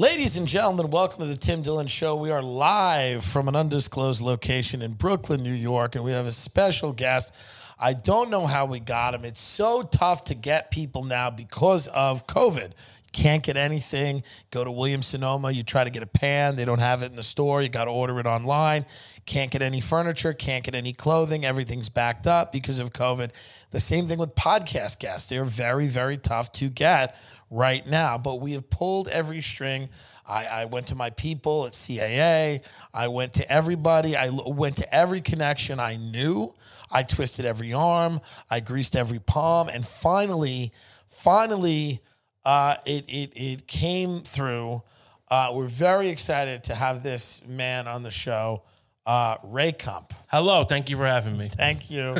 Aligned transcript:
Ladies 0.00 0.36
and 0.36 0.46
gentlemen, 0.46 0.90
welcome 0.90 1.22
to 1.22 1.26
the 1.26 1.34
Tim 1.34 1.60
Dillon 1.60 1.88
Show. 1.88 2.14
We 2.14 2.30
are 2.30 2.40
live 2.40 3.24
from 3.24 3.48
an 3.48 3.56
undisclosed 3.56 4.22
location 4.22 4.80
in 4.80 4.92
Brooklyn, 4.92 5.42
New 5.42 5.52
York, 5.52 5.96
and 5.96 6.04
we 6.04 6.12
have 6.12 6.24
a 6.24 6.30
special 6.30 6.92
guest. 6.92 7.34
I 7.80 7.94
don't 7.94 8.30
know 8.30 8.46
how 8.46 8.66
we 8.66 8.78
got 8.78 9.14
him. 9.14 9.24
It's 9.24 9.40
so 9.40 9.82
tough 9.82 10.26
to 10.26 10.36
get 10.36 10.70
people 10.70 11.02
now 11.02 11.30
because 11.30 11.88
of 11.88 12.28
COVID. 12.28 12.74
Can't 13.10 13.42
get 13.42 13.56
anything. 13.56 14.22
Go 14.52 14.62
to 14.62 14.70
Williams 14.70 15.08
Sonoma, 15.08 15.50
you 15.50 15.64
try 15.64 15.82
to 15.82 15.90
get 15.90 16.04
a 16.04 16.06
pan, 16.06 16.54
they 16.54 16.64
don't 16.64 16.78
have 16.78 17.02
it 17.02 17.06
in 17.06 17.16
the 17.16 17.22
store. 17.24 17.60
You 17.60 17.68
got 17.68 17.86
to 17.86 17.90
order 17.90 18.20
it 18.20 18.26
online. 18.26 18.86
Can't 19.26 19.50
get 19.50 19.62
any 19.62 19.80
furniture, 19.80 20.32
can't 20.32 20.62
get 20.62 20.76
any 20.76 20.92
clothing. 20.92 21.44
Everything's 21.44 21.88
backed 21.88 22.28
up 22.28 22.52
because 22.52 22.78
of 22.78 22.92
COVID. 22.92 23.30
The 23.72 23.80
same 23.80 24.06
thing 24.06 24.18
with 24.18 24.36
podcast 24.36 25.00
guests. 25.00 25.28
They're 25.28 25.44
very, 25.44 25.88
very 25.88 26.18
tough 26.18 26.52
to 26.52 26.68
get 26.68 27.16
right 27.50 27.86
now. 27.86 28.18
But 28.18 28.40
we 28.40 28.52
have 28.52 28.68
pulled 28.70 29.08
every 29.08 29.40
string. 29.40 29.88
I, 30.26 30.44
I 30.46 30.64
went 30.66 30.88
to 30.88 30.94
my 30.94 31.10
people 31.10 31.66
at 31.66 31.72
CAA. 31.72 32.60
I 32.92 33.08
went 33.08 33.34
to 33.34 33.50
everybody. 33.50 34.14
I 34.16 34.26
l- 34.26 34.52
went 34.52 34.76
to 34.76 34.94
every 34.94 35.20
connection 35.20 35.80
I 35.80 35.96
knew. 35.96 36.54
I 36.90 37.02
twisted 37.02 37.44
every 37.44 37.72
arm. 37.72 38.20
I 38.50 38.60
greased 38.60 38.94
every 38.96 39.20
palm. 39.20 39.68
And 39.68 39.86
finally, 39.86 40.72
finally, 41.08 42.00
uh, 42.44 42.76
it, 42.84 43.04
it, 43.08 43.32
it 43.34 43.66
came 43.66 44.20
through. 44.20 44.82
Uh, 45.30 45.52
we're 45.54 45.66
very 45.68 46.08
excited 46.08 46.64
to 46.64 46.74
have 46.74 47.02
this 47.02 47.46
man 47.46 47.86
on 47.86 48.02
the 48.02 48.10
show, 48.10 48.62
uh, 49.06 49.36
Ray 49.44 49.72
Kump. 49.72 50.12
Hello, 50.28 50.64
thank 50.64 50.88
you 50.88 50.96
for 50.96 51.06
having 51.06 51.36
me. 51.36 51.48
Thank 51.48 51.90
you. 51.90 52.16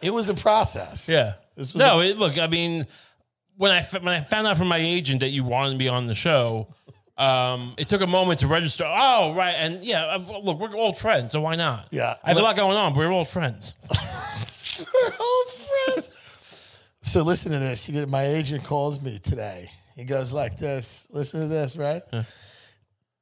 it 0.00 0.12
was 0.12 0.28
a 0.28 0.34
process. 0.34 1.08
Yeah. 1.08 1.34
This 1.56 1.74
was 1.74 1.80
no, 1.80 2.00
it, 2.00 2.18
look, 2.18 2.38
I 2.38 2.46
mean, 2.46 2.86
when 3.56 3.70
I 3.70 3.82
when 3.82 4.08
I 4.08 4.20
found 4.20 4.46
out 4.46 4.56
from 4.58 4.68
my 4.68 4.78
agent 4.78 5.20
that 5.20 5.30
you 5.30 5.44
wanted 5.44 5.72
to 5.72 5.78
be 5.78 5.88
on 5.88 6.06
the 6.06 6.14
show, 6.14 6.68
um, 7.16 7.74
it 7.78 7.88
took 7.88 8.00
a 8.00 8.06
moment 8.06 8.40
to 8.40 8.46
register. 8.48 8.84
Oh, 8.86 9.34
right, 9.34 9.54
and 9.56 9.84
yeah, 9.84 10.16
look, 10.42 10.58
we're 10.58 10.74
old 10.76 10.96
friends, 10.96 11.32
so 11.32 11.40
why 11.40 11.54
not? 11.54 11.88
Yeah. 11.90 12.16
I 12.24 12.28
have 12.28 12.38
a 12.38 12.42
lot 12.42 12.56
going 12.56 12.76
on, 12.76 12.92
but 12.92 12.98
we're 12.98 13.12
old 13.12 13.28
friends. 13.28 13.74
We're 14.92 15.12
old 15.20 15.50
friends. 15.52 16.10
So 17.02 17.22
listen 17.22 17.52
to 17.52 17.60
this. 17.60 17.88
You 17.88 17.94
get, 17.94 18.08
my 18.08 18.24
agent 18.26 18.64
calls 18.64 19.00
me 19.00 19.20
today. 19.20 19.70
He 19.94 20.02
goes 20.02 20.32
like 20.32 20.58
this. 20.58 21.06
Listen 21.12 21.42
to 21.42 21.46
this, 21.46 21.76
right? 21.76 22.02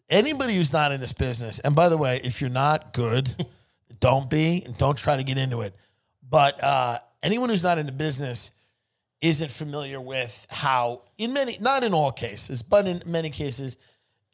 Anybody 0.08 0.56
who's 0.56 0.72
not 0.72 0.92
in 0.92 1.00
this 1.00 1.12
business, 1.12 1.58
and 1.58 1.74
by 1.74 1.90
the 1.90 1.98
way, 1.98 2.22
if 2.24 2.40
you're 2.40 2.48
not 2.48 2.94
good, 2.94 3.28
don't 4.00 4.30
be 4.30 4.62
and 4.64 4.78
don't 4.78 4.96
try 4.96 5.18
to 5.18 5.22
get 5.24 5.36
into 5.36 5.60
it. 5.60 5.74
But 6.26 6.64
uh, 6.64 7.00
anyone 7.22 7.50
who's 7.50 7.64
not 7.64 7.76
in 7.76 7.84
the 7.84 7.92
business 7.92 8.52
isn't 9.22 9.50
familiar 9.50 10.00
with 10.00 10.46
how, 10.50 11.02
in 11.16 11.32
many, 11.32 11.56
not 11.60 11.84
in 11.84 11.94
all 11.94 12.10
cases, 12.10 12.60
but 12.60 12.86
in 12.86 13.02
many 13.06 13.30
cases, 13.30 13.78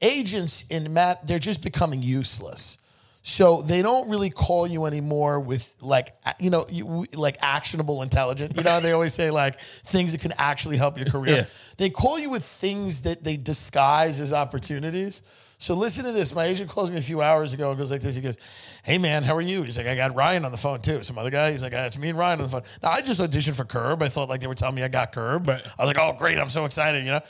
agents 0.00 0.64
in 0.70 0.92
Matt, 0.92 1.27
they're 1.27 1.39
just 1.39 1.62
becoming 1.62 2.03
useless. 2.03 2.78
So 3.22 3.61
they 3.61 3.83
don't 3.83 4.08
really 4.08 4.30
call 4.30 4.67
you 4.67 4.86
anymore 4.86 5.39
with 5.39 5.75
like 5.83 6.17
you 6.39 6.48
know 6.48 6.64
you, 6.70 7.05
like 7.12 7.36
actionable 7.42 8.01
intelligence. 8.01 8.57
You 8.57 8.62
know 8.62 8.70
how 8.70 8.80
they 8.80 8.92
always 8.92 9.12
say 9.12 9.30
like 9.30 9.61
things 9.61 10.12
that 10.12 10.23
can 10.23 10.33
actually 10.39 10.79
help 10.79 10.96
your 10.96 11.07
career. 11.07 11.36
Yeah. 11.36 11.45
They 11.77 11.91
call 11.91 12.18
you 12.18 12.30
with 12.30 12.45
things 12.45 13.02
that 13.02 13.24
they 13.24 13.36
disguise 13.36 14.23
as 14.23 14.33
opportunities. 14.33 15.20
So 15.61 15.74
listen 15.74 16.05
to 16.05 16.13
this. 16.13 16.33
My 16.35 16.45
agent 16.45 16.70
calls 16.70 16.89
me 16.89 16.98
a 16.98 17.02
few 17.02 17.20
hours 17.20 17.52
ago 17.52 17.70
and 17.70 17.79
goes 17.79 17.91
like 17.91 18.01
this. 18.01 18.14
He 18.14 18.23
goes, 18.23 18.39
"Hey 18.85 18.96
man, 18.96 19.24
how 19.24 19.35
are 19.35 19.41
you?" 19.41 19.63
He's 19.64 19.77
like, 19.77 19.89
"I 19.89 19.96
got 19.96 20.14
Ryan 20.14 20.45
on 20.45 20.52
the 20.52 20.57
phone 20.57 20.80
too." 20.80 21.02
Some 21.02 21.19
other 21.19 21.30
guy. 21.30 21.51
He's 21.51 21.64
like, 21.64 21.74
"Ah, 21.74 21.86
"It's 21.86 21.98
me 21.98 22.11
and 22.11 22.19
Ryan 22.19 22.39
on 22.39 22.45
the 22.45 22.51
phone." 22.51 22.63
Now 22.80 22.91
I 22.91 23.01
just 23.01 23.20
auditioned 23.20 23.57
for 23.57 23.64
Curb. 23.64 24.01
I 24.02 24.08
thought 24.08 24.29
like 24.29 24.41
they 24.41 24.47
were 24.47 24.55
telling 24.55 24.77
me 24.77 24.85
I 24.85 24.89
got 24.89 25.11
Curb. 25.11 25.45
But 25.45 25.67
I 25.77 25.83
was 25.83 25.89
like, 25.89 25.98
"Oh 25.98 26.14
great, 26.17 26.39
I'm 26.39 26.48
so 26.48 26.64
excited," 26.64 27.05
you 27.05 27.11
know. 27.11 27.20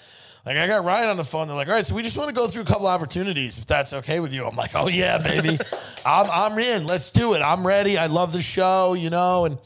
Like 0.44 0.58
I 0.58 0.66
got 0.66 0.84
Ryan 0.84 1.08
on 1.08 1.16
the 1.16 1.24
phone. 1.24 1.48
They're 1.48 1.56
like, 1.56 1.68
"All 1.68 1.74
right, 1.74 1.86
so 1.86 1.94
we 1.94 2.02
just 2.02 2.18
want 2.18 2.28
to 2.28 2.34
go 2.34 2.46
through 2.46 2.62
a 2.62 2.66
couple 2.66 2.86
opportunities, 2.86 3.58
if 3.58 3.64
that's 3.64 3.94
okay 3.94 4.20
with 4.20 4.34
you." 4.34 4.44
I'm 4.44 4.56
like, 4.56 4.72
"Oh 4.74 4.88
yeah, 4.88 5.16
baby, 5.16 5.58
I'm 6.06 6.30
I'm 6.30 6.58
in. 6.58 6.84
Let's 6.84 7.10
do 7.10 7.32
it. 7.32 7.40
I'm 7.40 7.66
ready. 7.66 7.96
I 7.96 8.06
love 8.06 8.34
the 8.34 8.42
show, 8.42 8.92
you 8.92 9.08
know." 9.08 9.46
And 9.46 9.58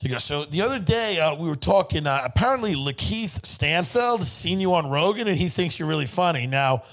he 0.00 0.08
goes, 0.08 0.24
so 0.24 0.46
the 0.46 0.62
other 0.62 0.78
day 0.78 1.20
uh, 1.20 1.34
we 1.34 1.46
were 1.46 1.54
talking. 1.54 2.06
Uh, 2.06 2.22
apparently, 2.24 2.74
Lakeith 2.74 3.44
Stanfield 3.44 4.22
seen 4.22 4.58
you 4.58 4.72
on 4.72 4.88
Rogan, 4.88 5.28
and 5.28 5.36
he 5.36 5.48
thinks 5.48 5.78
you're 5.78 5.88
really 5.88 6.06
funny. 6.06 6.46
Now, 6.46 6.84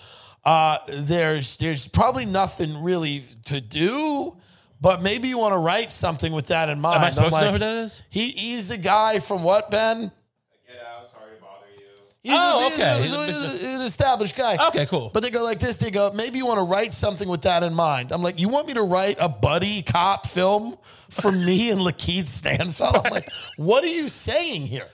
uh, 0.45 0.77
there's 0.89 1.57
there's 1.57 1.87
probably 1.87 2.25
nothing 2.25 2.81
really 2.83 3.21
to 3.45 3.59
do, 3.61 4.37
but 4.79 5.01
maybe 5.01 5.27
you 5.27 5.37
want 5.37 5.53
to 5.53 5.57
write 5.59 5.91
something 5.91 6.31
with 6.31 6.47
that 6.47 6.69
in 6.69 6.79
mind. 6.79 6.97
Am 6.97 7.03
I 7.03 7.07
I'm 7.07 7.13
supposed 7.13 7.35
to 7.35 7.41
know 7.41 7.51
who 7.51 7.57
that 7.59 7.83
is? 7.85 8.03
He 8.09 8.29
he's 8.31 8.69
the 8.69 8.77
guy 8.77 9.19
from 9.19 9.43
what 9.43 9.69
Ben? 9.71 9.99
Get 10.67 10.77
out. 10.85 11.05
Sorry 11.05 11.35
to 11.35 11.41
bother 11.41 11.65
you. 11.75 11.83
He's 12.23 12.33
Oh, 12.35 12.59
a, 12.59 12.63
he's 12.69 12.73
okay. 12.73 12.99
a- 12.99 13.01
He's 13.01 13.13
a- 13.13 13.25
he's 13.25 13.63
a- 13.63 13.75
an 13.75 13.81
established 13.81 14.35
guy. 14.35 14.67
Okay, 14.67 14.85
cool. 14.85 15.09
But 15.13 15.23
they 15.23 15.29
go 15.29 15.43
like 15.43 15.59
this. 15.59 15.77
They 15.77 15.91
go, 15.91 16.11
maybe 16.13 16.37
you 16.37 16.45
want 16.45 16.59
to 16.59 16.63
write 16.65 16.93
something 16.93 17.27
with 17.29 17.41
that 17.43 17.63
in 17.63 17.73
mind. 17.73 18.11
I'm 18.11 18.21
like, 18.21 18.39
you 18.39 18.49
want 18.49 18.67
me 18.67 18.73
to 18.75 18.83
write 18.83 19.17
a 19.19 19.29
buddy 19.29 19.81
cop 19.81 20.25
film 20.25 20.77
for 21.09 21.31
me 21.31 21.69
and 21.71 21.79
Lakeith 21.81 22.27
Stanfield? 22.27 22.95
I'm 23.05 23.11
like, 23.11 23.29
what 23.57 23.83
are 23.83 23.87
you 23.87 24.07
saying 24.09 24.63
here? 24.67 24.87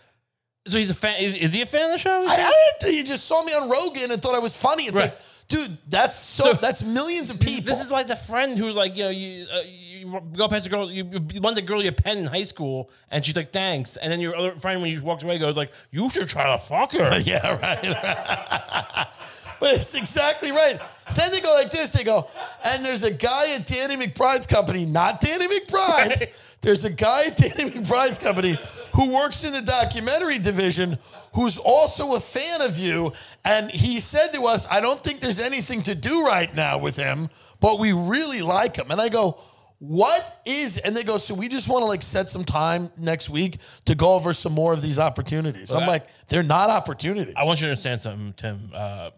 So 0.68 0.78
he's 0.78 0.90
a 0.92 0.94
fan. 0.94 1.18
Is, 1.22 1.36
is 1.36 1.54
he 1.54 1.62
a 1.62 1.66
fan 1.66 1.86
of 1.88 1.92
the 1.94 1.98
show? 1.98 2.26
I, 2.28 2.36
I 2.36 2.72
didn't, 2.80 2.96
you 2.96 3.04
just 3.04 3.26
saw 3.26 3.44
me 3.44 3.54
on 3.54 3.70
Rogan 3.70 4.12
and 4.12 4.22
thought 4.22 4.36
I 4.36 4.40
was 4.40 4.56
funny. 4.56 4.86
It's 4.86 4.96
Right. 4.96 5.06
like, 5.12 5.20
dude, 5.54 5.78
that's 5.88 6.18
so, 6.18 6.44
So- 6.46 6.54
that's 6.54 6.84
millions 6.84 7.30
of 7.30 7.40
people. 7.40 7.64
This 7.66 7.82
is 7.82 7.92
like 7.92 8.08
the 8.08 8.16
friend 8.16 8.58
who, 8.58 8.72
like, 8.72 8.98
you 8.98 9.04
know, 9.04 9.10
you, 9.10 9.46
uh, 9.52 9.62
you 9.66 10.22
go 10.36 10.48
past 10.48 10.66
a 10.66 10.70
girl, 10.70 10.92
you, 10.92 11.06
you 11.32 11.40
lend 11.40 11.58
a 11.58 11.62
girl 11.62 11.82
your 11.82 11.92
pen 11.94 12.18
in 12.18 12.26
high 12.26 12.44
school, 12.44 12.90
and 13.12 13.24
she's 13.26 13.36
like, 13.36 13.52
"Thanks," 13.52 13.96
and 13.98 14.12
then 14.12 14.20
your 14.20 14.36
other 14.36 14.52
friend, 14.56 14.82
when 14.82 14.92
you 14.92 15.02
walked 15.02 15.24
away, 15.24 15.38
goes 15.40 15.56
like, 15.56 15.72
"You 15.92 16.10
should 16.10 16.28
try 16.28 16.52
to 16.52 16.58
fuck 16.58 16.92
her." 16.94 17.20
yeah, 17.26 17.54
right. 17.62 19.08
but 19.60 19.76
it's 19.78 19.94
exactly 19.96 20.52
right. 20.52 20.82
Then 21.16 21.32
they 21.32 21.42
go 21.42 21.54
like 21.54 21.72
this. 21.72 21.92
They 21.92 22.04
go, 22.04 22.28
and 22.66 22.84
there's 22.84 23.04
a 23.04 23.12
guy 23.12 23.54
at 23.54 23.68
Danny 23.68 23.96
McBride's 23.98 24.48
company, 24.48 24.86
not 24.86 25.20
Danny 25.20 25.48
McBride. 25.48 26.20
Right. 26.20 26.34
There's 26.62 26.86
a 26.86 26.90
guy 26.90 27.26
at 27.26 27.38
Danny 27.38 27.70
McBride's 27.72 28.18
company 28.18 28.58
who 28.96 29.14
works 29.14 29.44
in 29.44 29.54
the 29.54 29.62
documentary 29.62 30.40
division 30.40 30.98
who's 31.34 31.58
also 31.58 32.16
a 32.16 32.20
fan 32.20 32.62
of 32.62 32.78
you. 32.78 33.12
And 33.44 33.70
he 33.70 34.00
said 34.00 34.34
to 34.34 34.46
us, 34.46 34.70
I 34.72 34.80
don't 34.80 35.02
think 35.04 35.20
there's 35.20 35.40
anything 35.40 35.82
to 35.84 35.96
do 35.96 36.26
right 36.26 36.54
now 36.54 36.78
with 36.78 36.96
him, 36.96 37.30
but 37.60 37.80
we 37.80 37.92
really 37.92 38.42
like 38.42 38.78
him. 38.78 38.92
And 38.92 39.02
I 39.02 39.10
go, 39.10 39.38
what 39.80 40.42
is 40.46 40.78
and 40.78 40.96
they 40.96 41.04
go 41.04 41.18
so 41.18 41.34
we 41.34 41.50
just 41.50 41.68
want 41.68 41.82
to 41.82 41.86
like 41.86 42.02
set 42.02 42.30
some 42.30 42.46
time 42.46 42.90
next 42.98 43.30
week 43.30 43.58
to 43.84 43.94
go 43.96 44.14
over 44.14 44.32
some 44.32 44.54
more 44.54 44.72
of 44.72 44.82
these 44.82 44.98
opportunities 44.98 45.74
i'm 45.74 45.84
I- 45.84 45.88
like 45.88 46.08
they're 46.28 46.42
not 46.42 46.70
opportunities 46.70 47.34
I 47.36 47.44
want 47.44 47.60
you 47.60 47.66
to 47.66 47.72
understand 47.72 48.02
something, 48.02 48.32
Tim. 48.38 48.72
Uh, 48.74 49.10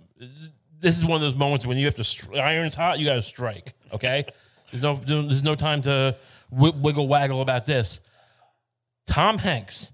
this 0.80 0.98
is 0.98 1.06
one 1.06 1.16
of 1.16 1.22
those 1.22 1.36
moments 1.36 1.66
when 1.66 1.78
you 1.78 1.86
have 1.86 1.96
to 1.96 2.40
iron's 2.42 2.76
hot. 2.76 3.00
You 3.00 3.06
got 3.06 3.16
to 3.16 3.22
strike. 3.22 3.74
Okay. 3.94 4.26
There's 4.72 4.84
no 4.84 4.96
there's 4.96 5.44
no 5.44 5.56
time 5.56 5.82
to 5.84 6.16
wi- 6.52 6.76
wiggle 6.78 7.08
waggle 7.08 7.42
about 7.42 7.66
this. 7.66 8.00
Tom 9.08 9.38
Hanks, 9.38 9.94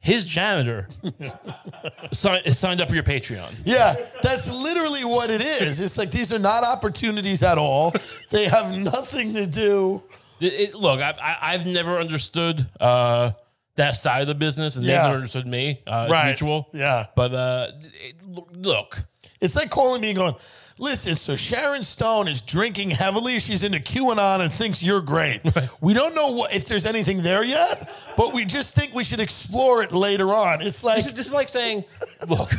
his 0.00 0.26
janitor, 0.26 0.88
si- 2.12 2.52
signed 2.52 2.80
up 2.80 2.88
for 2.88 2.94
your 2.94 3.04
Patreon. 3.04 3.60
Yeah, 3.64 3.94
that's 4.22 4.50
literally 4.52 5.04
what 5.04 5.30
it 5.30 5.40
is. 5.40 5.80
It's 5.80 5.96
like 5.96 6.10
these 6.10 6.32
are 6.32 6.38
not 6.38 6.64
opportunities 6.64 7.42
at 7.42 7.58
all. 7.58 7.92
They 8.30 8.48
have 8.48 8.76
nothing 8.76 9.34
to 9.34 9.46
do. 9.46 10.02
It- 10.40 10.52
it- 10.52 10.74
look, 10.74 11.00
I, 11.00 11.14
I, 11.22 11.54
I've 11.54 11.66
never 11.66 11.98
understood 11.98 12.66
uh, 12.80 13.30
that 13.76 13.96
side 13.96 14.22
of 14.22 14.28
the 14.28 14.34
business, 14.34 14.76
and 14.76 14.84
Yeah. 14.84 14.94
they've 14.94 15.02
never 15.04 15.16
understood 15.16 15.46
me. 15.46 15.80
Uh, 15.86 16.08
it's 16.10 16.24
mutual. 16.24 16.68
Yeah. 16.72 17.06
But 17.14 17.32
uh, 17.34 17.68
it, 17.82 18.16
look, 18.52 18.98
It's 19.40 19.56
like 19.56 19.70
calling 19.70 20.00
me 20.00 20.10
and 20.10 20.16
going, 20.16 20.34
listen, 20.78 21.16
so 21.16 21.36
Sharon 21.36 21.82
Stone 21.82 22.28
is 22.28 22.42
drinking 22.42 22.90
heavily. 22.90 23.38
She's 23.38 23.64
into 23.64 23.78
QAnon 23.78 24.40
and 24.40 24.52
thinks 24.52 24.82
you're 24.82 25.00
great. 25.00 25.40
We 25.80 25.94
don't 25.94 26.14
know 26.14 26.32
what, 26.32 26.54
if 26.54 26.64
there's 26.64 26.86
anything 26.86 27.22
there 27.22 27.44
yet, 27.44 27.90
but 28.16 28.32
we 28.34 28.44
just 28.44 28.74
think 28.74 28.94
we 28.94 29.04
should 29.04 29.20
explore 29.20 29.82
it 29.82 29.92
later 29.92 30.28
on. 30.34 30.62
It's 30.62 30.82
like, 30.82 30.96
This 30.96 31.06
is, 31.06 31.16
this 31.16 31.26
is 31.26 31.32
like 31.32 31.48
saying, 31.48 31.84
look, 32.28 32.50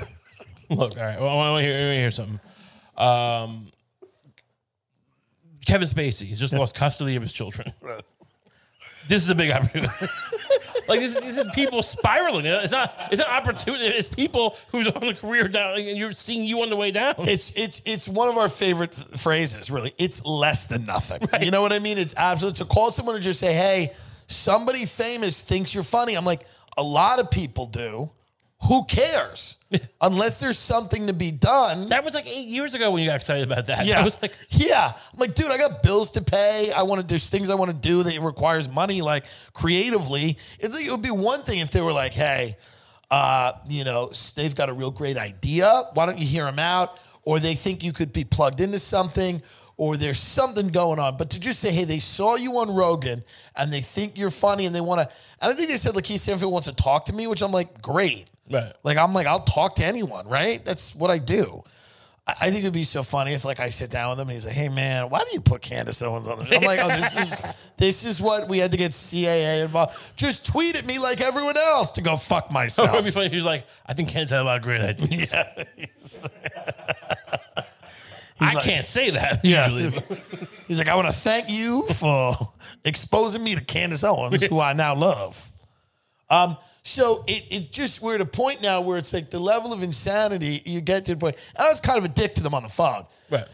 look, 0.70 0.98
all 0.98 1.04
right, 1.04 1.20
well, 1.20 1.30
I 1.30 1.52
want 1.52 1.64
to 1.64 1.68
hear, 1.68 1.92
I 1.92 1.96
hear 1.96 2.12
something. 2.12 2.40
Um, 2.98 3.72
Kevin 5.66 5.88
Spacey 5.88 6.30
has 6.30 6.40
just 6.40 6.54
lost 6.54 6.76
custody 6.76 7.16
of 7.16 7.22
his 7.22 7.34
children. 7.34 7.72
This 9.08 9.22
is 9.24 9.30
a 9.30 9.36
big 9.36 9.52
opportunity. 9.52 9.92
Like 10.88 11.00
this, 11.00 11.20
this 11.20 11.38
is 11.38 11.52
people 11.54 11.84
spiraling. 11.84 12.46
It's 12.46 12.72
not. 12.72 12.94
It's 13.12 13.20
not 13.20 13.30
opportunity. 13.30 13.86
It's 13.86 14.08
people 14.08 14.56
who's 14.72 14.88
on 14.88 15.04
a 15.04 15.14
career 15.14 15.48
down, 15.48 15.78
and 15.78 15.98
you're 15.98 16.12
seeing 16.12 16.46
you 16.46 16.62
on 16.62 16.70
the 16.70 16.76
way 16.76 16.92
down. 16.92 17.16
It's 17.20 17.52
it's 17.56 17.82
it's 17.86 18.08
one 18.08 18.30
of 18.30 18.38
our 18.38 18.50
favorite 18.50 18.94
phrases. 18.96 19.70
Really, 19.70 19.94
it's 19.98 20.26
less 20.26 20.68
than 20.68 20.86
nothing. 20.86 21.28
You 21.42 21.52
know 21.52 21.62
what 21.62 21.74
I 21.74 21.80
mean? 21.80 21.98
It's 21.98 22.16
absolute 22.16 22.56
to 22.56 22.66
call 22.66 22.92
someone 22.92 23.16
and 23.16 23.24
just 23.24 23.40
say, 23.40 23.54
"Hey, 23.54 23.94
somebody 24.28 24.86
famous 24.86 25.42
thinks 25.42 25.74
you're 25.74 25.84
funny." 25.84 26.16
I'm 26.16 26.26
like, 26.26 26.46
a 26.78 26.84
lot 26.84 27.20
of 27.20 27.32
people 27.32 27.66
do. 27.66 28.10
Who 28.64 28.86
cares? 28.86 29.58
Unless 30.02 30.40
there's 30.40 30.58
something 30.58 31.08
to 31.08 31.14
be 31.14 31.32
done. 31.32 31.90
that 31.90 32.04
was 32.04 32.14
like 32.14 32.28
eight 32.28 32.48
years 32.48 32.74
ago 32.74 32.92
when 32.92 33.04
you 33.04 33.10
got 33.10 33.16
excited 33.16 33.44
about 33.44 33.68
that. 33.68 33.86
Yeah. 33.86 34.00
I 34.02 34.04
was 34.04 34.22
like, 34.22 34.34
yeah. 34.50 34.92
I'm 35.14 35.20
like, 35.20 35.36
dude, 35.36 35.52
I 35.52 35.58
got 35.58 35.84
bills 35.84 36.12
to 36.12 36.24
pay. 36.24 36.72
I 36.72 36.82
want 36.82 37.02
to, 37.02 37.08
there's 37.08 37.30
things 37.30 37.50
I 37.50 37.56
want 37.56 37.72
to 37.72 37.78
do 37.78 38.04
that 38.04 38.20
requires 38.22 38.68
money, 38.68 39.02
like 39.02 39.26
creatively. 39.54 40.38
It's 40.60 40.76
like, 40.76 40.86
it 40.86 40.92
would 40.92 41.02
be 41.02 41.12
one 41.12 41.44
thing 41.44 41.60
if 41.60 41.72
they 41.72 41.82
were 41.82 41.94
like, 41.94 42.14
hey, 42.14 42.58
uh, 43.12 43.54
you 43.68 43.84
know, 43.84 44.12
they've 44.36 44.56
got 44.56 44.70
a 44.70 44.74
real 44.74 44.92
great 44.92 45.18
idea. 45.18 45.84
Why 45.94 46.06
don't 46.06 46.18
you 46.18 46.28
hear 46.28 46.46
them 46.46 46.60
out? 46.60 47.00
Or 47.24 47.40
they 47.40 47.56
think 47.56 47.84
you 47.84 47.94
could 47.94 48.14
be 48.14 48.24
plugged 48.24 48.62
into 48.62 48.80
something, 48.80 49.42
or 49.78 49.96
there's 49.96 50.20
something 50.20 50.70
going 50.70 51.00
on. 51.00 51.18
But 51.18 51.30
to 51.32 51.40
just 51.40 51.60
say, 51.60 51.72
hey, 51.72 51.84
they 51.86 52.00
saw 52.00 52.36
you 52.36 52.58
on 52.58 52.74
Rogan 52.74 53.24
and 53.56 53.72
they 53.72 53.82
think 53.82 54.18
you're 54.18 54.32
funny 54.32 54.66
and 54.66 54.76
they 54.76 54.82
want 54.82 55.08
to, 55.08 55.16
and 55.42 55.52
I 55.52 55.56
think 55.56 55.70
they 55.70 55.78
said, 55.78 55.96
like, 55.96 56.04
Keith 56.04 56.22
Stanfield 56.22 56.52
wants 56.52 56.68
to 56.68 56.76
talk 56.76 57.06
to 57.06 57.14
me, 57.14 57.28
which 57.28 57.42
I'm 57.42 57.52
like, 57.52 57.82
great. 57.82 58.26
Right. 58.50 58.74
Like, 58.84 58.98
I'm 58.98 59.14
like, 59.14 59.28
I'll 59.28 59.42
talk 59.42 59.76
to 59.76 59.86
anyone, 59.86 60.28
right? 60.28 60.64
That's 60.66 60.96
what 60.96 61.12
I 61.12 61.20
do. 61.20 61.64
I 62.28 62.34
I 62.42 62.52
think 62.52 62.64
it'd 62.64 62.74
be 62.74 62.84
so 62.84 63.04
funny 63.04 63.34
if 63.34 63.46
like 63.46 63.60
I 63.62 63.70
sit 63.70 63.90
down 63.90 64.10
with 64.10 64.20
him 64.20 64.28
and 64.28 64.34
he's 64.34 64.46
like, 64.46 64.54
"Hey 64.56 64.68
man, 64.68 65.10
why 65.10 65.20
do 65.20 65.28
you 65.32 65.40
put 65.40 65.62
Candace 65.62 66.02
Owens 66.02 66.28
on 66.28 66.40
the 66.40 66.46
show?" 66.46 66.58
I'm 66.58 66.64
like, 66.64 66.82
"Oh, 66.82 66.90
this 66.90 67.16
is 67.18 67.42
this 67.78 68.06
is 68.06 68.22
what 68.22 68.50
we 68.50 68.60
had 68.60 68.72
to 68.72 68.78
get 68.78 68.92
CAA 68.92 69.64
involved. 69.64 69.98
Just 70.18 70.46
tweet 70.46 70.76
at 70.76 70.86
me 70.86 71.00
like 71.00 71.22
everyone 71.22 71.56
else 71.56 71.92
to 71.92 72.02
go 72.02 72.18
fuck 72.18 72.52
myself." 72.60 72.90
it 72.90 72.92
would 72.92 72.98
be 73.00 73.04
myself." 73.06 73.14
funny. 73.14 73.26
if 73.28 73.32
He 73.32 73.38
was 73.38 73.46
like, 73.46 73.66
I 73.86 73.94
think 73.94 74.10
Candace 74.10 74.32
had 74.32 74.42
a 74.42 74.44
lot 74.44 74.58
of 74.58 74.64
great 74.64 74.82
ideas. 74.82 75.34
yeah, 75.34 75.64
he's, 75.78 76.28
I 78.40 78.54
like- 78.54 78.64
can't 78.64 78.86
say 78.86 79.10
that 79.12 79.44
Yeah. 79.44 79.68
usually. 79.70 80.04
he's 80.68 80.78
like, 80.78 80.88
"I 80.88 80.96
want 80.96 81.08
to 81.08 81.14
thank 81.14 81.50
you 81.50 81.84
for 81.88 82.36
exposing 82.86 83.44
me 83.44 83.56
to 83.56 83.62
Candace 83.62 84.04
Owens, 84.04 84.44
who 84.44 84.60
I 84.60 84.74
now 84.74 84.96
love." 84.96 85.52
Um, 86.30 86.58
so 86.84 87.24
it 87.28 87.44
it 87.50 87.72
just 87.72 88.02
we're 88.02 88.16
at 88.16 88.22
a 88.22 88.26
point 88.26 88.62
now 88.62 88.82
where 88.82 88.98
it's 88.98 89.14
like 89.14 89.30
the 89.30 89.40
level 89.40 89.72
of 89.74 89.82
insanity 89.82 90.62
you 90.66 90.82
get 90.82 91.06
to 91.06 91.14
the 91.16 91.20
point. 91.20 91.36
I 91.58 91.70
was 91.70 91.80
kind 91.80 91.98
of 91.98 92.06
a 92.06 92.10
dick 92.10 92.36
to 92.36 92.44
them 92.44 92.54
on 92.54 92.64
the 92.64 92.70
phone. 92.70 93.06
right. 93.30 93.46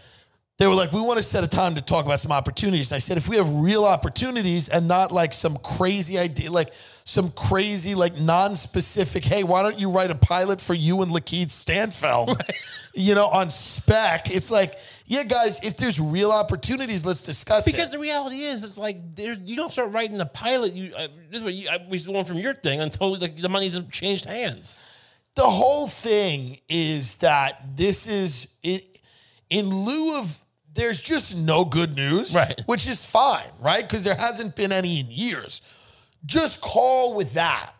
They 0.59 0.67
were 0.67 0.75
like, 0.75 0.91
we 0.93 1.01
want 1.01 1.17
to 1.17 1.23
set 1.23 1.43
a 1.43 1.47
time 1.47 1.73
to 1.75 1.81
talk 1.81 2.05
about 2.05 2.19
some 2.19 2.31
opportunities. 2.31 2.91
And 2.91 2.97
I 2.97 2.99
said, 2.99 3.17
if 3.17 3.27
we 3.27 3.37
have 3.37 3.49
real 3.49 3.85
opportunities 3.85 4.69
and 4.69 4.87
not 4.87 5.11
like 5.11 5.33
some 5.33 5.57
crazy 5.57 6.19
idea, 6.19 6.51
like 6.51 6.71
some 7.05 7.31
crazy, 7.31 7.95
like 7.95 8.15
non-specific, 8.19 9.25
hey, 9.25 9.43
why 9.43 9.63
don't 9.63 9.79
you 9.79 9.89
write 9.89 10.11
a 10.11 10.15
pilot 10.15 10.61
for 10.61 10.75
you 10.75 11.01
and 11.01 11.11
Lakeith 11.11 11.49
Stanfield, 11.49 12.39
you 12.93 13.15
know, 13.15 13.25
on 13.27 13.49
spec? 13.49 14.29
It's 14.29 14.51
like, 14.51 14.77
yeah, 15.07 15.23
guys, 15.23 15.59
if 15.63 15.75
there's 15.75 15.99
real 15.99 16.31
opportunities, 16.31 17.03
let's 17.03 17.23
discuss 17.23 17.65
Because 17.65 17.89
it. 17.89 17.93
the 17.93 17.99
reality 17.99 18.43
is, 18.43 18.63
it's 18.63 18.77
like 18.77 19.15
there, 19.15 19.33
you 19.33 19.55
don't 19.55 19.71
start 19.71 19.91
writing 19.91 20.21
a 20.21 20.25
pilot. 20.25 20.73
You 20.73 20.93
uh, 20.95 21.07
this 21.31 21.39
is 21.39 21.43
what 21.43 21.53
you, 21.55 21.67
I, 21.67 21.79
we 21.89 21.99
learned 22.01 22.27
from 22.27 22.37
your 22.37 22.53
thing 22.53 22.79
until 22.79 23.17
like 23.17 23.37
the 23.37 23.49
money's 23.49 23.77
changed 23.91 24.25
hands. 24.25 24.77
the 25.33 25.49
whole 25.49 25.87
thing 25.87 26.59
is 26.69 27.17
that 27.17 27.75
this 27.75 28.07
is 28.07 28.49
it 28.61 29.01
in 29.49 29.67
lieu 29.69 30.19
of 30.19 30.42
there's 30.73 31.01
just 31.01 31.37
no 31.37 31.65
good 31.65 31.95
news, 31.95 32.33
Right. 32.33 32.59
Which 32.65 32.87
is 32.87 33.05
fine, 33.05 33.49
right? 33.59 33.87
Because 33.87 34.03
there 34.03 34.15
hasn't 34.15 34.55
been 34.55 34.71
any 34.71 34.99
in 34.99 35.07
years. 35.09 35.61
Just 36.25 36.61
call 36.61 37.13
with 37.15 37.33
that. 37.33 37.71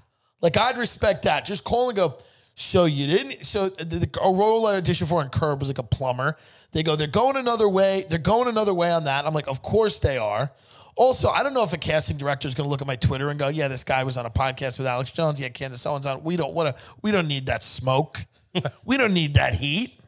Like 0.42 0.58
I'd 0.58 0.78
respect 0.78 1.24
that. 1.24 1.46
Just 1.46 1.64
call 1.64 1.90
and 1.90 1.96
go. 1.96 2.18
So 2.56 2.86
you 2.86 3.08
didn't. 3.08 3.46
So 3.46 3.70
the, 3.70 3.84
the 3.86 4.20
a 4.22 4.32
role 4.32 4.68
I 4.68 4.80
auditioned 4.80 5.08
for 5.08 5.22
in 5.24 5.30
Curb 5.30 5.60
was 5.60 5.70
like 5.70 5.80
a 5.80 5.84
plumber. 5.84 6.38
They 6.72 6.84
go. 6.84 6.96
They're 6.96 7.08
going 7.08 7.36
another 7.38 7.68
way. 7.70 8.06
They're 8.10 8.20
going 8.20 8.48
another 8.48 8.74
way 8.74 8.92
on 8.92 9.06
that. 9.06 9.26
I'm 9.26 9.34
like, 9.34 9.48
of 9.48 9.62
course 9.64 10.00
they 10.00 10.18
are. 10.18 10.52
Also, 10.96 11.30
I 11.30 11.42
don't 11.42 11.56
know 11.56 11.64
if 11.64 11.74
a 11.74 11.78
casting 11.78 12.18
director 12.18 12.48
is 12.48 12.54
going 12.54 12.66
to 12.66 12.70
look 12.70 12.82
at 12.82 12.86
my 12.88 12.96
Twitter 12.96 13.30
and 13.30 13.40
go, 13.40 13.48
"Yeah, 13.48 13.68
this 13.68 13.84
guy 13.84 14.04
was 14.04 14.18
on 14.18 14.28
a 14.28 14.30
podcast 14.30 14.78
with 14.78 14.86
Alex 14.86 15.10
Jones. 15.10 15.40
Yeah, 15.42 15.50
Candace 15.50 15.86
Owens 15.88 16.06
on." 16.06 16.24
We 16.24 16.36
don't 16.38 16.54
want 16.54 16.76
to. 16.76 16.82
We 17.02 17.12
don't 17.12 17.28
need 17.28 17.48
that 17.48 17.64
smoke. 17.64 18.20
we 18.86 18.98
don't 18.98 19.14
need 19.14 19.34
that 19.34 19.56
heat. 19.56 20.00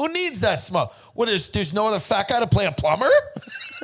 Who 0.00 0.10
needs 0.10 0.40
that 0.40 0.62
smoke? 0.62 0.94
What 1.12 1.28
is? 1.28 1.50
There's 1.50 1.74
no 1.74 1.88
other 1.88 1.98
fat 1.98 2.26
guy 2.26 2.40
to 2.40 2.46
play 2.46 2.64
a 2.64 2.72
plumber. 2.72 3.10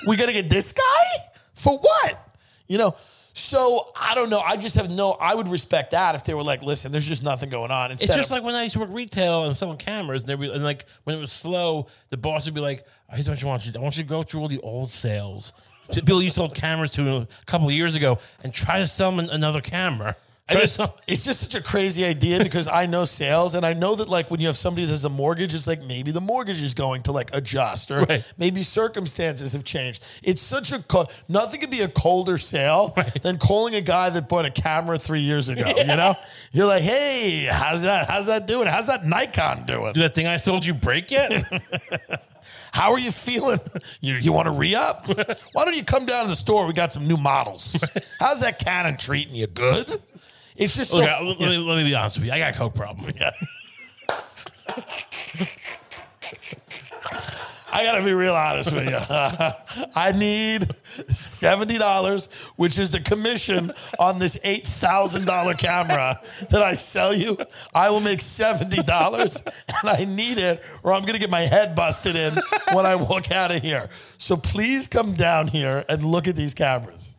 we 0.06 0.16
got 0.16 0.26
to 0.26 0.32
get 0.32 0.48
this 0.48 0.72
guy 0.72 1.26
for 1.52 1.76
what? 1.76 2.38
You 2.68 2.78
know. 2.78 2.96
So 3.34 3.92
I 3.94 4.14
don't 4.14 4.30
know. 4.30 4.40
I 4.40 4.56
just 4.56 4.76
have 4.76 4.88
no. 4.88 5.10
I 5.10 5.34
would 5.34 5.46
respect 5.46 5.90
that 5.90 6.14
if 6.14 6.24
they 6.24 6.32
were 6.32 6.42
like, 6.42 6.62
"Listen, 6.62 6.90
there's 6.90 7.06
just 7.06 7.22
nothing 7.22 7.50
going 7.50 7.70
on." 7.70 7.90
Instead 7.90 8.06
It's 8.06 8.16
just 8.16 8.30
of, 8.30 8.36
like 8.36 8.44
when 8.44 8.54
I 8.54 8.62
used 8.62 8.72
to 8.72 8.78
work 8.78 8.88
retail 8.92 9.44
and 9.44 9.54
selling 9.54 9.76
cameras, 9.76 10.24
and, 10.26 10.40
be, 10.40 10.50
and 10.50 10.64
like 10.64 10.86
when 11.04 11.14
it 11.14 11.20
was 11.20 11.32
slow, 11.32 11.88
the 12.08 12.16
boss 12.16 12.46
would 12.46 12.54
be 12.54 12.62
like, 12.62 12.86
"I 13.10 13.16
just 13.16 13.28
want 13.28 13.42
you, 13.42 13.72
I 13.78 13.82
want 13.82 13.98
you 13.98 14.02
to 14.02 14.08
go 14.08 14.22
through 14.22 14.40
all 14.40 14.48
the 14.48 14.60
old 14.60 14.90
sales, 14.90 15.52
people 15.92 16.22
you 16.22 16.30
sold 16.30 16.54
cameras 16.54 16.92
to 16.92 17.14
a 17.14 17.28
couple 17.44 17.66
of 17.66 17.74
years 17.74 17.94
ago, 17.94 18.20
and 18.42 18.54
try 18.54 18.78
to 18.78 18.86
sell 18.86 19.14
them 19.14 19.28
another 19.28 19.60
camera." 19.60 20.16
I 20.48 20.52
Try 20.52 20.60
just- 20.62 20.80
it's 21.08 21.24
just 21.24 21.40
such 21.40 21.54
a 21.56 21.62
crazy 21.62 22.04
idea 22.04 22.38
because 22.38 22.68
I 22.68 22.86
know 22.86 23.04
sales 23.04 23.54
and 23.54 23.66
I 23.66 23.72
know 23.72 23.96
that 23.96 24.08
like 24.08 24.30
when 24.30 24.38
you 24.40 24.46
have 24.46 24.56
somebody 24.56 24.84
that 24.86 24.92
has 24.92 25.04
a 25.04 25.08
mortgage, 25.08 25.54
it's 25.54 25.66
like 25.66 25.82
maybe 25.82 26.12
the 26.12 26.20
mortgage 26.20 26.62
is 26.62 26.72
going 26.72 27.02
to 27.02 27.12
like 27.12 27.30
adjust 27.34 27.90
or 27.90 28.04
Right. 28.04 28.32
maybe 28.38 28.62
circumstances 28.62 29.54
have 29.54 29.64
changed. 29.64 30.04
It's 30.22 30.40
such 30.42 30.70
a 30.70 30.78
co- 30.84 31.06
nothing 31.28 31.60
could 31.60 31.70
be 31.70 31.80
a 31.80 31.88
colder 31.88 32.38
sale 32.38 32.96
than 33.22 33.38
calling 33.38 33.74
a 33.74 33.80
guy 33.80 34.08
that 34.10 34.28
bought 34.28 34.44
a 34.44 34.50
camera 34.52 34.98
three 34.98 35.20
years 35.22 35.48
ago. 35.48 35.64
You 35.76 35.84
know, 35.96 36.14
you're 36.52 36.66
like, 36.66 36.82
hey, 36.82 37.46
how's 37.50 37.82
that? 37.82 38.08
How's 38.08 38.26
that 38.26 38.46
doing? 38.46 38.68
How's 38.68 38.86
that 38.86 39.04
Nikon 39.04 39.66
doing? 39.66 39.94
Did 39.94 40.02
that 40.04 40.14
thing 40.14 40.28
I 40.28 40.36
sold 40.36 40.64
you 40.64 40.74
break 40.74 41.10
yet? 41.10 41.42
How 42.72 42.92
are 42.92 42.98
you 43.00 43.10
feeling? 43.10 43.58
You 44.00 44.14
you 44.14 44.32
want 44.32 44.46
to 44.46 44.52
re 44.52 44.74
up? 44.76 45.08
Why 45.54 45.64
don't 45.64 45.74
you 45.74 45.82
come 45.84 46.06
down 46.06 46.24
to 46.24 46.28
the 46.28 46.36
store? 46.36 46.66
We 46.66 46.72
got 46.72 46.92
some 46.92 47.08
new 47.08 47.16
models. 47.16 47.82
How's 48.20 48.42
that 48.42 48.58
Canon 48.58 48.96
treating 48.96 49.34
you? 49.34 49.46
Good. 49.48 50.00
It's 50.56 50.74
just 50.76 50.90
so. 50.90 50.98
Look, 50.98 51.08
I- 51.08 51.22
let, 51.22 51.38
me, 51.38 51.58
let 51.58 51.76
me 51.76 51.84
be 51.84 51.94
honest 51.94 52.18
with 52.18 52.26
you. 52.26 52.32
I 52.32 52.38
got 52.38 52.54
a 52.54 52.58
coke 52.58 52.74
problem. 52.74 53.12
Yeah, 53.20 53.30
I 57.72 57.84
gotta 57.84 58.02
be 58.02 58.12
real 58.12 58.34
honest 58.34 58.72
with 58.72 58.86
you. 58.88 58.96
I 59.94 60.12
need 60.12 60.66
seventy 61.08 61.76
dollars, 61.76 62.26
which 62.56 62.78
is 62.78 62.90
the 62.90 63.00
commission 63.00 63.70
on 63.98 64.18
this 64.18 64.38
eight 64.44 64.66
thousand 64.66 65.26
dollar 65.26 65.52
camera 65.54 66.18
that 66.48 66.62
I 66.62 66.76
sell 66.76 67.12
you. 67.14 67.36
I 67.74 67.90
will 67.90 68.00
make 68.00 68.22
seventy 68.22 68.82
dollars, 68.82 69.42
and 69.44 69.90
I 69.90 70.04
need 70.06 70.38
it, 70.38 70.64
or 70.82 70.94
I'm 70.94 71.02
gonna 71.02 71.18
get 71.18 71.28
my 71.28 71.42
head 71.42 71.74
busted 71.74 72.16
in 72.16 72.38
when 72.72 72.86
I 72.86 72.94
walk 72.94 73.30
out 73.30 73.50
of 73.52 73.60
here. 73.60 73.90
So 74.16 74.36
please 74.38 74.86
come 74.86 75.12
down 75.12 75.48
here 75.48 75.84
and 75.88 76.02
look 76.02 76.26
at 76.28 76.34
these 76.36 76.54
cameras. 76.54 77.14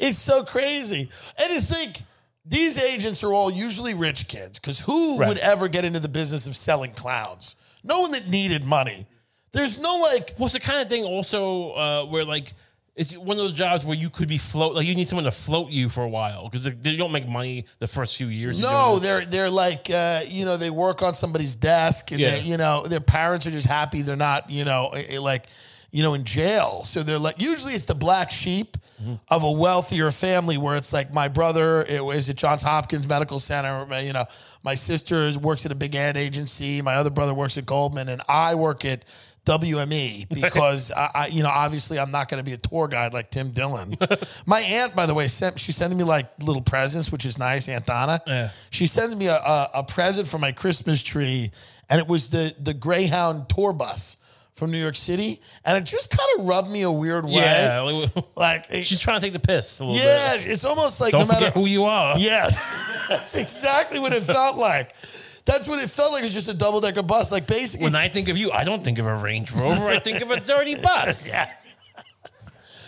It's 0.00 0.18
so 0.18 0.42
crazy, 0.44 1.08
and 1.38 1.50
to 1.52 1.60
think. 1.60 2.02
These 2.46 2.78
agents 2.78 3.22
are 3.22 3.32
all 3.34 3.50
usually 3.50 3.92
rich 3.94 4.26
kids 4.26 4.58
because 4.58 4.80
who 4.80 5.18
Right. 5.18 5.28
would 5.28 5.38
ever 5.38 5.68
get 5.68 5.84
into 5.84 6.00
the 6.00 6.08
business 6.08 6.46
of 6.46 6.56
selling 6.56 6.92
clowns? 6.92 7.54
No 7.84 8.00
one 8.00 8.12
that 8.12 8.28
needed 8.28 8.64
money. 8.64 9.06
There's 9.52 9.78
no 9.78 9.96
like, 9.98 10.34
Well, 10.38 10.46
it's 10.46 10.54
the 10.54 10.58
kind 10.60 10.80
of 10.80 10.88
thing 10.88 11.04
also 11.04 11.72
uh, 11.72 12.04
where 12.06 12.24
like 12.24 12.54
it's 12.96 13.12
one 13.16 13.36
of 13.36 13.42
those 13.44 13.52
jobs 13.52 13.84
where 13.84 13.96
you 13.96 14.08
could 14.10 14.26
be 14.26 14.38
float 14.38 14.74
like 14.74 14.86
you 14.86 14.94
need 14.94 15.06
someone 15.06 15.26
to 15.26 15.30
float 15.30 15.70
you 15.70 15.88
for 15.90 16.02
a 16.02 16.08
while 16.08 16.44
because 16.48 16.64
they, 16.64 16.96
don't 16.96 17.12
make 17.12 17.28
money 17.28 17.66
the 17.78 17.86
first 17.86 18.16
few 18.16 18.26
years. 18.28 18.58
no, 18.58 18.98
they're 18.98 19.26
they're 19.26 19.50
like, 19.50 19.90
uh, 19.90 20.22
you 20.26 20.46
know, 20.46 20.56
they 20.56 20.70
work 20.70 21.02
on 21.02 21.12
somebody's 21.14 21.54
desk 21.54 22.10
and 22.10 22.20
Yeah. 22.20 22.30
they, 22.30 22.40
you 22.40 22.56
know, 22.56 22.84
their 22.86 23.00
parents 23.00 23.46
are 23.46 23.50
just 23.52 23.66
happy 23.68 24.00
they're 24.00 24.16
not, 24.16 24.50
you 24.50 24.64
know, 24.64 24.92
like, 25.20 25.46
you 25.92 26.02
know, 26.02 26.14
in 26.14 26.24
jail. 26.24 26.82
So 26.84 27.02
they're 27.02 27.18
like, 27.18 27.40
usually 27.40 27.74
it's 27.74 27.84
the 27.86 27.94
black 27.94 28.30
sheep 28.30 28.76
Mm-hmm. 29.00 29.14
of 29.28 29.44
a 29.44 29.50
wealthier 29.50 30.10
family 30.10 30.58
where 30.58 30.76
it's 30.76 30.92
like 30.92 31.10
my 31.10 31.26
brother 31.28 31.86
it 31.88 32.04
was 32.04 32.28
at 32.28 32.36
Johns 32.36 32.62
Hopkins 32.62 33.08
Medical 33.08 33.38
Center. 33.38 33.86
my- 33.86 34.00
You 34.00 34.12
know, 34.12 34.26
my 34.62 34.74
sister 34.74 35.32
works 35.40 35.64
at 35.64 35.72
a 35.72 35.74
big 35.74 35.94
ad 35.96 36.18
agency. 36.18 36.82
My 36.82 36.96
other 36.96 37.08
brother 37.08 37.32
works 37.32 37.56
at 37.56 37.64
Goldman, 37.64 38.10
and 38.10 38.20
I 38.28 38.56
work 38.56 38.84
at 38.84 39.06
WME 39.46 40.28
because 40.42 40.92
I, 40.92 41.10
I, 41.14 41.26
you 41.28 41.42
know, 41.42 41.48
obviously 41.48 41.98
I'm 41.98 42.10
not 42.10 42.28
going 42.28 42.38
to 42.38 42.48
be 42.48 42.52
a 42.52 42.58
tour 42.58 42.88
guide 42.88 43.14
like 43.14 43.30
Tim 43.30 43.52
Dillon. 43.52 43.96
My 44.46 44.60
aunt, 44.60 44.94
by 44.94 45.06
the 45.06 45.14
way, 45.14 45.26
sent 45.28 45.58
she's 45.58 45.76
sending 45.76 45.98
me 45.98 46.04
like 46.04 46.30
little 46.42 46.62
presents, 46.62 47.10
which 47.10 47.24
is 47.24 47.38
nice. 47.38 47.68
Aunt 47.68 47.86
Donna, 47.86 48.20
Yeah. 48.26 48.50
she 48.70 48.86
sends 48.86 49.16
me 49.16 49.26
a, 49.28 49.36
a, 49.36 49.70
a 49.76 49.82
present 49.84 50.28
for 50.28 50.38
my 50.38 50.52
Christmas 50.52 51.02
tree, 51.02 51.52
and 51.88 52.00
it 52.00 52.06
was 52.06 52.28
the 52.30 52.54
the 52.60 52.74
Greyhound 52.74 53.48
tour 53.48 53.72
bus 53.72 54.18
from 54.54 54.70
New 54.70 54.78
York 54.80 54.96
City, 54.96 55.40
and 55.64 55.76
it 55.78 55.84
just 55.84 56.10
kind 56.10 56.28
of 56.38 56.46
rubbed 56.46 56.70
me 56.70 56.82
a 56.82 56.90
weird 56.90 57.24
way. 57.24 57.32
yeah. 57.34 57.80
like, 57.80 58.10
Like, 58.36 58.66
it- 58.70 58.86
she's 58.86 59.00
trying 59.00 59.20
to 59.20 59.24
take 59.26 59.32
the 59.32 59.38
piss 59.38 59.80
a 59.80 59.84
little 59.84 59.98
yeah, 60.02 60.36
bit. 60.36 60.46
it's 60.46 60.64
almost 60.64 61.00
like 61.00 61.12
Don't 61.12 61.26
no 61.28 61.32
matter 61.32 61.50
who 61.50 61.66
you 61.66 61.84
are. 61.84 62.18
yeah, 62.18 62.48
that's 63.08 63.34
exactly 63.36 63.98
what 63.98 64.12
it 64.12 64.22
felt 64.22 64.56
like. 64.56 64.94
That's 65.46 65.66
what 65.66 65.82
it 65.82 65.88
felt 65.88 66.12
like. 66.12 66.22
It's 66.22 66.34
just 66.34 66.48
a 66.48 66.54
double 66.54 66.80
decker 66.80 67.02
bus. 67.02 67.32
Like 67.32 67.46
basically, 67.46 67.86
When 67.86 67.96
I 67.96 68.08
think 68.08 68.28
of 68.28 68.36
you, 68.36 68.52
I 68.52 68.62
don't 68.62 68.84
think 68.84 68.98
of 68.98 69.06
a 69.06 69.16
Range 69.16 69.50
Rover. 69.52 69.86
I 69.88 69.98
think 69.98 70.20
of 70.20 70.30
a 70.30 70.38
dirty 70.38 70.74
bus. 70.76 71.26
yeah. 71.28 71.50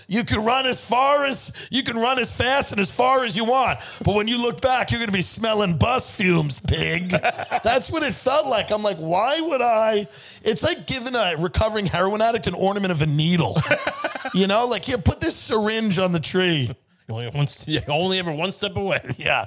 You 0.09 0.25
can 0.25 0.44
run 0.44 0.66
as 0.66 0.85
far 0.85 1.25
as 1.25 1.52
you 1.71 1.82
can 1.82 1.97
run 1.97 2.18
as 2.18 2.32
fast 2.32 2.73
and 2.73 2.80
as 2.80 2.90
far 2.90 3.25
as 3.25 3.37
you 3.37 3.44
want. 3.44 3.78
But 4.04 4.14
when 4.14 4.28
you 4.28 4.38
look 4.38 4.61
back, 4.61 4.90
you're 4.90 5.00
gonna 5.00 5.12
be 5.12 5.23
smelling 5.23 5.76
bus 5.78 6.11
fumes, 6.11 6.59
pig. 6.59 7.11
That's 7.11 7.90
what 7.90 8.02
it 8.02 8.12
felt 8.12 8.47
like. 8.47 8.71
I'm 8.71 8.82
like, 8.82 8.99
why 8.99 9.40
would 9.40 9.62
I? 9.62 10.06
It's 10.42 10.62
like 10.62 10.87
giving 10.87 11.14
a 11.14 11.35
recovering 11.38 11.87
heroin 11.87 12.21
addict 12.23 12.47
an 12.47 12.54
ornament 12.54 12.92
of 12.92 13.02
a 13.02 13.06
needle. 13.06 13.56
you 14.35 14.47
know, 14.47 14.66
like 14.66 14.85
here, 14.85 14.99
put 14.99 15.21
this 15.21 15.37
syringe 15.37 15.99
on 15.99 16.12
the 16.12 16.21
tree. 16.21 16.75
Only, 17.09 17.28
one, 17.30 17.47
you 17.66 17.80
only 17.88 18.18
ever 18.18 18.32
one 18.32 18.52
step 18.52 18.76
away. 18.76 19.00
Yeah. 19.18 19.47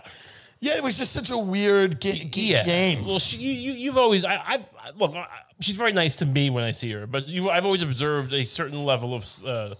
Yeah, 0.62 0.77
it 0.77 0.83
was 0.83 0.97
just 0.97 1.12
such 1.12 1.29
a 1.31 1.38
weird 1.38 2.00
ga- 2.00 2.24
ga- 2.25 2.63
game. 2.63 3.05
Well, 3.05 3.19
she, 3.19 3.38
you, 3.38 3.51
you, 3.51 3.71
you've 3.74 3.97
always, 3.97 4.24
I, 4.24 4.35
I, 4.35 4.65
I 4.79 4.91
look, 4.97 5.13
I, 5.13 5.27
she's 5.59 5.75
very 5.75 5.91
nice 5.91 6.15
to 6.17 6.25
me 6.25 6.50
when 6.50 6.63
I 6.63 6.71
see 6.71 6.91
her, 6.93 7.05
but 7.05 7.27
you, 7.27 7.50
I've 7.50 7.65
always 7.65 7.83
observed 7.83 8.33
a 8.33 8.45
certain 8.45 8.83
level 8.85 9.13
of, 9.13 9.43
uh, 9.45 9.75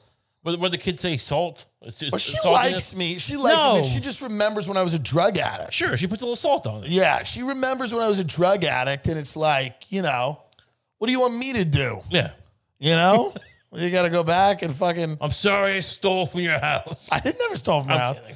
what, 0.46 0.60
what 0.60 0.72
the 0.72 0.78
kids 0.78 1.02
say, 1.02 1.18
salt. 1.18 1.66
It's 1.82 1.98
just 1.98 2.12
Well, 2.12 2.20
she 2.20 2.38
saltiness. 2.38 2.52
likes 2.74 2.96
me. 2.96 3.18
She 3.18 3.36
likes 3.36 3.64
No. 3.64 3.76
me. 3.78 3.84
She 3.84 4.00
just 4.00 4.22
remembers 4.22 4.68
when 4.68 4.78
I 4.78 4.84
was 4.84 4.94
a 4.94 5.00
drug 5.00 5.40
addict. 5.40 5.74
Sure, 5.74 5.98
she 5.98 6.06
puts 6.06 6.22
a 6.22 6.26
little 6.26 6.36
salt 6.36 6.68
on 6.68 6.84
it. 6.84 6.90
Yeah, 6.92 7.24
she 7.24 7.42
remembers 7.42 7.92
when 7.94 8.04
I 8.04 8.08
was 8.08 8.20
a 8.20 8.24
drug 8.24 8.64
addict, 8.64 9.08
and 9.08 9.18
it's 9.20 9.36
like, 9.36 9.92
you 9.92 10.04
know, 10.04 10.40
what 11.00 11.08
do 11.08 11.12
you 11.12 11.20
want 11.20 11.36
me 11.36 11.54
to 11.54 11.66
do? 11.66 12.00
Yeah. 12.12 12.32
You 12.78 12.92
know, 12.92 13.34
you 13.74 13.90
got 13.90 14.04
to 14.04 14.10
go 14.12 14.24
back 14.24 14.62
and 14.62 14.74
fucking. 14.76 15.18
I'm 15.20 15.32
sorry 15.32 15.78
I 15.78 15.80
stole 15.80 16.28
from 16.28 16.42
your 16.42 16.60
house. 16.60 17.10
I 17.12 17.20
didn't 17.20 17.40
never 17.40 17.56
stole 17.58 17.82
from 17.82 17.92
I'm 17.94 18.00
house, 18.00 18.20
kidding. 18.20 18.36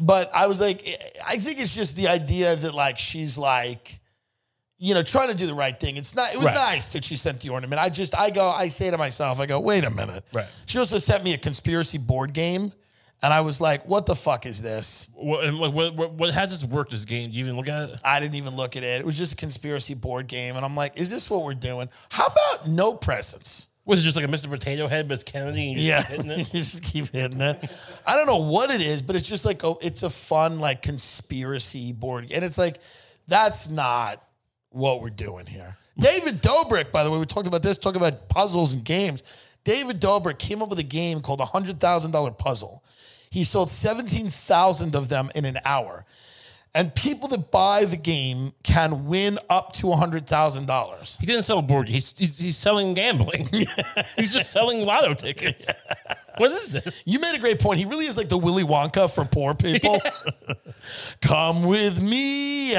but 0.00 0.30
I 0.34 0.46
was 0.46 0.62
like, 0.62 0.82
I 1.28 1.36
think 1.36 1.60
it's 1.60 1.74
just 1.74 1.94
the 1.94 2.08
idea 2.08 2.56
that 2.56 2.72
like 2.74 2.98
she's 2.98 3.36
like, 3.36 3.99
you 4.82 4.94
know, 4.94 5.02
trying 5.02 5.28
to 5.28 5.34
do 5.34 5.46
the 5.46 5.54
right 5.54 5.78
thing. 5.78 5.96
It's 5.98 6.16
not. 6.16 6.32
It 6.32 6.38
was 6.38 6.46
Right. 6.46 6.54
nice 6.54 6.88
that 6.88 7.04
she 7.04 7.14
sent 7.16 7.40
the 7.40 7.50
ornament. 7.50 7.80
I 7.80 7.90
just, 7.90 8.18
I 8.18 8.30
go, 8.30 8.48
I 8.48 8.68
say 8.68 8.90
to 8.90 8.96
myself, 8.96 9.38
I 9.38 9.44
go, 9.44 9.60
wait 9.60 9.84
a 9.84 9.90
minute. 9.90 10.24
Right. 10.32 10.46
She 10.64 10.78
also 10.78 10.96
sent 10.98 11.22
me 11.22 11.34
a 11.34 11.38
conspiracy 11.38 11.98
board 11.98 12.32
game, 12.32 12.72
and 13.22 13.30
I 13.32 13.42
was 13.42 13.60
like, 13.60 13.86
what 13.86 14.06
the 14.06 14.16
fuck 14.16 14.46
is 14.46 14.62
this? 14.62 15.10
What, 15.12 15.44
and 15.44 15.58
like, 15.58 15.74
what, 15.74 15.94
what, 15.94 16.12
what 16.14 16.32
has 16.32 16.50
this 16.50 16.64
worked 16.64 16.92
this 16.92 17.04
game? 17.04 17.30
Do 17.30 17.36
you 17.36 17.44
even 17.44 17.56
look 17.58 17.68
at 17.68 17.90
it? 17.90 18.00
I 18.02 18.20
didn't 18.20 18.36
even 18.36 18.56
look 18.56 18.74
at 18.74 18.82
it. 18.82 19.00
It 19.00 19.04
was 19.04 19.18
just 19.18 19.34
a 19.34 19.36
conspiracy 19.36 19.92
board 19.92 20.26
game. 20.28 20.56
And 20.56 20.64
I'm 20.64 20.74
like, 20.74 20.96
is 20.98 21.10
this 21.10 21.28
what 21.28 21.44
we're 21.44 21.52
doing? 21.52 21.90
How 22.08 22.24
about 22.28 22.66
no 22.66 22.94
presents? 22.94 23.68
Was 23.84 24.00
it 24.00 24.04
just 24.04 24.16
like 24.16 24.24
a 24.24 24.28
Mr. 24.28 24.48
Potato 24.48 24.88
Head, 24.88 25.08
but 25.08 25.14
it's 25.14 25.22
Kennedy 25.22 25.72
and 25.72 25.80
Yeah. 25.80 26.00
hitting 26.02 26.30
it? 26.30 26.38
you 26.54 26.60
just 26.60 26.82
keep 26.82 27.08
hitting 27.12 27.40
it. 27.42 27.70
I 28.06 28.14
don't 28.16 28.26
know 28.26 28.38
what 28.38 28.70
it 28.70 28.80
is, 28.80 29.02
but 29.02 29.14
it's 29.16 29.28
just 29.28 29.44
like, 29.44 29.62
oh, 29.64 29.78
it's 29.82 30.02
a 30.02 30.08
fun, 30.10 30.58
like, 30.58 30.80
conspiracy 30.80 31.92
board. 31.92 32.30
And 32.32 32.42
it's 32.44 32.56
like, 32.58 32.80
that's 33.28 33.68
not 33.68 34.22
what 34.70 35.02
we're 35.02 35.10
doing 35.10 35.46
here. 35.46 35.76
David 35.98 36.42
Dobrik, 36.42 36.90
by 36.90 37.04
the 37.04 37.10
way, 37.10 37.18
we 37.18 37.26
talked 37.26 37.46
about 37.46 37.62
this, 37.62 37.76
talk 37.76 37.94
about 37.94 38.28
puzzles 38.28 38.72
and 38.72 38.84
games. 38.84 39.22
David 39.64 40.00
Dobrik 40.00 40.38
came 40.38 40.62
up 40.62 40.70
with 40.70 40.78
a 40.78 40.84
game 40.84 41.20
called 41.20 41.40
a 41.40 41.44
$100,000 41.44 42.38
puzzle. 42.38 42.82
He 43.30 43.44
sold 43.44 43.68
17,000 43.68 44.94
of 44.94 45.08
them 45.08 45.30
in 45.34 45.44
an 45.44 45.58
hour. 45.64 46.04
And 46.72 46.94
people 46.94 47.26
that 47.28 47.50
buy 47.50 47.84
the 47.84 47.96
game 47.96 48.52
can 48.62 49.06
win 49.06 49.40
up 49.48 49.72
to 49.74 49.86
$100,000. 49.86 51.20
He 51.20 51.26
didn't 51.26 51.42
sell 51.42 51.62
board. 51.62 51.88
He's 51.88 52.16
he's, 52.16 52.38
he's 52.38 52.56
selling 52.56 52.94
gambling. 52.94 53.48
he's 54.16 54.32
just 54.32 54.52
selling 54.52 54.86
lotto 54.86 55.14
tickets. 55.14 55.68
What 56.36 56.52
is 56.52 56.72
this? 56.72 57.02
You 57.04 57.18
made 57.18 57.34
a 57.34 57.40
great 57.40 57.58
point. 57.58 57.80
He 57.80 57.86
really 57.86 58.06
is 58.06 58.16
like 58.16 58.28
the 58.28 58.38
Willy 58.38 58.62
Wonka 58.62 59.12
for 59.12 59.24
poor 59.24 59.54
people. 59.54 60.00
Come 61.20 61.64
with 61.64 62.00
me 62.00 62.76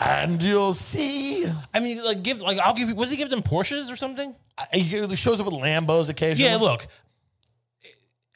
and 0.00 0.42
you'll 0.42 0.72
see. 0.72 1.46
I 1.74 1.80
mean, 1.80 2.02
like 2.02 2.22
give 2.22 2.40
like 2.40 2.58
I'll 2.58 2.74
give 2.74 2.88
you. 2.88 2.94
Was 2.94 3.10
he 3.10 3.18
give 3.18 3.28
them 3.28 3.42
Porsches 3.42 3.92
or 3.92 3.96
something? 3.96 4.34
He 4.72 5.16
shows 5.16 5.38
up 5.38 5.46
with 5.46 5.54
Lambos 5.54 6.08
occasionally. 6.08 6.50
Yeah. 6.50 6.56
Look, 6.56 6.86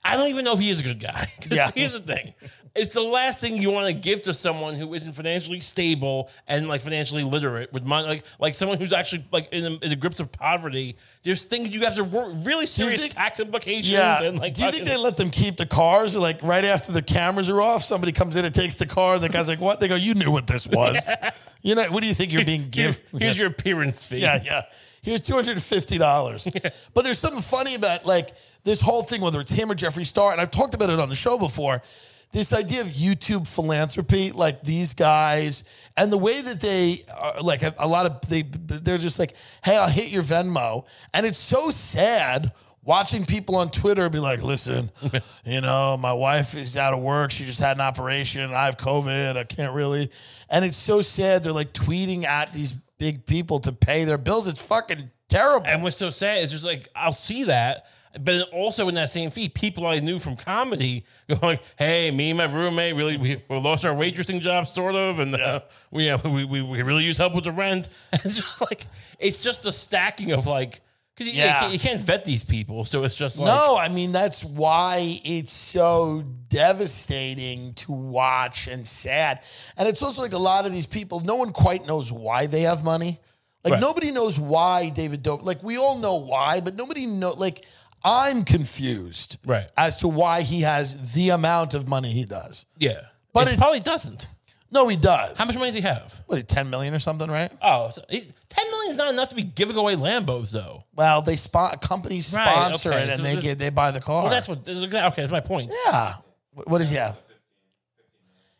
I 0.04 0.16
don't 0.16 0.28
even 0.28 0.44
know 0.44 0.52
if 0.54 0.58
he 0.58 0.70
is 0.70 0.80
a 0.80 0.84
good 0.84 1.00
guy. 1.00 1.32
Yeah. 1.50 1.70
Here's 1.74 1.92
the 1.92 2.00
thing. 2.00 2.34
It's 2.74 2.94
the 2.94 3.02
last 3.02 3.38
thing 3.38 3.56
you 3.56 3.70
want 3.70 3.86
to 3.88 3.92
give 3.92 4.22
to 4.22 4.34
someone 4.34 4.74
who 4.74 4.92
isn't 4.94 5.12
financially 5.12 5.60
stable 5.60 6.30
and 6.46 6.68
like 6.68 6.80
financially 6.80 7.24
literate 7.24 7.72
with 7.72 7.84
money, 7.84 8.06
like 8.08 8.24
like 8.38 8.54
someone 8.54 8.78
who's 8.78 8.92
actually 8.92 9.24
like 9.32 9.48
in 9.52 9.64
the, 9.64 9.78
in 9.84 9.90
the 9.90 9.96
grips 9.96 10.20
of 10.20 10.30
poverty. 10.30 10.96
There's 11.22 11.44
things 11.44 11.70
you 11.70 11.80
have 11.80 11.96
to 11.96 12.04
work 12.04 12.32
really 12.44 12.66
serious 12.66 13.00
think- 13.02 13.14
tax 13.14 13.40
implications. 13.40 13.90
Yeah. 13.90 14.22
And 14.22 14.38
like, 14.38 14.54
Do 14.54 14.64
you 14.64 14.72
think 14.72 14.86
they 14.86 14.96
let 14.96 15.16
them 15.16 15.30
keep 15.30 15.56
the 15.56 15.66
cars 15.66 16.14
or 16.16 16.20
like 16.20 16.42
right 16.42 16.64
after 16.64 16.92
the 16.92 17.02
cameras 17.02 17.50
are 17.50 17.60
off, 17.60 17.82
somebody 17.82 18.12
comes 18.12 18.36
in 18.36 18.44
and 18.44 18.54
takes 18.54 18.76
the 18.76 18.86
car 18.86 19.14
and 19.14 19.22
the 19.22 19.28
guy's 19.28 19.48
like, 19.48 19.60
what? 19.60 19.80
They 19.80 19.88
go, 19.88 19.94
you 19.94 20.14
knew 20.14 20.30
what 20.30 20.46
this 20.46 20.66
was. 20.66 21.08
You 21.60 21.74
know, 21.74 21.84
what 21.90 22.02
do 22.02 22.06
you 22.06 22.14
think 22.14 22.32
you're 22.32 22.44
being 22.44 22.68
given? 22.70 22.94
here's 23.18 23.36
your 23.36 23.48
appearance 23.48 24.04
fee. 24.04 24.18
Yeah, 24.18 24.40
yeah. 24.44 24.62
Here's 25.02 25.20
two 25.20 25.34
hundred 25.34 25.52
and 25.52 25.62
fifty 25.62 25.98
dollars. 25.98 26.46
But 26.94 27.02
there's 27.04 27.18
something 27.18 27.40
funny 27.42 27.74
about 27.74 28.06
like 28.06 28.30
this 28.62 28.80
whole 28.80 29.02
thing, 29.02 29.20
whether 29.20 29.40
it's 29.40 29.50
him 29.50 29.70
or 29.70 29.74
Jeffree 29.74 30.06
Star, 30.06 30.30
and 30.30 30.40
I've 30.40 30.52
talked 30.52 30.74
about 30.74 30.88
it 30.88 31.00
on 31.00 31.08
the 31.08 31.14
show 31.16 31.36
before. 31.36 31.82
This 32.30 32.52
idea 32.52 32.82
of 32.82 32.88
YouTube 32.88 33.46
philanthropy, 33.46 34.32
like 34.32 34.62
these 34.62 34.92
guys, 34.94 35.64
and 35.96 36.12
the 36.12 36.18
way 36.18 36.42
that 36.42 36.60
they 36.60 37.04
are, 37.18 37.40
like 37.40 37.62
a, 37.62 37.74
a 37.78 37.88
lot 37.88 38.04
of 38.06 38.28
they 38.28 38.42
they're 38.42 38.98
just 38.98 39.18
like, 39.18 39.34
hey, 39.64 39.76
I'll 39.76 39.88
hit 39.88 40.08
your 40.10 40.22
Venmo, 40.22 40.84
and 41.14 41.24
it's 41.24 41.38
so 41.38 41.70
sad 41.70 42.52
watching 42.88 43.26
people 43.26 43.56
on 43.56 43.70
Twitter 43.70 44.08
be 44.08 44.18
like, 44.18 44.42
listen, 44.42 44.90
you 45.44 45.60
know, 45.60 45.96
my 45.98 46.12
wife 46.12 46.54
is 46.54 46.76
out 46.76 46.94
of 46.94 47.00
work. 47.00 47.30
She 47.30 47.44
just 47.44 47.60
had 47.60 47.76
an 47.76 47.82
operation. 47.82 48.52
I 48.52 48.64
have 48.64 48.78
COVID. 48.78 49.36
I 49.36 49.44
can't 49.44 49.74
really. 49.74 50.10
And 50.50 50.64
it's 50.64 50.78
so 50.78 51.02
sad. 51.02 51.44
They're 51.44 51.52
like 51.52 51.74
tweeting 51.74 52.24
at 52.24 52.52
these 52.52 52.72
big 52.72 53.26
people 53.26 53.58
to 53.60 53.72
pay 53.72 54.04
their 54.04 54.18
bills. 54.18 54.48
It's 54.48 54.62
fucking 54.62 55.10
terrible. 55.28 55.66
And 55.66 55.82
what's 55.82 55.98
so 55.98 56.08
sad 56.10 56.42
is 56.42 56.50
just 56.50 56.64
like 56.64 56.88
I'll 56.96 57.12
see 57.12 57.44
that, 57.44 57.86
but 58.20 58.48
also 58.52 58.88
in 58.88 58.94
that 58.94 59.10
same 59.10 59.30
feed, 59.30 59.54
people 59.54 59.86
I 59.86 59.98
knew 60.00 60.18
from 60.18 60.36
comedy 60.36 61.04
go 61.28 61.38
like, 61.42 61.62
"Hey, 61.78 62.10
me 62.10 62.30
and 62.30 62.38
my 62.38 62.44
roommate 62.44 62.94
really 62.96 63.16
we, 63.16 63.42
we 63.48 63.56
lost 63.58 63.84
our 63.84 63.94
waitressing 63.94 64.40
job, 64.40 64.66
sort 64.66 64.94
of, 64.94 65.18
and 65.18 65.34
uh, 65.34 65.60
we, 65.90 66.08
uh, 66.10 66.18
we 66.24 66.44
we 66.44 66.62
we 66.62 66.82
really 66.82 67.04
use 67.04 67.18
help 67.18 67.34
with 67.34 67.44
the 67.44 67.52
rent." 67.52 67.88
And 68.12 68.20
it's 68.24 68.36
just 68.38 68.60
like 68.60 68.86
it's 69.18 69.42
just 69.42 69.66
a 69.66 69.72
stacking 69.72 70.32
of 70.32 70.46
like 70.46 70.80
because 71.16 71.34
you, 71.34 71.42
you 71.42 71.48
can't- 71.50 71.72
you 71.72 71.78
can't 71.80 72.00
vet 72.02 72.24
these 72.24 72.44
people, 72.44 72.84
so 72.84 73.02
it's 73.04 73.14
just 73.16 73.38
like 73.38 73.46
no, 73.46 73.76
I 73.76 73.88
mean 73.88 74.12
that's 74.12 74.44
why 74.44 75.18
it's 75.24 75.52
so 75.52 76.22
devastating 76.48 77.74
to 77.74 77.92
watch 77.92 78.68
and 78.68 78.86
sad. 78.86 79.42
And 79.76 79.88
it's 79.88 80.02
also 80.02 80.22
like 80.22 80.32
a 80.32 80.38
lot 80.38 80.64
of 80.66 80.72
these 80.72 80.86
people, 80.86 81.20
no 81.20 81.36
one 81.36 81.52
quite 81.52 81.86
knows 81.86 82.12
why 82.12 82.46
they 82.46 82.62
have 82.62 82.84
money. 82.84 83.18
Like 83.64 83.72
Right. 83.72 83.80
nobody 83.80 84.12
knows 84.12 84.38
why 84.38 84.88
David 84.90 85.22
Dope. 85.24 85.42
Like 85.44 85.62
we 85.62 85.76
all 85.76 85.98
know 85.98 86.14
why, 86.14 86.60
but 86.60 86.76
nobody 86.76 87.06
know. 87.06 87.32
Like 87.32 87.66
I'm 88.04 88.44
confused, 88.44 89.38
Right. 89.44 89.68
as 89.76 89.96
to 89.98 90.08
why 90.08 90.42
he 90.42 90.60
has 90.62 91.12
the 91.14 91.30
amount 91.30 91.74
of 91.74 91.88
money 91.88 92.10
he 92.12 92.24
does. 92.24 92.66
yeah, 92.78 92.94
But 93.32 93.44
but 93.44 93.48
it, 93.48 93.54
it- 93.54 93.58
probably 93.58 93.80
doesn't. 93.80 94.26
No, 94.70 94.86
he 94.86 94.96
does. 94.96 95.38
How 95.38 95.46
much 95.46 95.54
money 95.56 95.68
does 95.68 95.76
he 95.76 95.80
have? 95.80 96.22
What, 96.26 96.46
10 96.46 96.68
million 96.68 96.92
or 96.94 96.98
something, 96.98 97.30
right? 97.30 97.50
Oh, 97.62 97.88
so 97.88 98.02
he, 98.10 98.20
ten 98.50 98.70
million 98.70 98.92
is 98.92 98.98
not 98.98 99.10
enough 99.10 99.30
to 99.30 99.34
be 99.34 99.42
giving 99.42 99.76
away 99.76 99.94
Lambos, 99.96 100.50
though. 100.50 100.84
Well, 100.94 101.22
they 101.22 101.36
spot 101.36 101.80
companies 101.80 102.34
Right, 102.34 102.52
sponsor 102.52 102.90
okay, 102.92 103.04
it 103.04 103.08
and 103.08 103.16
so 103.16 103.22
they 103.22 103.34
this- 103.36 103.44
get 103.44 103.58
they 103.58 103.70
buy 103.70 103.92
the 103.92 104.00
car. 104.00 104.24
Well, 104.24 104.30
that's 104.30 104.46
what. 104.46 104.68
Okay, 104.68 104.92
that's 104.92 105.30
my 105.30 105.40
point. 105.40 105.70
yeah. 105.86 106.14
What 106.52 106.68
what 106.68 106.78
does 106.80 106.90
he 106.90 106.96
have? 106.96 107.16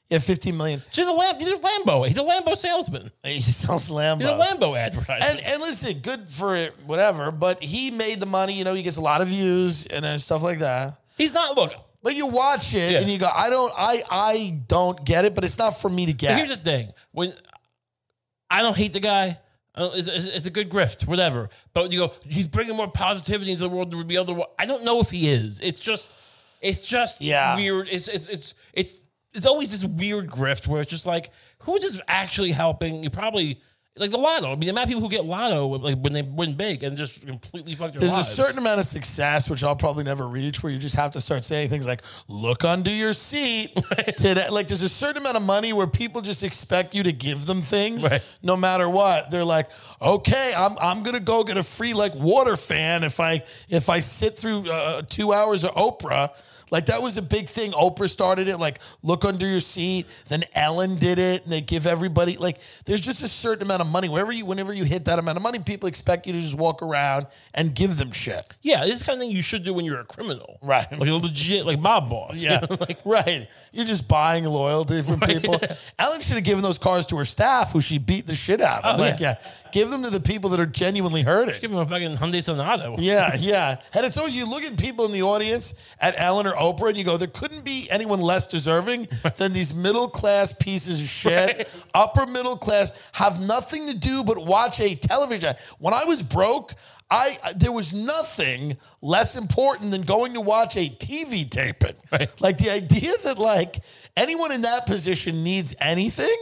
Yeah, 0.08 0.18
15 0.20 0.56
million. 0.56 0.82
He's 0.90 1.06
a 1.06 1.12
Lam- 1.12 1.38
He's 1.38 1.50
a 1.50 1.56
Lambo. 1.58 2.06
He's 2.06 2.16
a 2.16 2.22
Lambo 2.22 2.56
salesman. 2.56 3.10
He 3.24 3.40
sells 3.40 3.90
Lambos. 3.90 4.20
He's 4.22 4.28
a 4.52 4.56
Lambo 4.56 4.76
advertiser. 4.76 5.26
And 5.30 5.38
and 5.44 5.60
listen, 5.60 5.98
good 5.98 6.30
for 6.30 6.70
whatever. 6.86 7.30
But 7.30 7.62
he 7.62 7.90
made 7.90 8.18
the 8.20 8.26
money. 8.26 8.54
You 8.54 8.64
know, 8.64 8.72
he 8.74 8.82
gets 8.82 8.96
a 8.96 9.02
lot 9.02 9.20
of 9.20 9.28
views 9.28 9.84
and 9.86 10.06
uh, 10.06 10.16
stuff 10.18 10.42
like 10.42 10.60
that. 10.60 10.98
He's 11.18 11.34
not. 11.34 11.56
Look, 11.58 11.74
But 12.02 12.14
you 12.14 12.26
watch 12.26 12.72
it 12.74 12.92
Yeah. 12.92 13.00
and 13.00 13.10
you 13.10 13.18
go, 13.18 13.28
I 13.28 13.50
don't, 13.50 13.72
I, 13.76 14.02
I 14.10 14.60
don't 14.66 15.04
get 15.04 15.24
it. 15.26 15.34
But 15.34 15.44
it's 15.44 15.58
not 15.58 15.72
for 15.78 15.90
me 15.90 16.06
to 16.06 16.12
But 16.12 16.18
get. 16.20 16.36
here's 16.38 16.48
the 16.50 16.56
thing: 16.56 16.90
when 17.12 17.34
I 18.50 18.62
don't 18.62 18.76
hate 18.76 18.94
the 18.94 19.00
guy, 19.00 19.38
uh, 19.74 19.90
it's, 19.92 20.08
it's, 20.08 20.24
it's 20.24 20.46
a 20.46 20.50
good 20.50 20.70
grift, 20.70 21.06
whatever. 21.06 21.50
But 21.74 21.92
you 21.92 21.98
go, 21.98 22.12
he's 22.24 22.48
bringing 22.48 22.76
more 22.76 22.90
positivity 22.90 23.50
into 23.50 23.64
the 23.64 23.68
world 23.68 23.90
to 23.90 24.02
be 24.04 24.14
able 24.16 24.34
to. 24.36 24.44
I 24.58 24.64
don't 24.64 24.84
know 24.84 25.00
if 25.00 25.10
he 25.10 25.28
is. 25.28 25.60
It's 25.60 25.78
just, 25.78 26.16
it's 26.62 26.80
just 26.80 27.20
Yeah. 27.20 27.56
weird. 27.56 27.88
It's 27.90 28.08
it's 28.08 28.26
it's 28.28 28.54
it's 28.72 29.00
it's 29.34 29.46
always 29.46 29.70
this 29.70 29.84
weird 29.84 30.28
grift 30.30 30.66
where 30.66 30.80
it's 30.80 30.90
just 30.90 31.06
like, 31.06 31.30
who 31.60 31.76
is 31.76 31.82
this 31.82 32.00
actually 32.08 32.52
helping? 32.52 33.02
You 33.02 33.10
probably. 33.10 33.60
Like 33.96 34.12
the 34.12 34.16
lotto. 34.18 34.46
I 34.46 34.50
mean, 34.50 34.60
the 34.60 34.68
amount 34.68 34.84
of 34.84 34.88
people 34.90 35.00
who 35.02 35.08
get 35.08 35.24
lotto, 35.24 35.66
like 35.66 35.98
when 35.98 36.12
they 36.12 36.22
win 36.22 36.54
big 36.54 36.84
and 36.84 36.96
just 36.96 37.26
completely 37.26 37.74
fuck 37.74 37.90
their 37.90 37.98
There's 38.00 38.12
lives. 38.12 38.28
a 38.30 38.32
certain 38.32 38.58
amount 38.58 38.78
of 38.78 38.86
success 38.86 39.50
which 39.50 39.64
I'll 39.64 39.74
probably 39.74 40.04
never 40.04 40.28
reach, 40.28 40.62
where 40.62 40.70
you 40.70 40.78
just 40.78 40.94
have 40.94 41.10
to 41.12 41.20
start 41.20 41.44
saying 41.44 41.68
things 41.68 41.84
like 41.84 42.02
"look 42.28 42.64
under 42.64 42.92
your 42.92 43.12
seat." 43.12 43.74
today, 44.16 44.48
like 44.50 44.68
there's 44.68 44.82
a 44.82 44.88
certain 44.88 45.22
amount 45.22 45.36
of 45.36 45.42
money 45.42 45.72
where 45.72 45.88
people 45.88 46.20
just 46.20 46.44
expect 46.44 46.94
you 46.94 47.02
to 47.02 47.12
give 47.12 47.46
them 47.46 47.60
things, 47.60 48.08
Right. 48.08 48.22
no 48.40 48.56
matter 48.56 48.88
what. 48.88 49.32
They're 49.32 49.44
like, 49.44 49.68
"Okay, 50.00 50.54
I'm 50.56 50.78
I'm 50.80 51.02
gonna 51.02 51.18
go 51.18 51.42
get 51.42 51.56
a 51.56 51.64
free 51.64 51.92
like 51.92 52.14
water 52.14 52.54
fan 52.54 53.02
if 53.02 53.18
I 53.18 53.42
if 53.68 53.88
I 53.88 53.98
sit 53.98 54.38
through 54.38 54.70
uh, 54.70 55.02
two 55.08 55.32
hours 55.32 55.64
of 55.64 55.72
Oprah." 55.74 56.28
Like 56.70 56.86
that 56.86 57.02
was 57.02 57.16
a 57.16 57.22
big 57.22 57.48
thing. 57.48 57.72
Oprah 57.72 58.08
started 58.08 58.48
it. 58.48 58.58
Like 58.58 58.78
look 59.02 59.24
under 59.24 59.46
your 59.46 59.60
seat. 59.60 60.06
Then 60.28 60.44
Ellen 60.54 60.96
did 60.96 61.18
it, 61.18 61.44
and 61.44 61.52
they 61.52 61.60
give 61.60 61.86
everybody 61.86 62.36
like 62.36 62.60
there's 62.84 63.00
just 63.00 63.22
a 63.22 63.28
certain 63.28 63.62
amount 63.64 63.80
of 63.80 63.86
money. 63.88 64.08
Whenever 64.08 64.32
you 64.32 64.46
whenever 64.46 64.72
you 64.72 64.84
hit 64.84 65.04
that 65.06 65.18
amount 65.18 65.36
of 65.36 65.42
money, 65.42 65.58
people 65.58 65.88
expect 65.88 66.26
you 66.26 66.32
to 66.32 66.40
just 66.40 66.56
walk 66.56 66.82
around 66.82 67.26
and 67.54 67.74
give 67.74 67.96
them 67.96 68.12
shit. 68.12 68.46
Yeah, 68.62 68.84
this 68.84 68.94
is 68.94 69.00
the 69.00 69.06
kind 69.06 69.16
of 69.18 69.26
thing 69.26 69.36
you 69.36 69.42
should 69.42 69.64
do 69.64 69.72
when 69.74 69.84
you're 69.84 70.00
a 70.00 70.04
criminal. 70.04 70.58
Right. 70.62 70.90
Like 70.98 71.08
a 71.08 71.14
legit 71.14 71.66
like 71.66 71.78
mob 71.78 72.10
boss. 72.10 72.42
Yeah, 72.42 72.60
You 72.62 72.66
know, 72.70 72.76
like 72.80 72.98
right. 73.04 73.48
You're 73.72 73.84
just 73.84 74.08
buying 74.08 74.44
loyalty 74.44 75.02
from 75.02 75.20
people. 75.20 75.58
Ellen 75.98 76.20
should 76.20 76.36
have 76.36 76.44
given 76.44 76.62
those 76.62 76.78
cars 76.78 77.06
to 77.06 77.16
her 77.16 77.24
staff, 77.24 77.72
who 77.72 77.80
she 77.80 77.98
beat 77.98 78.26
the 78.26 78.34
shit 78.34 78.60
out 78.60 78.84
of. 78.84 78.98
Oh, 78.98 79.02
like, 79.02 79.20
yeah. 79.20 79.34
yeah, 79.42 79.50
give 79.72 79.90
them 79.90 80.02
to 80.02 80.10
the 80.10 80.20
people 80.20 80.50
that 80.50 80.60
are 80.60 80.66
genuinely 80.66 81.22
hurting. 81.22 81.54
give 81.60 81.70
them 81.70 81.80
a 81.80 81.86
fucking 81.86 82.16
Hyundai 82.16 82.42
Sonata. 82.42 82.94
Yeah, 82.98 83.34
yeah. 83.38 83.80
And 83.94 84.04
it's 84.04 84.16
always 84.18 84.34
you 84.36 84.44
look 84.48 84.62
at 84.64 84.76
people 84.78 85.04
in 85.06 85.12
the 85.12 85.22
audience 85.22 85.74
at 86.00 86.14
Ellen 86.18 86.46
or 86.46 86.52
Oprah 86.52 86.88
and 86.88 86.96
you 86.96 87.04
go, 87.04 87.16
there 87.16 87.28
couldn't 87.28 87.64
be 87.64 87.88
anyone 87.90 88.20
less 88.20 88.46
deserving 88.46 89.08
than 89.36 89.52
these 89.52 89.72
middle 89.74 90.08
class 90.08 90.52
pieces 90.52 91.00
of 91.00 91.08
shit, 91.08 91.68
upper 91.94 92.26
middle 92.26 92.56
class, 92.56 93.10
have 93.14 93.40
nothing 93.40 93.86
to 93.88 93.94
do 93.96 94.24
but 94.24 94.44
watch 94.44 94.80
a 94.80 94.94
television. 94.94 95.54
When 95.78 95.94
I 95.94 96.04
was 96.04 96.22
broke, 96.22 96.74
I 97.10 97.38
there 97.56 97.72
was 97.72 97.94
nothing 97.94 98.76
less 99.00 99.34
important 99.36 99.92
than 99.92 100.02
going 100.02 100.34
to 100.34 100.42
watch 100.42 100.76
a 100.76 100.90
TV 100.90 101.48
taping. 101.48 101.94
Right. 102.12 102.28
Like 102.40 102.58
the 102.58 102.70
idea 102.70 103.12
that 103.24 103.38
like 103.38 103.78
anyone 104.16 104.52
in 104.52 104.62
that 104.62 104.84
position 104.84 105.42
needs 105.42 105.74
anything 105.80 106.36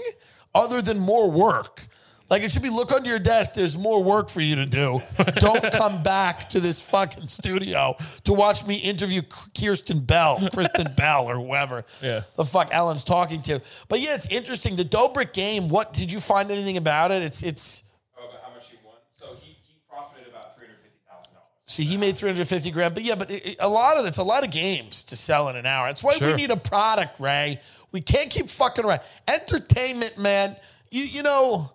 other 0.54 0.82
than 0.82 0.98
more 0.98 1.30
work. 1.30 1.86
Like 2.28 2.42
it 2.42 2.50
should 2.50 2.62
be 2.62 2.70
look 2.70 2.90
under 2.92 3.08
your 3.08 3.18
desk. 3.20 3.52
There's 3.54 3.76
more 3.78 4.02
work 4.02 4.28
for 4.30 4.40
you 4.40 4.56
to 4.56 4.66
do. 4.66 5.00
Don't 5.36 5.62
come 5.72 6.02
back 6.02 6.48
to 6.50 6.60
this 6.60 6.80
fucking 6.80 7.28
studio 7.28 7.96
to 8.24 8.32
watch 8.32 8.66
me 8.66 8.76
interview 8.76 9.22
Kirsten 9.56 10.00
Bell, 10.00 10.48
Kristen 10.52 10.92
Bell, 10.96 11.30
or 11.30 11.36
whoever 11.36 11.84
Yeah. 12.02 12.22
the 12.34 12.44
fuck 12.44 12.70
Ellen's 12.72 13.04
talking 13.04 13.42
to. 13.42 13.60
But 13.88 14.00
yeah, 14.00 14.14
it's 14.16 14.26
interesting. 14.26 14.74
The 14.76 14.84
Dobrik 14.84 15.32
game. 15.32 15.68
What 15.68 15.92
did 15.92 16.10
you 16.10 16.18
find 16.20 16.50
anything 16.50 16.76
about 16.76 17.12
it? 17.12 17.22
It's 17.22 17.42
it's. 17.44 17.84
Oh, 18.18 18.28
how 18.44 18.52
much 18.54 18.68
he 18.70 18.76
won? 18.84 18.94
So 19.10 19.26
he, 19.40 19.56
he 19.62 19.78
profited 19.88 20.26
about 20.28 20.56
three 20.56 20.66
hundred 20.66 20.78
fifty 20.82 20.98
thousand 21.08 21.32
dollars. 21.34 21.46
See, 21.66 21.84
he 21.84 21.96
made 21.96 22.16
350 22.18 22.70
grand, 22.72 22.94
but 22.94 23.04
yeah, 23.04 23.14
but 23.14 23.30
it, 23.30 23.46
it- 23.46 23.56
a 23.60 23.68
lot 23.68 23.98
of 23.98 24.04
it's 24.06 24.18
a 24.18 24.24
lot 24.24 24.42
of 24.44 24.50
games 24.50 25.04
to 25.04 25.16
sell 25.16 25.48
in 25.48 25.54
an 25.54 25.64
hour. 25.66 25.86
That's 25.86 26.02
why 26.02 26.16
we 26.20 26.32
need 26.34 26.50
a 26.50 26.56
product, 26.56 27.20
Ray. 27.20 27.60
We 27.92 28.00
can't 28.00 28.30
keep 28.30 28.48
fucking 28.48 28.84
around. 28.84 29.00
Entertainment, 29.28 30.18
man. 30.18 30.56
You 30.90 31.04
you 31.04 31.22
know, 31.22 31.70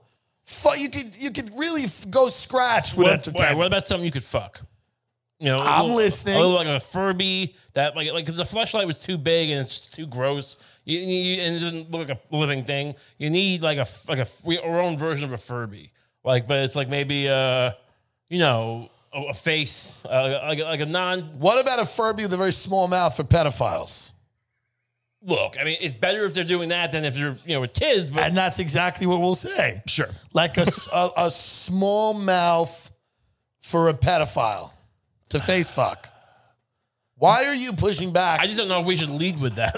fu- 0.51 0.75
you 0.75 0.89
could 0.89 1.15
you 1.17 1.31
could 1.31 1.51
really 1.57 1.83
f- 1.83 2.09
go 2.09 2.29
scratch 2.29 2.93
with 2.95 3.05
What, 3.07 3.13
entertainment. 3.13 3.49
what, 3.51 3.57
what 3.57 3.67
about 3.67 3.83
something 3.85 4.05
you 4.05 4.11
could 4.11 4.23
fuck? 4.23 4.59
You 5.39 5.47
know, 5.47 5.59
I'm 5.59 5.81
little- 5.83 5.95
listening. 5.97 6.35
A 6.35 6.39
little 6.39 6.53
like 6.53 6.67
a 6.67 6.79
Furby 6.79 7.55
that 7.73 7.95
like 7.95 8.11
like 8.13 8.25
because 8.25 8.37
the 8.37 8.45
flashlight 8.45 8.85
was 8.85 8.99
too 8.99 9.17
big 9.17 9.49
and 9.49 9.59
it's 9.61 9.69
just 9.69 9.93
too 9.95 10.05
gross. 10.05 10.57
You, 10.85 10.99
you, 10.99 11.41
and 11.41 11.55
it 11.55 11.59
doesn't 11.59 11.91
look 11.91 12.07
like 12.07 12.17
a 12.31 12.35
living 12.35 12.63
thing. 12.63 12.95
You 13.17 13.29
need 13.29 13.61
like 13.63 13.77
a 13.77 13.87
like 14.07 14.19
a 14.19 14.61
our 14.63 14.79
own 14.79 14.97
version 14.97 15.25
of 15.25 15.31
a 15.33 15.37
Furby. 15.37 15.91
Like, 16.23 16.47
but 16.47 16.59
it's 16.63 16.75
like 16.75 16.89
maybe 16.89 17.27
uh, 17.27 17.71
you 18.29 18.39
know, 18.39 18.89
a, 19.13 19.21
a 19.29 19.33
face 19.33 20.05
uh, 20.05 20.41
like 20.47 20.59
like 20.59 20.79
a 20.81 20.85
non 20.85 21.21
what 21.39 21.59
about 21.59 21.79
a 21.79 21.85
Furby 21.85 22.23
with 22.23 22.33
a 22.33 22.37
very 22.37 22.53
small 22.53 22.87
mouth 22.87 23.15
for 23.15 23.23
pedophiles? 23.23 24.13
Look. 25.23 25.55
I 25.59 25.63
mean, 25.63 25.77
it's 25.81 25.93
better 25.93 26.25
if 26.25 26.33
they're 26.33 26.43
doing 26.43 26.69
that 26.69 26.91
than 26.91 27.05
if 27.05 27.15
they're 27.15 27.37
you 27.45 27.55
know 27.55 27.61
with 27.61 27.73
kids. 27.73 28.09
But 28.09 28.23
And 28.23 28.37
that's 28.37 28.59
exactly 28.59 29.07
what 29.07 29.19
we'll 29.21 29.35
say. 29.35 29.81
sure, 29.87 30.09
Like 30.33 30.57
a 30.57 31.29
small 31.29 32.13
mouth 32.13 32.91
for 33.61 33.89
a 33.89 33.93
pedophile 33.93 34.71
to 35.29 35.39
face 35.39 35.69
fuck. 35.69 36.07
Why 37.15 37.45
are 37.45 37.55
you 37.55 37.73
pushing 37.73 38.11
back? 38.11 38.39
I 38.39 38.45
just 38.45 38.57
don't 38.57 38.67
know 38.67 38.79
if 38.81 38.85
we 38.87 38.95
should 38.95 39.11
lead 39.11 39.39
with 39.39 39.55
that. 39.55 39.77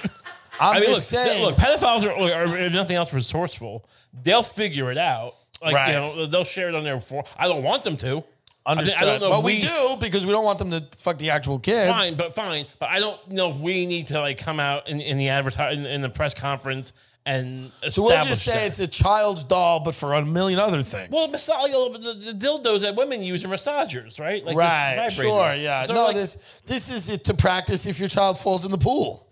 I'm 0.59 0.75
I 0.77 0.79
mean, 0.79 0.89
just 0.89 1.11
look, 1.11 1.21
saying. 1.25 1.41
look, 1.43 1.55
pedophiles 1.55 2.05
are, 2.05 2.13
are, 2.13 2.57
if 2.57 2.71
nothing 2.73 2.95
else, 2.95 3.11
resourceful. 3.13 3.85
They'll 4.23 4.43
figure 4.43 4.91
it 4.91 4.97
out. 4.97 5.35
Like 5.61 5.75
Right. 5.75 5.87
you 5.89 5.93
know, 5.93 6.25
they'll 6.25 6.43
share 6.45 6.69
it 6.69 6.75
on 6.75 6.83
their 6.83 7.01
for. 7.01 7.25
I 7.37 7.47
don't 7.47 7.63
want 7.63 7.83
them 7.83 7.97
to. 7.97 8.23
I, 8.65 8.71
Understood. 8.71 9.03
I 9.03 9.05
don't 9.05 9.21
know. 9.21 9.29
But 9.29 9.39
if 9.39 9.45
we, 9.45 9.61
do 9.61 9.97
because 9.99 10.25
we 10.25 10.31
don't 10.31 10.45
want 10.45 10.59
them 10.59 10.71
to 10.71 10.81
fuck 10.97 11.17
the 11.17 11.31
actual 11.31 11.59
kids. 11.59 11.87
Fine, 11.87 12.15
but 12.15 12.33
fine. 12.33 12.65
But 12.79 12.89
I 12.89 12.99
don't 12.99 13.31
know 13.31 13.49
if 13.49 13.57
we 13.57 13.85
need 13.85 14.07
to 14.07 14.19
like 14.19 14.37
come 14.37 14.59
out 14.59 14.87
in, 14.89 15.01
in 15.01 15.17
the 15.17 15.29
advertise 15.29 15.77
in, 15.77 15.85
in 15.85 16.01
the 16.01 16.09
press 16.09 16.33
conference 16.33 16.93
and 17.25 17.71
so 17.87 18.03
we'll 18.03 18.21
just 18.23 18.43
say 18.43 18.53
that. 18.53 18.65
it's 18.67 18.79
a 18.79 18.87
child's 18.87 19.45
doll, 19.45 19.79
but 19.79 19.95
for 19.95 20.13
a 20.13 20.25
million 20.25 20.59
other 20.59 20.81
things. 20.81 21.09
well, 21.09 21.27
the, 21.27 21.37
the 21.37 22.33
dildos 22.37 22.81
that 22.81 22.95
women 22.95 23.23
use 23.23 23.45
are 23.45 23.47
massagers, 23.47 24.19
right? 24.19 24.43
Like 24.43 24.57
right, 24.57 25.09
sure, 25.09 25.53
yeah. 25.53 25.85
So, 25.85 25.93
no, 25.93 26.05
like, 26.05 26.15
this 26.15 26.37
this 26.65 26.89
is 26.93 27.07
it 27.07 27.23
to 27.25 27.33
practice 27.33 27.85
if 27.85 27.99
your 27.99 28.09
child 28.09 28.37
falls 28.37 28.65
in 28.65 28.71
the 28.71 28.77
pool. 28.77 29.31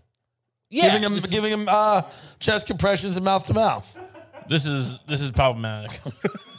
yeah, 0.69 0.83
giving 0.83 1.03
him 1.03 1.19
giving 1.29 1.51
him 1.51 1.65
uh, 1.67 2.03
chest 2.39 2.67
compressions 2.67 3.17
and 3.17 3.25
mouth 3.25 3.45
to 3.47 3.53
mouth. 3.53 3.97
this 4.47 4.65
is 4.65 4.99
this 5.07 5.21
is 5.21 5.31
problematic. 5.31 5.99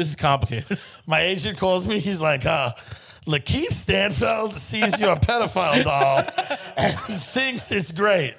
this 0.00 0.08
is 0.08 0.16
complicated. 0.16 0.78
My 1.06 1.20
agent 1.20 1.58
calls 1.58 1.86
me. 1.86 2.00
He's 2.00 2.22
like, 2.22 2.46
uh, 2.46 2.72
Lakeith 3.26 3.72
Stanfield 3.72 4.54
sees 4.54 4.98
you're 4.98 5.12
a 5.12 5.20
pedophile 5.20 5.84
doll 5.84 6.24
and 6.78 7.20
thinks 7.20 7.70
it's 7.70 7.92
great. 7.92 8.34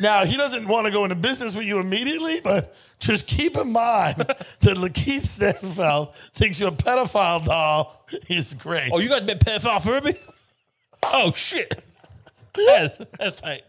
Now, 0.00 0.24
he 0.24 0.38
doesn't 0.38 0.66
want 0.66 0.86
to 0.86 0.90
go 0.90 1.04
into 1.04 1.16
business 1.16 1.54
with 1.54 1.66
you 1.66 1.78
immediately, 1.78 2.40
but 2.40 2.74
just 2.98 3.26
keep 3.26 3.58
in 3.58 3.72
mind 3.72 4.16
that 4.16 4.76
Lakeith 4.78 5.26
Stanfield 5.26 6.14
thinks 6.32 6.58
you're 6.58 6.70
a 6.70 6.72
pedophile 6.72 7.44
doll 7.44 8.06
is 8.30 8.54
great. 8.54 8.90
Oh, 8.90 8.98
you 8.98 9.10
got 9.10 9.26
bit 9.26 9.40
pedophile 9.40 9.82
Furby? 9.82 10.16
Oh 11.04 11.32
shit. 11.32 11.84
That's 12.54 12.96
that's 13.18 13.40
tight. 13.40 13.64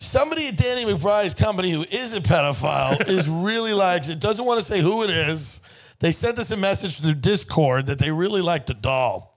Somebody 0.00 0.46
at 0.46 0.56
Danny 0.56 0.84
McBride's 0.84 1.34
company 1.34 1.72
who 1.72 1.82
is 1.82 2.14
a 2.14 2.20
pedophile 2.20 3.08
is 3.08 3.28
really 3.28 3.72
likes 3.72 4.08
it, 4.08 4.20
doesn't 4.20 4.44
want 4.44 4.60
to 4.60 4.64
say 4.64 4.80
who 4.80 5.02
it 5.02 5.10
is. 5.10 5.60
They 5.98 6.12
sent 6.12 6.38
us 6.38 6.52
a 6.52 6.56
message 6.56 7.00
through 7.00 7.14
Discord 7.14 7.86
that 7.86 7.98
they 7.98 8.12
really 8.12 8.40
like 8.40 8.66
the 8.66 8.74
doll. 8.74 9.34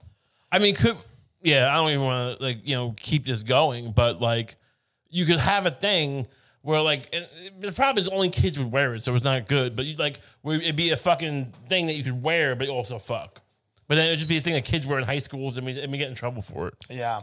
I 0.52 0.60
mean, 0.60 0.76
could 0.76 0.96
yeah, 1.42 1.72
I 1.72 1.74
don't 1.76 1.90
even 1.90 2.04
want 2.04 2.38
to 2.38 2.44
like 2.44 2.58
you 2.62 2.76
know 2.76 2.94
keep 2.96 3.24
this 3.24 3.42
going, 3.42 3.90
but 3.90 4.20
like 4.20 4.54
you 5.10 5.26
could 5.26 5.40
have 5.40 5.66
a 5.66 5.70
thing 5.72 6.28
where 6.60 6.80
like 6.80 7.08
and 7.12 7.26
the 7.60 7.72
problem 7.72 8.00
is 8.00 8.08
only 8.08 8.30
kids 8.30 8.56
would 8.56 8.70
wear 8.70 8.94
it, 8.94 9.02
so 9.02 9.14
it's 9.16 9.24
not 9.24 9.48
good. 9.48 9.74
But 9.74 9.86
you 9.86 9.96
like 9.96 10.20
where 10.42 10.60
it'd 10.60 10.76
be 10.76 10.90
a 10.90 10.96
fucking 10.96 11.52
thing 11.68 11.88
that 11.88 11.94
you 11.94 12.04
could 12.04 12.22
wear, 12.22 12.54
but 12.54 12.68
also 12.68 13.00
fuck. 13.00 13.42
But 13.88 13.96
then 13.96 14.06
it'd 14.06 14.20
just 14.20 14.28
be 14.28 14.36
a 14.36 14.40
thing 14.40 14.54
that 14.54 14.64
kids 14.64 14.86
wear 14.86 14.98
in 14.98 15.04
high 15.04 15.18
schools, 15.18 15.56
and 15.56 15.66
we 15.66 15.80
and 15.80 15.90
we 15.90 15.98
get 15.98 16.08
in 16.08 16.14
trouble 16.14 16.42
for 16.42 16.68
it. 16.68 16.74
Yeah. 16.88 17.22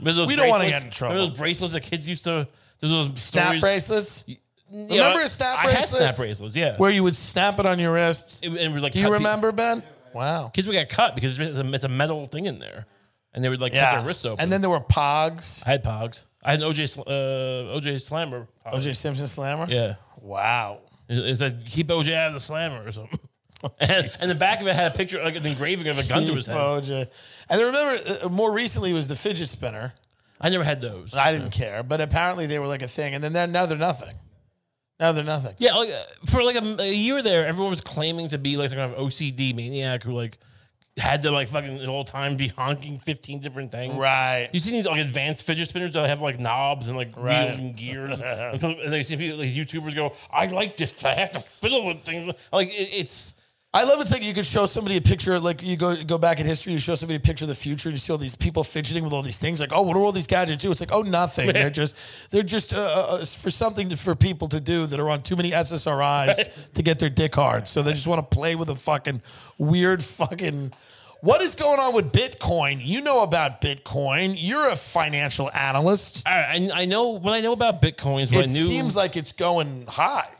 We 0.00 0.12
don't 0.14 0.48
wanna 0.48 0.68
get 0.68 0.84
in 0.84 0.90
trouble. 0.90 1.16
Those 1.16 1.36
bracelets 1.36 1.74
that 1.74 1.82
kids 1.82 2.08
used 2.08 2.24
to? 2.24 2.48
There's 2.80 2.92
those 2.92 3.20
Snap 3.20 3.44
stories- 3.46 3.60
bracelets? 3.60 4.24
Yeah, 4.72 5.02
Remember 5.02 5.22
a 5.24 5.28
snap 5.28 5.58
I 5.58 5.62
had 5.62 5.72
bracelet? 5.72 6.00
snap 6.02 6.16
bracelets, 6.16 6.54
yeah. 6.56 6.76
Where 6.76 6.90
you 6.90 7.02
would 7.02 7.16
snap 7.16 7.58
it 7.58 7.66
on 7.66 7.80
your 7.80 7.92
wrist. 7.92 8.44
It- 8.44 8.52
and 8.56 8.80
like, 8.80 8.92
Do 8.92 9.00
you 9.00 9.12
remember, 9.12 9.50
Ben? 9.50 9.82
Wow. 10.14 10.48
Kids 10.54 10.66
would 10.68 10.74
get 10.74 10.88
cut 10.88 11.14
because 11.16 11.38
it's 11.40 11.58
a, 11.58 11.72
it's 11.74 11.84
a 11.84 11.88
metal 11.88 12.26
thing 12.26 12.46
in 12.46 12.58
there, 12.60 12.86
and 13.34 13.44
they 13.44 13.48
would 13.48 13.60
like 13.60 13.72
cut 13.72 13.98
their 13.98 14.06
wrists 14.06 14.24
open. 14.24 14.40
And 14.42 14.52
then 14.52 14.60
there 14.60 14.70
were 14.70 14.80
Pogs. 14.80 15.66
I 15.66 15.70
had 15.72 15.82
Pogs. 15.84 16.24
I 16.44 16.52
had 16.52 16.62
an 16.62 16.70
OJ 16.72 16.88
Sl- 16.88 17.00
uh, 17.02 17.76
OJ 17.80 18.00
Slammer. 18.00 18.46
Pog. 18.64 18.74
OJ 18.74 18.94
Simpson 18.96 19.26
Slammer? 19.26 19.66
Yeah. 19.68 19.96
Wow. 20.20 20.80
It, 21.08 21.18
it 21.18 21.36
said 21.36 21.64
keep 21.66 21.88
OJ 21.88 22.14
out 22.14 22.28
of 22.28 22.34
the 22.34 22.40
slammer 22.40 22.86
or 22.86 22.92
something. 22.92 23.18
and, 23.80 24.10
and 24.22 24.30
the 24.30 24.36
back 24.38 24.60
of 24.62 24.66
it 24.68 24.74
had 24.76 24.92
a 24.94 24.96
picture, 24.96 25.22
like 25.22 25.36
an 25.36 25.44
engraving 25.44 25.86
of 25.88 25.98
a 25.98 26.08
gun 26.08 26.24
to 26.26 26.32
his 26.34 26.46
head. 26.46 26.56
OJ. 26.56 26.92
And 27.50 27.60
then 27.60 27.66
remember, 27.66 28.02
uh, 28.24 28.28
more 28.28 28.52
recently 28.52 28.92
was 28.92 29.06
the 29.08 29.16
fidget 29.16 29.48
spinner. 29.48 29.92
I 30.40 30.48
never 30.48 30.64
had 30.64 30.80
those. 30.80 31.14
I 31.14 31.32
didn't 31.32 31.50
care, 31.50 31.82
but 31.82 32.00
apparently 32.00 32.46
they 32.46 32.58
were 32.58 32.66
like 32.66 32.82
a 32.82 32.88
thing. 32.88 33.14
And 33.14 33.22
then 33.22 33.32
they're, 33.32 33.46
now 33.46 33.66
they're 33.66 33.76
nothing. 33.76 34.14
Now 34.98 35.12
they're 35.12 35.24
nothing. 35.24 35.54
yeah, 35.58 35.74
like 35.74 35.88
uh, 35.90 36.02
for 36.26 36.42
like 36.42 36.56
a, 36.56 36.82
a 36.82 36.92
year 36.92 37.22
there, 37.22 37.46
everyone 37.46 37.70
was 37.70 37.80
claiming 37.80 38.28
to 38.30 38.38
be 38.38 38.56
like 38.56 38.68
some 38.70 38.78
kind 38.78 38.92
of 38.92 38.98
OCD 38.98 39.54
maniac 39.54 40.02
who 40.02 40.12
like 40.12 40.38
had 40.98 41.22
to 41.22 41.30
like 41.30 41.48
fucking 41.48 41.78
the 41.78 41.86
whole 41.86 42.04
time 42.04 42.36
be 42.36 42.48
honking 42.48 42.98
fifteen 42.98 43.40
different 43.40 43.72
things. 43.72 43.94
Right. 43.94 44.50
You 44.52 44.60
see 44.60 44.72
these 44.72 44.84
like 44.86 45.00
advanced 45.00 45.46
fidget 45.46 45.68
spinners 45.68 45.94
that 45.94 46.06
have 46.08 46.20
like 46.20 46.38
knobs 46.38 46.88
and 46.88 46.96
like 46.98 47.16
Right. 47.16 47.46
wheels 47.46 47.58
and 47.58 47.76
gears, 47.76 48.20
and 48.24 48.92
they 48.92 49.02
see 49.02 49.16
people, 49.16 49.38
like 49.38 49.48
YouTubers 49.48 49.94
go, 49.94 50.12
"I 50.30 50.46
like 50.46 50.76
this. 50.76 50.92
'cause 50.92 51.04
I 51.06 51.14
have 51.14 51.30
to 51.32 51.40
fiddle 51.40 51.86
with 51.86 52.02
things." 52.04 52.34
Like 52.52 52.68
it, 52.68 52.88
it's 52.92 53.32
I 53.72 53.84
love 53.84 54.00
it's 54.00 54.10
like 54.10 54.24
you 54.24 54.34
could 54.34 54.46
show 54.46 54.66
somebody 54.66 54.96
a 54.96 55.00
picture, 55.00 55.38
like 55.38 55.62
you 55.62 55.76
go 55.76 55.94
go 56.02 56.18
back 56.18 56.40
in 56.40 56.46
history, 56.46 56.72
you 56.72 56.80
show 56.80 56.96
somebody 56.96 57.18
a 57.18 57.20
picture 57.20 57.44
of 57.44 57.50
the 57.50 57.54
future, 57.54 57.88
and 57.88 57.94
you 57.94 57.98
see 57.98 58.12
all 58.12 58.18
these 58.18 58.34
people 58.34 58.64
fidgeting 58.64 59.04
with 59.04 59.12
all 59.12 59.22
these 59.22 59.38
things. 59.38 59.60
Like, 59.60 59.72
oh, 59.72 59.82
what 59.82 59.94
do 59.94 60.00
all 60.00 60.10
these 60.10 60.26
gadgets 60.26 60.60
do? 60.60 60.72
It's 60.72 60.80
like, 60.80 60.90
oh, 60.92 61.02
nothing. 61.02 61.52
They're 61.52 61.70
just 61.70 61.94
they're 62.32 62.42
just 62.42 62.74
uh, 62.74 62.78
uh, 62.80 63.14
uh, 63.20 63.24
for 63.24 63.48
something 63.50 63.90
to, 63.90 63.96
for 63.96 64.16
people 64.16 64.48
to 64.48 64.60
do 64.60 64.86
that 64.86 64.98
are 64.98 65.08
on 65.08 65.22
too 65.22 65.36
many 65.36 65.52
SSRIs 65.52 66.72
to 66.74 66.82
get 66.82 66.98
their 66.98 67.10
dick 67.10 67.32
hard. 67.36 67.68
So 67.68 67.82
they 67.82 67.92
just 67.92 68.08
want 68.08 68.28
to 68.28 68.34
play 68.36 68.56
with 68.56 68.70
a 68.70 68.76
fucking 68.76 69.22
weird 69.56 70.02
fucking. 70.02 70.72
What 71.20 71.40
is 71.40 71.54
going 71.54 71.78
on 71.78 71.94
with 71.94 72.12
Bitcoin? 72.12 72.78
You 72.80 73.02
know 73.02 73.22
about 73.22 73.60
Bitcoin. 73.60 74.34
You're 74.36 74.70
a 74.70 74.76
financial 74.76 75.48
analyst. 75.52 76.26
I, 76.26 76.70
I 76.74 76.84
know 76.86 77.10
what 77.10 77.34
I 77.34 77.40
know 77.40 77.52
about 77.52 77.80
bitcoins. 77.82 78.34
What 78.34 78.46
It 78.46 78.50
I 78.50 78.52
knew, 78.52 78.64
seems 78.64 78.96
like 78.96 79.16
it's 79.16 79.32
going 79.32 79.86
high. 79.86 80.30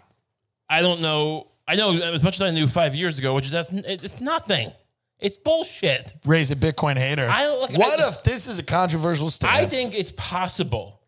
I 0.68 0.80
don't 0.80 1.00
know. 1.00 1.46
I 1.70 1.76
know 1.76 1.96
as 1.96 2.24
much 2.24 2.34
as 2.34 2.42
I 2.42 2.50
knew 2.50 2.66
five 2.66 2.96
years 2.96 3.18
ago, 3.20 3.32
which 3.32 3.44
is 3.46 3.52
that's 3.52 3.72
it's 3.72 4.20
nothing. 4.20 4.72
It's 5.20 5.36
bullshit. 5.36 6.14
Raise 6.24 6.50
a 6.50 6.56
Bitcoin 6.56 6.96
hater. 6.96 7.28
I- 7.30 7.46
look, 7.46 7.70
what 7.78 8.00
I- 8.00 8.08
if 8.08 8.24
this 8.24 8.48
is 8.48 8.58
a 8.58 8.62
controversial 8.64 9.30
stance? 9.30 9.56
I 9.56 9.66
think 9.66 9.94
it's 9.94 10.12
possible 10.16 11.00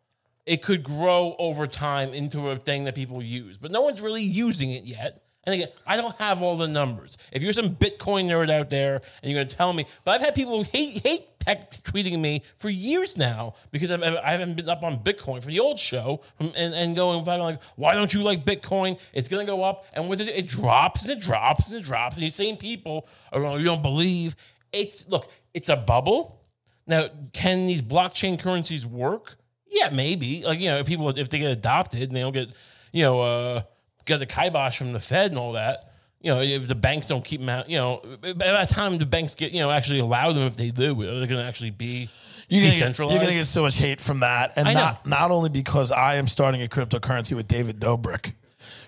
it 0.47 0.63
could 0.63 0.85
grow 0.85 1.35
over 1.41 1.67
time 1.67 2.15
into 2.15 2.51
a 2.51 2.57
thing 2.57 2.85
that 2.85 2.95
people 2.95 3.21
use, 3.23 3.59
but 3.59 3.73
no 3.73 3.81
one's 3.83 4.01
really 4.01 4.23
using 4.23 4.71
it 4.71 4.85
yet. 4.85 5.22
And 5.45 5.55
again, 5.55 5.69
I 5.87 5.97
don't 5.97 6.15
have 6.17 6.41
all 6.41 6.57
the 6.57 6.69
numbers. 6.69 7.19
If 7.33 7.43
you're 7.43 7.53
some 7.53 7.71
Bitcoin 7.71 8.27
nerd 8.27 8.49
out 8.49 8.71
there 8.71 8.97
and 9.23 9.31
you're 9.31 9.41
going 9.41 9.49
to 9.49 9.57
tell 9.57 9.73
me, 9.73 9.87
but 10.05 10.13
I've 10.13 10.21
had 10.21 10.35
people 10.35 10.63
hate 10.63 11.03
hate 11.03 11.27
tweeting 11.47 12.21
me 12.21 12.43
for 12.57 12.69
years 12.69 13.17
now 13.17 13.55
because 13.71 13.91
I've, 13.91 14.03
I 14.03 14.31
haven't 14.31 14.57
been 14.57 14.69
up 14.69 14.83
on 14.83 14.99
Bitcoin 14.99 15.43
for 15.43 15.49
the 15.49 15.61
old 15.61 15.79
show 15.79 16.21
and, 16.39 16.55
and 16.55 16.97
going 16.97 17.25
like, 17.25 17.61
why 17.77 17.95
don't 17.95 18.13
you 18.15 18.23
like 18.23 18.45
Bitcoin? 18.45 18.99
It's 19.13 19.29
going 19.29 19.45
to 19.45 19.51
go 19.51 19.63
up, 19.63 19.87
and 19.95 20.09
with 20.09 20.21
it, 20.21 20.29
it 20.29 20.47
drops 20.47 21.03
and 21.03 21.11
it 21.11 21.21
drops 21.21 21.69
and 21.69 21.77
it 21.77 21.83
drops. 21.83 22.17
And 22.17 22.23
these 22.23 22.35
same 22.35 22.57
people 22.57 23.09
are 23.33 23.41
going, 23.41 23.59
you 23.59 23.67
don't 23.67 23.83
believe. 23.83 24.37
It's 24.73 25.09
look, 25.09 25.31
it's 25.55 25.69
a 25.69 25.77
bubble. 25.77 26.41
Now, 26.87 27.09
can 27.33 27.67
these 27.67 27.83
blockchain 27.83 28.39
currencies 28.39 28.87
work? 28.87 29.37
Yeah, 29.69 29.91
maybe. 29.91 30.45
Like 30.45 30.61
you 30.61 30.69
know, 30.69 30.85
people 30.85 31.09
if 31.09 31.29
they 31.31 31.39
get 31.39 31.51
adopted 31.51 32.03
and 32.03 32.13
they 32.13 32.21
don't 32.21 32.33
get, 32.33 32.51
you 32.93 33.03
know, 33.03 33.21
uh, 33.21 33.63
get 34.05 34.19
the 34.19 34.27
kibosh 34.27 34.77
from 34.79 34.93
the 34.93 35.01
Fed 35.01 35.31
and 35.31 35.39
all 35.39 35.53
that. 35.53 35.91
You 36.21 36.33
know, 36.33 36.41
if 36.41 36.69
the 36.69 36.75
banks 36.77 37.09
don't 37.09 37.25
keep 37.25 37.41
them 37.41 37.49
out, 37.49 37.69
you 37.69 37.77
know, 37.79 38.01
by 38.21 38.33
that 38.33 38.69
time 38.69 38.97
the 38.99 39.07
banks 39.07 39.35
get, 39.35 39.51
you 39.53 39.59
know, 39.61 39.71
actually 39.71 39.99
allow 39.99 40.33
them 40.33 40.45
if 40.45 40.57
they 40.57 40.71
do, 40.71 40.95
they're 40.95 41.27
going 41.27 41.31
to 41.31 41.45
actually 41.45 41.71
be 41.71 42.09
You're 42.49 42.61
gonna, 42.61 42.71
get, 42.71 42.71
decentralized. 42.79 43.15
you're 43.15 43.23
gonna 43.25 43.37
get 43.39 43.47
so 43.47 43.63
much 43.63 43.77
hate 43.77 44.01
from 44.01 44.21
that, 44.21 44.53
and 44.55 44.69
I 44.69 44.75
know. 44.75 44.81
not 44.81 45.07
not 45.07 45.31
only 45.33 45.49
because 45.49 45.91
I 45.91 46.17
am 46.17 46.29
starting 46.29 46.63
a 46.63 46.69
cryptocurrency 46.69 47.35
with 47.35 47.49
David 47.49 47.81
Dobrik. 47.81 48.35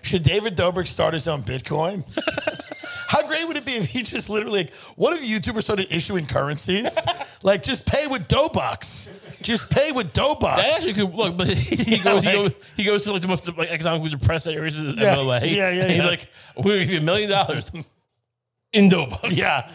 Should 0.01 0.23
David 0.23 0.55
Dobrik 0.55 0.87
start 0.87 1.13
his 1.13 1.27
own 1.27 1.41
Bitcoin? 1.43 2.05
How 3.07 3.25
great 3.27 3.47
would 3.47 3.57
it 3.57 3.65
be 3.65 3.73
if 3.73 3.87
he 3.87 4.03
just 4.03 4.29
literally, 4.29 4.63
like, 4.63 4.73
what 4.95 5.15
if 5.15 5.23
YouTubers 5.27 5.63
started 5.63 5.87
issuing 5.93 6.25
currencies? 6.25 6.97
like, 7.43 7.63
just 7.63 7.85
pay 7.85 8.07
with 8.07 8.27
Dobucks. 8.27 9.09
Just 9.41 9.69
pay 9.69 9.91
with 9.91 10.13
Dobucks. 10.13 10.61
That 10.61 10.71
actually 10.71 10.93
could 10.93 11.13
look, 11.13 11.37
but 11.37 11.47
he, 11.49 11.97
goes, 11.97 12.23
he, 12.23 12.31
goes, 12.31 12.51
he 12.77 12.83
goes 12.83 13.03
to 13.03 13.13
like 13.13 13.21
the 13.21 13.27
most 13.27 13.47
like 13.57 13.69
economically 13.69 14.09
depressed 14.09 14.47
areas 14.47 14.79
of 14.79 14.97
Yeah, 14.97 15.17
LA. 15.17 15.37
yeah, 15.39 15.69
yeah, 15.71 15.83
And 15.83 15.91
he's 15.91 16.03
like, 16.03 16.27
we'll 16.57 16.79
give 16.79 16.89
you 16.89 16.97
a 16.97 17.01
million 17.01 17.29
dollars 17.29 17.71
in 18.73 18.89
Dobucks. 18.89 19.31
Yeah. 19.35 19.69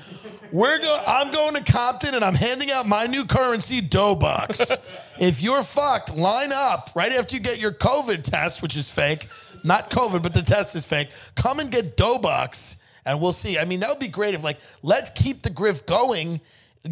We're 0.52 0.78
going 0.78 1.00
I'm 1.06 1.30
going 1.30 1.54
to 1.54 1.72
Compton 1.72 2.14
and 2.14 2.24
I'm 2.24 2.34
handing 2.34 2.70
out 2.70 2.86
my 2.86 3.06
new 3.06 3.24
currency, 3.24 3.80
Dobucks. 3.80 4.72
if 5.20 5.42
you're 5.42 5.62
fucked, 5.62 6.14
line 6.16 6.52
up 6.52 6.90
right 6.96 7.12
after 7.12 7.36
you 7.36 7.40
get 7.40 7.60
your 7.60 7.72
COVID 7.72 8.22
test, 8.24 8.62
which 8.62 8.76
is 8.76 8.90
fake. 8.92 9.28
Not 9.62 9.90
COVID, 9.90 10.22
but 10.22 10.34
the 10.34 10.42
test 10.42 10.74
is 10.74 10.84
fake. 10.84 11.10
Come 11.36 11.60
and 11.60 11.70
get 11.70 11.96
Dobucks 11.96 12.79
and 13.06 13.20
we'll 13.20 13.32
see. 13.32 13.58
I 13.58 13.64
mean, 13.64 13.80
that 13.80 13.88
would 13.88 13.98
be 13.98 14.08
great 14.08 14.34
if 14.34 14.42
like 14.44 14.58
let's 14.82 15.10
keep 15.10 15.42
the 15.42 15.50
grift 15.50 15.86
going, 15.86 16.40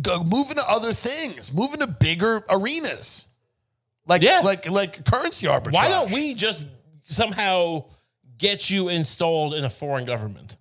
go 0.02 0.22
move 0.24 0.50
into 0.50 0.68
other 0.68 0.92
things, 0.92 1.52
move 1.52 1.72
into 1.74 1.86
bigger 1.86 2.42
arenas. 2.48 3.26
Like 4.06 4.22
Yeah. 4.22 4.40
like 4.44 4.68
like 4.70 5.04
currency 5.04 5.46
arbitrage. 5.46 5.74
Why 5.74 5.88
don't 5.88 6.10
we 6.10 6.34
just 6.34 6.66
somehow 7.04 7.84
get 8.38 8.70
you 8.70 8.88
installed 8.88 9.54
in 9.54 9.64
a 9.64 9.70
foreign 9.70 10.04
government 10.04 10.56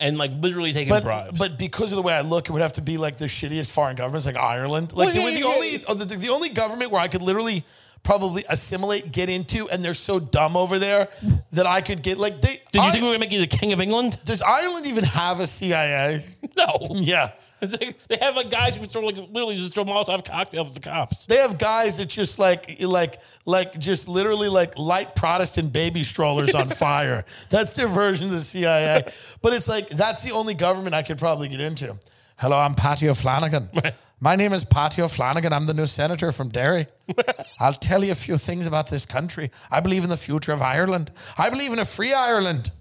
and 0.00 0.18
like 0.18 0.32
literally 0.40 0.72
taking 0.72 0.88
But, 0.88 1.04
bribes? 1.04 1.38
but 1.38 1.58
because 1.58 1.92
of 1.92 1.96
the 1.96 2.02
way 2.02 2.14
I 2.14 2.22
look, 2.22 2.48
it 2.48 2.52
would 2.52 2.62
have 2.62 2.72
to 2.74 2.82
be 2.82 2.96
like 2.96 3.18
the 3.18 3.26
shittiest 3.26 3.70
foreign 3.70 3.94
governments, 3.96 4.26
like 4.26 4.36
Ireland. 4.36 4.92
Like 4.92 5.14
Well, 5.14 5.14
the, 5.14 5.20
yeah, 5.30 5.34
the 5.34 5.38
yeah, 5.40 5.54
only 5.54 5.70
yeah. 5.72 5.78
uh, 5.88 5.94
the, 5.94 6.04
the 6.16 6.28
only 6.30 6.48
government 6.48 6.90
where 6.90 7.00
I 7.00 7.08
could 7.08 7.22
literally 7.22 7.64
probably 8.02 8.44
assimilate, 8.48 9.12
get 9.12 9.28
into, 9.30 9.68
and 9.68 9.84
they're 9.84 9.94
so 9.94 10.18
dumb 10.20 10.56
over 10.56 10.78
there 10.78 11.08
that 11.52 11.66
I 11.66 11.80
could 11.80 12.02
get 12.02 12.18
like 12.18 12.40
they. 12.40 12.60
Did 12.72 12.74
you 12.74 12.80
I- 12.82 12.90
think 12.90 13.02
we 13.02 13.08
were 13.08 13.14
gonna 13.14 13.20
make 13.20 13.32
you 13.32 13.40
the 13.40 13.46
king 13.46 13.72
of 13.72 13.80
England? 13.80 14.18
does 14.24 14.42
Ireland 14.42 14.86
even 14.86 15.04
have 15.04 15.40
a 15.40 15.46
CIA? 15.46 16.24
No. 16.56 16.78
Yeah. 16.96 17.32
It's 17.62 17.80
like, 17.80 17.96
they 18.08 18.16
have 18.20 18.34
like 18.34 18.50
guys 18.50 18.74
who 18.74 18.84
throw 18.86 19.02
like 19.02 19.14
literally 19.16 19.56
just 19.56 19.72
throw 19.72 19.84
Molotov 19.84 20.24
cocktails 20.24 20.68
at 20.68 20.74
the 20.74 20.80
cops. 20.80 21.26
They 21.26 21.36
have 21.36 21.58
guys 21.58 21.98
that 21.98 22.06
just 22.06 22.40
like 22.40 22.76
like 22.80 23.20
like 23.46 23.78
just 23.78 24.08
literally 24.08 24.48
like 24.48 24.76
light 24.76 25.14
Protestant 25.14 25.72
baby 25.72 26.02
strollers 26.02 26.56
on 26.56 26.68
fire. 26.86 27.24
That's 27.50 27.74
their 27.74 27.86
version 27.86 28.26
of 28.26 28.32
the 28.32 28.38
CIA. 28.40 29.04
But 29.42 29.52
it's 29.54 29.68
like 29.68 29.88
that's 29.88 30.24
the 30.24 30.32
only 30.32 30.54
government 30.54 30.94
I 30.96 31.02
could 31.04 31.18
probably 31.18 31.46
get 31.48 31.60
into. 31.60 31.96
Hello, 32.42 32.58
I'm 32.58 32.74
Patty 32.74 33.08
O'Flanagan. 33.08 33.94
My 34.20 34.34
name 34.34 34.52
is 34.52 34.64
Patty 34.64 35.00
O'Flanagan. 35.00 35.52
I'm 35.52 35.66
the 35.66 35.74
new 35.74 35.86
senator 35.86 36.32
from 36.32 36.48
Derry. 36.48 36.88
I'll 37.60 37.72
tell 37.72 38.02
you 38.02 38.10
a 38.10 38.16
few 38.16 38.36
things 38.36 38.66
about 38.66 38.90
this 38.90 39.06
country. 39.06 39.52
I 39.70 39.78
believe 39.78 40.02
in 40.02 40.08
the 40.10 40.16
future 40.16 40.50
of 40.50 40.60
Ireland. 40.60 41.12
I 41.38 41.50
believe 41.50 41.72
in 41.72 41.78
a 41.78 41.84
free 41.84 42.12
Ireland. 42.12 42.72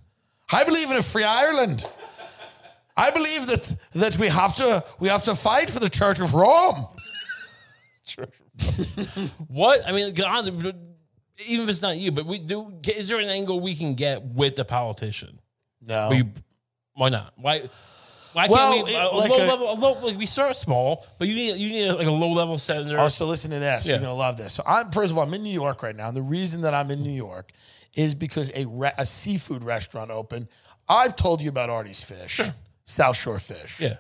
I 0.51 0.63
believe 0.63 0.89
in 0.89 0.97
a 0.97 1.03
free 1.03 1.25
Ireland. 1.25 1.85
I 2.97 3.11
believe 3.11 3.45
that 3.45 3.75
that 3.93 4.17
we 4.17 4.29
have 4.29 4.55
to 4.55 4.83
we 4.99 5.09
have 5.09 5.21
to 5.23 5.35
fight 5.35 5.69
for 5.69 5.79
the 5.79 5.91
Church 5.91 6.19
of 6.19 6.33
Rome. 6.33 6.87
What 9.47 9.87
I 9.87 9.91
mean, 9.91 10.19
honestly, 10.25 10.73
even 11.47 11.63
if 11.65 11.69
it's 11.69 11.83
not 11.83 11.97
you, 11.97 12.11
but 12.11 12.25
we 12.25 12.39
do. 12.39 12.79
Is 12.87 13.09
there 13.09 13.19
an 13.19 13.29
angle 13.29 13.59
we 13.59 13.75
can 13.75 13.93
get 13.93 14.25
with 14.25 14.55
the 14.55 14.65
politician? 14.65 15.39
No. 15.83 16.09
We, 16.09 16.23
why 16.95 17.09
not? 17.09 17.33
Why? 17.37 17.61
Why 18.33 18.47
Well, 18.47 18.73
can't 18.73 18.85
we? 18.87 18.93
it- 18.93 18.97
uh, 18.97 19.09
A, 19.11 19.17
like 19.17 19.29
low 19.29 19.37
a- 19.37 19.47
level. 19.47 19.71
A 19.71 19.75
low, 19.75 19.91
like 20.05 20.17
we 20.17 20.25
start 20.25 20.55
small, 20.55 21.05
but 21.19 21.27
you 21.27 21.35
need 21.35 21.55
you 21.57 21.69
need 21.69 21.91
like 21.91 22.07
a 22.07 22.11
low 22.11 22.31
level 22.31 22.57
senator. 22.57 22.97
Oh, 22.99 23.07
so 23.09 23.25
listen 23.27 23.51
to 23.51 23.59
this. 23.59 23.87
You're 23.87 23.99
gonna 23.99 24.13
love 24.13 24.37
this. 24.37 24.53
So 24.53 24.63
I'm 24.65 24.91
first 24.91 25.11
of 25.11 25.17
all, 25.17 25.23
I'm 25.23 25.33
in 25.33 25.43
New 25.43 25.49
York 25.53 25.83
right 25.83 25.95
now. 25.95 26.07
And 26.07 26.15
the 26.17 26.21
reason 26.21 26.61
that 26.61 26.73
I'm 26.73 26.89
in 26.91 27.03
New 27.03 27.11
York 27.11 27.51
is 27.95 28.15
because 28.15 28.51
a 28.55 28.65
re- 28.65 28.93
a 28.97 29.05
seafood 29.05 29.63
restaurant 29.63 30.11
opened. 30.11 30.47
I've 30.87 31.15
told 31.15 31.41
you 31.41 31.49
about 31.49 31.69
Artie's 31.69 32.01
Fish, 32.01 32.39
South 32.85 33.17
Shore 33.17 33.39
Fish. 33.39 33.79
yeah, 33.79 33.97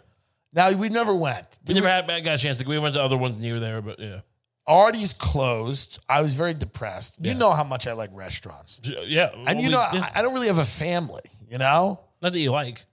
Now 0.53 0.71
we 0.71 0.89
never 0.89 1.13
went. 1.15 1.47
we 1.67 1.73
never 1.73 1.87
had 1.89 2.07
got 2.07 2.35
a 2.35 2.37
chance 2.37 2.57
to. 2.59 2.65
We 2.67 2.79
went 2.79 2.95
to 2.95 3.01
other 3.01 3.17
ones 3.17 3.37
near 3.37 3.59
there, 3.59 3.81
but 3.81 3.99
yeah, 3.99 4.21
Artie's 4.67 5.11
closed. 5.13 5.99
I 6.07 6.21
was 6.21 6.33
very 6.33 6.53
depressed. 6.53 7.17
You 7.21 7.33
know 7.33 7.51
how 7.51 7.63
much 7.63 7.87
I 7.87 7.93
like 7.93 8.09
restaurants, 8.13 8.79
yeah. 9.07 9.31
and 9.47 9.59
you 9.59 9.67
we- 9.67 9.73
know 9.73 9.85
yeah. 9.93 10.09
I, 10.15 10.19
I 10.19 10.21
don't 10.21 10.33
really 10.33 10.47
have 10.47 10.57
a 10.59 10.65
family. 10.65 11.21
You 11.49 11.57
know, 11.57 11.99
not 12.21 12.31
that 12.31 12.39
you 12.39 12.51
like. 12.51 12.85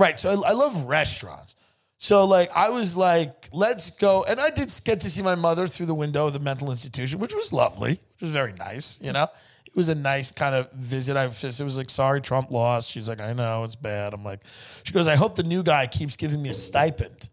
Right. 0.00 0.18
So 0.18 0.30
I, 0.30 0.50
I 0.50 0.52
love 0.52 0.84
restaurants. 0.84 1.54
So 1.98 2.24
like 2.24 2.50
I 2.56 2.70
was 2.70 2.96
like, 2.96 3.50
let's 3.52 3.90
go. 3.90 4.24
And 4.24 4.40
I 4.40 4.48
did 4.48 4.72
get 4.86 5.00
to 5.00 5.10
see 5.10 5.20
my 5.20 5.34
mother 5.34 5.66
through 5.66 5.86
the 5.86 5.94
window 5.94 6.26
of 6.26 6.32
the 6.32 6.38
mental 6.38 6.70
institution, 6.70 7.20
which 7.20 7.34
was 7.34 7.52
lovely, 7.52 7.90
which 7.90 8.22
was 8.22 8.30
very 8.30 8.54
nice. 8.54 8.98
You 9.02 9.12
know, 9.12 9.24
it 9.66 9.76
was 9.76 9.90
a 9.90 9.94
nice 9.94 10.32
kind 10.32 10.54
of 10.54 10.72
visit. 10.72 11.18
I 11.18 11.28
just 11.28 11.60
it 11.60 11.64
was 11.64 11.76
like, 11.76 11.90
sorry, 11.90 12.22
Trump 12.22 12.50
lost. 12.50 12.90
She's 12.90 13.06
like, 13.10 13.20
I 13.20 13.34
know 13.34 13.64
it's 13.64 13.76
bad. 13.76 14.14
I'm 14.14 14.24
like, 14.24 14.40
she 14.84 14.94
goes, 14.94 15.06
I 15.06 15.16
hope 15.16 15.34
the 15.34 15.42
new 15.42 15.62
guy 15.62 15.86
keeps 15.86 16.16
giving 16.16 16.40
me 16.40 16.48
a 16.48 16.54
stipend. 16.54 17.28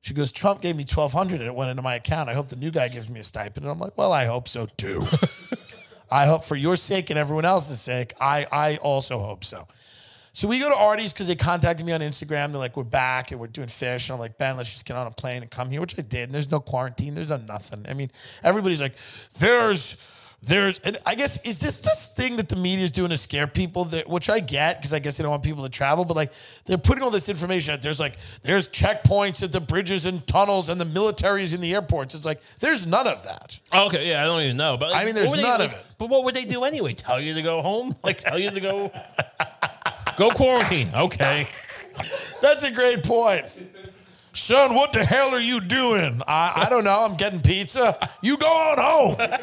She 0.00 0.12
goes, 0.12 0.32
Trump 0.32 0.60
gave 0.60 0.74
me 0.74 0.84
twelve 0.84 1.12
hundred 1.12 1.38
and 1.38 1.48
it 1.48 1.54
went 1.54 1.70
into 1.70 1.82
my 1.82 1.94
account. 1.94 2.28
I 2.28 2.34
hope 2.34 2.48
the 2.48 2.56
new 2.56 2.72
guy 2.72 2.88
gives 2.88 3.08
me 3.08 3.20
a 3.20 3.24
stipend. 3.24 3.64
And 3.64 3.70
I'm 3.70 3.78
like, 3.78 3.96
well, 3.96 4.12
I 4.12 4.24
hope 4.24 4.48
so 4.48 4.66
too. 4.66 5.02
I 6.10 6.26
hope 6.26 6.42
for 6.42 6.56
your 6.56 6.74
sake 6.74 7.10
and 7.10 7.18
everyone 7.20 7.44
else's 7.44 7.80
sake, 7.80 8.14
I 8.20 8.46
I 8.50 8.76
also 8.78 9.20
hope 9.20 9.44
so. 9.44 9.68
So 10.32 10.46
we 10.46 10.58
go 10.58 10.68
to 10.68 10.76
Artie's 10.76 11.12
because 11.12 11.26
they 11.26 11.36
contacted 11.36 11.84
me 11.84 11.92
on 11.92 12.00
Instagram. 12.00 12.50
They're 12.50 12.58
like, 12.58 12.76
we're 12.76 12.84
back 12.84 13.30
and 13.32 13.40
we're 13.40 13.46
doing 13.48 13.68
fish. 13.68 14.08
And 14.08 14.14
I'm 14.14 14.20
like, 14.20 14.38
Ben, 14.38 14.56
let's 14.56 14.70
just 14.70 14.86
get 14.86 14.96
on 14.96 15.06
a 15.06 15.10
plane 15.10 15.42
and 15.42 15.50
come 15.50 15.70
here, 15.70 15.80
which 15.80 15.98
I 15.98 16.02
did. 16.02 16.24
And 16.24 16.34
there's 16.34 16.50
no 16.50 16.60
quarantine. 16.60 17.14
There's 17.14 17.28
no 17.28 17.38
nothing. 17.38 17.84
I 17.88 17.94
mean, 17.94 18.10
everybody's 18.44 18.80
like, 18.80 18.94
there's, 19.38 19.96
there's, 20.40 20.78
and 20.80 20.96
I 21.04 21.16
guess, 21.16 21.44
is 21.44 21.58
this 21.58 21.80
this 21.80 22.14
thing 22.14 22.36
that 22.36 22.48
the 22.48 22.54
media 22.54 22.84
is 22.84 22.92
doing 22.92 23.10
to 23.10 23.16
scare 23.16 23.48
people, 23.48 23.86
that, 23.86 24.08
which 24.08 24.30
I 24.30 24.38
get 24.38 24.78
because 24.78 24.94
I 24.94 25.00
guess 25.00 25.16
they 25.16 25.22
don't 25.22 25.32
want 25.32 25.42
people 25.42 25.64
to 25.64 25.68
travel, 25.68 26.04
but 26.04 26.16
like 26.16 26.32
they're 26.64 26.78
putting 26.78 27.02
all 27.02 27.10
this 27.10 27.28
information 27.28 27.74
out. 27.74 27.82
There's 27.82 27.98
like, 27.98 28.16
there's 28.42 28.68
checkpoints 28.68 29.42
at 29.42 29.50
the 29.50 29.60
bridges 29.60 30.06
and 30.06 30.24
tunnels 30.28 30.68
and 30.68 30.80
the 30.80 30.84
military 30.84 31.42
is 31.42 31.54
in 31.54 31.60
the 31.60 31.74
airports. 31.74 32.14
It's 32.14 32.24
like, 32.24 32.40
there's 32.60 32.86
none 32.86 33.08
of 33.08 33.24
that. 33.24 33.58
Oh, 33.72 33.86
okay, 33.88 34.08
yeah, 34.08 34.22
I 34.22 34.26
don't 34.26 34.42
even 34.42 34.56
know. 34.56 34.76
But 34.76 34.90
like, 34.92 35.02
I 35.02 35.04
mean, 35.04 35.16
there's 35.16 35.30
would 35.30 35.40
they- 35.40 35.42
none 35.42 35.58
like, 35.58 35.72
of 35.72 35.74
it. 35.76 35.84
But 35.98 36.08
what 36.08 36.22
would 36.22 36.36
they 36.36 36.44
do 36.44 36.62
anyway? 36.62 36.94
Tell 36.94 37.20
you 37.20 37.34
to 37.34 37.42
go 37.42 37.60
home? 37.60 37.92
Like 38.04 38.18
tell 38.18 38.38
you 38.38 38.52
to 38.52 38.60
go 38.60 38.92
go 40.18 40.30
quarantine? 40.30 40.90
Okay. 40.96 41.46
That's 42.42 42.62
a 42.64 42.70
great 42.70 43.02
point. 43.04 43.46
Son, 44.34 44.74
what 44.74 44.92
the 44.92 45.04
hell 45.04 45.30
are 45.34 45.40
you 45.40 45.60
doing? 45.60 46.20
I, 46.28 46.64
I 46.66 46.68
don't 46.70 46.84
know. 46.84 47.04
I'm 47.04 47.16
getting 47.16 47.40
pizza. 47.40 47.96
You 48.22 48.36
go 48.36 48.46
on 48.46 48.78
home. 48.78 49.40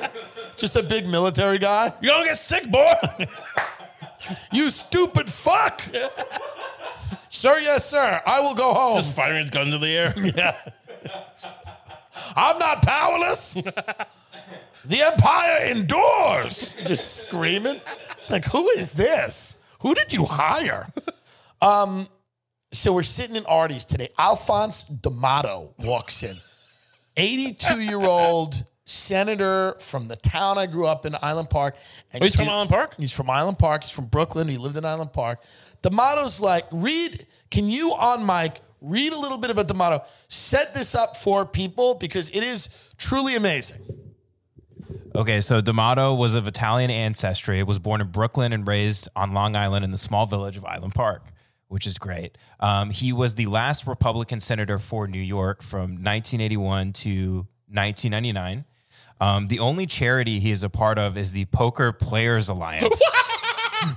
Just 0.58 0.76
a 0.76 0.84
big 0.84 1.08
military 1.08 1.58
guy. 1.58 1.94
You 2.02 2.10
gonna 2.10 2.26
get 2.26 2.38
sick, 2.38 2.70
boy? 2.70 2.94
You 4.52 4.70
stupid 4.70 5.30
fuck. 5.30 5.82
sir, 7.30 7.60
yes, 7.60 7.90
sir. 7.90 8.22
I 8.26 8.40
will 8.40 8.56
go 8.56 8.74
home. 8.74 8.96
Just 8.96 9.16
firing 9.16 9.42
his 9.42 9.52
gun 9.52 9.72
to 9.72 9.78
the 9.78 9.88
air. 9.90 10.14
Yeah. 10.36 10.56
I'm 12.36 12.58
not 12.58 12.82
powerless. 12.82 13.54
The 13.54 15.02
empire 15.02 15.66
endures. 15.66 16.78
Just 16.86 17.18
screaming. 17.18 17.82
It's 18.18 18.32
like, 18.32 18.46
who 18.46 18.68
is 18.70 18.94
this? 18.94 19.56
Who 19.86 19.94
did 19.94 20.12
you 20.12 20.26
hire? 20.26 20.90
Um, 21.62 22.10
so 22.74 22.92
we're 22.92 23.02
sitting 23.02 23.38
in 23.38 23.46
Artie's 23.46 23.86
today. 23.86 24.10
Alphonse 24.20 24.84
D'Amato 24.84 25.74
walks 25.80 26.22
in. 26.22 26.38
82 27.16 27.80
year 27.80 28.02
old 28.02 28.66
senator 28.84 29.76
from 29.80 30.10
the 30.10 30.18
town 30.18 30.58
I 30.58 30.66
grew 30.66 30.86
up 30.86 31.06
in, 31.06 31.16
Island 31.22 31.50
Park. 31.50 31.78
And 32.12 32.22
Oh, 32.22 32.26
he's 32.26 32.36
from 32.36 32.50
Island 32.50 32.70
Park? 32.70 32.96
He's 32.98 33.14
from 33.14 33.30
Island 33.30 33.58
Park. 33.58 33.84
He's 33.84 33.92
from 33.94 34.08
Brooklyn. 34.08 34.50
He 34.50 34.58
lived 34.58 34.76
in 34.76 34.84
Island 34.84 35.14
Park. 35.14 35.42
Motto's 35.90 36.42
like, 36.42 36.66
read, 36.72 37.26
can 37.50 37.70
you 37.70 37.92
on 37.92 38.26
mic 38.26 38.60
read 38.82 39.14
a 39.14 39.18
little 39.18 39.38
bit 39.38 39.50
about 39.50 39.70
motto? 39.76 40.04
Set 40.28 40.74
this 40.74 40.94
up 40.94 41.16
for 41.16 41.46
people 41.46 41.96
because 41.96 42.30
it 42.30 42.44
is 42.44 42.68
truly 42.98 43.38
amazing. 43.38 43.80
Okay, 45.16 45.40
so 45.40 45.62
D'Amato 45.62 46.14
was 46.14 46.36
of 46.36 46.46
Italian 46.46 46.92
ancestry. 46.92 47.64
Was 47.64 47.80
born 47.80 48.02
in 48.02 48.08
Brooklyn 48.08 48.52
and 48.52 48.68
raised 48.68 49.08
on 49.16 49.34
Long 49.34 49.56
Island 49.56 49.86
in 49.86 49.92
the 49.92 49.98
small 49.98 50.26
village 50.26 50.58
of 50.58 50.66
Island 50.66 50.94
Park, 50.94 51.24
which 51.70 51.88
is 51.88 51.98
great. 51.98 52.38
Um, 52.60 52.90
he 52.90 53.14
was 53.14 53.36
the 53.36 53.46
last 53.46 53.88
Republican 53.88 54.42
senator 54.42 54.78
for 54.78 55.08
New 55.08 55.22
York 55.22 55.64
from 55.64 56.04
1981 56.04 56.92
to 56.94 57.48
1999. 57.70 58.66
Um, 59.22 59.48
the 59.48 59.60
only 59.60 59.86
charity 59.86 60.42
he 60.42 60.52
is 60.52 60.64
a 60.64 60.70
part 60.70 61.00
of 61.00 61.18
is 61.18 61.32
the 61.32 61.46
Poker 61.46 61.94
Players 61.94 62.50
Alliance. 62.50 63.02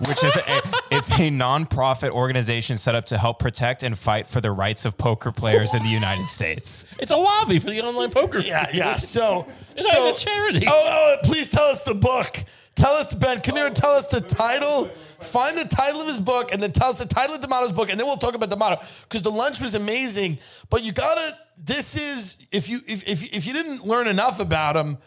Which 0.07 0.23
is 0.23 0.37
a, 0.37 0.62
it's 0.91 1.11
a 1.11 1.31
nonprofit 1.31 2.11
organization 2.11 2.77
set 2.79 2.95
up 2.95 3.07
to 3.07 3.19
help 3.19 3.38
protect 3.38 3.83
and 3.83 3.99
fight 3.99 4.27
for 4.27 4.41
the 4.41 4.51
rights 4.51 4.85
of 4.85 4.99
poker 4.99 5.33
players 5.33 5.75
in 5.75 5.83
the 5.83 5.88
United 5.88 6.27
States. 6.27 6.87
It's 7.01 7.11
a 7.11 7.17
lobby 7.17 7.59
for 7.59 7.71
the 7.71 7.81
online 7.81 8.11
poker. 8.11 8.38
Yeah, 8.38 8.69
yeah. 8.73 8.97
So, 8.97 9.47
It's 9.73 9.91
so 9.91 9.99
not 9.99 10.14
a 10.14 10.19
charity. 10.25 10.67
Oh, 10.69 10.73
oh, 10.73 11.17
please 11.25 11.49
tell 11.49 11.67
us 11.67 11.83
the 11.83 11.95
book. 11.95 12.45
Tell 12.75 12.93
us, 12.93 13.12
Ben. 13.14 13.41
Come 13.41 13.57
here 13.57 13.67
and 13.67 13.75
tell 13.75 13.93
us 13.93 14.07
the 14.07 14.21
title. 14.21 14.87
Find 15.21 15.59
the 15.59 15.64
title 15.64 16.01
of 16.01 16.07
his 16.07 16.21
book, 16.21 16.53
and 16.53 16.62
then 16.62 16.71
tell 16.71 16.91
us 16.91 16.99
the 17.01 17.07
title 17.07 17.35
of 17.35 17.43
D'Amato's 17.43 17.73
book, 17.73 17.91
and 17.91 17.99
then 17.99 18.07
we'll 18.07 18.19
talk 18.19 18.35
about 18.35 18.51
D'Amato 18.51 18.81
because 19.03 19.23
the 19.23 19.33
lunch 19.33 19.61
was 19.61 19.75
amazing. 19.75 20.38
But 20.71 20.85
you 20.85 20.93
gotta. 20.93 21.37
This 21.57 21.97
is 21.97 22.37
if 22.53 22.69
you 22.69 22.79
if 22.87 23.03
if 23.09 23.35
if 23.35 23.47
you 23.47 23.53
didn't 23.53 23.85
learn 23.85 24.07
enough 24.07 24.38
about 24.38 24.77
him 24.77 24.99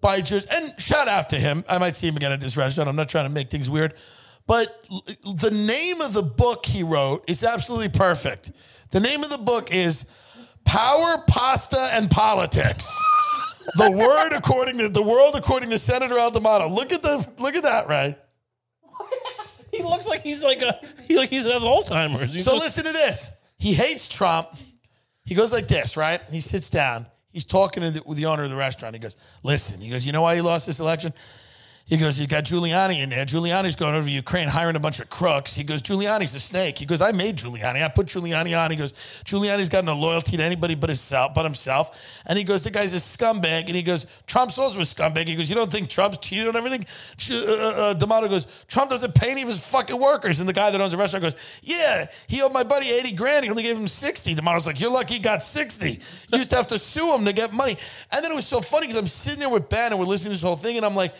by 0.00 0.20
just 0.20 0.52
and 0.52 0.74
shout 0.80 1.06
out 1.06 1.28
to 1.28 1.38
him. 1.38 1.62
I 1.68 1.78
might 1.78 1.94
see 1.94 2.08
him 2.08 2.16
again 2.16 2.32
at 2.32 2.40
this 2.40 2.56
restaurant. 2.56 2.88
I'm 2.88 2.96
not 2.96 3.08
trying 3.08 3.26
to 3.26 3.30
make 3.30 3.48
things 3.48 3.70
weird, 3.70 3.94
but 4.50 4.84
the 5.40 5.52
name 5.52 6.00
of 6.00 6.12
the 6.12 6.24
book 6.24 6.66
he 6.66 6.82
wrote 6.82 7.22
is 7.30 7.44
absolutely 7.44 7.88
perfect. 7.88 8.50
The 8.90 8.98
name 8.98 9.22
of 9.22 9.30
the 9.30 9.38
book 9.38 9.72
is 9.72 10.06
Power, 10.64 11.22
Pasta, 11.28 11.78
and 11.92 12.10
Politics. 12.10 12.92
the 13.76 13.92
word 13.92 14.32
according 14.32 14.78
to 14.78 14.88
the 14.88 15.04
world 15.04 15.36
according 15.36 15.70
to 15.70 15.78
Senator 15.78 16.18
Al 16.18 16.32
D'Amato. 16.32 16.68
Look 16.68 16.90
at 16.90 17.00
the 17.00 17.24
look 17.38 17.54
at 17.54 17.62
that, 17.62 17.86
right? 17.86 18.18
He 19.70 19.84
looks 19.84 20.08
like 20.08 20.22
he's 20.22 20.42
like 20.42 20.62
a 20.62 20.80
he 21.06 21.16
like 21.16 21.30
he's 21.30 21.44
has 21.44 21.62
Alzheimer's. 21.62 22.32
He's 22.32 22.42
So 22.44 22.56
listen 22.56 22.86
to 22.86 22.92
this. 22.92 23.30
He 23.56 23.72
hates 23.72 24.08
Trump. 24.08 24.48
He 25.24 25.36
goes 25.36 25.52
like 25.52 25.68
this, 25.68 25.96
right? 25.96 26.20
He 26.28 26.40
sits 26.40 26.68
down. 26.70 27.06
He's 27.30 27.44
talking 27.44 27.84
to 27.84 27.92
the, 27.92 28.02
with 28.04 28.18
the 28.18 28.26
owner 28.26 28.42
of 28.42 28.50
the 28.50 28.56
restaurant. 28.56 28.96
He 28.96 28.98
goes, 28.98 29.16
"Listen." 29.44 29.80
He 29.80 29.90
goes, 29.90 30.04
"You 30.04 30.10
know 30.10 30.22
why 30.22 30.34
he 30.34 30.40
lost 30.40 30.66
this 30.66 30.80
election?" 30.80 31.14
He 31.90 31.96
goes, 31.96 32.20
"You 32.20 32.28
got 32.28 32.44
Giuliani 32.44 33.02
in 33.02 33.10
there. 33.10 33.24
Giuliani's 33.26 33.74
going 33.74 33.96
over 33.96 34.06
to 34.06 34.12
Ukraine, 34.12 34.46
hiring 34.46 34.76
a 34.76 34.80
bunch 34.80 35.00
of 35.00 35.10
crooks." 35.10 35.56
He 35.56 35.64
goes, 35.64 35.82
"Giuliani's 35.82 36.36
a 36.36 36.40
snake." 36.40 36.78
He 36.78 36.86
goes, 36.86 37.00
"I 37.00 37.10
made 37.10 37.36
Giuliani. 37.36 37.84
I 37.84 37.88
put 37.88 38.06
Giuliani 38.06 38.56
on." 38.56 38.70
He 38.70 38.76
goes, 38.76 38.92
"Giuliani's 39.24 39.68
got 39.68 39.84
no 39.84 39.94
loyalty 39.96 40.36
to 40.36 40.42
anybody 40.44 40.76
but 40.76 40.88
himself, 40.88 41.34
but 41.34 41.42
himself." 41.44 42.22
And 42.26 42.38
he 42.38 42.44
goes, 42.44 42.62
"The 42.62 42.70
guy's 42.70 42.94
a 42.94 42.98
scumbag." 42.98 43.66
And 43.66 43.74
he 43.74 43.82
goes, 43.82 44.06
"Trump's 44.28 44.56
also 44.56 44.78
a 44.78 44.82
scumbag." 44.82 45.26
He 45.26 45.34
goes, 45.34 45.50
"You 45.50 45.56
don't 45.56 45.70
think 45.72 45.88
Trump's 45.88 46.18
cheated 46.18 46.46
on 46.46 46.54
everything?" 46.54 46.86
Ch- 47.16 47.32
Uh, 47.32 47.90
uh, 47.90 47.92
D'Amato 47.94 48.28
goes, 48.28 48.46
"Trump 48.68 48.88
doesn't 48.88 49.16
pay 49.16 49.32
any 49.32 49.42
of 49.42 49.48
his 49.48 49.58
fucking 49.58 49.98
workers." 49.98 50.38
And 50.38 50.48
the 50.48 50.52
guy 50.52 50.70
that 50.70 50.80
owns 50.80 50.92
the 50.92 50.96
restaurant 50.96 51.24
goes, 51.24 51.34
"Yeah, 51.64 52.06
he 52.28 52.40
owed 52.40 52.52
my 52.52 52.62
buddy 52.62 52.88
eighty 52.88 53.10
grand. 53.10 53.44
He 53.44 53.50
only 53.50 53.64
gave 53.64 53.76
him 53.76 53.88
60. 53.88 54.36
D'Amato's 54.36 54.64
like, 54.64 54.78
"You're 54.78 54.92
lucky 54.92 55.14
he 55.14 55.20
got 55.20 55.42
60. 55.42 55.98
You 56.30 56.38
used 56.38 56.50
to 56.50 56.56
have 56.56 56.68
to 56.68 56.78
sue 56.78 57.12
him 57.16 57.24
to 57.24 57.32
get 57.32 57.52
money." 57.52 57.76
And 58.12 58.24
then 58.24 58.30
it 58.30 58.36
was 58.36 58.46
so 58.46 58.60
funny 58.60 58.86
because 58.86 58.96
I'm 58.96 59.08
sitting 59.08 59.40
there 59.40 59.48
with 59.48 59.68
Ben 59.68 59.90
and 59.90 59.98
we're 59.98 60.06
listening 60.06 60.30
to 60.30 60.36
this 60.36 60.42
whole 60.42 60.54
thing, 60.54 60.76
and 60.76 60.86
I'm 60.86 60.94
like. 60.94 61.14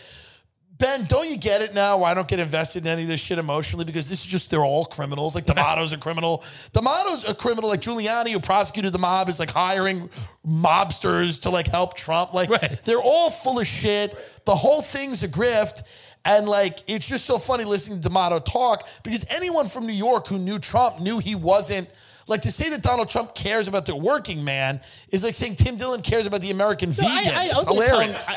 Ben, 0.81 1.05
don't 1.05 1.29
you 1.29 1.37
get 1.37 1.61
it 1.61 1.73
now? 1.75 1.97
Why 1.99 2.11
I 2.11 2.13
don't 2.15 2.27
get 2.27 2.39
invested 2.39 2.83
in 2.85 2.91
any 2.91 3.03
of 3.03 3.07
this 3.07 3.21
shit 3.21 3.37
emotionally? 3.37 3.85
Because 3.85 4.09
this 4.09 4.21
is 4.21 4.25
just 4.25 4.49
they're 4.49 4.65
all 4.65 4.83
criminals. 4.85 5.35
Like 5.35 5.45
D'Amato's 5.45 5.93
a 5.93 5.97
criminal. 5.97 6.43
D'Amato's 6.73 7.23
a 7.29 7.35
criminal. 7.35 7.69
Like 7.69 7.81
Giuliani, 7.81 8.31
who 8.31 8.39
prosecuted 8.39 8.91
the 8.91 8.97
mob, 8.99 9.29
is 9.29 9.39
like 9.39 9.51
hiring 9.51 10.09
mobsters 10.45 11.41
to 11.43 11.49
like 11.49 11.67
help 11.67 11.95
Trump. 11.95 12.33
Like 12.33 12.49
Right. 12.49 12.81
they're 12.83 12.99
all 13.01 13.29
full 13.29 13.59
of 13.59 13.67
shit. 13.67 14.17
The 14.45 14.55
whole 14.55 14.81
thing's 14.81 15.23
a 15.23 15.27
grift. 15.29 15.83
And 16.25 16.47
like 16.47 16.79
it's 16.87 17.07
just 17.07 17.25
so 17.25 17.37
funny 17.37 17.63
listening 17.63 18.01
to 18.01 18.09
D'Amato 18.09 18.39
talk 18.39 18.87
because 19.03 19.25
anyone 19.29 19.67
from 19.67 19.87
New 19.87 19.93
York 19.93 20.27
who 20.27 20.37
knew 20.39 20.59
Trump 20.59 20.99
knew 20.99 21.17
he 21.19 21.33
wasn't 21.35 21.89
like 22.27 22.41
to 22.43 22.51
say 22.51 22.69
that 22.69 22.81
Donald 22.83 23.09
Trump 23.09 23.33
cares 23.33 23.67
about 23.67 23.85
the 23.87 23.95
working 23.95 24.43
man 24.43 24.81
is 25.09 25.23
like 25.23 25.33
saying 25.35 25.55
Tim 25.55 25.77
Dillon 25.77 26.01
cares 26.01 26.27
about 26.27 26.41
the 26.41 26.51
American 26.51 26.89
vegan. 26.91 27.11
it's 27.25 27.59
uncles 27.59 27.63
telling- 27.85 27.87
hilarious. 28.09 28.31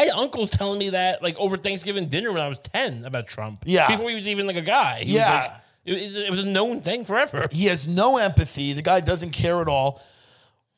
I, 0.00 0.06
had 0.06 0.14
uncles 0.16 0.50
telling 0.50 0.78
me 0.78 0.90
that 0.90 1.22
like 1.22 1.36
over 1.38 1.56
Thanksgiving 1.56 2.08
dinner 2.08 2.32
when 2.32 2.40
I 2.40 2.48
was 2.48 2.58
ten 2.58 3.04
about 3.04 3.26
Trump. 3.26 3.62
Yeah. 3.66 3.88
before 3.94 4.08
he 4.08 4.14
was 4.14 4.28
even 4.28 4.46
like 4.46 4.56
a 4.56 4.62
guy. 4.62 5.00
He 5.04 5.14
Yeah. 5.14 5.38
was 5.40 5.48
like, 5.48 5.56
it, 5.84 5.94
was, 6.02 6.16
it 6.16 6.30
was 6.30 6.40
a 6.44 6.48
known 6.48 6.80
thing 6.82 7.04
forever. 7.04 7.46
He 7.50 7.66
has 7.66 7.88
no 7.88 8.16
empathy. 8.18 8.72
The 8.72 8.82
guy 8.82 9.00
doesn't 9.00 9.30
care 9.30 9.60
at 9.60 9.68
all. 9.68 10.00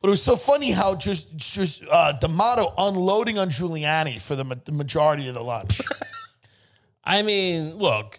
But 0.01 0.09
it 0.09 0.11
was 0.11 0.23
so 0.23 0.35
funny 0.37 0.73
how 0.73 0.95
just 0.97 1.37
just 1.37 1.83
uh, 1.91 2.13
D'Amato 2.13 2.73
unloading 2.77 3.39
on 3.39 3.51
Giuliani 3.51 4.21
for 4.21 4.35
the, 4.35 4.45
ma- 4.45 4.57
the 4.65 4.73
majority 4.73 5.29
of 5.29 5.35
the 5.35 5.43
lunch. 5.43 5.81
I 7.05 7.23
mean, 7.23 7.77
look, 7.77 8.19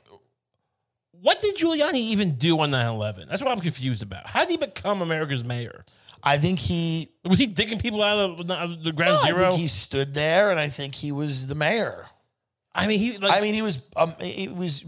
what 1.11 1.39
did 1.41 1.55
Giuliani 1.57 1.95
even 1.95 2.35
do 2.35 2.59
on 2.59 2.71
9-11? 2.71 3.27
That's 3.29 3.41
what 3.41 3.51
I'm 3.51 3.59
confused 3.61 4.03
about. 4.03 4.27
How 4.27 4.41
did 4.41 4.49
he 4.51 4.57
become 4.57 5.01
America's 5.01 5.43
mayor? 5.43 5.83
I 6.25 6.38
think 6.38 6.57
he, 6.59 7.09
Was 7.25 7.38
he 7.39 7.47
digging 7.47 7.79
people 7.79 8.01
out 8.01 8.17
of 8.39 8.47
the, 8.47 8.53
of 8.55 8.83
the 8.83 8.93
ground 8.93 9.19
I 9.23 9.27
zero? 9.27 9.39
think 9.49 9.53
he 9.62 9.67
stood 9.67 10.13
there, 10.13 10.51
and 10.51 10.59
I 10.59 10.69
think 10.69 10.95
he 10.95 11.12
was 11.12 11.47
the 11.47 11.55
mayor. 11.55 12.07
I 12.75 12.88
mean, 12.88 12.97
he 12.99 13.17
like 13.17 13.38
I 13.38 13.41
mean, 13.41 13.53
he 13.53 13.62
was 13.62 13.81
um, 13.95 14.13
he 14.19 14.47
was 14.47 14.83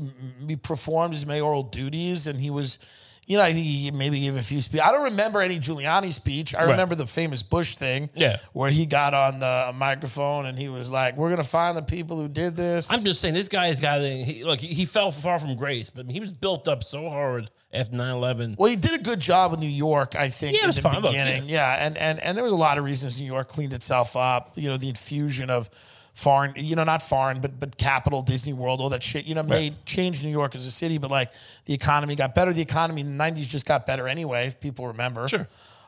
he 0.48 0.56
performed 0.56 1.14
his 1.14 1.26
mayoral 1.26 1.62
duties, 1.64 2.26
and 2.26 2.40
he 2.40 2.50
was, 2.50 2.80
you 3.28 3.38
know, 3.38 3.44
I 3.44 3.54
think 3.54 3.66
he 3.66 3.92
maybe 3.92 4.22
gave 4.22 4.36
a 4.38 4.42
few 4.42 4.60
speeches. 4.62 4.88
I 4.88 4.92
don't 4.92 5.04
remember 5.04 5.40
any 5.42 5.60
Giuliani 5.60 6.12
speech. 6.12 6.56
I 6.56 6.64
remember 6.64 6.96
the 6.96 7.06
famous 7.06 7.44
Bush 7.44 7.76
thing, 7.76 8.10
Yeah. 8.16 8.38
where 8.54 8.72
he 8.72 8.88
got 8.88 9.14
on 9.14 9.40
the 9.40 9.72
microphone 9.76 10.48
and 10.48 10.58
he 10.58 10.68
was 10.68 10.90
like, 10.90 11.16
"We're 11.16 11.30
gonna 11.30 11.44
find 11.44 11.78
the 11.78 11.84
people 11.84 12.18
who 12.18 12.28
did 12.28 12.56
this." 12.56 12.92
I'm 12.92 13.04
just 13.04 13.22
saying, 13.22 13.36
this 13.36 13.50
guy 13.50 13.68
has 13.68 13.80
got. 13.80 14.02
He, 14.02 14.42
look, 14.44 14.60
he, 14.62 14.68
he 14.74 14.86
fell 14.86 15.12
far 15.12 15.38
from 15.38 15.56
grace, 15.56 15.92
but 15.92 16.10
he 16.10 16.20
was 16.20 16.32
built 16.32 16.68
up 16.68 16.84
so 16.84 17.08
hard 17.10 17.52
after 17.76 17.96
9-11. 17.96 18.58
Well, 18.58 18.70
he 18.70 18.76
did 18.76 18.94
a 18.94 18.98
good 19.04 19.20
job 19.20 19.54
in 19.54 19.60
New 19.60 19.68
York, 19.68 20.16
I 20.16 20.30
think, 20.30 20.54
Yeah, 20.54 20.60
it 20.60 20.64
in 20.64 20.68
was 20.70 20.76
the 20.78 20.82
fine. 20.84 20.96
Look, 21.02 21.12
beginning. 21.12 21.50
yeah. 21.50 21.86
and 21.86 21.98
and 21.98 22.20
and 22.20 22.36
there 22.38 22.44
was 22.44 22.54
a 22.54 22.58
lot 22.58 22.78
of 22.78 22.84
reasons 22.84 23.20
New 23.20 23.26
York 23.28 23.48
cleaned 23.50 23.74
itself 23.74 24.16
up. 24.16 24.52
You 24.56 24.70
know, 24.70 24.78
the 24.78 24.90
infusion 24.90 25.50
of 25.50 25.70
foreign, 26.14 26.54
you 26.56 26.76
know, 26.78 26.84
not 26.86 27.02
foreign, 27.04 27.42
but 27.42 27.60
but 27.60 27.78
capital, 27.78 28.22
Disney 28.22 28.54
World, 28.54 28.82
all 28.82 28.90
that 28.90 29.04
shit. 29.04 29.26
You 29.26 29.36
know, 29.36 29.44
made 29.44 29.86
changed 29.86 30.24
New 30.24 30.30
York 30.30 30.56
as 30.56 30.66
a 30.66 30.72
city. 30.72 30.98
But 30.98 31.12
like 31.12 31.32
the 31.66 31.74
economy 31.74 32.16
got 32.16 32.34
better. 32.36 32.54
The 32.54 32.62
economy 32.62 33.02
in 33.02 33.18
the 33.18 33.24
'90s 33.24 33.48
just 33.48 33.66
got 33.66 33.86
better 33.86 34.08
anyway. 34.08 34.48
If 34.48 34.60
people 34.60 34.88
remember, 34.88 35.28
Sure. 35.28 35.48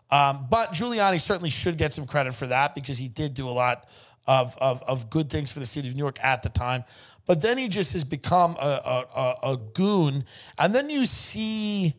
Um, 0.09 0.47
but 0.49 0.71
Giuliani 0.71 1.19
certainly 1.19 1.49
should 1.49 1.77
get 1.77 1.91
some 1.93 2.05
credit 2.07 2.33
for 2.33 2.47
that 2.47 2.75
because 2.75 2.97
he 2.97 3.09
did 3.09 3.33
do 3.33 3.49
a 3.49 3.51
lot 3.51 3.89
of, 4.25 4.57
of, 4.61 4.81
of 4.83 5.09
good 5.09 5.29
things 5.29 5.51
for 5.51 5.59
the 5.59 5.65
city 5.65 5.89
of 5.89 5.95
New 5.95 5.99
York 6.03 6.17
at 6.23 6.43
the 6.43 6.49
time. 6.49 6.85
But 7.27 7.41
then 7.41 7.57
he 7.57 7.67
just 7.67 7.93
has 7.93 8.05
become 8.05 8.55
a, 8.59 9.03
a, 9.13 9.35
a, 9.51 9.57
goon. 9.57 10.23
And 10.57 10.73
then 10.73 10.89
you 10.89 11.05
see 11.05 11.95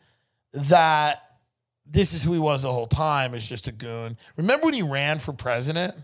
that 0.55 1.23
this 1.87 2.15
is 2.15 2.25
who 2.25 2.33
he 2.33 2.39
was 2.39 2.63
the 2.63 2.73
whole 2.73 2.87
time 2.87 3.35
is 3.35 3.47
just 3.47 3.69
a 3.69 3.73
goon. 3.73 4.17
Remember 4.37 4.65
when 4.65 4.75
he 4.75 4.83
ran 4.83 5.19
for 5.19 5.35
president? 5.35 5.95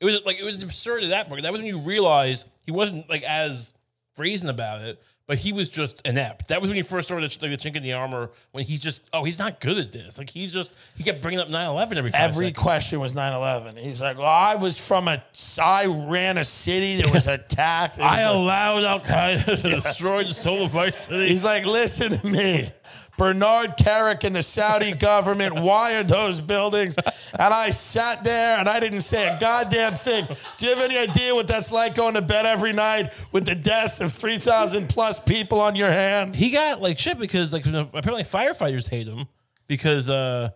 It 0.00 0.04
was 0.04 0.22
like 0.26 0.38
it 0.38 0.44
was 0.44 0.62
absurd 0.62 1.04
at 1.04 1.10
that 1.10 1.28
point. 1.28 1.42
That 1.42 1.52
was 1.52 1.60
when 1.60 1.68
you 1.68 1.78
realize 1.78 2.44
he 2.66 2.72
wasn't 2.72 3.08
like 3.08 3.22
as 3.22 3.72
brazen 4.16 4.48
about 4.48 4.82
it, 4.82 5.02
but 5.32 5.38
he 5.38 5.50
was 5.50 5.70
just 5.70 6.06
inept. 6.06 6.48
That 6.48 6.60
was 6.60 6.68
when 6.68 6.76
he 6.76 6.82
first 6.82 7.08
started 7.08 7.30
the, 7.30 7.48
like, 7.48 7.58
the 7.58 7.70
chink 7.70 7.74
in 7.74 7.82
the 7.82 7.94
armor. 7.94 8.28
When 8.50 8.64
he's 8.64 8.82
just, 8.82 9.08
oh, 9.14 9.24
he's 9.24 9.38
not 9.38 9.60
good 9.62 9.78
at 9.78 9.90
this. 9.90 10.18
Like 10.18 10.28
he's 10.28 10.52
just, 10.52 10.74
he 10.94 11.02
kept 11.02 11.22
bringing 11.22 11.40
up 11.40 11.48
9-11 11.48 11.96
every 11.96 12.10
five 12.10 12.20
Every 12.20 12.46
seconds. 12.48 12.62
question 12.62 13.00
was 13.00 13.14
9 13.14 13.32
11. 13.32 13.76
He's 13.76 14.02
like, 14.02 14.18
well, 14.18 14.26
I 14.26 14.56
was 14.56 14.78
from 14.86 15.08
a, 15.08 15.24
I 15.58 15.86
ran 15.86 16.36
a 16.36 16.44
city 16.44 17.00
that 17.00 17.10
was 17.10 17.26
attacked. 17.28 17.96
Was 17.96 18.06
I 18.06 18.26
like- 18.26 18.34
allowed 18.36 18.84
Al 18.84 19.00
Qaeda 19.00 19.62
to 19.62 19.80
destroy 19.80 20.24
the 20.24 20.34
soul 20.34 20.66
of 20.66 20.74
my 20.74 20.90
city. 20.90 21.28
He's 21.28 21.44
like, 21.44 21.64
listen 21.64 22.18
to 22.18 22.26
me. 22.26 22.70
Bernard 23.18 23.76
Kerik 23.76 24.24
and 24.24 24.34
the 24.34 24.42
Saudi 24.42 24.92
government 24.92 25.54
wired 25.60 26.08
those 26.08 26.40
buildings. 26.40 26.96
And 26.96 27.54
I 27.54 27.70
sat 27.70 28.24
there 28.24 28.58
and 28.58 28.68
I 28.68 28.80
didn't 28.80 29.02
say 29.02 29.28
a 29.28 29.38
goddamn 29.38 29.94
thing. 29.94 30.26
Do 30.58 30.66
you 30.66 30.74
have 30.74 30.82
any 30.82 30.96
idea 30.98 31.34
what 31.34 31.46
that's 31.46 31.72
like 31.72 31.94
going 31.94 32.14
to 32.14 32.22
bed 32.22 32.46
every 32.46 32.72
night 32.72 33.12
with 33.32 33.44
the 33.44 33.54
deaths 33.54 34.00
of 34.00 34.12
3,000 34.12 34.88
plus 34.88 35.20
people 35.20 35.60
on 35.60 35.76
your 35.76 35.90
hands? 35.90 36.38
he 36.38 36.50
got 36.50 36.80
like 36.80 36.98
shit 36.98 37.18
because 37.18 37.52
like 37.52 37.66
apparently 37.66 38.24
firefighters 38.24 38.88
hate 38.88 39.06
him 39.06 39.26
because 39.72 40.10
uh, 40.10 40.50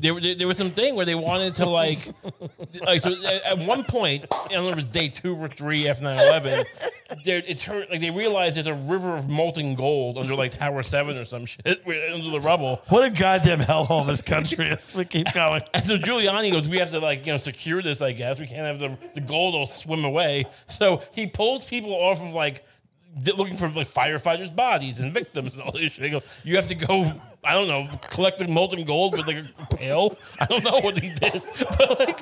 there, 0.00 0.20
there 0.20 0.34
there 0.34 0.46
was 0.46 0.58
some 0.58 0.70
thing 0.70 0.94
where 0.94 1.06
they 1.06 1.14
wanted 1.14 1.54
to 1.54 1.66
like, 1.66 1.98
like 2.84 3.00
so 3.00 3.10
at, 3.24 3.58
at 3.58 3.66
one 3.66 3.84
point, 3.84 4.26
I 4.30 4.48
don't 4.48 4.64
know 4.64 4.68
if 4.68 4.72
it 4.72 4.76
was 4.76 4.90
day 4.90 5.08
two 5.08 5.34
or 5.34 5.48
three 5.48 5.88
after 5.88 6.04
9-11, 6.04 7.24
there 7.24 7.42
it 7.46 7.58
turned 7.58 7.86
like 7.88 8.00
they 8.00 8.10
realized 8.10 8.56
there's 8.58 8.66
a 8.66 8.74
river 8.74 9.16
of 9.16 9.30
molten 9.30 9.74
gold 9.76 10.18
under 10.18 10.34
like 10.34 10.50
Tower 10.50 10.82
Seven 10.82 11.16
or 11.16 11.24
some 11.24 11.46
shit 11.46 11.80
where- 11.84 12.12
under 12.12 12.28
the 12.28 12.40
rubble. 12.40 12.82
What 12.90 13.02
a 13.02 13.08
goddamn 13.10 13.60
hellhole 13.60 14.06
this 14.06 14.20
country 14.20 14.66
is. 14.66 14.94
We 14.94 15.06
keep 15.06 15.32
going. 15.34 15.62
And 15.72 15.86
so 15.86 15.96
Giuliani 15.96 16.52
goes, 16.52 16.68
we 16.68 16.76
have 16.80 16.90
to 16.90 16.98
like 16.98 17.24
you 17.24 17.32
know 17.32 17.38
secure 17.38 17.80
this. 17.80 18.02
I 18.02 18.12
guess 18.12 18.38
we 18.38 18.46
can't 18.46 18.66
have 18.66 18.78
the 18.78 18.98
the 19.14 19.22
gold 19.22 19.54
will 19.54 19.64
swim 19.64 20.04
away. 20.04 20.44
So 20.68 21.00
he 21.14 21.26
pulls 21.26 21.64
people 21.64 21.94
off 21.94 22.20
of 22.20 22.34
like 22.34 22.66
looking 23.36 23.56
for 23.56 23.68
like 23.68 23.88
firefighters' 23.88 24.54
bodies 24.54 25.00
and 25.00 25.12
victims 25.12 25.54
and 25.54 25.62
all 25.64 25.72
this 25.72 25.92
shit. 25.92 26.10
Goes, 26.10 26.22
you 26.44 26.56
have 26.56 26.68
to 26.68 26.74
go. 26.74 27.10
I 27.42 27.54
don't 27.54 27.68
know, 27.68 27.88
collect 28.10 28.38
the 28.38 28.48
molten 28.48 28.84
gold 28.84 29.16
with 29.16 29.26
like 29.26 29.36
a 29.38 29.76
pail. 29.76 30.14
I 30.38 30.44
don't 30.46 30.62
know 30.64 30.80
what 30.80 30.98
he 30.98 31.08
did, 31.14 31.42
but 31.78 31.98
like, 31.98 32.20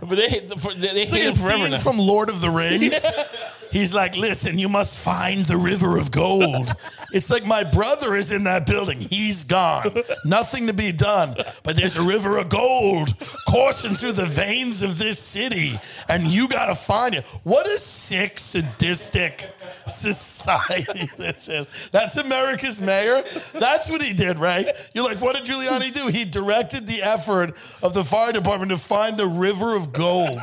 but 0.00 0.10
they 0.16 0.28
they, 0.28 0.38
they 0.40 1.02
It's 1.02 1.10
hate 1.10 1.12
like 1.12 1.22
a 1.22 1.24
him 1.26 1.32
forever 1.32 1.62
scene 1.62 1.70
now. 1.70 1.78
from 1.78 1.98
Lord 1.98 2.28
of 2.28 2.40
the 2.40 2.50
Rings. 2.50 3.04
He's 3.72 3.94
like, 3.94 4.16
listen, 4.16 4.58
you 4.58 4.68
must 4.68 4.98
find 4.98 5.40
the 5.42 5.56
river 5.56 5.98
of 5.98 6.10
gold. 6.10 6.72
It's 7.12 7.30
like 7.30 7.44
my 7.44 7.62
brother 7.62 8.16
is 8.16 8.32
in 8.32 8.44
that 8.44 8.64
building. 8.64 8.98
He's 8.98 9.44
gone. 9.44 10.02
Nothing 10.24 10.66
to 10.68 10.72
be 10.72 10.92
done. 10.92 11.36
But 11.62 11.76
there's 11.76 11.94
a 11.96 12.02
river 12.02 12.38
of 12.38 12.48
gold 12.48 13.12
coursing 13.46 13.94
through 13.94 14.12
the 14.12 14.24
veins 14.24 14.80
of 14.80 14.96
this 14.96 15.18
city, 15.18 15.78
and 16.08 16.26
you 16.26 16.48
got 16.48 16.66
to 16.66 16.74
find 16.74 17.14
it. 17.14 17.26
What 17.44 17.68
a 17.68 17.76
sick, 17.76 18.38
sadistic 18.38 19.44
society 19.86 21.06
this 21.18 21.50
is. 21.50 21.66
That's 21.90 22.16
America's 22.16 22.80
mayor. 22.80 23.22
That's 23.52 23.90
what 23.90 24.00
he 24.02 24.14
did, 24.14 24.38
right? 24.38 24.68
You're 24.94 25.04
like, 25.04 25.20
what 25.20 25.36
did 25.36 25.44
Giuliani 25.44 25.92
do? 25.92 26.06
He 26.06 26.24
directed 26.24 26.86
the 26.86 27.02
effort 27.02 27.52
of 27.82 27.92
the 27.92 28.04
fire 28.04 28.32
department 28.32 28.70
to 28.70 28.78
find 28.78 29.18
the 29.18 29.26
river 29.26 29.76
of 29.76 29.92
gold. 29.92 30.40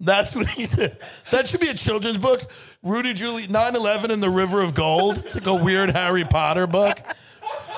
That's 0.00 0.34
what 0.34 0.48
he 0.48 0.66
did. 0.66 0.96
That 1.30 1.48
should 1.48 1.60
be 1.60 1.68
a 1.68 1.74
children's 1.74 2.18
book. 2.18 2.42
Rudy 2.82 3.14
Giuliani, 3.14 3.48
9-11 3.48 4.10
and 4.10 4.22
the 4.22 4.30
River 4.30 4.60
of 4.62 4.74
Gold. 4.74 5.18
It's 5.18 5.34
like 5.34 5.46
a 5.46 5.54
weird 5.54 5.90
Harry 5.90 6.24
Potter 6.24 6.66
book. 6.66 6.98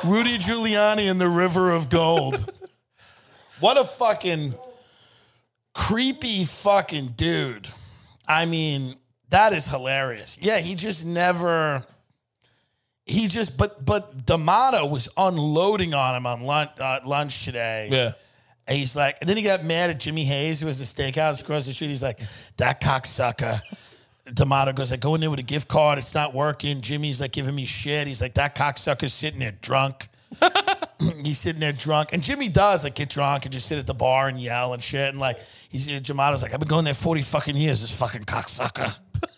Rudy 0.05 0.38
Giuliani 0.38 1.11
and 1.11 1.20
the 1.20 1.29
River 1.29 1.70
of 1.72 1.88
Gold. 1.88 2.50
What 3.61 3.79
a 3.79 3.85
fucking 3.85 4.55
creepy 5.74 6.44
fucking 6.44 7.14
dude. 7.16 7.68
I 8.29 8.44
mean, 8.44 8.96
that 9.31 9.52
is 9.52 9.68
hilarious. 9.68 10.38
Yeah, 10.40 10.59
he 10.59 10.74
just 10.74 11.07
never. 11.07 11.85
He 13.05 13.29
just, 13.29 13.57
but 13.57 13.85
but 13.85 14.26
D'Amato 14.26 14.85
was 14.87 15.09
unloading 15.16 15.94
on 15.94 16.16
him 16.16 16.26
on 16.26 16.42
lunch, 16.42 16.70
uh, 16.81 17.00
lunch 17.05 17.44
today. 17.44 17.88
yeah. 17.90 18.12
And 18.68 18.76
he's 18.76 18.96
like, 18.96 19.18
and 19.20 19.29
then 19.29 19.37
he 19.37 19.42
got 19.42 19.64
mad 19.64 19.90
at 19.90 20.00
Jimmy 20.00 20.24
Hays, 20.24 20.61
who 20.61 20.66
has 20.66 20.79
the 20.79 20.85
steakhouse 20.85 21.40
across 21.40 21.66
the 21.66 21.74
street. 21.74 21.88
He's 21.88 22.02
like, 22.02 22.20
that 22.57 22.81
cocksucker. 22.81 23.61
D'Amato 24.33 24.72
goes, 24.72 24.92
I 24.92 24.96
go 24.96 25.14
in 25.14 25.20
there 25.20 25.31
with 25.31 25.38
a 25.38 25.44
gift 25.44 25.68
card. 25.68 25.98
It's 25.98 26.14
not 26.14 26.35
working. 26.35 26.81
Jimmy's 26.81 27.20
like 27.20 27.31
giving 27.31 27.55
me 27.55 27.64
shit. 27.64 28.09
He's 28.09 28.20
like, 28.20 28.35
that 28.35 28.57
cocksucker's 28.57 29.12
sitting 29.12 29.38
there 29.38 29.52
drunk. 29.52 30.09
he's 31.22 31.38
sitting 31.38 31.61
there 31.61 31.72
drunk. 31.72 32.12
And 32.12 32.24
Jimmy 32.24 32.48
does 32.48 32.83
like 32.83 32.96
get 32.96 33.09
drunk 33.09 33.44
and 33.44 33.52
just 33.52 33.66
sit 33.66 33.79
at 33.79 33.87
the 33.87 33.94
bar 33.94 34.26
and 34.26 34.40
yell 34.40 34.72
and 34.72 34.83
shit. 34.83 35.11
And 35.11 35.20
like, 35.20 35.38
he's 35.68 35.87
D'Amato's 35.87 36.42
like, 36.42 36.52
I've 36.52 36.59
been 36.59 36.68
going 36.68 36.85
there 36.85 36.94
40 36.94 37.22
fucking 37.22 37.57
years, 37.57 37.83
this 37.83 37.96
fucking 37.96 38.24
cocksucker. 38.24 38.96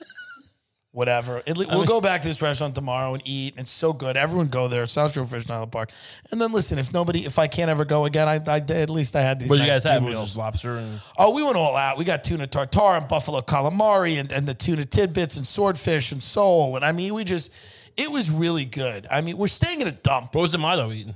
Whatever. 0.93 1.43
It, 1.47 1.59
we'll 1.59 1.85
go 1.85 2.01
back 2.01 2.23
to 2.23 2.29
this 2.29 2.41
restaurant 2.41 2.75
tomorrow 2.75 3.13
and 3.13 3.23
eat. 3.27 3.55
It's 3.59 3.71
so 3.71 3.93
good. 3.93 4.17
Everyone 4.17 4.49
go 4.49 4.69
there. 4.69 4.87
South 4.87 5.13
Shore 5.13 5.27
Fish 5.27 5.43
and 5.43 5.51
Island 5.53 5.71
Park. 5.71 5.91
And 6.33 6.41
then 6.41 6.51
listen, 6.51 6.79
if 6.79 6.95
nobody, 6.95 7.27
if 7.27 7.39
I 7.39 7.47
can't 7.47 7.71
ever 7.71 7.85
go 7.85 8.07
again, 8.07 8.27
I, 8.27 8.41
I 8.51 8.57
at 8.57 8.89
least 8.89 9.15
I 9.15 9.21
had 9.21 9.39
these. 9.39 9.51
What 9.51 9.57
did 9.59 9.65
you 9.67 9.71
guys 9.71 9.85
have? 9.85 10.01
two 10.01 10.07
Was 10.07 10.15
it 10.15 10.17
meals. 10.17 10.39
lobster 10.39 10.77
and 10.79 11.01
Oh, 11.19 11.33
we 11.33 11.43
went 11.43 11.57
all 11.57 11.77
out. 11.77 11.99
We 11.99 12.05
got 12.07 12.25
tuna 12.25 12.47
tartare 12.47 12.97
and 12.97 13.07
buffalo 13.07 13.41
calamari 13.43 14.19
and, 14.19 14.33
and 14.33 14.47
the 14.49 14.55
tuna 14.55 14.87
tidbits 14.87 15.37
and 15.37 15.47
swordfish 15.47 16.11
and 16.11 16.23
sole. 16.23 16.75
And 16.75 16.85
I 16.85 16.93
mean, 16.93 17.13
we 17.13 17.23
just, 17.23 17.53
it 17.99 18.11
was 18.11 18.31
really 18.31 18.65
good. 18.65 19.07
I 19.11 19.21
mean, 19.21 19.37
we're 19.37 19.47
staying 19.49 19.83
in 19.83 19.89
a 19.89 19.93
dump. 19.93 20.35
what 20.35 20.41
was 20.41 20.53
D'Amato 20.53 20.91
eating? 20.91 21.15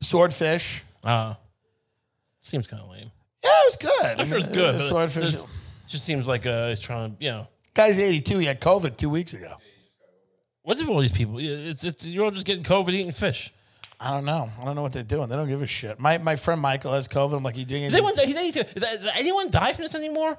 Swordfish. 0.00 0.84
Uh, 1.04 1.34
seems 2.42 2.66
kind 2.66 2.82
of 2.82 2.90
lame. 2.90 3.10
Yeah, 3.42 3.50
it 3.50 3.66
was 3.66 3.76
good. 3.76 4.20
I'm 4.20 4.28
sure 4.28 4.38
it's 4.38 4.48
good. 4.48 4.74
Uh, 4.76 4.78
swordfish. 4.78 5.34
It 5.34 5.46
just 5.88 6.04
seems 6.04 6.26
like 6.26 6.46
uh, 6.46 6.68
he's 6.68 6.80
trying 6.80 7.16
to, 7.16 7.24
you 7.24 7.30
know. 7.30 7.48
Guy's 7.74 7.98
82. 7.98 8.38
He 8.38 8.46
had 8.46 8.60
COVID 8.60 8.96
two 8.96 9.08
weeks 9.10 9.34
ago. 9.34 9.54
What's 10.62 10.80
it 10.80 10.84
with 10.86 10.94
all 10.94 11.00
these 11.00 11.12
people? 11.12 11.36
It's 11.38 11.80
just 11.82 12.04
you're 12.06 12.24
all 12.24 12.30
just 12.30 12.46
getting 12.46 12.62
COVID 12.64 12.90
eating 12.92 13.12
fish. 13.12 13.52
I 13.98 14.10
don't 14.10 14.24
know. 14.24 14.50
I 14.60 14.64
don't 14.64 14.74
know 14.76 14.82
what 14.82 14.92
they're 14.92 15.02
doing. 15.02 15.28
They 15.28 15.36
don't 15.36 15.48
give 15.48 15.62
a 15.62 15.66
shit. 15.66 15.98
My 15.98 16.18
my 16.18 16.36
friend 16.36 16.60
Michael 16.60 16.92
has 16.92 17.08
COVID. 17.08 17.34
I'm 17.36 17.42
like, 17.42 17.56
you 17.56 17.64
doing 17.64 17.82
Is 17.84 17.94
anything? 17.94 18.12
anyone, 18.18 18.26
he's 18.28 18.36
82. 18.56 18.60
Is 18.60 18.82
that- 18.82 18.98
does 18.98 19.10
anyone 19.16 19.50
die 19.50 19.72
from 19.72 19.82
this 19.82 19.94
anymore? 19.94 20.38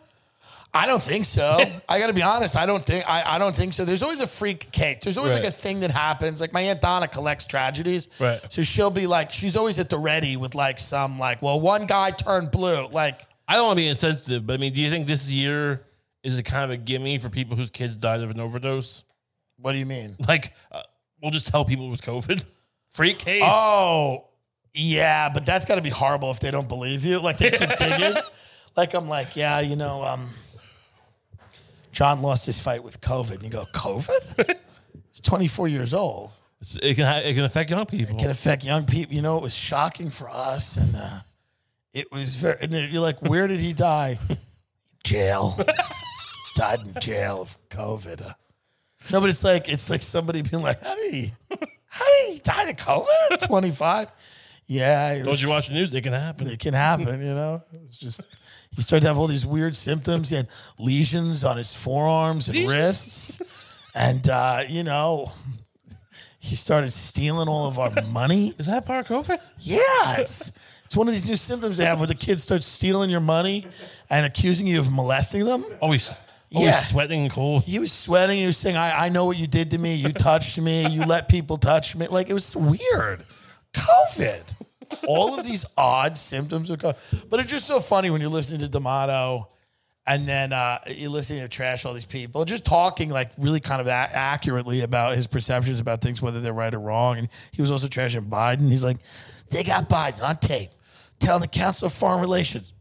I 0.76 0.88
don't 0.88 1.04
think 1.04 1.26
so. 1.26 1.64
I 1.90 2.00
got 2.00 2.08
to 2.08 2.14
be 2.14 2.24
honest. 2.24 2.56
I 2.58 2.66
don't 2.66 2.84
think. 2.84 3.08
I, 3.08 3.36
I 3.36 3.40
don't 3.40 3.56
think 3.56 3.74
so. 3.74 3.86
There's 3.86 4.02
always 4.02 4.22
a 4.22 4.28
freak 4.28 4.72
case. 4.72 5.00
There's 5.04 5.18
always 5.18 5.34
Right. 5.34 5.44
like 5.44 5.50
a 5.50 5.56
thing 5.56 5.82
that 5.82 5.92
happens. 5.92 6.42
Like 6.42 6.52
my 6.52 6.62
aunt 6.62 6.82
Donna 6.82 7.08
collects 7.08 7.46
tragedies. 7.46 8.08
Right. 8.20 8.40
So 8.50 8.64
she'll 8.64 8.90
be 8.90 9.06
like, 9.08 9.32
she's 9.32 9.56
always 9.56 9.78
at 9.78 9.90
the 9.90 10.00
ready 10.00 10.36
with 10.36 10.56
like 10.56 10.80
some 10.80 11.20
like, 11.20 11.42
well, 11.42 11.60
one 11.60 11.86
guy 11.86 12.12
turned 12.12 12.50
blue. 12.52 12.88
Like, 12.88 13.22
I 13.48 13.56
don't 13.56 13.68
want 13.68 13.78
to 13.78 13.84
be 13.84 13.88
insensitive, 13.88 14.48
but 14.48 14.54
I 14.54 14.58
mean, 14.58 14.74
do 14.74 14.82
you 14.82 14.90
think 14.90 15.06
this 15.06 15.30
year 15.30 15.82
is 16.24 16.38
it 16.38 16.44
kind 16.44 16.64
of 16.64 16.72
a 16.72 16.78
gimme 16.78 17.18
for 17.18 17.30
people 17.30 17.56
whose 17.58 17.70
kids 17.70 17.98
died 17.98 18.22
of 18.22 18.32
an 18.32 18.40
overdose? 18.40 19.04
what 19.58 19.72
do 19.72 19.78
you 19.78 19.86
mean? 19.86 20.16
Like, 20.28 20.52
uh, 20.74 20.82
we'll 21.22 21.32
just 21.32 21.48
tell 21.48 21.64
people 21.64 21.86
it 21.88 21.90
was 21.90 22.02
COVID. 22.02 22.44
Freak 22.92 23.18
case. 23.20 23.44
Oh, 23.46 24.26
yeah, 24.74 25.30
but 25.30 25.46
that's 25.46 25.66
got 25.66 25.76
to 25.76 25.82
be 25.82 25.90
horrible 25.90 26.32
if 26.32 26.40
they 26.42 26.52
don't 26.52 26.68
believe 26.68 27.06
you. 27.06 27.20
Like 27.20 27.38
they 27.38 27.50
keep 27.52 27.70
digging. 27.78 28.16
Like 28.76 28.94
I'm 28.94 29.08
like, 29.08 29.36
yeah, 29.38 29.62
you 29.62 29.76
know, 29.78 30.04
um, 30.04 30.28
John 31.92 32.22
lost 32.22 32.46
his 32.46 32.60
fight 32.60 32.84
with 32.84 33.00
COVID. 33.02 33.36
And 33.36 33.44
you 33.44 33.50
go, 33.50 33.66
COVID? 33.74 34.56
He's 35.12 35.22
24 35.22 35.68
years 35.70 35.94
old. 35.94 36.32
It's- 36.62 36.78
it 36.82 36.96
can 36.96 37.06
ha- 37.06 37.22
it 37.24 37.34
can 37.36 37.44
affect 37.44 37.70
young 37.70 37.86
people. 37.86 38.16
It 38.16 38.20
can 38.20 38.30
affect 38.32 38.64
young 38.66 38.86
people. 38.86 39.16
You 39.16 39.22
know, 39.22 39.38
it 39.38 39.44
was 39.44 39.56
shocking 39.56 40.10
for 40.10 40.30
us, 40.30 40.78
and 40.78 40.96
uh, 40.96 41.20
it 41.94 42.12
was 42.12 42.36
very. 42.36 42.58
And 42.62 42.74
you're 42.92 43.02
like, 43.02 43.22
where 43.22 43.48
did 43.48 43.60
he 43.60 43.74
die? 43.74 44.18
jail. 45.04 45.58
Died 46.56 46.82
in 46.86 47.02
jail 47.02 47.42
of 47.42 47.58
COVID. 47.70 48.22
Uh, 48.22 48.34
no, 49.12 49.20
but 49.20 49.30
it's 49.30 49.44
like 49.44 49.68
it's 49.70 49.90
like 49.90 50.02
somebody 50.02 50.42
being 50.42 50.62
like, 50.64 50.82
how 50.82 50.96
did 50.96 51.14
he? 51.14 51.32
How 51.88 52.06
did 52.06 52.34
he 52.34 52.40
die 52.40 52.70
of 52.70 52.76
COVID? 52.78 53.32
at 53.32 53.42
25. 53.42 54.08
Yeah, 54.68 55.12
it 55.14 55.24
Don't 55.24 55.42
you 55.42 55.50
watch 55.50 55.68
the 55.68 55.74
news? 55.74 55.94
It 55.94 56.02
can 56.02 56.14
happen. 56.14 56.48
it 56.48 56.60
can 56.60 56.74
happen. 56.74 57.20
You 57.20 57.34
know, 57.34 57.62
it's 57.86 57.98
just. 57.98 58.26
He 58.76 58.82
started 58.82 59.02
to 59.02 59.08
have 59.10 59.20
all 59.20 59.28
these 59.28 59.46
weird 59.46 59.76
symptoms. 59.76 60.30
He 60.30 60.36
had 60.36 60.48
lesions 60.80 61.44
on 61.44 61.58
his 61.58 61.76
forearms 61.76 62.48
and 62.48 62.58
Lesions? 62.58 62.74
wrists, 62.74 63.42
and 63.94 64.28
uh, 64.28 64.64
you 64.68 64.84
know, 64.84 65.32
he 66.40 66.56
started 66.56 66.92
stealing 66.92 67.48
all 67.48 67.68
of 67.68 67.78
our 67.78 67.92
money. 68.04 68.54
Is 68.58 68.66
that 68.66 68.86
part 68.86 69.10
of 69.10 69.28
COVID? 69.28 69.38
Yeah, 69.60 70.18
it's 70.18 70.52
it's 70.86 70.96
one 70.96 71.08
of 71.08 71.14
these 71.14 71.28
new 71.30 71.36
symptoms 71.36 71.78
they 71.78 71.86
have 71.86 72.00
where 72.00 72.08
the 72.08 72.16
kids 72.16 72.42
start 72.44 72.64
stealing 72.64 73.10
your 73.12 73.20
money 73.20 73.68
and 74.10 74.26
accusing 74.26 74.66
you 74.66 74.80
of 74.80 74.92
molesting 74.92 75.46
them. 75.46 75.64
Always, 75.80 76.20
always 76.54 76.72
Yeah. 76.72 76.80
sweating 76.80 77.22
and 77.22 77.32
cold. 77.32 77.64
He 77.64 77.80
was 77.80 77.92
sweating. 77.92 78.40
He 78.40 78.46
was 78.46 78.58
saying, 78.58 78.78
I, 78.78 79.06
I 79.06 79.10
know 79.10 79.26
what 79.26 79.38
you 79.38 79.48
did 79.48 79.72
to 79.72 79.78
me. 79.78 79.96
You 79.96 80.10
touched 80.14 80.58
me. 80.60 80.88
You 80.88 81.06
let 81.06 81.28
people 81.30 81.58
touch 81.58 81.96
me. 81.96 82.08
Like, 82.08 82.30
it 82.30 82.34
was 82.34 82.56
weird. 82.56 83.24
COVID. 83.74 84.44
All 85.08 85.38
of 85.40 85.46
these 85.46 85.66
odd 85.78 86.18
symptoms 86.18 86.70
of 86.70 86.80
COVID. 86.80 87.30
But 87.30 87.40
it's 87.40 87.50
just 87.52 87.66
so 87.66 87.80
funny 87.80 88.10
when 88.10 88.22
you're 88.22 88.30
listening 88.30 88.62
to 88.62 88.68
D'Amato 88.68 89.50
and 90.06 90.28
then 90.28 90.52
uh, 90.54 90.80
you're 90.88 91.10
listening 91.10 91.42
to 91.42 91.48
trash 91.48 91.86
all 91.86 91.94
these 91.94 92.06
people, 92.06 92.44
just 92.46 92.66
talking 92.66 93.10
like 93.10 93.32
really 93.38 93.60
kind 93.62 93.80
of 93.82 93.88
a- 93.88 93.92
accurately 93.92 94.82
about 94.82 95.16
his 95.16 95.28
perceptions 95.28 95.80
about 95.80 96.02
things, 96.02 96.22
whether 96.22 96.42
they're 96.42 96.52
right 96.54 96.74
or 96.74 96.80
wrong. 96.80 97.18
And 97.18 97.30
he 97.54 97.62
was 97.62 97.72
also 97.72 97.88
trashing 97.88 98.28
Biden. 98.30 98.70
He's 98.70 98.84
like, 98.84 98.98
they 99.50 99.64
got 99.64 99.90
Biden 99.90 100.22
on 100.22 100.38
tape 100.38 100.70
telling 101.20 101.42
the 101.42 101.48
Council 101.48 101.86
of 101.88 101.94
Foreign 101.94 102.20
Relations 102.20 102.74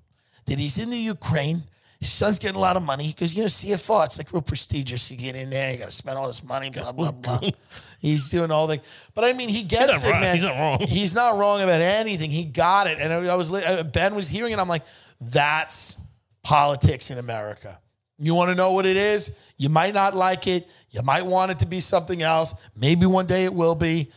that 0.46 0.58
he's 0.58 0.78
in 0.78 0.90
the 0.90 0.98
Ukraine. 0.98 1.62
His 2.02 2.10
son's 2.10 2.40
getting 2.40 2.56
a 2.56 2.58
lot 2.58 2.76
of 2.76 2.82
money 2.82 3.06
because, 3.06 3.32
you 3.32 3.42
know, 3.42 3.46
CFR, 3.46 4.06
it's 4.06 4.18
like 4.18 4.32
real 4.32 4.42
prestigious. 4.42 5.08
You 5.08 5.16
get 5.16 5.36
in 5.36 5.50
there, 5.50 5.70
you 5.70 5.78
got 5.78 5.84
to 5.84 5.92
spend 5.92 6.18
all 6.18 6.26
this 6.26 6.42
money, 6.42 6.68
blah, 6.68 6.90
blah, 6.90 7.12
blah. 7.12 7.38
He's 8.00 8.28
doing 8.28 8.50
all 8.50 8.66
the, 8.66 8.80
but 9.14 9.22
I 9.22 9.34
mean, 9.34 9.48
he 9.48 9.62
gets 9.62 10.02
not 10.02 10.04
it, 10.04 10.10
right. 10.10 10.20
man. 10.20 10.34
He's 10.34 10.44
not 10.44 10.58
wrong. 10.58 10.80
He's 10.80 11.14
not 11.14 11.38
wrong 11.38 11.62
about 11.62 11.80
anything. 11.80 12.32
He 12.32 12.42
got 12.42 12.88
it. 12.88 12.98
And 12.98 13.12
I 13.12 13.32
I 13.32 13.36
was, 13.36 13.52
uh, 13.52 13.84
Ben 13.84 14.16
was 14.16 14.26
hearing 14.26 14.52
it. 14.52 14.58
I'm 14.58 14.66
like, 14.66 14.82
that's 15.20 15.96
politics 16.42 17.12
in 17.12 17.18
America. 17.18 17.78
You 18.18 18.34
want 18.34 18.50
to 18.50 18.56
know 18.56 18.72
what 18.72 18.84
it 18.84 18.96
is? 18.96 19.36
You 19.56 19.68
might 19.68 19.94
not 19.94 20.16
like 20.16 20.48
it. 20.48 20.68
You 20.90 21.02
might 21.02 21.24
want 21.24 21.52
it 21.52 21.60
to 21.60 21.66
be 21.66 21.78
something 21.78 22.20
else. 22.20 22.52
Maybe 22.76 23.06
one 23.06 23.26
day 23.26 23.44
it 23.44 23.54
will 23.54 23.76
be. 23.76 24.10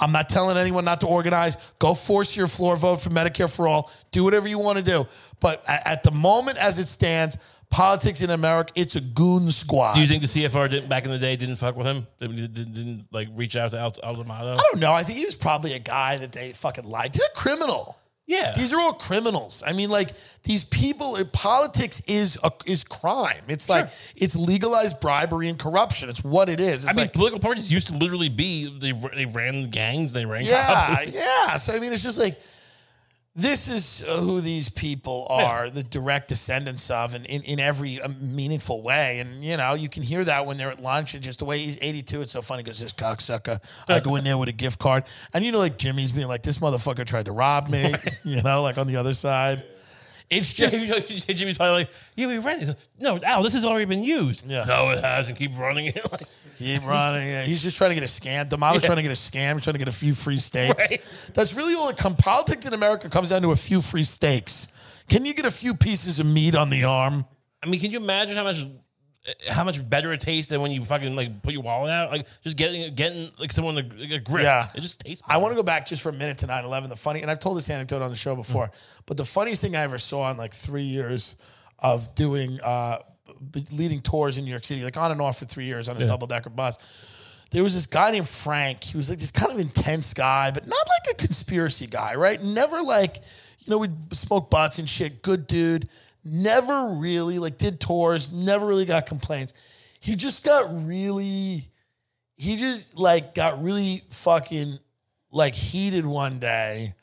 I'm 0.00 0.12
not 0.12 0.28
telling 0.28 0.56
anyone 0.56 0.84
not 0.84 1.00
to 1.00 1.06
organize. 1.06 1.56
Go 1.78 1.94
force 1.94 2.36
your 2.36 2.48
floor 2.48 2.76
vote 2.76 3.00
for 3.00 3.10
Medicare 3.10 3.54
for 3.54 3.68
all. 3.68 3.90
Do 4.10 4.24
whatever 4.24 4.48
you 4.48 4.58
want 4.58 4.78
to 4.78 4.84
do. 4.84 5.06
But 5.40 5.62
at 5.66 6.02
the 6.02 6.10
moment, 6.10 6.58
as 6.58 6.78
it 6.78 6.88
stands, 6.88 7.36
politics 7.70 8.22
in 8.22 8.30
America, 8.30 8.72
it's 8.74 8.96
a 8.96 9.00
goon 9.00 9.50
squad. 9.50 9.94
Do 9.94 10.00
you 10.00 10.06
think 10.06 10.22
the 10.22 10.28
CFR 10.28 10.70
didn't, 10.70 10.88
back 10.88 11.04
in 11.04 11.10
the 11.10 11.18
day 11.18 11.36
didn't 11.36 11.56
fuck 11.56 11.76
with 11.76 11.86
him? 11.86 12.06
Didn't, 12.20 12.36
didn't, 12.54 12.72
didn't 12.72 13.06
like 13.12 13.28
reach 13.34 13.56
out 13.56 13.70
to 13.72 13.78
Al, 13.78 13.92
Aldemado? 13.92 14.54
I 14.54 14.62
don't 14.72 14.80
know. 14.80 14.92
I 14.92 15.02
think 15.02 15.18
he 15.18 15.24
was 15.24 15.36
probably 15.36 15.74
a 15.74 15.78
guy 15.78 16.18
that 16.18 16.32
they 16.32 16.52
fucking 16.52 16.84
lied. 16.84 17.14
He's 17.14 17.22
a 17.22 17.36
criminal. 17.36 17.98
Yeah. 18.28 18.52
These 18.54 18.72
are 18.74 18.78
all 18.78 18.92
criminals. 18.92 19.62
I 19.66 19.72
mean, 19.72 19.88
like 19.90 20.10
these 20.44 20.62
people. 20.64 21.16
uh, 21.16 21.24
Politics 21.24 22.00
is 22.06 22.38
a, 22.44 22.52
is 22.66 22.84
crime. 22.84 23.42
It's 23.48 23.68
like 23.70 23.90
it's 24.14 24.36
legalized 24.36 25.00
bribery 25.00 25.48
and 25.48 25.58
corruption. 25.58 26.10
It's 26.10 26.22
what 26.22 26.48
it 26.50 26.60
is. 26.60 26.84
It's 26.84 26.92
I 26.92 26.94
mean, 26.94 27.04
like 27.04 27.14
political 27.14 27.40
parties 27.40 27.72
used 27.72 27.88
to 27.88 27.94
literally 27.96 28.28
be 28.28 28.68
they 28.78 28.92
they 28.92 29.24
ran 29.24 29.70
gangs, 29.70 30.12
they 30.12 30.26
ran 30.26 30.44
yeah, 30.44 30.66
cops. 30.96 31.14
yeah. 31.16 31.56
So 31.56 31.74
I 31.74 31.78
mean, 31.80 31.92
it's 31.92 32.02
just 32.02 32.18
like 32.18 32.38
this 33.38 33.68
is 33.68 34.04
uh, 34.06 34.16
who 34.16 34.40
these 34.40 34.68
people 34.68 35.24
are, 35.30 35.70
the 35.70 35.84
direct 35.84 36.26
descendants 36.26 36.90
of, 36.90 37.14
and 37.14 37.24
in, 37.26 37.42
in 37.42 37.60
every 37.60 38.00
uh, 38.00 38.08
meaningful 38.20 38.82
way. 38.82 39.20
And 39.20 39.44
you 39.44 39.56
know, 39.56 39.74
you 39.74 39.88
can 39.88 40.02
hear 40.02 40.24
that 40.24 40.44
when 40.44 40.56
they're 40.56 40.72
at 40.72 40.82
lunch, 40.82 41.14
and 41.14 41.22
just 41.22 41.38
the 41.38 41.44
way 41.44 41.60
he's 41.60 41.78
82. 41.80 42.22
It's 42.22 42.32
so 42.32 42.42
funny 42.42 42.64
because 42.64 42.80
this 42.80 42.92
cocksucker. 42.92 43.60
I 43.86 44.00
go 44.00 44.16
in 44.16 44.24
there 44.24 44.36
with 44.36 44.48
a 44.48 44.52
gift 44.52 44.80
card, 44.80 45.04
and 45.32 45.44
you 45.44 45.52
know, 45.52 45.58
like 45.58 45.78
Jimmy's 45.78 46.10
being 46.10 46.26
like, 46.26 46.42
"This 46.42 46.58
motherfucker 46.58 47.06
tried 47.06 47.26
to 47.26 47.32
rob 47.32 47.68
me," 47.68 47.94
you 48.24 48.42
know, 48.42 48.60
like 48.62 48.76
on 48.76 48.88
the 48.88 48.96
other 48.96 49.14
side. 49.14 49.62
It's 50.30 50.52
just 50.52 50.74
Jimmy's 51.28 51.56
probably 51.56 51.80
like, 51.80 51.90
yeah, 52.14 52.26
we 52.26 52.38
ran 52.38 52.60
it. 52.60 52.76
No, 53.00 53.18
Al, 53.22 53.42
this 53.42 53.54
has 53.54 53.64
already 53.64 53.86
been 53.86 54.02
used. 54.02 54.46
Yeah. 54.46 54.64
No, 54.64 54.90
it 54.90 55.02
hasn't. 55.02 55.38
Keep 55.38 55.58
running 55.58 55.86
it. 55.86 55.98
Like, 56.10 56.22
Keep 56.58 56.82
running 56.84 57.28
it. 57.28 57.46
He's 57.46 57.62
just 57.62 57.76
trying 57.76 57.90
to 57.90 57.94
get 57.94 58.02
a 58.02 58.06
scam. 58.06 58.48
D'Amato's 58.48 58.82
trying 58.82 58.96
to 58.96 59.02
get 59.02 59.12
a 59.12 59.14
scam. 59.14 59.54
He's 59.54 59.64
trying 59.64 59.74
to 59.74 59.78
get 59.78 59.88
a 59.88 59.92
few 59.92 60.12
free 60.12 60.38
steaks. 60.38 60.90
Right. 60.90 61.00
That's 61.32 61.54
really 61.54 61.74
all 61.74 61.88
it 61.88 61.96
comes. 61.96 62.16
Politics 62.16 62.66
in 62.66 62.74
America 62.74 63.08
comes 63.08 63.28
down 63.28 63.42
to 63.42 63.52
a 63.52 63.56
few 63.56 63.80
free 63.80 64.02
steaks. 64.02 64.68
Can 65.08 65.24
you 65.24 65.34
get 65.34 65.46
a 65.46 65.50
few 65.50 65.74
pieces 65.74 66.18
of 66.18 66.26
meat 66.26 66.54
on 66.54 66.68
the 66.68 66.84
arm? 66.84 67.24
I 67.62 67.68
mean, 67.68 67.80
can 67.80 67.90
you 67.90 67.98
imagine 67.98 68.36
how 68.36 68.44
much 68.44 68.66
how 69.48 69.64
much 69.64 69.88
better 69.88 70.12
it 70.12 70.20
tastes 70.20 70.50
than 70.50 70.60
when 70.60 70.70
you 70.70 70.84
fucking 70.84 71.14
like 71.14 71.42
put 71.42 71.52
your 71.52 71.62
wallet 71.62 71.90
out? 71.90 72.10
Like 72.10 72.26
just 72.42 72.56
getting 72.56 72.94
getting 72.94 73.30
like 73.38 73.52
someone 73.52 73.74
to 73.74 73.82
like, 73.82 74.10
a 74.10 74.20
grift. 74.20 74.42
Yeah. 74.42 74.66
It 74.74 74.80
just 74.80 75.00
tastes. 75.00 75.22
I 75.26 75.36
want 75.38 75.52
to 75.52 75.56
go 75.56 75.62
back 75.62 75.86
just 75.86 76.02
for 76.02 76.08
a 76.08 76.12
minute 76.12 76.38
to 76.38 76.46
9 76.46 76.64
11. 76.64 76.90
The 76.90 76.96
funny, 76.96 77.22
and 77.22 77.30
I've 77.30 77.38
told 77.38 77.56
this 77.56 77.68
anecdote 77.70 78.02
on 78.02 78.10
the 78.10 78.16
show 78.16 78.34
before, 78.34 78.70
but 79.06 79.16
the 79.16 79.24
funniest 79.24 79.62
thing 79.62 79.76
I 79.76 79.82
ever 79.82 79.98
saw 79.98 80.30
in 80.30 80.36
like 80.36 80.52
three 80.52 80.82
years 80.82 81.36
of 81.78 82.14
doing, 82.14 82.60
uh, 82.60 82.98
leading 83.72 84.00
tours 84.00 84.38
in 84.38 84.44
New 84.44 84.50
York 84.50 84.64
City, 84.64 84.82
like 84.82 84.96
on 84.96 85.12
and 85.12 85.20
off 85.20 85.38
for 85.38 85.44
three 85.44 85.66
years 85.66 85.88
on 85.88 86.00
a 86.00 86.06
double 86.06 86.26
decker 86.26 86.50
bus. 86.50 86.78
There 87.50 87.62
was 87.62 87.74
this 87.74 87.86
guy 87.86 88.10
named 88.10 88.28
Frank. 88.28 88.84
He 88.84 88.96
was 88.96 89.08
like 89.08 89.18
this 89.18 89.30
kind 89.30 89.50
of 89.50 89.58
intense 89.58 90.12
guy, 90.12 90.50
but 90.50 90.66
not 90.66 90.78
like 90.78 91.14
a 91.14 91.16
conspiracy 91.16 91.86
guy, 91.86 92.14
right? 92.14 92.42
Never 92.42 92.82
like, 92.82 93.22
you 93.60 93.70
know, 93.70 93.78
we'd 93.78 94.14
smoke 94.14 94.50
butts 94.50 94.78
and 94.78 94.88
shit. 94.88 95.22
Good 95.22 95.46
dude. 95.46 95.88
Never 96.24 96.96
really 96.96 97.38
like 97.38 97.58
did 97.58 97.80
tours, 97.80 98.32
never 98.32 98.66
really 98.66 98.84
got 98.84 99.06
complaints. 99.06 99.52
He 100.00 100.14
just 100.14 100.44
got 100.44 100.66
really 100.86 101.68
he 102.36 102.56
just 102.56 102.96
like 102.96 103.34
got 103.34 103.62
really 103.62 104.02
fucking 104.10 104.78
like 105.30 105.54
heated 105.54 106.06
one 106.06 106.38
day 106.38 106.94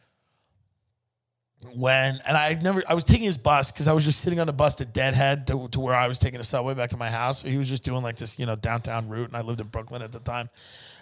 when 1.73 2.19
and 2.27 2.37
I 2.37 2.53
never 2.61 2.83
I 2.87 2.93
was 2.93 3.03
taking 3.03 3.25
his 3.25 3.37
bus 3.37 3.71
because 3.71 3.87
I 3.87 3.93
was 3.93 4.05
just 4.05 4.21
sitting 4.21 4.39
on 4.39 4.47
the 4.47 4.53
bus 4.53 4.75
to 4.75 4.85
Deadhead 4.85 5.47
to, 5.47 5.67
to 5.69 5.79
where 5.79 5.95
I 5.95 6.07
was 6.07 6.19
taking 6.19 6.39
a 6.39 6.43
subway 6.43 6.73
back 6.73 6.91
to 6.91 6.97
my 6.97 7.09
house. 7.09 7.41
He 7.41 7.57
was 7.57 7.69
just 7.69 7.83
doing 7.83 8.01
like 8.01 8.17
this, 8.17 8.37
you 8.39 8.45
know, 8.45 8.55
downtown 8.55 9.09
route, 9.09 9.27
and 9.27 9.37
I 9.37 9.41
lived 9.41 9.61
in 9.61 9.67
Brooklyn 9.67 10.01
at 10.01 10.11
the 10.11 10.19
time. 10.19 10.49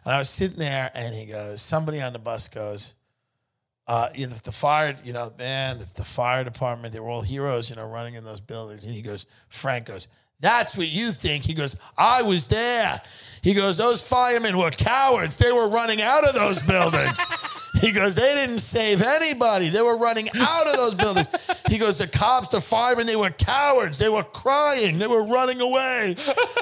And 0.06 0.14
I 0.14 0.18
was 0.18 0.30
sitting 0.30 0.60
there, 0.60 0.92
and 0.94 1.16
he 1.16 1.28
goes, 1.28 1.62
somebody 1.62 2.02
on 2.02 2.14
the 2.14 2.20
bus 2.20 2.48
goes, 2.50 2.96
uh, 3.88 4.10
you 4.16 4.28
know, 4.28 4.36
the 4.44 4.52
fire, 4.52 4.96
you 5.04 5.14
know, 5.14 5.32
man, 5.38 5.80
the- 5.80 5.86
the 5.96 6.04
fire 6.04 6.44
department, 6.44 6.94
they 6.94 7.00
were 7.00 7.10
all 7.10 7.22
heroes, 7.22 7.70
you 7.70 7.76
know, 7.76 7.86
running 7.86 8.14
in 8.16 8.24
those 8.24 8.40
buildings. 8.42 8.86
And 8.86 8.94
he 8.96 9.02
goes, 9.02 9.26
Frank 9.50 9.86
goes, 9.86 10.08
that's 10.40 10.76
what 10.78 10.88
you 10.88 11.12
think. 11.12 11.46
He 11.46 11.54
goes, 11.54 11.78
I 11.98 12.22
was 12.22 12.48
there. 12.48 13.02
He 13.42 13.54
goes, 13.54 13.78
those 13.78 14.06
firemen 14.06 14.58
were 14.58 14.72
cowards. 14.72 15.38
They 15.38 15.52
were 15.54 15.70
running 15.70 16.02
out 16.02 16.26
of 16.28 16.36
those 16.36 16.62
buildings. 16.62 17.18
he 17.82 17.92
goes, 17.92 18.16
they 18.16 18.36
didn't 18.36 18.60
save 18.60 19.02
anybody. 19.02 19.70
They 19.70 19.82
were 19.82 19.98
running 19.98 20.28
out 20.38 20.68
of 20.68 20.76
those 20.76 20.96
buildings. 20.96 21.28
He 21.70 21.78
goes, 21.78 21.98
the 22.00 22.08
cops, 22.08 22.50
the 22.50 22.60
firemen, 22.60 23.06
they 23.06 23.16
were 23.16 23.30
cowards. 23.30 23.98
They 24.00 24.10
were 24.10 24.24
crying. 24.24 24.98
They 24.98 25.08
were 25.08 25.26
running 25.26 25.62
away. 25.62 26.18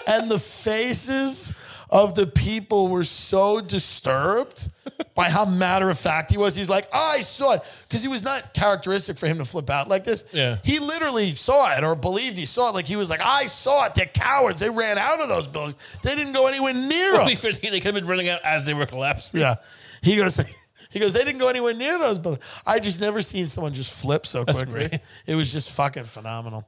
And 0.07 0.29
the 0.29 0.37
faces 0.39 1.51
of 1.91 2.15
the 2.15 2.25
people 2.25 2.87
were 2.87 3.03
so 3.03 3.59
disturbed 3.59 4.69
by 5.15 5.29
how 5.29 5.43
matter 5.43 5.89
of 5.89 5.99
fact 5.99 6.31
he 6.31 6.37
was. 6.37 6.55
He's 6.55 6.69
like, 6.69 6.87
I 6.93 7.21
saw 7.21 7.53
it. 7.53 7.61
Because 7.87 8.01
he 8.01 8.07
was 8.07 8.23
not 8.23 8.53
characteristic 8.53 9.17
for 9.17 9.27
him 9.27 9.39
to 9.39 9.45
flip 9.45 9.69
out 9.69 9.89
like 9.89 10.05
this. 10.05 10.23
Yeah. 10.31 10.57
He 10.63 10.79
literally 10.79 11.35
saw 11.35 11.75
it 11.77 11.83
or 11.83 11.95
believed 11.95 12.37
he 12.37 12.45
saw 12.45 12.69
it. 12.69 12.75
Like 12.75 12.87
he 12.87 12.95
was 12.95 13.09
like, 13.09 13.21
I 13.21 13.47
saw 13.47 13.85
it. 13.85 13.95
They're 13.95 14.05
cowards. 14.05 14.61
They 14.61 14.69
ran 14.69 14.97
out 14.97 15.19
of 15.19 15.27
those 15.27 15.47
buildings. 15.47 15.75
They 16.01 16.15
didn't 16.15 16.33
go 16.33 16.47
anywhere 16.47 16.73
near 16.73 17.17
them. 17.17 17.25
they 17.27 17.35
could 17.35 17.83
have 17.83 17.93
been 17.93 18.07
running 18.07 18.29
out 18.29 18.41
as 18.43 18.65
they 18.65 18.73
were 18.73 18.85
collapsing. 18.85 19.41
Yeah. 19.41 19.55
He 20.01 20.15
goes, 20.15 20.39
he 20.91 20.99
goes, 20.99 21.13
they 21.13 21.23
didn't 21.25 21.39
go 21.39 21.49
anywhere 21.49 21.73
near 21.73 21.99
those 21.99 22.19
buildings. 22.19 22.43
I 22.65 22.79
just 22.79 23.01
never 23.01 23.21
seen 23.21 23.47
someone 23.47 23.73
just 23.73 23.93
flip 23.93 24.25
so 24.25 24.45
quickly. 24.45 24.87
great. 24.87 25.01
It 25.27 25.35
was 25.35 25.51
just 25.51 25.71
fucking 25.71 26.05
phenomenal. 26.05 26.67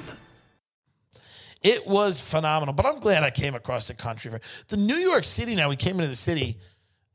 It 1.61 1.85
was 1.85 2.19
phenomenal, 2.19 2.73
but 2.73 2.85
I'm 2.85 2.99
glad 2.99 3.23
I 3.23 3.29
came 3.29 3.53
across 3.55 3.87
the 3.87 3.93
country. 3.93 4.31
The 4.67 4.77
New 4.77 4.95
York 4.95 5.23
City 5.23 5.53
now, 5.55 5.69
we 5.69 5.75
came 5.75 5.95
into 5.95 6.07
the 6.07 6.15
city. 6.15 6.57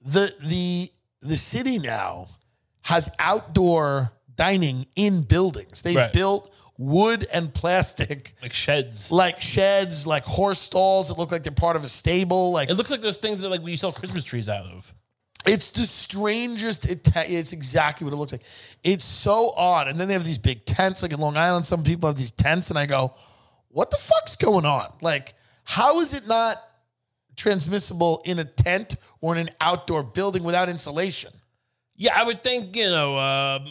The 0.05 0.33
the 0.45 0.89
the 1.21 1.37
city 1.37 1.79
now 1.79 2.29
has 2.83 3.11
outdoor 3.19 4.13
dining 4.37 4.87
in 4.95 5.23
buildings. 5.23 5.83
They 5.83 5.97
Right. 5.97 6.13
built 6.13 6.55
wood 6.79 7.27
and 7.33 7.53
plastic 7.53 8.37
Like 8.43 8.53
sheds. 8.53 9.11
like 9.11 9.41
sheds, 9.41 10.07
like 10.07 10.25
horse 10.25 10.61
stalls 10.61 11.09
that 11.09 11.19
look 11.19 11.33
like 11.33 11.43
they're 11.43 11.51
part 11.51 11.75
of 11.75 11.83
a 11.83 11.89
stable. 11.89 12.53
Like 12.53 12.71
It 12.71 12.75
looks 12.75 12.91
like 12.91 13.01
those 13.01 13.19
things 13.19 13.41
that 13.41 13.49
like 13.49 13.63
we 13.63 13.77
sell 13.77 13.93
Christmas 13.93 14.23
trees 14.25 14.49
out 14.49 14.67
of. 14.67 14.95
it's 15.47 15.71
the 15.71 15.87
strangest. 15.87 16.85
It 16.85 17.09
it's 17.17 17.53
exactly 17.53 18.05
what 18.05 18.13
it 18.13 18.17
looks 18.17 18.31
like. 18.33 18.45
It's 18.85 19.05
so 19.05 19.53
odd. 19.57 19.89
And 19.89 19.99
then 19.99 20.07
they 20.07 20.15
have 20.15 20.25
these 20.25 20.39
big 20.39 20.65
tents, 20.65 21.03
like 21.03 21.13
in 21.13 21.19
Long 21.19 21.37
Island. 21.37 21.67
Some 21.67 21.83
people 21.83 22.09
have 22.09 22.17
these 22.19 22.31
tents, 22.33 22.71
and 22.71 22.79
I 22.79 22.87
go, 22.87 23.15
"What 23.77 23.91
the 23.91 23.99
fuck's 23.99 24.37
going 24.37 24.65
on? 24.65 24.91
Like, 25.03 25.35
how 25.65 26.01
is 26.01 26.15
it 26.15 26.27
not 26.27 26.63
transmissible 27.37 28.23
in 28.25 28.39
a 28.39 28.45
tent 28.45 28.97
or 29.21 29.35
in 29.37 29.49
an 29.49 29.55
outdoor 29.61 30.03
building 30.03 30.45
without 30.45 30.69
insulation?" 30.71 31.33
Yeah, 31.95 32.19
I 32.19 32.25
would 32.25 32.43
think 32.43 32.75
you 32.75 32.89
know. 32.89 33.13
Um, 33.19 33.67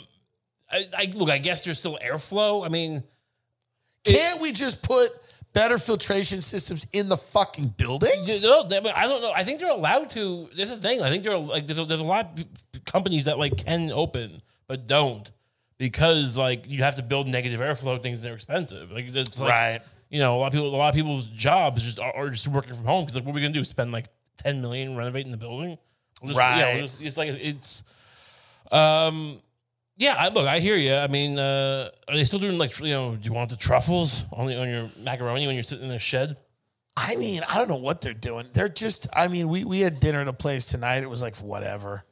I, 0.71 0.85
I 0.95 1.11
look. 1.15 1.29
I 1.29 1.39
guess 1.39 1.63
there's 1.63 1.79
still 1.79 1.97
airflow. 2.03 2.65
I 2.65 2.69
mean, 2.69 3.03
Can't 4.03 4.39
we 4.41 4.51
just 4.51 4.81
put 4.83 5.11
better 5.53 5.77
filtration 5.77 6.41
systems 6.41 6.85
in 6.93 7.09
the 7.09 7.17
fucking 7.17 7.69
buildings? 7.69 8.43
no, 8.43 8.61
I 8.61 9.07
don't 9.07 9.21
know. 9.21 9.31
I 9.35 9.43
think 9.43 9.59
they're 9.59 9.69
allowed 9.71 10.11
to. 10.11 10.49
This 10.55 10.69
is 10.69 10.79
the 10.79 10.87
thing. 10.87 11.01
I 11.01 11.09
think 11.09 11.23
they're 11.23 11.37
like 11.37 11.65
there's 11.65 11.79
a, 11.79 11.85
there's 11.85 11.99
a 11.99 12.03
lot 12.03 12.37
of 12.39 12.85
companies 12.85 13.25
that 13.25 13.39
like 13.39 13.57
can 13.57 13.91
open 13.91 14.41
but 14.67 14.87
don't 14.87 15.31
because 15.77 16.37
like 16.37 16.67
you 16.67 16.83
have 16.83 16.95
to 16.95 17.03
build 17.03 17.27
negative 17.27 17.59
airflow 17.59 18.01
things. 18.01 18.19
and 18.19 18.27
They're 18.27 18.35
expensive. 18.35 18.91
Like 18.91 19.05
it's 19.07 19.39
like 19.39 19.49
Right. 19.49 19.81
You 20.09 20.19
know 20.19 20.35
a 20.35 20.39
lot 20.39 20.47
of 20.47 20.53
people 20.53 20.67
a 20.67 20.77
lot 20.77 20.89
of 20.89 20.95
people's 20.95 21.27
jobs 21.27 21.83
just 21.83 21.99
are, 21.99 22.15
are 22.15 22.29
just 22.29 22.47
working 22.47 22.73
from 22.75 22.85
home 22.85 23.03
because 23.03 23.15
like 23.15 23.25
what 23.25 23.31
are 23.31 23.35
we 23.35 23.41
gonna 23.41 23.53
do? 23.53 23.63
Spend 23.63 23.91
like 23.91 24.05
ten 24.37 24.61
million 24.61 24.95
renovating 24.95 25.31
the 25.31 25.37
building? 25.37 25.77
We'll 26.21 26.29
just- 26.33 26.37
yeah, 26.39 26.73
we'll 26.75 26.83
just- 26.83 27.01
it's 27.01 27.17
like 27.17 27.29
it's 27.29 27.83
um. 28.71 29.39
Yeah, 29.97 30.15
I, 30.17 30.27
look, 30.27 30.45
I 30.45 30.59
hear 30.59 30.75
you. 30.75 30.93
I 30.93 31.07
mean, 31.07 31.39
uh, 31.39 31.89
are 32.09 32.15
they 32.15 32.25
still 32.25 32.39
doing 32.39 32.57
like 32.57 32.77
you 32.81 32.87
know? 32.89 33.15
Do 33.15 33.25
you 33.25 33.31
want 33.31 33.49
the 33.49 33.55
truffles 33.55 34.25
on 34.33 34.47
the, 34.47 34.59
on 34.59 34.67
your 34.69 34.89
macaroni 34.99 35.45
when 35.47 35.55
you're 35.55 35.63
sitting 35.63 35.85
in 35.85 35.89
the 35.89 35.99
shed? 35.99 36.37
I 36.97 37.15
mean, 37.15 37.41
I 37.49 37.55
don't 37.57 37.69
know 37.69 37.77
what 37.77 38.01
they're 38.01 38.13
doing. 38.13 38.45
They're 38.53 38.67
just, 38.69 39.07
I 39.13 39.27
mean, 39.29 39.47
we, 39.49 39.63
we 39.65 39.79
had 39.81 39.99
dinner 40.01 40.19
at 40.21 40.27
a 40.29 40.33
place 40.33 40.65
tonight. 40.65 41.03
It 41.03 41.09
was 41.09 41.21
like, 41.21 41.35
whatever. 41.37 42.03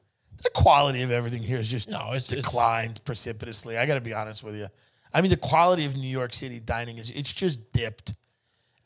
The 0.43 0.49
quality 0.53 1.01
of 1.03 1.11
everything 1.11 1.41
here 1.41 1.57
is 1.57 1.69
just 1.71 1.89
No, 1.89 2.07
it's- 2.09 2.31
it's- 2.31 2.45
declined 2.45 3.03
precipitously. 3.05 3.77
I 3.77 3.85
got 3.85 3.95
to 3.95 4.01
be 4.01 4.13
honest 4.13 4.43
with 4.43 4.55
you. 4.55 4.67
I 5.13 5.21
mean, 5.21 5.29
the 5.31 5.37
quality 5.37 5.85
of 5.85 5.95
New 5.97 6.07
York 6.07 6.33
City 6.33 6.59
dining 6.59 6.97
is, 6.97 7.09
it's 7.09 7.31
just 7.33 7.71
dipped. 7.73 8.13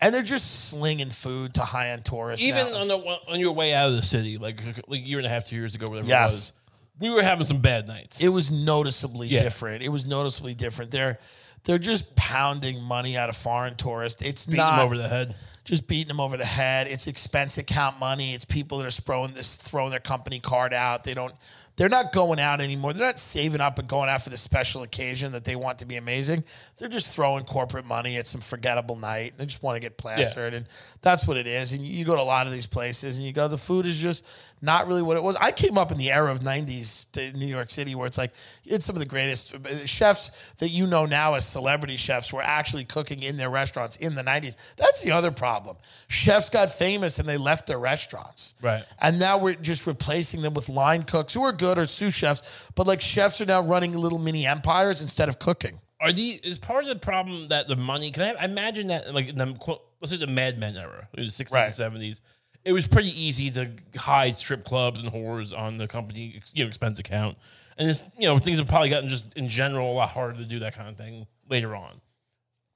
And 0.01 0.13
they're 0.13 0.21
just 0.21 0.69
slinging 0.69 1.09
food 1.09 1.55
to 1.55 1.61
high 1.61 1.89
end 1.89 2.05
tourists. 2.05 2.45
Even 2.45 2.67
now. 2.71 2.82
on 2.82 2.88
the 2.88 2.97
on 2.97 3.39
your 3.39 3.53
way 3.53 3.73
out 3.73 3.89
of 3.89 3.95
the 3.95 4.03
city, 4.03 4.38
like 4.38 4.61
like 4.88 5.01
a 5.01 5.03
year 5.03 5.17
and 5.17 5.25
a 5.25 5.30
half, 5.30 5.45
two 5.45 5.55
years 5.55 5.73
ago, 5.73 5.86
whatever 5.89 6.07
Yes. 6.07 6.32
it 6.32 6.36
was, 6.36 6.53
we 6.99 7.09
were 7.09 7.23
having 7.23 7.45
some 7.45 7.61
bad 7.61 7.88
nights. 7.88 8.21
it 8.21 8.28
was 8.30 8.51
noticeably 8.51 9.28
Yeah. 9.28 9.41
different. 9.41 9.82
It 9.82 9.89
was 9.89 10.05
noticeably 10.05 10.53
different. 10.53 10.91
They're 10.91 11.17
they're 11.63 11.80
just 11.80 12.15
pounding 12.15 12.80
money 12.82 13.17
out 13.17 13.28
of 13.30 13.36
foreign 13.36 13.75
tourists. 13.75 14.21
It's 14.21 14.45
Beating 14.45 14.57
not 14.57 14.75
them 14.78 14.86
over 14.86 14.97
the 14.97 15.07
head. 15.09 15.36
just 15.65 15.88
beating 15.88 16.09
them 16.09 16.19
over 16.19 16.38
the 16.38 16.45
head. 16.45 16.88
It's 16.88 17.07
expense 17.07 17.57
account 17.57 17.99
money. 17.99 18.36
It's 18.36 18.45
people 18.45 18.78
that 18.78 18.86
are 18.86 18.91
throwing 18.91 19.34
this 19.34 19.55
throwing 19.55 19.89
their 19.89 19.99
company 19.99 20.39
card 20.39 20.73
out. 20.75 21.05
They 21.05 21.15
don't. 21.15 21.34
They're 21.78 21.89
not 21.89 22.11
going 22.11 22.39
out 22.39 22.59
anymore. 22.59 22.91
They're 22.91 23.05
not 23.05 23.19
saving 23.19 23.61
up 23.61 23.78
and 23.78 23.88
going 23.88 24.09
out 24.09 24.23
for 24.23 24.32
the 24.32 24.38
special 24.38 24.82
occasion 24.82 25.32
that 25.34 25.43
they 25.43 25.55
want 25.55 25.78
to 25.80 25.86
be 25.86 25.95
amazing. 25.95 26.43
They're 26.80 26.89
just 26.89 27.15
throwing 27.15 27.43
corporate 27.43 27.86
money 27.86 28.17
at 28.17 28.25
some 28.25 28.41
forgettable 28.41 28.95
night. 28.95 29.32
And 29.32 29.39
they 29.39 29.45
just 29.45 29.61
want 29.61 29.75
to 29.75 29.80
get 29.80 29.95
plastered, 29.95 30.55
and 30.55 30.65
that's 31.01 31.28
what 31.28 31.38
it 31.38 31.45
is. 31.45 31.73
And 31.73 31.86
you 31.86 32.03
go 32.03 32.15
to 32.15 32.21
a 32.21 32.23
lot 32.23 32.47
of 32.47 32.53
these 32.53 32.65
places, 32.65 33.17
and 33.17 33.25
you 33.28 33.32
go, 33.32 33.47
the 33.47 33.59
food 33.59 33.86
is 33.86 33.99
just 33.99 34.25
not 34.59 34.88
really 34.88 35.03
what 35.03 35.17
it 35.17 35.23
was. 35.23 35.36
I 35.36 35.51
came 35.51 35.78
up 35.78 35.91
in 35.91 35.99
the 35.99 36.11
era 36.11 36.32
of 36.32 36.39
'90s 36.39 37.05
to 37.11 37.32
New 37.34 37.45
York 37.45 37.69
City, 37.69 37.93
where 37.93 38.07
it's 38.07 38.17
like 38.17 38.34
it's 38.65 38.86
some 38.86 38.95
of 38.95 38.99
the 38.99 39.05
greatest 39.05 39.53
uh, 39.53 39.86
chefs 39.86 40.55
that 40.57 40.69
you 40.69 40.88
know 40.88 41.05
now 41.05 41.36
as 41.36 41.47
celebrity 41.47 41.95
chefs 41.95 42.34
were 42.34 42.41
actually 42.41 42.86
cooking 42.86 43.21
in 43.21 43.38
their 43.38 43.51
restaurants 43.51 43.97
in 43.97 44.15
the 44.15 44.23
'90s. 44.23 44.55
That's 44.78 45.03
the 45.03 45.11
other 45.11 45.30
problem. 45.30 45.78
Chefs 46.07 46.49
got 46.49 46.71
famous 46.71 47.19
and 47.19 47.30
they 47.30 47.38
left 47.38 47.67
their 47.67 47.80
restaurants, 47.80 48.55
Right. 48.61 48.84
And 48.99 49.19
now 49.19 49.38
we're 49.38 49.53
just 49.53 49.86
replacing 49.86 50.41
them 50.41 50.55
with 50.55 50.69
line 50.69 51.03
cooks 51.03 51.36
who 51.36 51.43
are 51.43 51.51
good 51.51 51.66
or 51.76 51.86
sous 51.86 52.13
chefs, 52.13 52.70
but 52.76 52.88
like 52.88 53.01
chefs 53.01 53.41
are 53.41 53.45
now 53.45 53.61
running 53.61 53.93
little 53.93 54.20
mini 54.20 54.45
empires 54.45 55.01
instead 55.01 55.30
of 55.30 55.39
cooking. 55.39 55.80
Are 55.99 56.11
these 56.11 56.39
is 56.41 56.59
part 56.59 56.84
of 56.84 56.89
the 56.89 56.95
problem 56.95 57.47
that 57.47 57.68
the 57.68 57.76
money? 57.76 58.11
Can 58.11 58.24
I, 58.24 58.41
I 58.41 58.45
imagine 58.45 58.88
that 58.88 59.13
like 59.13 59.30
in 59.30 59.36
the 59.36 59.53
quote, 59.53 59.82
let's 59.99 60.11
say 60.11 60.18
the 60.18 60.28
Mad 60.28 60.59
Men 60.59 60.78
era, 60.78 61.07
in 61.18 61.24
the 61.26 61.32
sixties 61.32 61.55
Right. 61.55 61.65
and 61.65 61.76
seventies, 61.76 62.22
it 62.63 62.72
was 62.74 62.88
pretty 62.88 63.09
easy 63.20 63.49
to 63.51 63.72
hide 63.95 64.38
strip 64.38 64.63
clubs 64.63 65.01
and 65.01 65.11
whores 65.11 65.57
on 65.57 65.78
the 65.78 65.88
company 65.88 66.39
you 66.53 66.63
know, 66.63 66.68
expense 66.68 66.99
account, 66.99 67.38
and 67.78 67.89
it's 67.89 68.07
you 68.18 68.28
know 68.28 68.38
things 68.38 68.59
have 68.59 68.68
probably 68.68 68.89
gotten 68.89 69.09
just 69.09 69.34
in 69.36 69.49
general 69.49 69.91
a 69.91 69.93
lot 69.93 70.09
harder 70.09 70.38
to 70.38 70.45
do 70.45 70.59
that 70.59 70.76
kind 70.76 70.88
of 70.88 70.95
thing 70.97 71.26
later 71.49 71.76
on. 71.76 71.99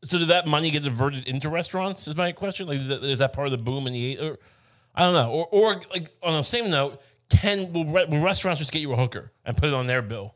So 0.04 0.18
did 0.18 0.30
that 0.30 0.48
money 0.48 0.72
get 0.72 0.82
diverted 0.82 1.28
into 1.28 1.48
restaurants? 1.48 2.08
Is 2.08 2.16
my 2.16 2.32
question. 2.32 2.66
Like, 2.68 2.80
is 2.80 3.20
that 3.20 3.34
part 3.34 3.46
of 3.46 3.52
the 3.52 3.60
boom 3.60 3.86
in 3.86 3.94
the 3.94 4.04
eight? 4.14 4.20
Or 4.20 4.39
I 4.96 5.04
don't 5.04 5.14
know. 5.14 5.30
Or, 5.30 5.48
or 5.52 5.82
like 5.94 6.10
on 6.24 6.34
the 6.34 6.42
same 6.42 6.72
note, 6.72 7.00
can 7.32 7.74
will, 7.74 7.86
re- 7.86 8.06
will 8.06 8.22
restaurants 8.22 8.60
just 8.60 8.72
get 8.72 8.80
you 8.82 8.92
a 8.94 8.96
hooker 8.98 9.32
and 9.46 9.56
put 9.58 9.66
it 9.70 9.74
on 9.74 9.88
their 9.88 10.02
bill? 10.02 10.36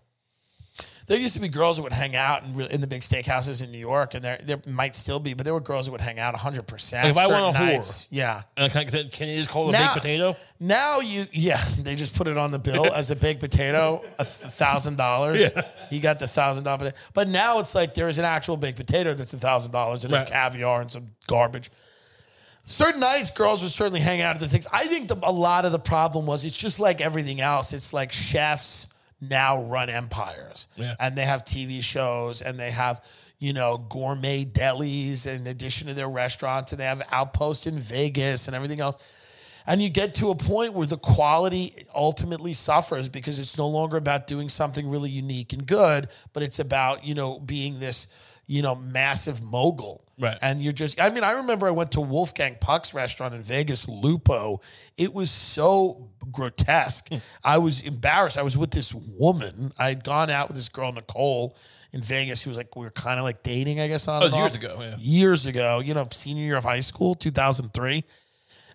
There 1.08 1.20
used 1.20 1.36
to 1.36 1.40
be 1.40 1.50
girls 1.50 1.78
that 1.78 1.84
would 1.84 1.94
hang 1.94 2.16
out 2.16 2.44
in, 2.46 2.56
re- 2.56 2.68
in 2.72 2.82
the 2.82 2.88
big 2.88 3.02
steakhouses 3.02 3.64
in 3.64 3.72
New 3.72 3.78
York, 3.78 4.16
and 4.16 4.26
there 4.26 4.40
there 4.44 4.60
might 4.66 4.96
still 4.96 5.20
be, 5.20 5.36
but 5.36 5.44
there 5.46 5.54
were 5.54 5.60
girls 5.60 5.86
that 5.86 5.92
would 5.92 6.02
hang 6.02 6.18
out 6.18 6.34
100. 6.34 6.66
percent 6.66 7.04
Like, 7.04 7.12
if 7.12 7.18
I 7.18 7.28
want 7.42 7.56
a 7.56 7.60
whore. 7.60 8.08
yeah. 8.10 8.42
And 8.58 8.72
can, 8.72 8.88
can, 8.88 9.10
can 9.10 9.28
you 9.28 9.38
just 9.38 9.52
call 9.52 9.68
it 9.68 9.70
a 9.70 9.72
Now- 9.74 9.80
baked 9.94 10.02
potato? 10.02 10.36
Now 10.60 11.02
you, 11.02 11.26
yeah, 11.32 11.64
they 11.78 11.94
just 11.96 12.16
put 12.16 12.28
it 12.28 12.38
on 12.38 12.50
the 12.50 12.58
bill 12.58 12.92
as 12.92 13.12
a 13.12 13.16
baked 13.16 13.40
potato, 13.40 14.04
a 14.18 14.26
thousand 14.26 14.96
dollars. 14.98 15.52
You 15.92 16.00
got 16.00 16.18
the 16.18 16.28
thousand 16.28 16.64
dollar, 16.64 16.92
but 17.14 17.28
now 17.30 17.60
it's 17.60 17.76
like 17.76 17.94
there 17.94 18.08
is 18.08 18.18
an 18.18 18.26
actual 18.26 18.58
baked 18.58 18.78
potato 18.80 19.14
that's 19.14 19.34
a 19.34 19.38
thousand 19.38 19.74
dollars 19.74 20.06
and 20.06 20.12
there's 20.12 20.24
Right. 20.24 20.32
caviar 20.32 20.82
and 20.82 20.90
some 20.92 21.12
garbage. 21.28 21.70
Certain 22.68 23.00
nights, 23.00 23.30
girls 23.30 23.62
would 23.62 23.72
certainly 23.72 24.00
hang 24.00 24.22
out 24.22 24.36
at 24.36 24.40
the 24.42 24.48
things. 24.48 24.66
I 24.74 24.88
think 24.88 25.08
the, 25.08 25.18
a 25.22 25.32
lot 25.32 25.66
of 25.66 25.72
the 25.72 25.80
problem 25.80 26.26
was 26.26 26.44
it's 26.46 26.58
just 26.58 26.80
like 26.80 27.00
everything 27.00 27.40
else. 27.40 27.74
It's 27.74 27.94
like 27.94 28.12
chefs 28.12 28.88
now 29.22 29.64
run 29.64 29.90
empires, 29.90 30.68
Yeah. 30.76 30.96
and 31.00 31.16
they 31.16 31.24
have 31.26 31.44
TV 31.44 31.82
shows 31.84 32.42
and 32.42 32.60
they 32.60 32.72
have 32.72 33.04
you 33.40 33.54
know 33.54 33.78
gourmet 33.78 34.46
delis 34.46 35.28
in 35.28 35.46
addition 35.48 35.88
to 35.88 35.94
their 35.94 36.10
restaurants, 36.10 36.72
and 36.72 36.80
they 36.80 36.86
have 36.86 37.02
outposts 37.12 37.68
in 37.68 37.80
Vegas 37.80 38.48
and 38.48 38.56
everything 38.56 38.82
else. 38.82 38.98
And 39.68 39.82
you 39.82 39.90
get 39.90 40.14
to 40.16 40.30
a 40.30 40.36
point 40.36 40.74
where 40.74 40.86
the 40.86 40.98
quality 40.98 41.74
ultimately 41.96 42.54
suffers 42.54 43.10
because 43.10 43.40
it's 43.40 43.58
no 43.58 43.68
longer 43.68 43.98
about 43.98 44.28
doing 44.28 44.48
something 44.50 44.88
really 44.88 45.10
unique 45.10 45.54
and 45.54 45.66
good, 45.66 46.08
but 46.34 46.44
it's 46.44 46.60
about, 46.60 47.04
you 47.04 47.16
know, 47.16 47.40
being 47.40 47.80
this, 47.80 48.08
you 48.46 48.62
know, 48.62 48.76
massive 48.76 49.42
mogul. 49.42 50.05
Right. 50.18 50.38
And 50.42 50.62
you're 50.62 50.74
just, 50.74 51.00
I 51.00 51.10
mean, 51.10 51.24
I 51.24 51.32
remember 51.32 51.68
I 51.68 51.72
went 51.72 51.92
to 51.94 52.02
Wolfgang 52.02 52.56
Puck's 52.60 52.94
restaurant 52.94 53.34
in 53.34 53.42
Vegas, 53.42 53.88
Lupo. 53.88 54.62
It 54.98 55.14
was 55.14 55.30
so 55.30 56.10
grotesque. 56.32 57.10
Hmm. 57.10 57.18
I 57.44 57.58
was 57.58 57.82
embarrassed. 57.82 58.38
I 58.38 58.42
was 58.42 58.58
with 58.58 58.72
this 58.72 58.94
woman. 58.94 59.74
I 59.78 59.90
had 59.90 60.04
gone 60.04 60.30
out 60.30 60.48
with 60.48 60.58
this 60.58 60.70
girl, 60.70 60.92
Nicole, 60.94 61.58
in 61.92 62.02
Vegas, 62.02 62.44
who 62.44 62.50
was 62.50 62.58
like, 62.58 62.76
we 62.76 62.86
were 62.86 62.92
kind 62.92 63.20
of 63.20 63.26
like 63.26 63.44
dating, 63.44 63.80
I 63.80 63.88
guess, 63.88 64.08
on 64.08 64.22
years 64.22 64.34
off. 64.34 64.56
ago, 64.56 64.78
yeah. 64.80 64.96
Years 65.00 65.46
ago, 65.46 65.80
you 65.80 65.94
know, 65.94 66.08
senior 66.12 66.44
year 66.44 66.58
of 66.58 66.64
high 66.64 66.80
school, 66.80 67.16
2003. 67.16 68.04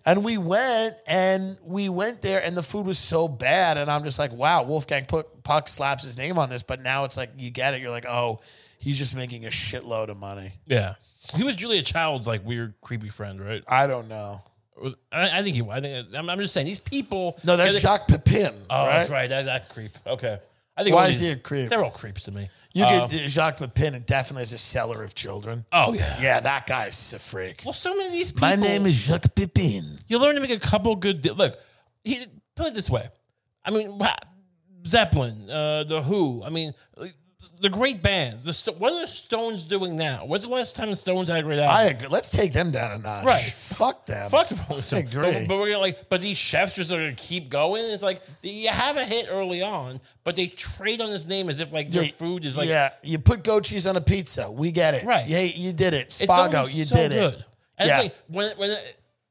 And 0.03 0.23
we 0.23 0.39
went 0.39 0.95
and 1.07 1.57
we 1.63 1.87
went 1.87 2.23
there 2.23 2.43
and 2.43 2.57
the 2.57 2.63
food 2.63 2.87
was 2.87 2.97
so 2.97 3.27
bad. 3.27 3.77
And 3.77 3.89
I'm 3.91 4.03
just 4.03 4.17
like, 4.17 4.31
wow, 4.31 4.63
Wolfgang 4.63 5.05
Puck 5.05 5.67
slaps 5.67 6.03
his 6.03 6.17
name 6.17 6.39
on 6.39 6.49
this. 6.49 6.63
But 6.63 6.81
now 6.81 7.03
it's 7.03 7.17
like, 7.17 7.29
you 7.37 7.51
get 7.51 7.75
it. 7.75 7.81
You're 7.81 7.91
like, 7.91 8.07
oh, 8.07 8.41
he's 8.79 8.97
just 8.97 9.15
making 9.15 9.45
a 9.45 9.49
shitload 9.49 10.09
of 10.09 10.17
money. 10.17 10.53
Yeah. 10.65 10.95
He 11.35 11.43
was 11.43 11.55
Julia 11.55 11.81
Child's 11.81 12.27
like 12.27 12.45
weird, 12.45 12.73
creepy 12.81 13.09
friend, 13.09 13.39
right? 13.39 13.63
I 13.67 13.87
don't 13.87 14.07
know. 14.07 14.41
I, 15.11 15.39
I 15.39 15.43
think 15.43 15.55
he 15.55 15.61
was. 15.61 15.77
I 15.77 15.81
think 15.81 16.07
I'm, 16.15 16.29
I'm 16.29 16.39
just 16.39 16.53
saying 16.53 16.65
these 16.67 16.79
people. 16.79 17.37
No, 17.43 17.55
that's 17.57 17.73
they- 17.73 17.79
Jacques 17.79 18.07
Pepin. 18.07 18.53
Oh, 18.69 18.85
right? 18.85 18.97
that's 18.99 19.09
right. 19.09 19.27
That, 19.29 19.45
that 19.45 19.69
creep. 19.69 19.91
Okay. 20.07 20.39
I 20.75 20.83
think 20.83 20.95
Why 20.95 21.07
is 21.07 21.19
these- 21.19 21.29
he 21.29 21.33
a 21.33 21.37
creep? 21.37 21.69
They're 21.69 21.83
all 21.83 21.91
creeps 21.91 22.23
to 22.23 22.31
me. 22.31 22.49
You 22.73 22.85
Um, 22.85 23.09
get 23.09 23.29
Jacques 23.29 23.57
Pepin 23.57 23.95
and 23.95 24.05
definitely 24.05 24.43
is 24.43 24.53
a 24.53 24.57
seller 24.57 25.03
of 25.03 25.13
children. 25.13 25.65
Oh 25.73 25.93
yeah. 25.93 26.19
Yeah, 26.21 26.39
that 26.39 26.65
guy's 26.67 27.11
a 27.13 27.19
freak. 27.19 27.63
Well, 27.65 27.73
so 27.73 27.93
many 27.93 28.07
of 28.07 28.13
these 28.13 28.31
people. 28.31 28.47
My 28.47 28.55
name 28.55 28.85
is 28.85 28.93
Jacques 28.95 29.35
Pepin. 29.35 29.99
You 30.07 30.17
learn 30.19 30.35
to 30.35 30.41
make 30.41 30.51
a 30.51 30.59
couple 30.59 30.95
good. 30.95 31.21
Di- 31.21 31.31
Look, 31.31 31.59
he 32.03 32.25
put 32.55 32.67
it 32.67 32.73
this 32.73 32.89
way. 32.89 33.09
I 33.65 33.71
mean, 33.71 33.99
Zeppelin, 34.87 35.49
uh, 35.49 35.83
the 35.83 36.01
Who. 36.01 36.43
I 36.43 36.49
mean, 36.49 36.73
like, 36.97 37.13
the 37.49 37.69
great 37.69 38.01
bands. 38.03 38.43
The 38.43 38.71
what 38.73 38.93
are 38.93 39.01
the 39.01 39.07
Stones 39.07 39.65
doing 39.65 39.97
now? 39.97 40.25
When's 40.25 40.43
the 40.43 40.49
last 40.49 40.75
time 40.75 40.89
the 40.89 40.95
Stones 40.95 41.27
had 41.29 41.39
a 41.39 41.43
great 41.43 41.59
album? 41.59 41.75
I 41.75 41.83
agree. 41.85 42.07
Let's 42.07 42.29
take 42.29 42.53
them 42.53 42.71
down 42.71 42.91
a 42.91 42.97
notch. 42.99 43.25
Right. 43.25 43.41
Fuck 43.43 44.05
them. 44.05 44.29
Fuck 44.29 44.47
the 44.49 44.61
Rolling 44.69 44.83
Stones. 44.83 45.09
agree. 45.11 45.31
But, 45.31 45.47
but 45.47 45.57
we're 45.59 45.67
gonna 45.69 45.79
like, 45.79 46.09
but 46.09 46.21
these 46.21 46.37
chefs 46.37 46.75
just 46.75 46.91
are 46.91 46.97
gonna 46.97 47.13
keep 47.15 47.49
going. 47.49 47.83
It's 47.85 48.03
like 48.03 48.21
you 48.43 48.69
have 48.69 48.97
a 48.97 49.03
hit 49.05 49.27
early 49.29 49.61
on, 49.61 49.99
but 50.23 50.35
they 50.35 50.47
trade 50.47 51.01
on 51.01 51.09
this 51.09 51.27
name 51.27 51.49
as 51.49 51.59
if 51.59 51.71
like 51.71 51.89
their 51.89 52.03
Yeah, 52.03 52.11
food 52.11 52.45
is 52.45 52.55
like 52.55 52.69
yeah, 52.69 52.91
you 53.03 53.17
put 53.19 53.43
goat 53.43 53.63
cheese 53.63 53.87
on 53.87 53.95
a 53.95 54.01
pizza. 54.01 54.51
We 54.51 54.71
get 54.71 54.93
it. 54.93 55.05
Right. 55.05 55.27
Yeah, 55.27 55.41
you 55.41 55.73
did 55.73 55.93
it. 55.93 56.09
Spago, 56.09 56.71
you 56.73 56.85
so 56.85 56.95
did 56.95 57.11
good. 57.11 57.33
it. 57.35 57.43
And 57.77 57.87
Yeah. 57.87 57.95
it's 57.95 58.03
like 58.05 58.15
when 58.27 58.57
when 58.57 58.77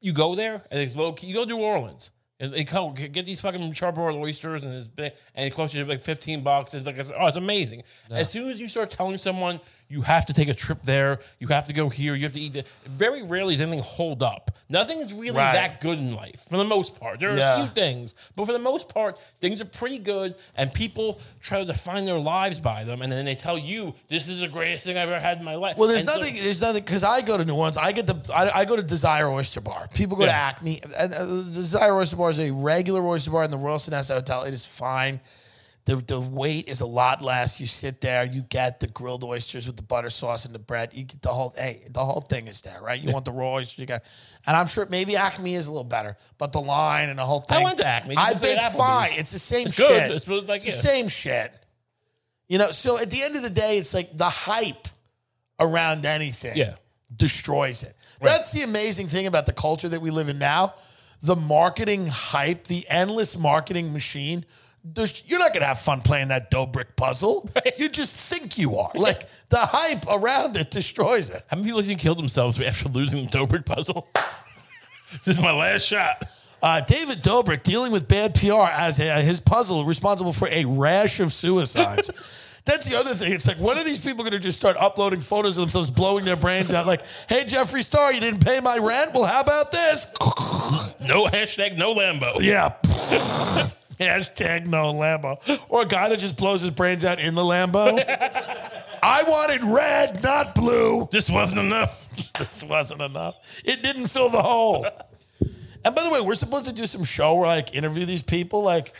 you 0.01 0.13
go 0.13 0.35
there 0.35 0.61
and 0.69 0.79
it's 0.81 0.95
low 0.95 1.13
key, 1.13 1.27
you 1.27 1.33
go 1.35 1.45
to 1.45 1.49
New 1.55 1.59
Orleans. 1.63 2.11
And 2.41 2.51
they 2.51 2.63
come 2.63 2.95
get 2.95 3.25
these 3.27 3.39
fucking 3.39 3.61
charbroiled 3.73 4.19
oysters 4.19 4.63
and 4.63 4.73
it's 4.73 4.87
big, 4.87 5.13
and 5.35 5.45
it 5.45 5.55
costs 5.55 5.75
you 5.75 5.85
like 5.85 6.01
fifteen 6.01 6.41
bucks. 6.41 6.73
It's 6.73 6.87
like 6.87 6.97
oh, 6.97 7.27
it's 7.27 7.37
amazing. 7.37 7.83
As 8.09 8.31
soon 8.31 8.49
as 8.49 8.59
you 8.59 8.67
start 8.67 8.89
telling 8.89 9.19
someone 9.19 9.59
you 9.91 10.01
have 10.03 10.25
to 10.27 10.33
take 10.33 10.47
a 10.47 10.53
trip 10.53 10.79
there, 10.83 11.19
you 11.39 11.47
have 11.47 11.67
to 11.67 11.73
go 11.73 11.89
here, 11.89 12.15
you 12.15 12.23
have 12.23 12.33
to 12.33 12.39
eat. 12.39 12.53
There, 12.53 12.63
very 12.87 13.23
rarely 13.23 13.53
is 13.55 13.61
anything 13.61 13.81
hold 13.83 14.23
up. 14.23 14.51
Nothing's 14.69 15.11
really 15.13 15.35
Right. 15.37 15.53
that 15.53 15.81
good 15.81 15.99
in 15.99 16.15
life 16.15 16.45
for 16.49 16.55
the 16.57 16.63
most 16.63 16.97
part. 16.99 17.19
There 17.19 17.29
are 17.31 17.37
Yeah. 17.37 17.55
a 17.59 17.63
few 17.65 17.73
things, 17.75 18.15
but 18.35 18.45
for 18.45 18.53
the 18.53 18.59
most 18.59 18.87
part, 18.87 19.19
things 19.41 19.59
are 19.59 19.65
pretty 19.65 19.99
good, 19.99 20.35
and 20.55 20.73
people 20.73 21.19
try 21.41 21.59
to 21.59 21.65
define 21.65 22.05
their 22.05 22.17
lives 22.19 22.59
by 22.61 22.85
them, 22.85 23.01
and 23.01 23.11
then 23.11 23.25
they 23.25 23.35
tell 23.35 23.57
you 23.57 23.93
this 24.07 24.29
is 24.29 24.39
the 24.39 24.47
greatest 24.47 24.85
thing 24.85 24.97
I've 24.97 25.09
ever 25.09 25.19
had 25.19 25.39
in 25.39 25.43
my 25.43 25.55
life. 25.55 25.75
Well, 25.77 25.89
there's 25.89 26.01
And 26.01 26.09
so- 26.09 26.17
nothing. 26.19 26.35
there's 26.35 26.61
nothing 26.61 26.83
because 26.83 27.03
I 27.03 27.19
go 27.21 27.37
to 27.37 27.43
New 27.43 27.53
Orleans. 27.55 27.75
I 27.77 27.91
get 27.91 28.07
the. 28.07 28.15
I, 28.33 28.61
I 28.61 28.65
go 28.65 28.77
to 28.77 28.83
Desire 28.83 29.29
Oyster 29.29 29.59
Bar. 29.59 29.89
People 29.93 30.15
go 30.15 30.25
to 30.25 30.31
Acme. 30.31 30.79
And 30.97 31.13
uh, 31.13 31.25
Desire 31.53 31.93
Oyster 31.95 32.15
Bar 32.15 32.29
is 32.31 32.39
a 32.39 32.51
regular 32.51 33.05
oyster 33.05 33.31
bar 33.31 33.43
in 33.43 33.51
the 33.51 33.57
Royal 33.57 33.77
Sonesta 33.77 34.13
Hotel. 34.13 34.43
It 34.43 34.53
is 34.53 34.63
fine. 34.63 35.19
The, 35.85 35.95
the 35.95 36.19
wait 36.19 36.67
is 36.67 36.81
a 36.81 36.85
lot 36.85 37.23
less. 37.23 37.59
You 37.59 37.65
sit 37.65 38.01
there, 38.01 38.23
you 38.23 38.43
get 38.43 38.79
the 38.79 38.87
grilled 38.87 39.23
oysters 39.23 39.65
with 39.65 39.77
the 39.77 39.83
butter 39.83 40.11
sauce 40.11 40.45
and 40.45 40.53
the 40.53 40.59
bread. 40.59 40.93
You 40.93 41.03
get 41.05 41.21
the 41.23 41.33
whole 41.33 41.53
hey, 41.57 41.79
the 41.89 42.05
whole 42.05 42.21
thing 42.21 42.47
is 42.47 42.61
there, 42.61 42.79
right? 42.81 43.01
You 43.01 43.11
want 43.11 43.25
the 43.25 43.31
raw 43.31 43.53
oysters, 43.53 43.79
you 43.79 43.87
got, 43.87 44.03
and 44.45 44.55
I'm 44.55 44.67
sure 44.67 44.85
maybe 44.91 45.15
Acme 45.15 45.55
is 45.55 45.65
a 45.67 45.71
little 45.71 45.83
better, 45.83 46.17
but 46.37 46.51
the 46.51 46.61
line 46.61 47.09
and 47.09 47.17
the 47.17 47.25
whole 47.25 47.39
thing. 47.39 47.57
I 47.57 47.63
went 47.63 47.79
to 47.79 47.85
Acme. 47.87 48.15
I 48.15 48.25
went 48.29 48.37
to 48.37 48.41
bet 48.45 48.57
it's 48.57 48.77
fine. 48.77 49.09
It's 49.13 49.31
the 49.31 49.39
same 49.39 49.65
It's 49.65 49.75
shit. 49.75 49.87
good. 49.87 50.11
It's 50.11 50.27
like, 50.27 50.57
It's 50.57 50.65
yeah. 50.67 50.71
the 50.73 50.77
same 50.77 51.07
shit. 51.07 51.51
You 52.47 52.59
know, 52.59 52.69
so 52.71 52.99
at 52.99 53.09
the 53.09 53.23
end 53.23 53.35
of 53.35 53.41
the 53.41 53.49
day, 53.49 53.77
it's 53.79 53.93
like 53.95 54.15
the 54.15 54.29
hype 54.29 54.87
around 55.59 56.05
anything 56.05 56.57
Yeah. 56.57 56.75
destroys 57.15 57.81
it. 57.81 57.95
That's 58.21 58.51
the 58.51 58.61
amazing 58.61 59.07
thing 59.07 59.25
about 59.25 59.47
the 59.47 59.53
culture 59.53 59.89
that 59.89 60.01
we 60.01 60.11
live 60.11 60.29
in 60.29 60.37
now. 60.37 60.75
The 61.23 61.35
marketing 61.35 62.07
hype, 62.07 62.65
the 62.65 62.85
endless 62.89 63.35
marketing 63.37 63.93
machine. 63.93 64.45
There's- 64.83 65.21
You're 65.27 65.39
not 65.39 65.53
gonna 65.53 65.65
have 65.67 65.79
fun 65.79 66.01
playing 66.01 66.29
that 66.29 66.49
Dobrik 66.51 66.95
puzzle. 66.95 67.49
You 67.77 67.89
just 67.89 68.15
think 68.17 68.57
you 68.57 68.77
are. 68.77 68.91
Like 68.95 69.27
the 69.49 69.57
hype 69.59 70.05
around 70.09 70.57
it 70.57 70.71
destroys 70.71 71.29
it. 71.29 71.43
How 71.49 71.57
many 71.57 71.67
people 71.69 71.81
think 71.83 71.99
killed 71.99 72.17
themselves 72.19 72.59
after 72.59 72.89
losing 72.89 73.25
the 73.25 73.31
Dobrik 73.31 73.65
puzzle? 73.65 74.07
this 75.23 75.37
is 75.37 75.41
my 75.41 75.51
last 75.51 75.85
shot. 75.85 76.23
Uh, 76.63 76.79
David 76.81 77.23
Dobrik 77.23 77.63
dealing 77.63 77.91
with 77.91 78.07
bad 78.07 78.35
PR 78.35 78.67
as 78.71 78.99
uh, 78.99 79.19
his 79.21 79.39
puzzle 79.39 79.83
responsible 79.85 80.31
for 80.33 80.47
a 80.49 80.65
rash 80.65 81.19
of 81.19 81.31
suicides. 81.33 82.11
That's 82.65 82.87
the 82.87 82.95
other 82.95 83.15
thing. 83.15 83.33
It's 83.33 83.47
like, 83.47 83.57
when 83.57 83.79
are 83.79 83.83
these 83.83 83.97
people 83.97 84.19
going 84.23 84.33
to 84.33 84.39
just 84.39 84.59
start 84.59 84.77
uploading 84.77 85.21
photos 85.21 85.57
of 85.57 85.61
themselves 85.61 85.89
blowing 85.89 86.25
their 86.25 86.35
brains 86.35 86.71
out? 86.71 86.85
Like, 86.85 87.03
hey, 87.27 87.43
Jeffree 87.43 87.83
Star, 87.83 88.13
you 88.13 88.19
didn't 88.19 88.45
pay 88.45 88.59
my 88.59 88.77
rent? 88.77 89.15
Well, 89.15 89.23
how 89.23 89.39
about 89.41 89.71
this? 89.71 90.05
No 90.99 91.25
hashtag, 91.25 91.75
no 91.77 91.95
Lambo. 91.95 92.39
Yeah. 92.39 93.69
Hashtag 94.01 94.65
no 94.65 94.93
Lambo. 94.93 95.37
Or 95.69 95.83
a 95.83 95.85
guy 95.85 96.09
that 96.09 96.19
just 96.19 96.35
blows 96.37 96.61
his 96.61 96.71
brains 96.71 97.05
out 97.05 97.19
in 97.19 97.35
the 97.35 97.43
Lambo. 97.43 98.03
I 99.03 99.23
wanted 99.23 99.63
red, 99.63 100.23
not 100.23 100.55
blue. 100.55 101.07
This 101.11 101.29
wasn't 101.29 101.59
enough. 101.59 102.07
This 102.37 102.63
wasn't 102.63 103.01
enough. 103.01 103.35
It 103.63 103.83
didn't 103.83 104.07
fill 104.07 104.29
the 104.29 104.41
hole. 104.41 104.85
And 105.85 105.95
by 105.95 106.03
the 106.03 106.09
way, 106.09 106.21
we're 106.21 106.35
supposed 106.35 106.65
to 106.65 106.73
do 106.73 106.85
some 106.85 107.03
show 107.03 107.35
where 107.35 107.45
I 107.47 107.55
like 107.55 107.75
interview 107.75 108.05
these 108.05 108.23
people. 108.23 108.63
Like, 108.63 108.95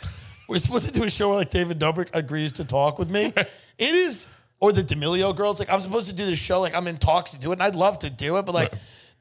we're 0.48 0.58
supposed 0.58 0.86
to 0.86 0.92
do 0.92 1.02
a 1.04 1.10
show 1.10 1.28
where 1.28 1.38
like 1.38 1.50
David 1.50 1.78
Dobrik 1.80 2.10
agrees 2.14 2.52
to 2.52 2.64
talk 2.64 2.98
with 2.98 3.10
me. 3.10 3.32
It 3.78 3.94
is, 3.94 4.28
or 4.60 4.72
the 4.72 4.82
D'Amelio 4.82 5.34
girls. 5.34 5.58
Like, 5.58 5.72
I'm 5.72 5.80
supposed 5.80 6.08
to 6.08 6.14
do 6.14 6.24
this 6.24 6.38
show. 6.38 6.60
Like, 6.60 6.74
I'm 6.74 6.86
in 6.86 6.98
talks 6.98 7.32
to 7.32 7.38
do 7.38 7.50
it, 7.50 7.54
and 7.54 7.62
I'd 7.62 7.74
love 7.74 7.98
to 8.00 8.10
do 8.10 8.36
it, 8.36 8.46
but 8.46 8.54
like. 8.54 8.72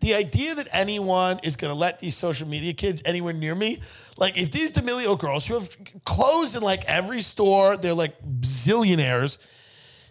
The 0.02 0.16
idea 0.16 0.56
that 0.56 0.68
anyone 0.72 1.40
is 1.44 1.56
going 1.56 1.72
to 1.72 1.78
let 1.78 2.00
these 2.00 2.18
social 2.18 2.48
media 2.48 2.74
kids 2.74 3.02
anywhere 3.06 3.34
near 3.34 3.56
me, 3.56 3.80
like 4.18 4.38
if 4.38 4.52
these 4.52 4.72
D'Amelio 4.72 5.18
girls 5.18 5.48
who 5.48 5.54
have 5.56 5.76
clothes 6.06 6.56
in 6.56 6.64
like 6.64 6.84
every 6.86 7.22
store, 7.22 7.78
they're 7.78 7.94
like 7.94 8.22
zillionaires, 8.42 9.38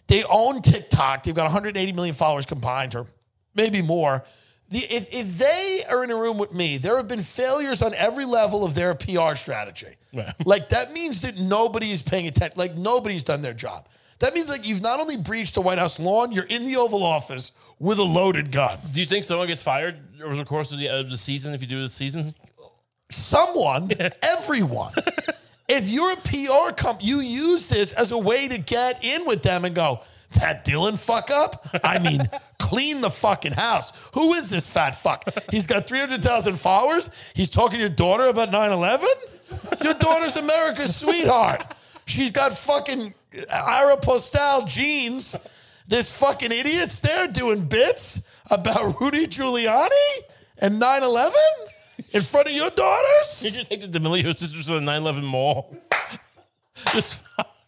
they 0.06 0.24
own 0.24 0.62
TikTok. 0.62 1.24
They've 1.24 1.34
got 1.34 1.44
180 1.44 1.92
million 1.92 2.14
followers 2.14 2.46
combined, 2.46 2.94
or 2.96 3.06
maybe 3.54 3.82
more. 3.82 4.24
The, 4.68 4.78
if, 4.78 5.12
if 5.12 5.38
they 5.38 5.82
are 5.90 6.04
in 6.04 6.10
a 6.10 6.16
room 6.16 6.38
with 6.38 6.54
me, 6.54 6.78
there 6.78 6.96
have 6.96 7.08
been 7.08 7.20
failures 7.20 7.82
on 7.82 7.92
every 7.94 8.24
level 8.24 8.64
of 8.64 8.74
their 8.74 8.94
PR 8.94 9.34
strategy. 9.34 9.96
Right. 10.12 10.32
Like 10.44 10.68
that 10.70 10.92
means 10.92 11.22
that 11.22 11.38
nobody 11.38 11.90
is 11.90 12.02
paying 12.02 12.28
attention. 12.28 12.56
Like 12.56 12.76
nobody's 12.76 13.24
done 13.24 13.42
their 13.42 13.54
job. 13.54 13.88
That 14.20 14.34
means 14.34 14.48
like 14.48 14.66
you've 14.66 14.82
not 14.82 15.00
only 15.00 15.16
breached 15.16 15.54
the 15.54 15.60
White 15.60 15.78
House 15.78 15.98
lawn, 15.98 16.32
you're 16.32 16.44
in 16.44 16.64
the 16.64 16.76
Oval 16.76 17.02
Office 17.02 17.52
with 17.78 17.98
a 17.98 18.04
loaded 18.04 18.52
gun. 18.52 18.78
Do 18.92 19.00
you 19.00 19.06
think 19.06 19.24
someone 19.24 19.48
gets 19.48 19.62
fired 19.62 19.96
over 20.22 20.36
the 20.36 20.44
course 20.44 20.72
of 20.72 20.78
the, 20.78 20.88
of 20.88 21.10
the 21.10 21.16
season 21.16 21.54
if 21.54 21.60
you 21.60 21.66
do 21.66 21.80
the 21.82 21.88
season? 21.88 22.30
someone, 23.10 23.90
everyone. 24.22 24.92
if 25.68 25.88
you're 25.88 26.12
a 26.12 26.16
PR 26.16 26.72
company, 26.72 27.08
you 27.08 27.20
use 27.20 27.66
this 27.66 27.92
as 27.92 28.12
a 28.12 28.18
way 28.18 28.48
to 28.48 28.58
get 28.58 29.04
in 29.04 29.26
with 29.26 29.42
them 29.42 29.64
and 29.64 29.74
go, 29.74 30.00
that 30.40 30.64
Dillon 30.64 30.96
fuck 30.96 31.30
up? 31.30 31.66
I 31.82 31.98
mean, 31.98 32.28
clean 32.58 33.00
the 33.00 33.10
fucking 33.10 33.52
house. 33.52 33.92
Who 34.14 34.34
is 34.34 34.48
this 34.50 34.66
fat 34.66 34.94
fuck? 34.94 35.24
He's 35.50 35.66
got 35.66 35.88
300,000 35.88 36.54
followers. 36.54 37.10
He's 37.34 37.50
talking 37.50 37.78
to 37.78 37.80
your 37.80 37.88
daughter 37.88 38.28
about 38.28 38.52
9 38.52 38.70
11? 38.70 39.08
Your 39.82 39.94
daughter's 39.94 40.36
America's 40.36 40.94
sweetheart. 40.94 41.64
She's 42.10 42.32
got 42.32 42.56
fucking 42.56 43.14
Aeropostale 43.32 44.66
jeans. 44.66 45.36
This 45.86 46.16
fucking 46.18 46.50
idiot's 46.50 46.98
there 47.00 47.28
doing 47.28 47.66
bits 47.66 48.28
about 48.50 49.00
Rudy 49.00 49.26
Giuliani 49.26 49.88
and 50.58 50.80
9 50.80 51.02
11 51.02 51.32
in 52.12 52.22
front 52.22 52.48
of 52.48 52.52
your 52.52 52.70
daughters? 52.70 53.40
Did 53.42 53.56
you 53.56 53.64
take 53.64 53.80
the 53.80 53.86
D'Amelio 53.86 54.34
sisters 54.34 54.66
to 54.66 54.74
the 54.74 54.80
9/11 54.80 55.22
mall? 55.22 55.76
Just 56.92 57.22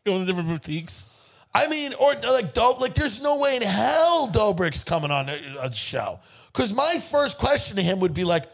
going 0.05 0.20
to 0.20 0.26
different 0.26 0.49
boutiques. 0.49 1.07
I 1.55 1.68
mean, 1.68 1.95
or 1.95 2.14
like 2.14 2.55
dope. 2.55 2.80
Like, 2.80 2.95
there's 2.95 3.22
no 3.22 3.36
way 3.36 3.57
in 3.57 3.62
hell 3.62 4.28
Dobrik's 4.28 4.82
coming 4.82 5.11
on 5.11 5.28
a, 5.28 5.38
a 5.62 5.72
show. 5.72 6.18
Because 6.53 6.72
my 6.72 6.99
first 6.99 7.38
question 7.38 7.76
to 7.76 7.82
him 7.82 8.01
would 8.01 8.14
be 8.14 8.24
like, 8.24 8.51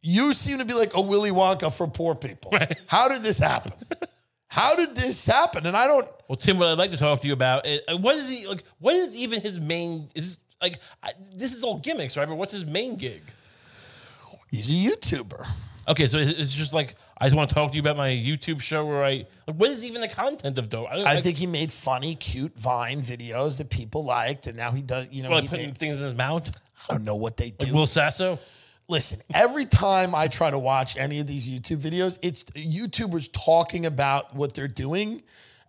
"You 0.00 0.32
seem 0.32 0.58
to 0.58 0.64
be 0.64 0.74
like 0.74 0.94
a 0.94 1.00
Willy 1.00 1.30
Wonka 1.30 1.76
for 1.76 1.86
poor 1.86 2.14
people. 2.14 2.52
How 2.86 3.08
did 3.08 3.22
this 3.22 3.38
happen? 3.38 3.72
How 4.48 4.74
did 4.76 4.94
this 4.96 5.26
happen?" 5.26 5.66
And 5.66 5.76
I 5.76 5.86
don't. 5.86 6.08
Well, 6.28 6.36
Tim, 6.36 6.58
what 6.58 6.68
I'd 6.68 6.78
like 6.78 6.90
to 6.90 6.96
talk 6.96 7.20
to 7.20 7.26
you 7.26 7.32
about, 7.32 7.66
is, 7.66 7.80
uh, 7.88 7.96
what 7.96 8.16
is 8.16 8.28
he 8.30 8.46
like? 8.46 8.64
What 8.78 8.94
is 8.96 9.16
even 9.16 9.40
his 9.40 9.60
main? 9.60 10.08
Is 10.14 10.36
this, 10.36 10.38
like 10.60 10.80
I, 11.02 11.10
this 11.34 11.54
is 11.54 11.62
all 11.62 11.78
gimmicks, 11.78 12.16
right? 12.16 12.28
But 12.28 12.36
what's 12.36 12.52
his 12.52 12.66
main 12.66 12.96
gig? 12.96 13.22
He's 14.50 14.70
a 14.70 14.72
YouTuber. 14.72 15.46
Okay, 15.88 16.06
so 16.06 16.18
it's 16.18 16.52
just 16.54 16.74
like 16.74 16.96
I 17.18 17.26
just 17.26 17.36
want 17.36 17.48
to 17.48 17.54
talk 17.54 17.70
to 17.70 17.76
you 17.76 17.80
about 17.80 17.96
my 17.96 18.10
YouTube 18.10 18.60
show 18.60 18.84
where 18.84 19.02
I 19.04 19.26
like, 19.46 19.56
what 19.56 19.70
is 19.70 19.84
even 19.86 20.02
the 20.02 20.08
content 20.08 20.58
of 20.58 20.68
Dope? 20.68 20.90
don't- 20.90 21.06
I 21.06 21.20
think 21.22 21.38
he 21.38 21.46
made 21.46 21.72
funny, 21.72 22.14
cute 22.14 22.54
Vine 22.58 23.00
videos 23.00 23.56
that 23.58 23.70
people 23.70 24.04
liked, 24.04 24.46
and 24.46 24.56
now 24.56 24.70
he 24.70 24.82
does. 24.82 25.10
You 25.10 25.22
know, 25.22 25.30
like 25.30 25.42
he 25.42 25.48
putting 25.48 25.66
made- 25.66 25.78
things 25.78 25.96
in 25.98 26.04
his 26.04 26.14
mouth. 26.14 26.50
I 26.88 26.94
don't 26.94 27.04
know 27.04 27.16
what 27.16 27.36
they 27.36 27.50
do. 27.50 27.66
Like 27.66 27.74
Will 27.74 27.86
Sasso. 27.86 28.38
Listen, 28.90 29.20
every 29.34 29.66
time 29.66 30.14
I 30.14 30.28
try 30.28 30.50
to 30.50 30.58
watch 30.58 30.96
any 30.96 31.20
of 31.20 31.26
these 31.26 31.46
YouTube 31.46 31.76
videos, 31.76 32.18
it's 32.22 32.44
YouTubers 32.44 33.28
talking 33.30 33.84
about 33.84 34.34
what 34.34 34.54
they're 34.54 34.66
doing, 34.66 35.22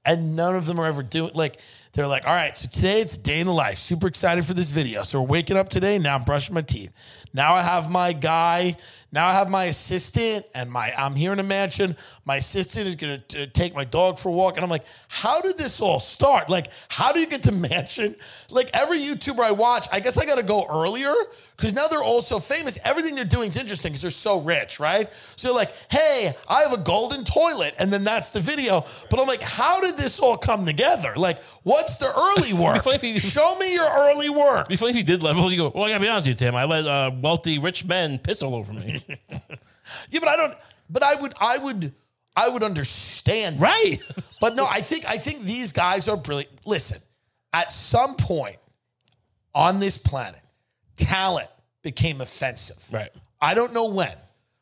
and 0.05 0.37
none 0.37 0.55
of 0.55 0.65
them 0.65 0.79
are 0.79 0.85
ever 0.85 1.03
doing 1.03 1.31
like 1.35 1.59
they're 1.91 2.07
like, 2.07 2.25
all 2.25 2.33
right, 2.33 2.55
so 2.55 2.69
today 2.69 3.01
it's 3.01 3.17
day 3.17 3.41
in 3.41 3.47
the 3.47 3.53
life. 3.53 3.77
Super 3.77 4.07
excited 4.07 4.45
for 4.45 4.53
this 4.53 4.69
video. 4.69 5.03
So 5.03 5.21
we're 5.21 5.27
waking 5.27 5.57
up 5.57 5.67
today. 5.67 5.97
Now 5.97 6.15
I'm 6.15 6.23
brushing 6.23 6.55
my 6.55 6.61
teeth. 6.61 7.18
Now 7.33 7.55
I 7.55 7.63
have 7.63 7.89
my 7.89 8.13
guy. 8.13 8.77
Now 9.11 9.27
I 9.27 9.33
have 9.33 9.49
my 9.49 9.65
assistant, 9.65 10.45
and 10.53 10.69
my 10.69 10.93
I'm 10.95 11.15
here 11.15 11.33
in 11.33 11.39
a 11.39 11.43
mansion. 11.43 11.95
My 12.25 12.35
assistant 12.35 12.87
is 12.87 12.95
gonna 12.95 13.23
uh, 13.35 13.45
take 13.53 13.73
my 13.73 13.83
dog 13.83 14.19
for 14.19 14.29
a 14.29 14.31
walk, 14.31 14.55
and 14.55 14.63
I'm 14.63 14.69
like, 14.69 14.85
how 15.07 15.41
did 15.41 15.57
this 15.57 15.81
all 15.81 15.99
start? 15.99 16.49
Like, 16.49 16.67
how 16.89 17.11
do 17.11 17.19
you 17.19 17.25
get 17.25 17.43
to 17.43 17.51
mansion? 17.69 18.15
Like 18.51 18.69
every 18.73 18.99
YouTuber 18.99 19.39
I 19.39 19.51
watch, 19.51 19.87
I 19.91 19.99
guess 19.99 20.17
I 20.17 20.25
got 20.25 20.37
to 20.37 20.43
go 20.43 20.65
earlier 20.69 21.13
because 21.57 21.73
now 21.73 21.87
they're 21.87 22.03
all 22.03 22.21
so 22.21 22.39
famous. 22.39 22.77
Everything 22.85 23.15
they're 23.15 23.25
doing 23.25 23.49
is 23.49 23.57
interesting 23.57 23.91
because 23.91 24.03
they're 24.03 24.11
so 24.11 24.41
rich, 24.41 24.79
right? 24.79 25.09
So 25.35 25.53
like, 25.53 25.73
hey, 25.91 26.33
I 26.47 26.61
have 26.61 26.73
a 26.73 26.77
golden 26.77 27.23
toilet, 27.23 27.75
and 27.79 27.91
then 27.91 28.03
that's 28.03 28.29
the 28.29 28.39
video. 28.39 28.85
But 29.09 29.19
I'm 29.19 29.27
like, 29.27 29.41
how 29.41 29.81
did 29.81 29.97
this 29.97 30.19
all 30.19 30.37
come 30.37 30.65
together? 30.65 31.13
Like, 31.15 31.41
what's 31.63 31.97
the 31.97 32.07
early 32.07 32.53
work? 32.63 32.85
if 32.85 33.01
he- 33.01 33.19
Show 33.19 33.57
me 33.57 33.73
your 33.73 33.89
early 33.89 34.29
work. 34.29 34.61
It'd 34.61 34.69
be 34.69 34.75
funny 34.77 34.91
if 34.91 34.95
he 34.97 35.03
did 35.03 35.23
level. 35.23 35.51
You 35.51 35.57
go, 35.57 35.71
well, 35.73 35.85
I 35.85 35.89
gotta 35.89 35.99
be 36.01 36.07
honest 36.09 36.27
with 36.27 36.41
you, 36.41 36.47
Tim. 36.47 36.55
I 36.55 36.65
let 36.65 36.85
uh, 36.85 37.11
wealthy 37.21 37.59
rich 37.59 37.85
men 37.85 38.17
piss 38.19 38.41
all 38.41 38.55
over 38.55 38.71
me. 38.73 38.99
Yeah, 40.11 40.19
but 40.19 40.29
I 40.29 40.35
don't. 40.35 40.53
But 40.87 41.01
I 41.03 41.15
would. 41.15 41.33
I 41.41 41.57
would. 41.57 41.93
I 42.35 42.47
would 42.47 42.61
understand. 42.61 43.59
right. 43.59 43.97
But 44.39 44.55
no, 44.55 44.65
I 44.69 44.81
think 44.81 45.09
I 45.09 45.17
think 45.17 45.41
these 45.41 45.71
guys 45.71 46.07
are 46.07 46.15
brilliant. 46.15 46.51
Listen, 46.65 46.99
at 47.53 47.73
some 47.73 48.15
point 48.15 48.57
on 49.55 49.79
this 49.79 49.97
planet, 49.97 50.39
talent 50.95 51.47
became 51.81 52.21
offensive. 52.21 52.81
Right. 52.91 53.09
I 53.41 53.53
don't 53.55 53.73
know 53.73 53.85
when, 53.87 54.13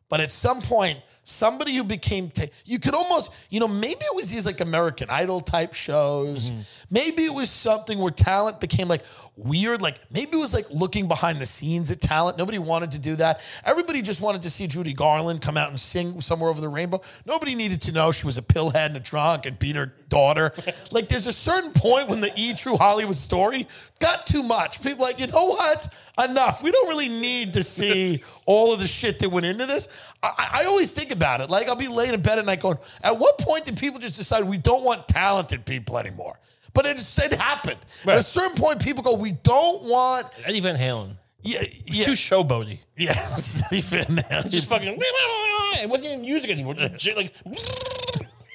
but 0.10 0.22
at 0.22 0.32
some 0.32 0.62
point, 0.62 1.00
somebody 1.28 1.75
who 1.75 1.84
became 1.84 2.30
ta- 2.30 2.45
you 2.65 2.80
could 2.80 2.95
almost 2.95 3.32
you 3.49 3.59
know 3.59 3.67
maybe 3.67 3.99
it 3.99 4.15
was 4.15 4.32
these 4.32 4.45
like 4.45 4.61
American 4.61 5.09
Idol 5.09 5.41
type 5.41 5.73
shows. 5.73 6.49
Mm-hmm. 6.49 6.61
Maybe 6.89 7.25
it 7.25 7.34
was 7.34 7.49
something 7.49 7.99
where 7.99 8.11
talent 8.11 8.61
became 8.61 8.88
like 8.88 9.03
weird. 9.36 9.82
Like 9.82 9.99
maybe 10.09 10.32
it 10.34 10.39
was 10.39 10.53
like 10.53 10.67
looking 10.71 11.07
behind 11.07 11.39
the 11.39 11.45
scenes 11.45 11.91
at 11.91 11.99
talent. 11.99 12.38
Nobody 12.38 12.59
wanted 12.59 12.93
to 12.93 12.99
do 12.99 13.17
that. 13.17 13.41
Everybody 13.65 14.01
just 14.01 14.21
wanted 14.21 14.41
to 14.43 14.49
see 14.49 14.67
Judy 14.67 14.93
Garland 14.93 15.41
come 15.41 15.57
out 15.57 15.69
and 15.69 15.80
sing 15.80 16.21
somewhere 16.21 16.49
over 16.49 16.61
the 16.61 16.69
rainbow. 16.69 17.01
Nobody 17.25 17.55
needed 17.55 17.82
to 17.84 17.91
know 17.91 18.11
she 18.11 18.25
was 18.25 18.38
a 18.38 18.41
pillhead 18.41 18.88
and 18.88 18.97
a 18.97 19.01
drunk 19.01 19.45
and 19.45 19.59
beat 19.59 19.75
her 19.75 19.93
daughter. 20.10 20.51
like 20.91 21.10
there's 21.10 21.28
a 21.28 21.34
certain 21.34 21.72
point 21.72 22.10
when 22.10 22.20
the 22.22 22.32
E 22.36 22.53
True 22.53 22.78
Hollywood 22.78 23.18
story 23.18 23.68
got 23.99 24.26
too 24.26 24.43
much. 24.43 24.82
People 24.82 25.03
like, 25.05 25.20
you 25.20 25.28
know 25.28 25.45
what? 25.45 25.93
Enough. 26.24 26.64
We 26.64 26.72
don't 26.72 26.88
really 26.89 27.10
need 27.10 27.53
to 27.53 27.64
see 27.64 28.24
all 28.45 28.74
of 28.74 28.80
the 28.80 28.88
shit 28.88 29.20
that 29.20 29.30
went 29.30 29.45
into 29.45 29.66
this. 29.66 29.88
I, 30.24 30.62
I 30.62 30.66
always 30.66 30.91
think 30.91 31.12
about 31.12 31.41
it. 31.41 31.49
Like 31.49 31.68
I'll 31.68 31.76
be 31.76 31.88
laying 31.88 32.14
in 32.14 32.22
bed 32.22 32.39
at 32.39 32.45
night 32.45 32.60
going, 32.62 32.78
at 33.03 33.18
what 33.20 33.38
point 33.38 33.66
did 33.66 33.78
people 33.78 33.99
just 33.99 34.18
decide 34.18 34.43
we 34.43 34.58
don't 34.58 34.84
want 34.84 35.08
talented 35.08 35.66
people 35.66 35.97
anymore? 35.97 36.36
But 36.74 36.86
it, 36.86 36.97
just- 36.97 37.18
it 37.20 37.34
happened. 37.34 37.78
At 38.05 38.18
a 38.20 38.24
certain 38.24 38.55
point, 38.55 38.84
people 38.84 39.01
go, 39.03 39.16
we 39.16 39.32
don't 39.32 39.84
want. 39.84 40.28
Eddie 40.45 40.60
Van 40.60 40.78
Halen. 40.78 41.16
Yeah, 41.41 41.62
yeah, 41.86 42.03
Too 42.05 42.12
showboaty. 42.12 42.80
yeah. 42.97 43.38
Eddie 43.72 43.82
Van 43.82 44.05
Halen. 44.05 44.49
Just 44.51 44.68
fucking. 44.70 44.97
It 44.99 45.89
wasn't 45.89 46.10
even 46.10 46.22
music 46.22 46.49
anymore. 46.51 46.74
Just 46.76 47.16
like. 47.18 47.34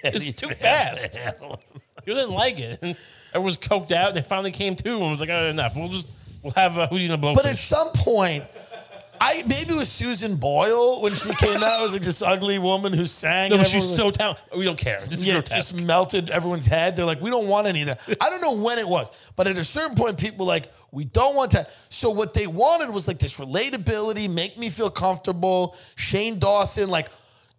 It's 0.05 0.33
too 0.35 0.49
fast. 0.49 1.19
You 2.05 2.15
didn't 2.15 2.33
like 2.35 2.59
it. 2.59 2.81
Everyone 3.29 3.45
was 3.45 3.57
coked 3.57 3.93
out. 3.93 4.09
And 4.09 4.17
they 4.17 4.23
finally 4.23 4.51
came 4.51 4.75
to 4.75 4.91
and 4.91 5.11
was 5.13 5.21
like, 5.21 5.31
oh, 5.31 5.47
enough. 5.47 5.77
We'll 5.77 5.89
just 5.89 6.11
we'll 6.43 6.53
have 6.55 6.77
uh, 6.77 6.89
who 6.89 6.97
you 6.97 7.07
gonna 7.07 7.17
blow. 7.19 7.33
But 7.33 7.47
at 7.47 7.57
some 7.57 7.91
point, 7.93 8.43
I 9.21 9.45
maybe 9.47 9.73
it 9.73 9.77
was 9.77 9.89
Susan 9.89 10.35
Boyle 10.35 11.01
when 11.01 11.15
she 11.15 11.33
came 11.35 11.63
out. 11.63 11.79
It 11.79 11.83
was 11.85 11.93
like 11.93 12.03
this 12.03 12.21
ugly 12.21 12.59
woman 12.59 12.93
who 12.93 13.05
sang. 13.07 13.51
no, 13.51 13.55
and 13.55 13.63
but 13.63 13.69
she's 13.71 13.85
everyone- 13.93 14.15
so 14.15 14.19
talented. 14.19 14.45
We 14.59 14.65
don't 14.65 14.77
care. 14.79 14.99
This 15.09 15.21
is 15.21 15.27
yeah, 15.27 15.35
grotesque. 15.35 15.77
just 15.77 15.85
melted 15.85 16.29
everyone's 16.31 16.67
head. 16.67 16.97
They're 16.97 17.07
like, 17.07 17.21
we 17.21 17.31
don't 17.31 17.47
want 17.47 17.69
any 17.69 17.83
of 17.83 17.87
that. 17.87 18.01
I 18.21 18.31
don't 18.31 18.41
know 18.41 18.55
when 18.61 18.81
it 18.81 18.89
was, 18.89 19.09
but 19.37 19.47
at 19.47 19.57
a 19.57 19.63
certain 19.63 19.95
point, 19.95 20.19
people 20.19 20.45
were 20.45 20.51
like, 20.53 20.73
we 20.91 21.05
don't 21.05 21.37
want 21.37 21.53
that. 21.53 21.71
So 21.89 22.11
what 22.11 22.35
they 22.35 22.49
wanted 22.49 22.91
was 22.91 23.07
like 23.07 23.21
this 23.21 23.39
relatability, 23.39 24.29
make 24.29 24.59
me 24.59 24.71
feel 24.71 24.91
comfortable. 24.91 25.77
Shane 25.95 26.41
Dawson, 26.41 26.91
like 26.91 27.11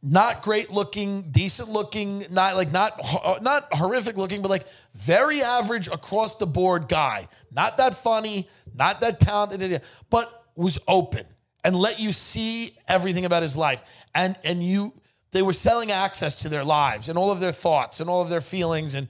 not 0.06 0.41
great 0.41 0.70
looking, 0.70 1.32
decent 1.32 1.70
looking, 1.70 2.24
not 2.30 2.58
like 2.58 2.72
not 2.74 2.99
uh, 3.24 3.39
not 3.41 3.68
horrific 3.72 4.18
looking, 4.18 4.41
but 4.41 4.51
like 4.51 4.68
very 4.93 5.41
average 5.41 5.88
across 5.88 6.36
the 6.36 6.45
board 6.45 6.89
guy. 6.89 7.28
Not 7.51 7.78
that 7.78 7.93
funny, 7.93 8.49
not 8.76 8.99
that 8.99 9.22
talented, 9.22 9.82
but 10.10 10.30
was 10.56 10.78
open 10.89 11.24
and 11.64 11.74
let 11.74 12.01
you 12.01 12.12
see 12.12 12.76
everything 12.88 13.24
about 13.24 13.43
his 13.43 13.56
life. 13.56 13.82
And 14.14 14.36
and 14.43 14.62
you 14.62 14.93
they 15.32 15.41
were 15.41 15.54
selling 15.54 15.89
access 15.89 16.41
to 16.41 16.49
their 16.49 16.66
lives 16.66 17.08
and 17.08 17.18
all 17.18 17.32
of 17.32 17.39
their 17.39 17.54
thoughts 17.54 18.01
and 18.01 18.10
all 18.10 18.22
of 18.22 18.30
their 18.30 18.41
feelings 18.41 18.95
and 18.95 19.08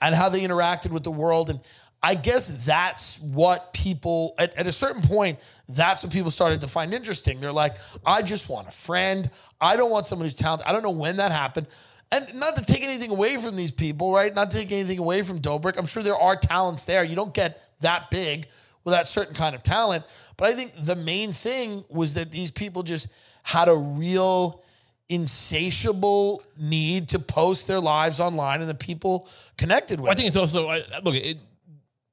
and 0.00 0.14
how 0.14 0.28
they 0.28 0.42
interacted 0.42 0.92
with 0.92 1.02
the 1.02 1.10
world 1.10 1.50
and 1.50 1.58
i 2.06 2.14
guess 2.14 2.64
that's 2.64 3.20
what 3.20 3.72
people 3.72 4.34
at, 4.38 4.56
at 4.56 4.66
a 4.66 4.72
certain 4.72 5.02
point 5.02 5.38
that's 5.68 6.02
what 6.02 6.12
people 6.12 6.30
started 6.30 6.60
to 6.60 6.68
find 6.68 6.94
interesting 6.94 7.40
they're 7.40 7.52
like 7.52 7.76
i 8.04 8.22
just 8.22 8.48
want 8.48 8.66
a 8.68 8.72
friend 8.72 9.30
i 9.60 9.76
don't 9.76 9.90
want 9.90 10.06
someone 10.06 10.26
who's 10.26 10.34
talented 10.34 10.66
i 10.66 10.72
don't 10.72 10.82
know 10.82 10.90
when 10.90 11.16
that 11.16 11.32
happened 11.32 11.66
And 12.12 12.34
not 12.34 12.56
to 12.56 12.64
take 12.64 12.84
anything 12.84 13.10
away 13.10 13.36
from 13.36 13.56
these 13.56 13.72
people, 13.72 14.12
right? 14.12 14.32
Not 14.32 14.52
to 14.52 14.58
take 14.58 14.70
anything 14.70 15.00
away 15.00 15.22
from 15.22 15.40
Dobrik. 15.40 15.76
I'm 15.76 15.86
sure 15.86 16.04
there 16.04 16.16
are 16.16 16.36
talents 16.36 16.84
there. 16.84 17.02
You 17.02 17.16
don't 17.16 17.34
get 17.34 17.60
that 17.80 18.10
big 18.10 18.46
without 18.84 19.08
certain 19.08 19.34
kind 19.34 19.54
of 19.56 19.62
talent. 19.64 20.04
But 20.36 20.48
I 20.48 20.52
think 20.52 20.72
the 20.78 20.94
main 20.94 21.32
thing 21.32 21.84
was 21.88 22.14
that 22.14 22.30
these 22.30 22.52
people 22.52 22.84
just 22.84 23.08
had 23.42 23.68
a 23.68 23.74
real 23.74 24.62
insatiable 25.08 26.42
need 26.56 27.08
to 27.08 27.18
post 27.18 27.66
their 27.66 27.80
lives 27.80 28.20
online 28.20 28.60
and 28.60 28.70
the 28.70 28.74
people 28.74 29.28
connected 29.56 30.00
with 30.00 30.10
I 30.10 30.14
think 30.14 30.28
it's 30.28 30.36
also 30.36 30.68
I, 30.68 30.82
look. 31.02 31.14
It, 31.14 31.38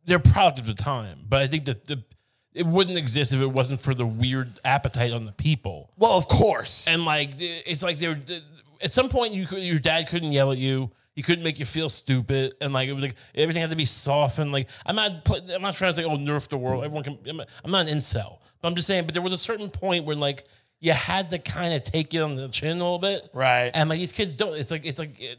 they're 0.06 0.20
product 0.20 0.60
of 0.60 0.66
the 0.66 0.74
time, 0.74 1.20
but 1.28 1.42
I 1.42 1.48
think 1.48 1.66
that 1.66 1.88
the 1.88 2.04
it 2.54 2.68
wouldn't 2.68 2.98
exist 3.00 3.34
if 3.34 3.42
it 3.42 3.48
wasn't 3.52 3.82
for 3.82 3.96
the 3.96 4.06
weird 4.06 4.60
appetite 4.64 5.12
on 5.12 5.26
the 5.26 5.32
people. 5.32 5.90
Well, 5.98 6.12
of 6.12 6.28
course. 6.28 6.88
And 6.88 7.04
like 7.04 7.32
it's 7.40 7.82
like 7.82 7.98
they're 7.98 8.20
at 8.82 8.92
some 8.92 9.10
point 9.10 9.34
you 9.34 9.48
could, 9.48 9.60
your 9.64 9.80
dad 9.80 10.08
couldn't 10.08 10.32
yell 10.32 10.52
at 10.52 10.58
you. 10.58 10.92
He 11.16 11.22
couldn't 11.22 11.44
make 11.44 11.60
you 11.60 11.66
feel 11.66 11.90
stupid, 11.90 12.54
and 12.60 12.74
like 12.74 12.90
it 12.90 12.94
was 12.94 13.04
like 13.04 13.16
everything 13.36 13.62
had 13.62 13.70
to 13.70 13.76
be 13.76 13.86
softened. 13.86 14.52
Like 14.52 14.68
I'm 14.86 14.96
not, 14.96 15.30
I'm 15.52 15.62
not 15.62 15.76
trying 15.76 15.92
to 15.92 15.96
say, 15.96 16.04
oh, 16.04 16.18
nerf 16.18 16.48
the 16.50 16.58
world. 16.58 16.84
Everyone 16.84 17.04
can. 17.04 17.20
I'm 17.28 17.38
not- 17.38 17.50
I'm 17.64 17.72
not 17.72 17.88
an 17.88 17.98
incel, 17.98 18.40
but 18.62 18.68
I'm 18.68 18.76
just 18.76 18.88
saying. 18.88 19.06
But 19.06 19.14
there 19.14 19.22
was 19.22 19.34
a 19.34 19.38
certain 19.38 19.70
point 19.70 20.06
when 20.06 20.20
like 20.20 20.44
you 20.80 20.92
had 20.92 21.30
to 21.30 21.38
kind 21.40 21.74
of 21.76 21.84
take 21.84 22.14
it 22.16 22.20
on 22.20 22.36
the 22.36 22.48
chin 22.50 22.72
a 22.72 22.74
little 22.74 22.98
bit, 23.00 23.30
Right. 23.32 23.70
And 23.74 23.90
like 23.90 24.00
these 24.00 24.12
kids 24.12 24.36
don't. 24.36 24.56
It's 24.56 24.72
like 24.72 24.86
it's 24.86 24.98
like 25.00 25.20
it, 25.22 25.38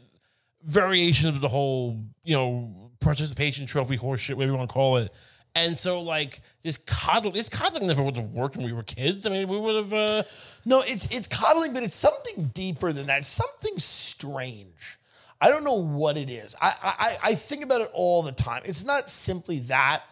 variation 0.63 1.29
of 1.29 1.41
the 1.41 1.49
whole, 1.49 1.99
you 2.23 2.35
know, 2.35 2.84
participation 3.05 3.65
trophy 3.65 3.97
horseshit, 3.97 4.35
whatever 4.35 4.51
you 4.53 4.57
want 4.57 4.69
to 4.69 4.73
call 4.73 4.97
it. 4.97 5.13
And 5.57 5.79
so, 5.79 6.01
like 6.01 6.41
this 6.63 6.77
coddling, 6.77 7.33
this 7.33 7.47
coddling 7.47 7.87
never 7.87 8.03
would 8.03 8.17
have 8.17 8.31
worked 8.31 8.57
when 8.57 8.65
we 8.65 8.73
were 8.73 8.83
kids. 8.83 9.25
I 9.25 9.29
mean, 9.29 9.47
we 9.47 9.57
would 9.57 9.75
have. 9.75 9.93
Uh, 9.93 10.23
No, 10.65 10.81
it's 10.81 11.05
it's 11.15 11.27
coddling, 11.27 11.73
but 11.73 11.83
it's 11.83 11.95
something 11.95 12.51
deeper 12.53 12.91
than 12.91 13.07
that. 13.07 13.23
Something 13.23 13.77
strange. 13.77 14.97
I 15.39 15.49
don't 15.49 15.63
know 15.63 15.75
what 15.75 16.17
it 16.17 16.29
is. 16.29 16.55
I 16.61 16.73
I, 16.83 17.17
I 17.31 17.35
think 17.35 17.63
about 17.63 17.81
it 17.81 17.89
all 17.93 18.21
the 18.23 18.33
time. 18.33 18.63
It's 18.65 18.83
not 18.83 19.09
simply 19.09 19.59
that. 19.59 20.03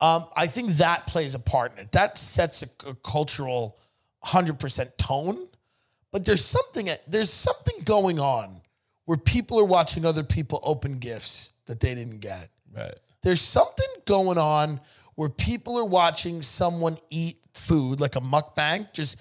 Um, 0.00 0.26
I 0.36 0.46
think 0.48 0.72
that 0.72 1.06
plays 1.06 1.34
a 1.34 1.38
part 1.38 1.72
in 1.72 1.78
it. 1.78 1.92
That 1.92 2.18
sets 2.18 2.62
a, 2.62 2.90
a 2.90 2.94
cultural 2.96 3.78
hundred 4.22 4.58
percent 4.58 4.98
tone. 4.98 5.38
But 6.10 6.26
there's 6.26 6.44
something 6.44 6.90
there's 7.06 7.30
something 7.32 7.76
going 7.84 8.20
on 8.20 8.60
where 9.06 9.16
people 9.16 9.58
are 9.58 9.64
watching 9.64 10.04
other 10.04 10.22
people 10.24 10.60
open 10.62 10.98
gifts 10.98 11.51
that 11.66 11.80
they 11.80 11.94
didn't 11.94 12.18
get. 12.18 12.48
right. 12.74 12.94
There's 13.22 13.40
something 13.40 13.86
going 14.04 14.38
on 14.38 14.80
where 15.14 15.28
people 15.28 15.78
are 15.78 15.84
watching 15.84 16.42
someone 16.42 16.98
eat 17.10 17.36
food, 17.54 18.00
like 18.00 18.16
a 18.16 18.20
mukbang, 18.20 18.92
just 18.92 19.16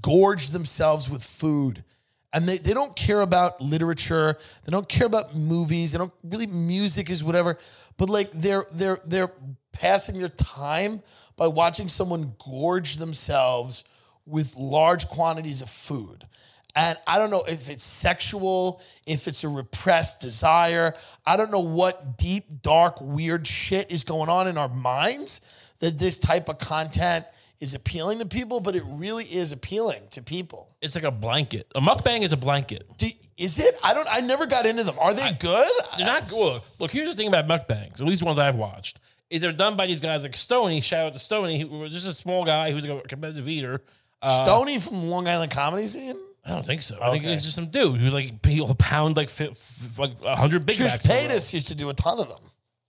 gorge 0.00 0.50
themselves 0.50 1.10
with 1.10 1.22
food. 1.22 1.84
And 2.32 2.48
they, 2.48 2.56
they 2.56 2.72
don't 2.72 2.96
care 2.96 3.20
about 3.20 3.60
literature. 3.60 4.38
They 4.64 4.70
don't 4.70 4.88
care 4.88 5.06
about 5.06 5.36
movies. 5.36 5.92
They 5.92 5.98
don't 5.98 6.12
really 6.22 6.46
music 6.46 7.10
is 7.10 7.22
whatever. 7.22 7.58
But 7.98 8.08
like 8.08 8.30
they're 8.32 8.64
they're 8.72 9.00
they're 9.04 9.32
passing 9.72 10.18
their 10.18 10.28
time 10.28 11.02
by 11.36 11.48
watching 11.48 11.88
someone 11.88 12.34
gorge 12.38 12.96
themselves 12.96 13.84
with 14.24 14.56
large 14.56 15.08
quantities 15.08 15.60
of 15.60 15.68
food. 15.68 16.26
And 16.74 16.96
I 17.06 17.18
don't 17.18 17.30
know 17.30 17.44
if 17.46 17.68
it's 17.68 17.84
sexual, 17.84 18.80
if 19.06 19.28
it's 19.28 19.44
a 19.44 19.48
repressed 19.48 20.20
desire. 20.20 20.94
I 21.26 21.36
don't 21.36 21.50
know 21.50 21.60
what 21.60 22.16
deep, 22.16 22.62
dark, 22.62 23.00
weird 23.00 23.46
shit 23.46 23.90
is 23.90 24.04
going 24.04 24.30
on 24.30 24.48
in 24.48 24.56
our 24.56 24.68
minds 24.68 25.42
that 25.80 25.98
this 25.98 26.18
type 26.18 26.48
of 26.48 26.58
content 26.58 27.26
is 27.60 27.74
appealing 27.74 28.18
to 28.18 28.26
people, 28.26 28.60
but 28.60 28.74
it 28.74 28.82
really 28.86 29.24
is 29.24 29.52
appealing 29.52 30.00
to 30.10 30.22
people. 30.22 30.68
It's 30.80 30.94
like 30.94 31.04
a 31.04 31.10
blanket. 31.10 31.70
A 31.74 31.80
mukbang 31.80 32.22
is 32.22 32.32
a 32.32 32.36
blanket. 32.36 32.86
Do, 32.98 33.06
is 33.36 33.58
it? 33.60 33.76
I 33.84 33.94
don't. 33.94 34.08
I 34.10 34.20
never 34.20 34.46
got 34.46 34.66
into 34.66 34.82
them. 34.82 34.96
Are 34.98 35.14
they 35.14 35.32
good? 35.32 35.70
They're 35.96 36.06
not 36.06 36.28
good. 36.28 36.62
Look, 36.78 36.90
here's 36.90 37.08
the 37.08 37.14
thing 37.14 37.28
about 37.28 37.46
mukbangs, 37.46 38.00
at 38.00 38.06
least 38.06 38.22
ones 38.22 38.38
I've 38.38 38.56
watched, 38.56 38.98
is 39.30 39.42
they're 39.42 39.52
done 39.52 39.76
by 39.76 39.86
these 39.86 40.00
guys 40.00 40.22
like 40.22 40.34
Stony. 40.34 40.80
Shout 40.80 41.06
out 41.06 41.12
to 41.12 41.18
Stony, 41.18 41.60
who 41.60 41.78
was 41.78 41.92
just 41.92 42.08
a 42.08 42.14
small 42.14 42.44
guy 42.44 42.72
who's 42.72 42.86
like 42.86 43.04
a 43.04 43.08
competitive 43.08 43.48
eater. 43.48 43.82
Uh, 44.20 44.44
Stony 44.44 44.78
from 44.78 45.02
Long 45.02 45.28
Island 45.28 45.52
comedy 45.52 45.86
scene. 45.86 46.16
I 46.44 46.50
don't 46.50 46.66
think 46.66 46.82
so. 46.82 46.98
I 47.00 47.10
think 47.10 47.24
Okay. 47.24 47.34
it's 47.34 47.44
just 47.44 47.54
some 47.54 47.66
dude 47.66 48.00
who's 48.00 48.12
like 48.12 48.44
he'll 48.44 48.74
pound 48.74 49.16
like 49.16 49.30
fi- 49.30 49.50
f- 49.50 49.98
like 49.98 50.12
a 50.24 50.34
hundred 50.36 50.66
big 50.66 50.76
Trish 50.76 50.86
Macs 50.86 51.04
in 51.04 51.10
a 51.10 51.14
row. 51.14 51.20
Paytas 51.20 51.52
used 51.54 51.68
to 51.68 51.74
do 51.74 51.88
a 51.88 51.94
ton 51.94 52.18
of 52.18 52.28
them. 52.28 52.40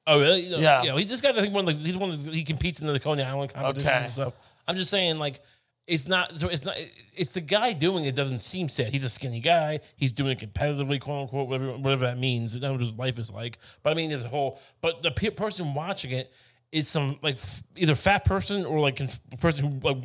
Oh 0.07 0.19
really? 0.19 0.41
Yeah. 0.41 0.83
Yeah. 0.83 0.97
He 0.97 1.05
just 1.05 1.21
got 1.23 1.37
I 1.37 1.41
think 1.41 1.53
one 1.53 1.65
like 1.65 1.75
he's 1.77 1.95
one 1.95 2.09
of 2.09 2.23
the, 2.25 2.31
he 2.31 2.43
competes 2.43 2.81
in 2.81 2.87
the 2.87 2.99
Coney 2.99 3.21
Island 3.23 3.53
competitions 3.53 3.87
Okay. 3.87 4.03
and 4.03 4.11
stuff. 4.11 4.33
I'm 4.67 4.75
just 4.75 4.89
saying 4.89 5.19
like 5.19 5.39
it's 5.85 6.07
not 6.07 6.35
so 6.35 6.47
it's 6.47 6.65
not 6.65 6.75
it's 7.13 7.33
the 7.35 7.41
guy 7.41 7.73
doing 7.73 8.05
it 8.05 8.15
doesn't 8.15 8.39
seem 8.39 8.69
sad. 8.69 8.87
He's 8.87 9.03
a 9.03 9.09
skinny 9.09 9.39
guy. 9.39 9.81
He's 9.97 10.11
doing 10.11 10.31
it 10.31 10.39
competitively, 10.39 10.99
quote 10.99 11.23
unquote, 11.23 11.47
whatever 11.47 11.77
whatever 11.77 12.05
that 12.05 12.17
means. 12.17 12.55
I 12.55 12.59
don't 12.59 12.69
know 12.69 12.71
what 12.73 12.81
his 12.81 12.93
life 12.95 13.19
is 13.19 13.31
like. 13.31 13.59
But 13.83 13.91
I 13.91 13.93
mean, 13.93 14.09
there's 14.09 14.23
a 14.23 14.29
whole. 14.29 14.59
But 14.81 15.03
the 15.03 15.11
pe- 15.11 15.29
person 15.29 15.73
watching 15.73 16.11
it 16.11 16.33
is 16.71 16.87
some 16.87 17.19
like 17.21 17.35
f- 17.35 17.61
either 17.75 17.93
fat 17.95 18.25
person 18.25 18.65
or 18.65 18.79
like 18.79 18.95
conf- 18.95 19.19
person 19.39 19.69
who 19.69 19.79
like 19.87 19.97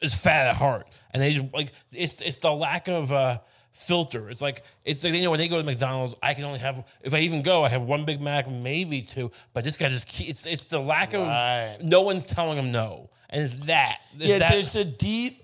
is 0.00 0.14
fat 0.14 0.48
at 0.48 0.56
heart, 0.56 0.88
and 1.12 1.22
they 1.22 1.32
just, 1.34 1.52
like 1.54 1.72
it's 1.92 2.20
it's 2.20 2.38
the 2.38 2.52
lack 2.52 2.88
of. 2.88 3.12
uh 3.12 3.38
filter 3.78 4.30
it's 4.30 4.40
like 4.40 4.62
it's 4.86 5.04
like 5.04 5.12
you 5.12 5.20
know 5.20 5.30
when 5.30 5.36
they 5.38 5.48
go 5.48 5.58
to 5.58 5.62
McDonald's 5.62 6.14
I 6.22 6.32
can 6.32 6.44
only 6.44 6.60
have 6.60 6.82
if 7.02 7.12
I 7.12 7.18
even 7.18 7.42
go 7.42 7.62
I 7.62 7.68
have 7.68 7.82
one 7.82 8.06
Big 8.06 8.22
Mac 8.22 8.50
maybe 8.50 9.02
two 9.02 9.30
but 9.52 9.64
this 9.64 9.76
guy 9.76 9.90
just 9.90 10.08
keep, 10.08 10.30
it's 10.30 10.46
it's 10.46 10.64
the 10.64 10.78
lack 10.80 11.12
Right. 11.12 11.76
of 11.78 11.84
no 11.84 12.00
one's 12.00 12.26
telling 12.26 12.56
him 12.56 12.72
no 12.72 13.10
and 13.28 13.42
it's 13.42 13.60
that 13.66 13.98
It's 14.18 14.28
yeah, 14.30 14.38
that- 14.38 14.50
there's 14.52 14.76
a 14.76 14.84
deep 14.86 15.42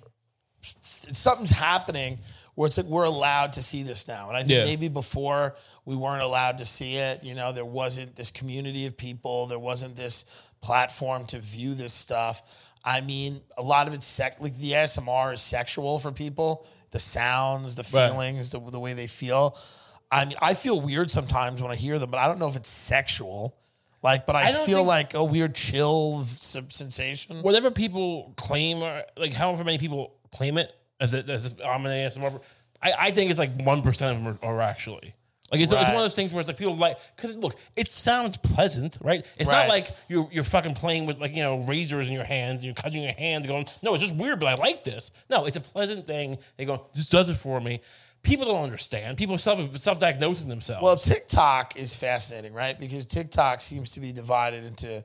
something's 0.81 1.51
happening 1.51 2.21
where 2.55 2.67
it's 2.67 2.77
like 2.77 2.87
we're 2.87 3.05
allowed 3.05 3.53
to 3.55 3.63
see 3.63 3.83
this 3.83 4.07
now. 4.09 4.29
And 4.29 4.37
I 4.37 4.41
think 4.41 4.53
Yeah. 4.53 4.65
maybe 4.65 4.89
before 4.89 5.57
we 5.85 5.97
weren't 5.97 6.23
allowed 6.23 6.59
to 6.59 6.65
see 6.65 6.97
it. 6.97 7.25
You 7.25 7.35
know, 7.35 7.53
there 7.53 7.65
wasn't 7.65 8.17
this 8.17 8.31
community 8.31 8.87
of 8.87 8.97
people, 8.97 9.47
there 9.47 9.59
wasn't 9.59 9.97
this 9.97 10.25
platform 10.61 11.25
to 11.27 11.39
view 11.39 11.75
this 11.75 11.95
stuff. 11.95 12.43
I 12.85 13.01
mean, 13.01 13.41
a 13.57 13.63
lot 13.63 13.87
of 13.89 13.95
it's 13.95 14.07
sec 14.07 14.41
like 14.41 14.57
the 14.59 14.73
ASMR 14.73 15.35
is 15.35 15.41
sexual 15.41 15.99
for 15.99 16.11
people, 16.13 16.67
the 16.91 16.99
sounds, 16.99 17.75
the 17.77 17.83
Right. 17.97 18.11
feelings, 18.11 18.51
the, 18.51 18.59
the 18.61 18.81
way 18.81 18.93
they 18.93 19.07
feel. 19.07 19.57
I 20.11 20.25
mean, 20.27 20.37
I 20.43 20.55
feel 20.55 20.81
weird 20.81 21.11
sometimes 21.11 21.63
when 21.63 21.71
I 21.71 21.77
hear 21.77 21.99
them, 21.99 22.11
but 22.11 22.19
I 22.19 22.27
don't 22.27 22.39
know 22.39 22.49
if 22.49 22.57
it's 22.57 22.69
sexual. 22.69 23.57
Like, 24.03 24.27
but 24.27 24.35
I, 24.35 24.49
I 24.49 24.53
feel 24.53 24.83
like 24.83 25.15
a 25.15 25.23
weird 25.23 25.55
chill 25.55 26.21
s- 26.23 26.57
sensation. 26.71 27.41
whatever 27.43 27.71
people 27.71 28.35
claim 28.37 28.83
or 28.83 29.05
like 29.17 29.33
however 29.33 29.63
many 29.63 29.79
people 29.79 30.15
claim 30.33 30.59
it 30.59 30.75
as 31.01 31.15
a, 31.15 31.19
as 31.31 31.47
a, 31.55 31.67
I'm 31.69 31.87
an 31.87 31.93
ASMR. 31.93 32.41
I, 32.83 32.93
I 32.99 33.11
think 33.13 33.31
it's 33.31 33.39
like 33.39 33.63
one 33.63 33.81
percent 33.81 34.17
of 34.19 34.25
them 34.25 34.39
are, 34.43 34.55
are 34.57 34.61
actually. 34.61 35.15
Like 35.53 35.61
it's, 35.61 35.71
it's 35.71 35.81
one 35.89 35.97
of 35.97 36.03
those 36.03 36.15
things 36.15 36.33
where 36.33 36.41
it's 36.41 36.49
like 36.49 36.57
people 36.57 36.77
like 36.77 36.97
because 37.15 37.37
look, 37.37 37.57
it 37.77 37.89
sounds 37.89 38.39
pleasant, 38.39 38.97
right? 39.03 39.25
It's 39.39 39.51
Right. 39.51 39.67
not 39.67 39.69
like 39.69 39.89
you're 40.09 40.27
you're 40.33 40.45
fucking 40.45 40.75
playing 40.75 41.05
with 41.07 41.19
like 41.21 41.37
you 41.37 41.43
know 41.43 41.59
razors 41.65 42.09
in 42.09 42.15
your 42.15 42.25
hands 42.25 42.61
and 42.61 42.65
you're 42.65 42.75
cutting 42.75 43.03
your 43.03 43.13
hands, 43.13 43.47
going, 43.47 43.67
no, 43.83 43.95
it's 43.95 44.03
just 44.03 44.15
weird, 44.17 44.41
but 44.41 44.47
I 44.47 44.55
like 44.55 44.83
this. 44.83 45.11
No, 45.29 45.45
it's 45.45 45.59
a 45.59 45.61
pleasant 45.61 46.07
thing. 46.07 46.39
They 46.57 46.65
go, 46.65 46.87
this 46.95 47.07
does 47.07 47.29
it 47.29 47.35
for 47.37 47.61
me. 47.61 47.83
People 48.23 48.47
don't 48.47 48.63
understand. 48.63 49.19
People 49.19 49.37
self 49.37 49.77
self 49.77 49.99
diagnosing 49.99 50.49
themselves. 50.49 50.83
Well, 50.83 50.97
TikTok 50.97 51.77
is 51.77 51.95
fascinating, 51.95 52.55
right? 52.55 52.79
Because 52.79 53.05
TikTok 53.05 53.61
seems 53.61 53.91
to 53.93 54.01
be 54.01 54.11
divided 54.13 54.65
into 54.65 55.05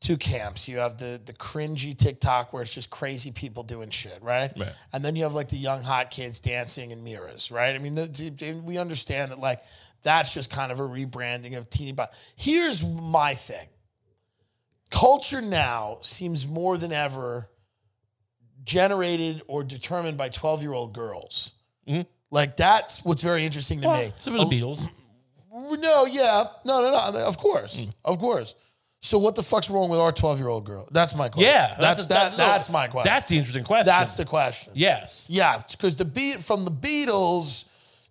two 0.00 0.16
camps. 0.16 0.68
You 0.68 0.78
have 0.78 0.98
the 0.98 1.20
the 1.24 1.32
cringy 1.32 1.96
TikTok 1.96 2.52
where 2.52 2.62
it's 2.62 2.74
just 2.74 2.90
crazy 2.90 3.30
people 3.30 3.62
doing 3.62 3.90
shit, 3.90 4.18
right? 4.22 4.52
Right. 4.56 4.72
And 4.92 5.04
then 5.04 5.16
you 5.16 5.24
have 5.24 5.34
like 5.34 5.48
the 5.48 5.56
young 5.56 5.82
hot 5.82 6.10
kids 6.10 6.40
dancing 6.40 6.90
in 6.90 7.02
mirrors, 7.04 7.50
right? 7.50 7.74
I 7.74 7.78
mean, 7.78 7.94
the, 7.94 8.62
we 8.64 8.78
understand 8.78 9.32
that 9.32 9.40
like 9.40 9.62
that's 10.02 10.32
just 10.32 10.50
kind 10.50 10.70
of 10.70 10.80
a 10.80 10.84
rebranding 10.84 11.56
of 11.56 11.68
teeny 11.70 11.92
bop. 11.92 12.12
Here's 12.36 12.84
my 12.84 13.34
thing. 13.34 13.68
Culture 14.90 15.42
now 15.42 15.98
seems 16.02 16.46
more 16.46 16.78
than 16.78 16.92
ever 16.92 17.50
generated 18.64 19.42
or 19.48 19.64
determined 19.64 20.16
by 20.16 20.28
12 20.28 20.62
year 20.62 20.72
old 20.72 20.92
girls. 20.92 21.52
Mm-hmm. 21.88 22.02
Like 22.30 22.56
that's 22.56 23.04
what's 23.04 23.22
very 23.22 23.44
interesting 23.44 23.80
to 23.80 23.88
me. 23.88 24.12
some 24.20 24.38
of 24.38 24.48
the 24.48 24.60
Beatles. 24.60 24.88
No, 25.52 26.04
yeah. 26.04 26.44
No, 26.64 26.82
no, 26.82 26.90
no. 26.90 27.18
Of 27.26 27.38
course. 27.38 27.78
Mm. 27.78 27.94
Of 28.04 28.18
course. 28.18 28.54
So 29.06 29.18
what 29.18 29.36
the 29.36 29.42
fuck's 29.44 29.70
wrong 29.70 29.88
with 29.88 30.00
our 30.00 30.10
12 30.10 30.40
year 30.40 30.48
old 30.48 30.64
girl? 30.64 30.88
That's 30.90 31.14
my 31.14 31.28
question. 31.28 31.48
Yeah, 31.52 31.76
That's, 31.78 32.06
that, 32.08 32.32
no, 32.32 32.38
that's 32.38 32.68
my 32.68 32.88
question. 32.88 33.12
That's 33.12 33.28
the 33.28 33.38
interesting 33.38 33.62
question. 33.62 33.86
That's 33.86 34.16
the 34.16 34.24
question. 34.24 34.72
yes. 34.74 35.28
Yeah, 35.30 35.62
because 35.70 35.94
the 35.94 36.04
beat 36.04 36.38
from 36.38 36.64
the 36.64 36.72
Beatles 36.72 37.66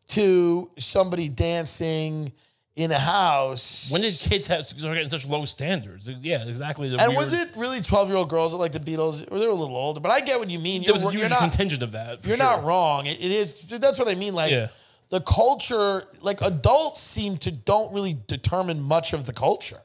to 0.09 0.71
somebody 0.77 1.27
dancing 1.27 2.31
in 2.77 2.91
a 2.93 2.99
house. 2.99 3.89
When 3.91 4.01
did 4.03 4.13
kids 4.13 4.47
have 4.47 4.65
start 4.65 4.93
getting 4.93 5.09
such 5.09 5.25
low 5.25 5.43
standards? 5.43 6.07
Yeah, 6.21 6.45
exactly. 6.45 6.87
the 6.89 6.99
and 6.99 7.09
weird- 7.09 7.19
was 7.19 7.33
it 7.33 7.55
really 7.57 7.81
12 7.81 8.07
year 8.07 8.17
old 8.17 8.29
girls 8.29 8.53
that 8.53 8.57
like 8.57 8.71
the 8.71 8.79
Beatles? 8.79 9.29
Or 9.29 9.37
they 9.39 9.47
were 9.47 9.51
a 9.51 9.55
little 9.55 9.75
older, 9.75 9.99
but 9.99 10.11
I 10.13 10.21
get 10.21 10.39
what 10.39 10.49
you 10.49 10.59
mean. 10.59 10.81
There 10.81 10.95
You're, 10.95 10.95
was 10.95 11.13
a 11.13 11.17
you're 11.17 11.23
huge 11.27 11.29
not, 11.31 11.39
contingent 11.39 11.83
of 11.83 11.91
that. 11.91 12.25
You're 12.25 12.37
sure. 12.37 12.45
not 12.45 12.63
wrong. 12.63 13.05
It, 13.05 13.19
it 13.19 13.31
is. 13.31 13.59
That's 13.67 13.99
what 13.99 14.07
I 14.07 14.15
mean. 14.15 14.33
Like 14.33 14.51
Yeah. 14.51 14.67
the 15.09 15.19
culture, 15.19 16.05
like 16.21 16.39
adults 16.41 17.01
seem 17.01 17.37
to 17.39 17.51
don't 17.51 17.93
really 17.93 18.17
determine 18.27 18.81
much 18.81 19.11
of 19.11 19.25
the 19.25 19.33
culture. 19.33 19.81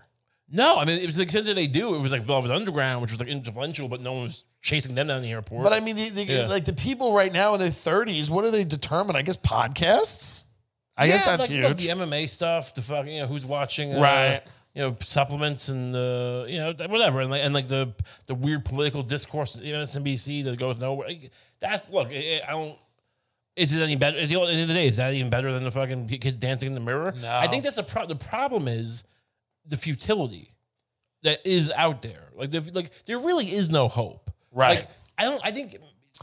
No, 0.52 0.76
I 0.78 0.84
mean 0.84 0.98
it 1.00 1.06
was 1.06 1.16
the 1.16 1.22
extent 1.22 1.46
that 1.46 1.54
they 1.54 1.66
do. 1.68 1.94
It 1.94 1.98
was 1.98 2.10
like 2.12 2.22
Velvet 2.22 2.50
Underground, 2.50 3.02
which 3.02 3.12
was 3.12 3.20
like 3.20 3.28
influential, 3.28 3.88
but 3.88 4.00
no 4.00 4.12
one 4.14 4.22
was 4.24 4.44
chasing 4.62 4.94
them 4.94 5.06
down 5.06 5.22
the 5.22 5.30
airport. 5.30 5.62
But 5.64 5.72
I 5.72 5.80
mean, 5.80 5.96
the, 5.96 6.08
the, 6.10 6.24
Yeah. 6.24 6.46
like 6.48 6.64
the 6.64 6.72
people 6.72 7.12
right 7.14 7.32
now 7.32 7.54
in 7.54 7.60
their 7.60 7.68
30s, 7.68 8.28
what 8.30 8.44
do 8.44 8.50
they 8.50 8.64
determine? 8.64 9.14
I 9.16 9.22
guess 9.22 9.36
podcasts. 9.36 10.46
I 10.96 11.06
guess 11.06 11.24
that's 11.24 11.48
like, 11.48 11.50
look, 11.62 11.78
huge. 11.78 11.86
the 11.86 11.92
MMA 11.94 12.28
stuff, 12.28 12.74
the 12.74 12.82
fucking, 12.82 13.12
you 13.14 13.20
know, 13.22 13.26
who's 13.26 13.46
watching, 13.46 13.94
uh, 13.94 14.00
Right. 14.00 14.42
You 14.74 14.82
know, 14.82 14.96
supplements 15.00 15.68
and 15.68 15.92
the, 15.94 16.46
you 16.48 16.58
know, 16.58 16.72
whatever, 16.88 17.20
and 17.20 17.30
like, 17.30 17.42
and 17.42 17.52
like 17.52 17.66
the 17.66 17.92
the 18.26 18.36
weird 18.36 18.64
political 18.64 19.02
discourse, 19.02 19.56
you 19.60 19.72
know, 19.72 19.82
SNBC 19.82 20.44
that 20.44 20.58
goes 20.60 20.78
nowhere. 20.78 21.08
That's 21.58 21.90
look, 21.90 22.08
I 22.12 22.40
I 22.46 22.52
don't. 22.52 22.76
Is 23.56 23.72
it 23.72 23.82
any 23.82 23.96
better? 23.96 24.18
At 24.18 24.28
the 24.28 24.40
end 24.40 24.60
of 24.62 24.68
the 24.68 24.74
day, 24.74 24.86
is 24.86 24.98
that 24.98 25.12
even 25.12 25.28
better 25.28 25.52
than 25.52 25.64
the 25.64 25.72
fucking 25.72 26.06
kids 26.06 26.36
dancing 26.36 26.68
in 26.68 26.74
the 26.74 26.80
mirror? 26.80 27.12
No. 27.20 27.28
I 27.28 27.48
think 27.48 27.64
that's 27.64 27.78
a 27.78 27.82
pro- 27.82 28.06
the 28.06 28.14
problem 28.14 28.68
is 28.68 29.02
the 29.70 29.76
futility 29.76 30.54
that 31.22 31.40
is 31.46 31.72
out 31.74 32.02
there. 32.02 32.24
Like, 32.34 32.50
the, 32.50 32.60
like 32.74 32.90
there 33.06 33.18
really 33.18 33.46
is 33.46 33.70
no 33.70 33.88
hope. 33.88 34.30
Right. 34.52 34.80
Like, 34.80 34.88
I 35.16 35.24
don't. 35.24 35.40
I 35.44 35.50
think 35.50 35.76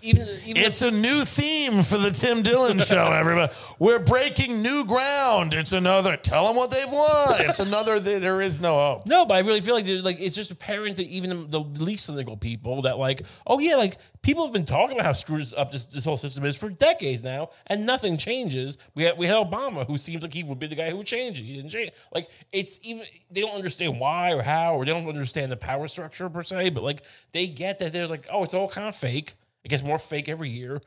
even 0.03 0.27
even 0.45 0.63
It's 0.63 0.81
a 0.81 0.91
new 0.91 1.25
theme 1.25 1.81
for 1.81 1.97
the 1.97 2.11
Tim 2.11 2.43
Dillon 2.43 2.79
show, 2.79 3.05
everybody. 3.11 3.51
We're 3.79 3.99
breaking 3.99 4.61
new 4.61 4.85
ground. 4.85 5.53
It's 5.53 5.73
another, 5.73 6.15
tell 6.17 6.47
them 6.47 6.55
what 6.55 6.69
they've 6.69 6.89
won. 6.89 7.41
It's 7.41 7.59
another, 7.59 7.99
there 7.99 8.19
there 8.19 8.41
is 8.41 8.61
no 8.61 8.75
hope. 8.75 9.07
No, 9.07 9.25
but 9.25 9.35
I 9.35 9.39
really 9.39 9.61
feel 9.61 9.73
like 9.73 9.85
like 10.03 10.19
it's 10.19 10.35
just 10.35 10.51
apparent 10.51 10.97
to 10.97 11.05
even 11.05 11.49
the 11.49 11.59
least 11.59 12.05
cynical 12.05 12.37
people 12.37 12.83
that 12.83 12.99
like, 12.99 13.23
oh 13.47 13.59
yeah, 13.59 13.75
like 13.75 13.97
people 14.21 14.43
have 14.43 14.53
been 14.53 14.65
talking 14.65 14.97
about 14.97 15.05
how 15.05 15.13
screwed 15.13 15.51
up 15.55 15.71
this, 15.71 15.85
this 15.87 16.05
whole 16.05 16.17
system 16.17 16.45
is 16.45 16.55
for 16.55 16.69
decades 16.69 17.23
now, 17.23 17.49
and 17.65 17.85
nothing 17.85 18.17
changes. 18.17 18.77
We 18.93 19.03
had 19.03 19.17
we 19.17 19.25
had 19.25 19.37
Obama, 19.37 19.87
who 19.87 19.97
seems 19.97 20.21
like 20.21 20.33
he 20.33 20.43
would 20.43 20.59
be 20.59 20.67
the 20.67 20.75
guy 20.75 20.91
who 20.91 20.97
would 20.97 21.07
change 21.07 21.39
it. 21.39 21.43
He 21.43 21.55
didn't 21.55 21.71
change. 21.71 21.91
Like 22.13 22.27
it's 22.51 22.79
even 22.83 23.03
they 23.31 23.41
don't 23.41 23.55
understand 23.55 23.99
why 23.99 24.33
or 24.33 24.43
how, 24.43 24.75
or 24.75 24.85
they 24.85 24.91
don't 24.91 25.07
understand 25.07 25.51
the 25.51 25.57
power 25.57 25.87
structure 25.87 26.29
per 26.29 26.43
se. 26.43 26.69
But 26.69 26.83
like 26.83 27.01
they 27.31 27.47
get 27.47 27.79
that 27.79 27.93
they're 27.93 28.07
like, 28.07 28.27
oh, 28.31 28.43
it's 28.43 28.53
all 28.53 28.69
kind 28.69 28.87
of 28.87 28.95
fake. 28.95 29.35
It 29.67 29.69
gets 29.69 29.83
more 29.83 29.99
fake 29.99 30.29
every 30.29 30.49
year, 30.49 30.79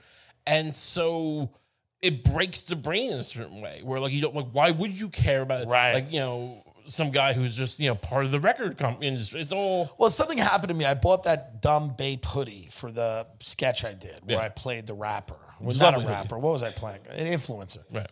and 0.47 0.75
so 0.75 1.51
it 2.01 2.25
breaks 2.25 2.63
the 2.63 2.75
brain 2.75 3.13
in 3.13 3.19
a 3.19 3.23
certain 3.23 3.61
way 3.61 3.83
where 3.85 4.01
like 4.01 4.11
you 4.11 4.23
don't 4.23 4.35
like 4.35 4.47
why 4.53 4.71
would 4.71 4.99
you 4.99 5.11
care 5.11 5.43
about 5.43 5.67
Right. 5.67 5.93
like 5.93 6.11
you 6.11 6.21
know 6.21 6.65
some 6.87 7.11
guy 7.11 7.35
who's 7.35 7.55
just 7.55 7.79
you 7.79 7.91
know 7.91 7.95
part 7.95 8.25
of 8.25 8.31
the 8.31 8.41
record 8.41 8.79
company 8.79 9.07
industry 9.09 9.39
it's 9.43 9.53
all 9.53 9.95
Well, 9.99 10.09
something 10.09 10.39
happened 10.39 10.69
to 10.69 10.75
me. 10.75 10.87
I 10.87 10.95
bought 10.95 11.25
that 11.25 11.61
dumb 11.61 11.95
Bape 11.99 12.25
hoodie 12.25 12.69
for 12.71 12.91
the 12.91 13.27
sketch 13.41 13.85
I 13.85 13.93
did 13.93 14.21
where 14.25 14.39
Yeah. 14.39 14.43
I 14.45 14.49
played 14.49 14.87
the 14.87 14.95
rapper. 14.95 15.37
Was 15.61 15.79
not 15.79 15.93
a 15.93 15.99
lovely 15.99 16.05
hoodie. 16.07 16.15
rapper. 16.23 16.39
What 16.39 16.53
was 16.53 16.63
I 16.63 16.71
playing? 16.71 17.01
An 17.11 17.27
influencer. 17.27 17.85
right 17.93 18.09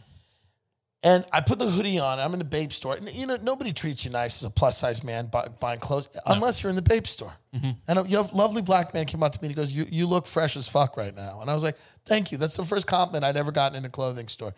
And 1.04 1.24
I 1.32 1.40
put 1.40 1.60
the 1.60 1.70
hoodie 1.70 2.00
on. 2.00 2.18
I'm 2.18 2.32
in 2.32 2.40
the 2.40 2.44
Bape 2.44 2.72
store. 2.72 2.96
And, 2.96 3.12
you 3.12 3.26
know, 3.26 3.36
nobody 3.40 3.72
treats 3.72 4.04
you 4.04 4.10
nice 4.10 4.42
as 4.42 4.46
a 4.46 4.50
plus 4.50 4.78
size 4.78 5.04
man 5.04 5.26
buy, 5.26 5.46
buying 5.60 5.78
clothes 5.78 6.08
unless 6.26 6.62
you're 6.62 6.70
in 6.70 6.76
the 6.76 6.82
Bape 6.82 7.06
store. 7.06 7.32
Mm-hmm. 7.54 7.70
And 7.86 7.98
a 8.00 8.02
you 8.08 8.16
have- 8.16 8.32
lovely 8.32 8.62
black 8.62 8.92
man 8.94 9.06
came 9.06 9.22
up 9.22 9.30
to 9.32 9.38
me 9.40 9.46
and 9.46 9.56
he 9.56 9.56
goes, 9.56 9.72
you, 9.72 9.86
you 9.88 10.06
look 10.08 10.26
fresh 10.26 10.56
as 10.56 10.68
fuck 10.68 10.96
right 10.96 11.14
now. 11.14 11.40
And 11.40 11.48
I 11.48 11.54
was 11.54 11.62
like, 11.62 11.78
thank 12.04 12.32
you. 12.32 12.38
That's 12.38 12.56
the 12.56 12.64
first 12.64 12.88
compliment 12.88 13.24
I'd 13.24 13.36
ever 13.36 13.52
gotten 13.52 13.78
in 13.78 13.84
a 13.84 13.88
clothing 13.88 14.26
store. 14.26 14.54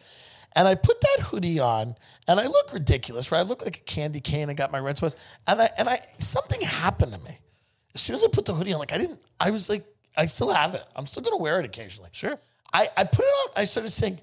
And 0.57 0.67
I 0.67 0.77
put 0.77 0.99
that 1.01 1.25
hoodie 1.25 1.61
on 1.61 1.95
and 2.27 2.41
I 2.41 2.47
look 2.47 2.73
ridiculous, 2.73 3.31
right? 3.31 3.41
I 3.41 3.43
look 3.43 3.63
like 3.63 3.77
a 3.77 3.83
candy 3.83 4.21
cane. 4.21 4.49
I 4.49 4.55
got 4.55 4.73
my 4.73 4.81
red 4.81 4.97
sweats. 4.97 5.17
And 5.47 5.61
I, 5.61 5.71
and 5.77 5.89
I, 5.91 6.01
something 6.19 6.61
happened 6.63 7.13
to 7.13 7.19
me. 7.19 7.39
As 7.95 8.01
soon 8.01 8.17
as 8.17 8.25
I 8.25 8.29
put 8.29 8.47
the 8.47 8.55
hoodie 8.55 8.73
on, 8.73 8.79
like 8.79 8.93
I 8.95 8.99
didn't, 8.99 9.21
I 9.39 9.51
was 9.51 9.69
like, 9.69 9.85
I 10.17 10.27
still 10.27 10.51
have 10.51 10.75
it. 10.75 10.85
I'm 10.97 11.07
still 11.07 11.23
going 11.23 11.37
to 11.37 11.43
wear 11.43 11.61
it 11.61 11.67
occasionally. 11.67 12.11
sure 12.13 12.39
I, 12.73 12.89
I 12.97 13.05
put 13.05 13.25
it 13.25 13.29
on. 13.29 13.53
I 13.57 13.65
started 13.65 13.91
saying, 13.91 14.21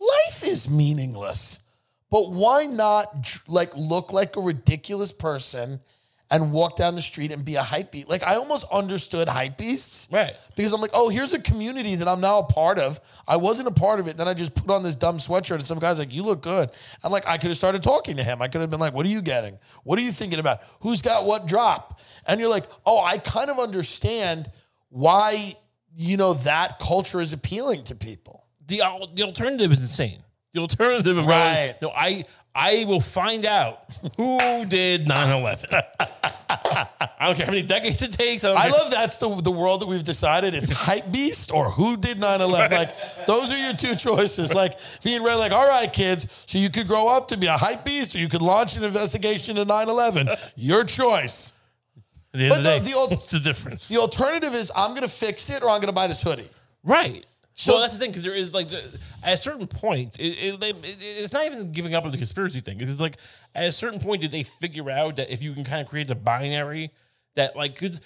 life 0.00 0.42
is 0.44 0.68
meaningless, 0.68 1.60
but 2.10 2.30
why 2.30 2.66
not 2.66 3.38
like 3.46 3.76
look 3.76 4.12
like 4.12 4.36
a 4.36 4.40
ridiculous 4.40 5.12
person 5.12 5.80
and 6.32 6.52
walk 6.52 6.76
down 6.76 6.94
the 6.94 7.02
street 7.02 7.32
and 7.32 7.44
be 7.44 7.56
a 7.56 7.62
hype 7.62 7.92
beast? 7.92 8.08
Like 8.08 8.22
I 8.22 8.36
almost 8.36 8.66
understood 8.72 9.28
hype 9.28 9.56
beasts, 9.58 10.08
Right. 10.10 10.34
Because 10.56 10.72
I'm 10.72 10.80
like, 10.80 10.92
oh, 10.94 11.08
here's 11.08 11.32
a 11.32 11.38
community 11.40 11.96
that 11.96 12.08
I'm 12.08 12.20
now 12.20 12.38
a 12.38 12.44
part 12.44 12.78
of. 12.78 13.00
I 13.26 13.36
wasn't 13.36 13.68
a 13.68 13.72
part 13.72 14.00
of 14.00 14.08
it. 14.08 14.16
Then 14.16 14.28
I 14.28 14.34
just 14.34 14.54
put 14.54 14.70
on 14.70 14.82
this 14.82 14.94
dumb 14.94 15.18
sweatshirt, 15.18 15.56
and 15.56 15.66
some 15.66 15.78
guy's 15.78 15.98
like, 15.98 16.12
you 16.12 16.22
look 16.22 16.40
good. 16.42 16.70
And 17.02 17.12
like, 17.12 17.26
I 17.28 17.36
could 17.36 17.48
have 17.48 17.56
started 17.56 17.82
talking 17.82 18.16
to 18.16 18.22
him. 18.24 18.40
I 18.42 18.48
could 18.48 18.60
have 18.60 18.70
been 18.70 18.80
like, 18.80 18.94
what 18.94 19.06
are 19.06 19.10
you 19.10 19.22
getting? 19.22 19.58
What 19.84 19.98
are 19.98 20.02
you 20.02 20.12
thinking 20.12 20.38
about? 20.38 20.60
Who's 20.80 21.02
got 21.02 21.26
what 21.26 21.46
drop? 21.46 22.00
And 22.26 22.40
you're 22.40 22.50
like, 22.50 22.66
oh, 22.86 23.02
I 23.02 23.18
kind 23.18 23.50
of 23.50 23.58
understand 23.58 24.50
why 24.88 25.56
you 25.94 26.16
know 26.16 26.34
that 26.34 26.78
culture 26.78 27.20
is 27.20 27.32
appealing 27.32 27.84
to 27.84 27.94
people. 27.96 28.46
The 28.70 28.78
the 29.14 29.22
alternative 29.22 29.70
is 29.72 29.80
insane 29.80 30.18
the 30.54 30.60
alternative 30.60 31.16
of 31.18 31.26
Right. 31.26 31.74
going, 31.80 31.92
no 31.92 31.96
i 31.96 32.24
i 32.54 32.84
will 32.88 33.00
find 33.00 33.44
out 33.46 33.84
who 34.16 34.64
did 34.66 35.06
9-11 35.06 35.66
i 36.50 37.26
don't 37.26 37.36
care 37.36 37.46
how 37.46 37.52
many 37.52 37.62
decades 37.62 38.02
it 38.02 38.12
takes 38.12 38.42
i, 38.44 38.50
I 38.52 38.68
love 38.68 38.90
that's 38.90 39.18
the 39.18 39.28
the 39.42 39.50
world 39.50 39.80
that 39.80 39.86
we've 39.86 40.04
decided. 40.04 40.54
It's 40.54 40.70
hype 40.72 41.10
beast 41.12 41.52
or 41.52 41.70
who 41.70 41.96
did 41.96 42.18
9-11. 42.18 42.70
Like 42.70 43.26
those 43.26 43.52
are 43.52 43.58
your 43.58 43.74
two 43.74 43.94
choices. 43.94 44.52
Like 44.54 44.78
being 45.02 45.22
ready, 45.22 45.38
like, 45.38 45.52
all 45.52 45.66
right, 45.68 45.92
kids, 45.92 46.26
so 46.46 46.58
you 46.58 46.70
could 46.70 46.86
grow 46.88 47.08
up 47.08 47.28
to 47.28 47.36
be 47.36 47.46
a 47.46 47.56
hype 47.56 47.84
beast 47.84 48.14
or 48.14 48.18
you 48.18 48.28
could 48.28 48.42
launch 48.42 48.76
an 48.76 48.84
investigation 48.84 49.56
into 49.56 49.72
9-11. 49.72 50.36
Your 50.56 50.84
choice. 50.84 51.54
The 52.32 52.48
But 52.48 52.62
the 52.62 52.78
the 52.90 52.94
old- 52.94 53.10
what's 53.10 53.30
the 53.38 53.40
difference 53.40 53.88
The 53.88 53.98
alternative 53.98 54.54
is 54.54 54.70
I'm 54.74 54.94
gonna 54.94 55.08
fix 55.08 55.50
it 55.50 55.62
or 55.62 55.70
I'm 55.70 55.80
gonna 55.80 55.92
buy 55.92 56.06
this 56.06 56.22
hoodie. 56.22 56.48
Right. 56.82 57.24
So- 57.60 57.72
well, 57.72 57.82
that's 57.82 57.92
the 57.92 57.98
thing 57.98 58.10
because 58.10 58.24
there 58.24 58.34
is 58.34 58.54
like 58.54 58.72
at 58.72 59.34
a 59.34 59.36
certain 59.36 59.66
point, 59.66 60.16
it, 60.18 60.32
it, 60.32 60.62
it, 60.62 60.76
it's 61.00 61.32
not 61.34 61.44
even 61.44 61.72
giving 61.72 61.94
up 61.94 62.06
on 62.06 62.10
the 62.10 62.16
conspiracy 62.16 62.60
thing. 62.60 62.80
It's 62.80 63.00
like 63.00 63.18
at 63.54 63.64
a 63.66 63.72
certain 63.72 64.00
point, 64.00 64.22
did 64.22 64.30
they 64.30 64.44
figure 64.44 64.90
out 64.90 65.16
that 65.16 65.30
if 65.30 65.42
you 65.42 65.52
can 65.52 65.64
kind 65.64 65.82
of 65.82 65.88
create 65.88 66.08
a 66.08 66.14
binary 66.14 66.90
that 67.36 67.56
like 67.56 67.74
because 67.74 68.00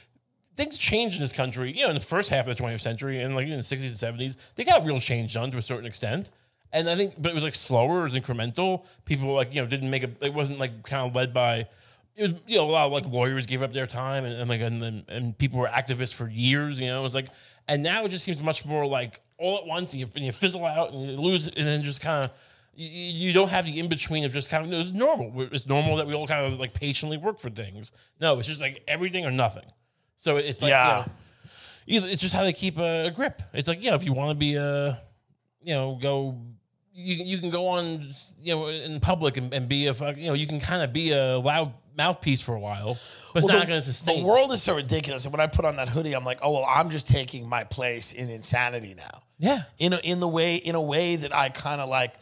things 0.56 0.76
changed 0.76 1.14
in 1.16 1.20
this 1.22 1.32
country, 1.32 1.70
you 1.70 1.84
know, 1.84 1.88
in 1.90 1.94
the 1.94 2.00
first 2.00 2.30
half 2.30 2.48
of 2.48 2.56
the 2.56 2.60
20th 2.60 2.80
century 2.80 3.20
and 3.20 3.36
like 3.36 3.46
in 3.46 3.56
the 3.56 3.62
60s 3.62 4.02
and 4.02 4.18
70s, 4.18 4.34
they 4.56 4.64
got 4.64 4.84
real 4.84 4.98
change 4.98 5.34
done 5.34 5.52
to 5.52 5.58
a 5.58 5.62
certain 5.62 5.86
extent. 5.86 6.30
And 6.72 6.88
I 6.90 6.96
think, 6.96 7.14
but 7.16 7.30
it 7.30 7.34
was 7.34 7.44
like 7.44 7.54
slower, 7.54 8.00
it 8.00 8.12
was 8.12 8.14
incremental. 8.16 8.84
People 9.04 9.32
like 9.34 9.54
you 9.54 9.62
know 9.62 9.68
didn't 9.68 9.88
make 9.90 10.02
a. 10.02 10.10
It 10.20 10.34
wasn't 10.34 10.58
like 10.58 10.82
kind 10.82 11.08
of 11.08 11.14
led 11.14 11.32
by. 11.32 11.68
It 12.16 12.22
was 12.22 12.40
you 12.48 12.58
know 12.58 12.64
a 12.68 12.72
lot 12.72 12.86
of 12.86 12.92
like 12.92 13.06
lawyers 13.06 13.46
gave 13.46 13.62
up 13.62 13.72
their 13.72 13.86
time 13.86 14.24
and, 14.24 14.34
and 14.34 14.50
like 14.50 14.60
and, 14.60 14.82
and 14.82 15.04
and 15.08 15.38
people 15.38 15.60
were 15.60 15.68
activists 15.68 16.12
for 16.12 16.28
years. 16.28 16.80
You 16.80 16.86
know, 16.86 16.98
it 16.98 17.04
was 17.04 17.14
like 17.14 17.28
and 17.68 17.84
now 17.84 18.04
it 18.04 18.08
just 18.08 18.24
seems 18.24 18.42
much 18.42 18.66
more 18.66 18.86
like 18.86 19.20
all 19.38 19.58
at 19.58 19.66
once 19.66 19.94
you, 19.94 20.08
and 20.14 20.24
you 20.24 20.32
fizzle 20.32 20.64
out 20.64 20.92
and 20.92 21.10
you 21.10 21.16
lose 21.16 21.46
it 21.48 21.56
and 21.56 21.66
then 21.66 21.82
just 21.82 22.00
kind 22.00 22.24
of 22.24 22.30
you, 22.76 22.88
you 23.28 23.32
don't 23.32 23.48
have 23.50 23.66
the 23.66 23.78
in 23.78 23.88
between 23.88 24.24
of 24.24 24.32
just 24.32 24.50
kind 24.50 24.64
of 24.64 24.72
it's 24.72 24.92
normal. 24.92 25.32
It's 25.52 25.66
normal 25.66 25.96
that 25.96 26.06
we 26.06 26.14
all 26.14 26.26
kind 26.26 26.52
of 26.52 26.58
like 26.58 26.74
patiently 26.74 27.16
work 27.18 27.38
for 27.38 27.50
things. 27.50 27.92
No, 28.20 28.38
it's 28.38 28.48
just 28.48 28.60
like 28.60 28.82
everything 28.88 29.24
or 29.26 29.30
nothing. 29.30 29.66
So 30.16 30.36
it's 30.36 30.60
like 30.62 30.70
Yeah. 30.70 31.04
you 31.86 32.00
know, 32.00 32.06
it's 32.06 32.20
just 32.20 32.34
how 32.34 32.42
they 32.44 32.52
keep 32.52 32.78
a, 32.78 33.06
a 33.06 33.10
grip. 33.10 33.42
It's 33.52 33.68
like 33.68 33.82
yeah, 33.82 33.94
if 33.94 34.04
you 34.04 34.12
want 34.12 34.30
to 34.30 34.34
be 34.34 34.54
a 34.56 35.00
you 35.62 35.74
know 35.74 35.98
go. 36.00 36.36
You, 36.96 37.24
you 37.24 37.38
can 37.38 37.50
go 37.50 37.66
on, 37.66 38.02
you 38.40 38.54
know, 38.54 38.68
in 38.68 39.00
public 39.00 39.36
and, 39.36 39.52
and 39.52 39.68
be 39.68 39.88
a, 39.88 39.92
you 40.12 40.28
know, 40.28 40.34
you 40.34 40.46
can 40.46 40.60
kind 40.60 40.80
of 40.80 40.92
be 40.92 41.10
a 41.10 41.38
loud 41.40 41.72
mouthpiece 41.96 42.40
for 42.40 42.54
a 42.54 42.60
while, 42.60 42.98
but 43.32 43.38
it's 43.42 43.48
Well, 43.48 43.58
not 43.58 43.68
going 43.68 43.80
to 43.80 43.86
sustain. 43.86 44.22
The 44.22 44.28
world 44.28 44.52
is 44.52 44.62
so 44.62 44.76
ridiculous. 44.76 45.24
And 45.24 45.32
when 45.32 45.40
I 45.40 45.46
put 45.46 45.64
on 45.64 45.76
that 45.76 45.88
hoodie, 45.88 46.14
I'm 46.14 46.24
like, 46.24 46.38
oh 46.42 46.52
well, 46.52 46.66
I'm 46.68 46.90
just 46.90 47.06
taking 47.08 47.48
my 47.48 47.64
place 47.64 48.12
in 48.12 48.28
insanity 48.28 48.94
now. 48.96 49.22
Yeah. 49.38 49.62
In 49.78 49.92
a, 49.92 49.98
in 49.98 50.20
the 50.20 50.28
way 50.28 50.56
in 50.56 50.74
a 50.74 50.82
way 50.82 51.16
that 51.16 51.34
I 51.34 51.48
kind 51.48 51.80
of 51.80 51.88
like 51.88 52.14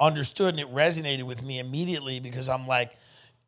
understood 0.00 0.50
and 0.50 0.60
it 0.60 0.72
resonated 0.72 1.24
with 1.24 1.42
me 1.42 1.58
immediately 1.58 2.20
because 2.20 2.48
I'm 2.48 2.66
like, 2.66 2.92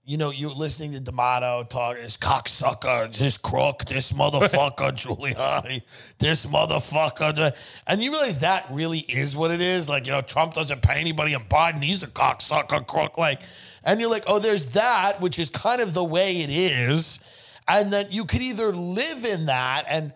you 0.04 0.16
know, 0.16 0.30
you're 0.30 0.50
listening 0.50 0.92
to 0.92 1.00
D'Amato 1.00 1.62
talk, 1.64 1.96
this 1.96 2.16
cocksucker, 2.16 3.16
this 3.16 3.36
crook, 3.36 3.84
this 3.84 4.12
motherfucker, 4.12 4.76
Giuliani, 4.92 5.82
this 6.18 6.46
motherfucker. 6.46 7.54
And 7.86 8.02
you 8.02 8.10
realize 8.10 8.38
that 8.38 8.66
really 8.70 9.00
is 9.00 9.36
what 9.36 9.50
it 9.50 9.60
is. 9.60 9.88
Like, 9.88 10.06
you 10.06 10.12
know, 10.12 10.22
Trump 10.22 10.54
doesn't 10.54 10.82
pay 10.82 11.00
anybody 11.00 11.34
and 11.34 11.48
Biden, 11.48 11.82
he's 11.82 12.02
a 12.02 12.08
cocksucker, 12.08 12.86
crook. 12.86 13.18
Like, 13.18 13.42
and 13.84 14.00
you're 14.00 14.10
like, 14.10 14.24
oh, 14.26 14.38
there's 14.38 14.68
that, 14.68 15.20
which 15.20 15.38
is 15.38 15.50
kind 15.50 15.80
of 15.82 15.92
the 15.94 16.04
way 16.04 16.40
it 16.40 16.50
is. 16.50 17.20
And 17.68 17.92
then 17.92 18.06
you 18.10 18.24
could 18.24 18.42
either 18.42 18.72
live 18.72 19.24
in 19.24 19.46
that 19.46 19.84
and 19.88 20.12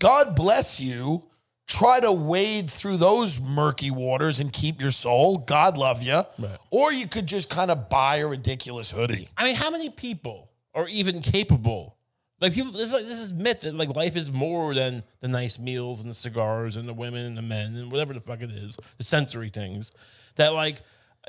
God 0.00 0.34
bless 0.34 0.80
you, 0.80 1.29
try 1.70 2.00
to 2.00 2.10
wade 2.10 2.68
through 2.68 2.96
those 2.96 3.40
murky 3.40 3.90
waters 3.90 4.40
and 4.40 4.52
keep 4.52 4.80
your 4.80 4.90
soul. 4.90 5.38
God 5.38 5.78
love 5.78 6.02
you. 6.02 6.24
Or 6.70 6.92
you 6.92 7.06
could 7.06 7.26
just 7.26 7.48
kind 7.48 7.70
of 7.70 7.88
buy 7.88 8.16
a 8.16 8.26
ridiculous 8.26 8.90
hoodie. 8.90 9.28
I 9.36 9.44
mean, 9.44 9.54
how 9.54 9.70
many 9.70 9.88
people 9.88 10.50
are 10.74 10.88
even 10.88 11.20
capable? 11.20 11.96
Like 12.40 12.54
people, 12.54 12.72
this 12.72 12.82
is, 12.82 12.92
like, 12.92 13.04
this 13.04 13.20
is 13.20 13.32
myth 13.32 13.60
that 13.60 13.74
like 13.74 13.94
life 13.94 14.16
is 14.16 14.32
more 14.32 14.74
than 14.74 15.04
the 15.20 15.28
nice 15.28 15.58
meals 15.58 16.00
and 16.00 16.10
the 16.10 16.14
cigars 16.14 16.74
and 16.76 16.88
the 16.88 16.94
women 16.94 17.24
and 17.24 17.36
the 17.36 17.42
men 17.42 17.76
and 17.76 17.92
whatever 17.92 18.14
the 18.14 18.20
fuck 18.20 18.40
it 18.40 18.50
is, 18.50 18.78
the 18.98 19.04
sensory 19.04 19.50
things. 19.50 19.92
That 20.36 20.52
like, 20.52 20.82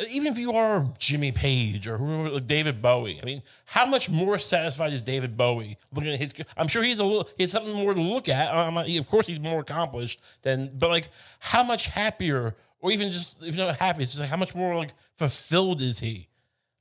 even 0.10 0.28
if 0.32 0.38
you 0.38 0.54
are 0.54 0.86
Jimmy 0.98 1.32
Page 1.32 1.88
or 1.88 1.98
whoever, 1.98 2.30
like 2.30 2.48
David 2.48 2.82
Bowie, 2.82 3.20
I 3.22 3.26
mean, 3.26 3.42
how 3.66 3.86
much 3.86 4.10
more 4.10 4.38
satisfied 4.40 4.94
is 4.94 5.02
David 5.02 5.36
Bowie 5.38 5.78
looking 5.94 6.12
at 6.12 6.20
his? 6.20 6.34
I'm 6.58 6.68
sure 6.68 6.82
he's 6.84 7.00
a 7.00 7.04
little, 7.06 7.30
he 7.38 7.44
has 7.44 7.52
something 7.52 7.74
more 7.74 7.94
to 7.94 8.02
look 8.02 8.30
at. 8.30 8.54
Um, 8.54 8.84
he- 8.86 8.98
of 8.98 9.10
course, 9.10 9.28
he's 9.28 9.40
more 9.40 9.60
accomplished 9.62 10.22
than, 10.42 10.72
but 10.78 10.90
like, 10.90 11.10
how 11.40 11.64
much 11.64 11.88
happier, 11.88 12.56
or 12.80 12.92
even 12.92 13.12
just 13.12 13.44
if 13.44 13.56
not 13.58 13.78
happy, 13.78 14.04
it's 14.04 14.12
just 14.12 14.22
like 14.22 14.30
how 14.30 14.38
much 14.38 14.56
more 14.56 14.76
like 14.76 14.92
fulfilled 15.16 15.82
is 15.82 16.00
he? 16.00 16.28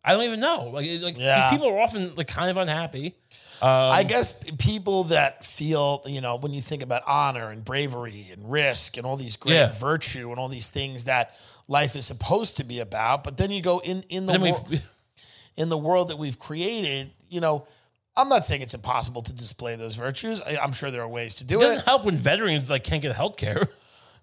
I 0.03 0.15
don't 0.15 0.23
even 0.23 0.41
know. 0.41 0.71
Like, 0.73 0.89
like 1.03 1.19
Yeah. 1.19 1.51
these 1.51 1.59
people 1.59 1.75
are 1.75 1.79
often 1.79 2.15
like 2.15 2.27
kind 2.27 2.51
of 2.51 2.57
unhappy. 2.57 3.15
I 3.63 4.03
guess 4.05 4.43
people 4.59 5.05
that 5.05 5.45
feel, 5.45 6.01
you 6.07 6.23
know, 6.23 6.37
when 6.37 6.55
you 6.55 6.63
think 6.63 6.83
about 6.83 7.03
honor 7.07 7.51
and 7.51 7.63
bravery 7.63 8.29
and 8.33 8.51
risk 8.51 8.97
and 8.97 9.05
all 9.05 9.17
these 9.17 9.37
great 9.37 9.57
Yeah. 9.57 9.73
virtue 9.73 10.31
and 10.31 10.41
all 10.41 10.49
these 10.49 10.71
things 10.71 11.05
that 11.05 11.37
life 11.71 11.95
is 11.97 12.05
supposed 12.05 12.57
to 12.59 12.65
be 12.65 12.81
about. 12.81 13.25
But 13.25 13.39
then 13.39 13.51
you 13.51 13.63
go 13.63 13.79
in 13.79 14.03
in 14.11 14.27
the 14.27 14.39
wor- 14.39 14.79
in 15.57 15.69
the 15.71 15.79
world 15.79 16.09
that 16.09 16.19
we've 16.19 16.39
created. 16.39 17.13
You 17.31 17.41
know, 17.41 17.67
I'm 18.17 18.29
not 18.29 18.45
saying 18.45 18.61
it's 18.61 18.75
impossible 18.75 19.23
to 19.23 19.33
display 19.33 19.77
those 19.77 19.95
virtues. 19.95 20.43
I, 20.43 20.59
I'm 20.59 20.73
sure 20.73 20.91
there 20.91 21.03
are 21.03 21.09
ways 21.09 21.37
to 21.37 21.45
do 21.45 21.57
It 21.57 21.61
doesn't 21.61 21.79
it. 21.79 21.85
help 21.85 22.05
when 22.05 22.17
veterans 22.17 22.69
like 22.69 22.85
can't 22.85 23.01
get 23.01 23.15
health 23.15 23.37
care. 23.39 23.67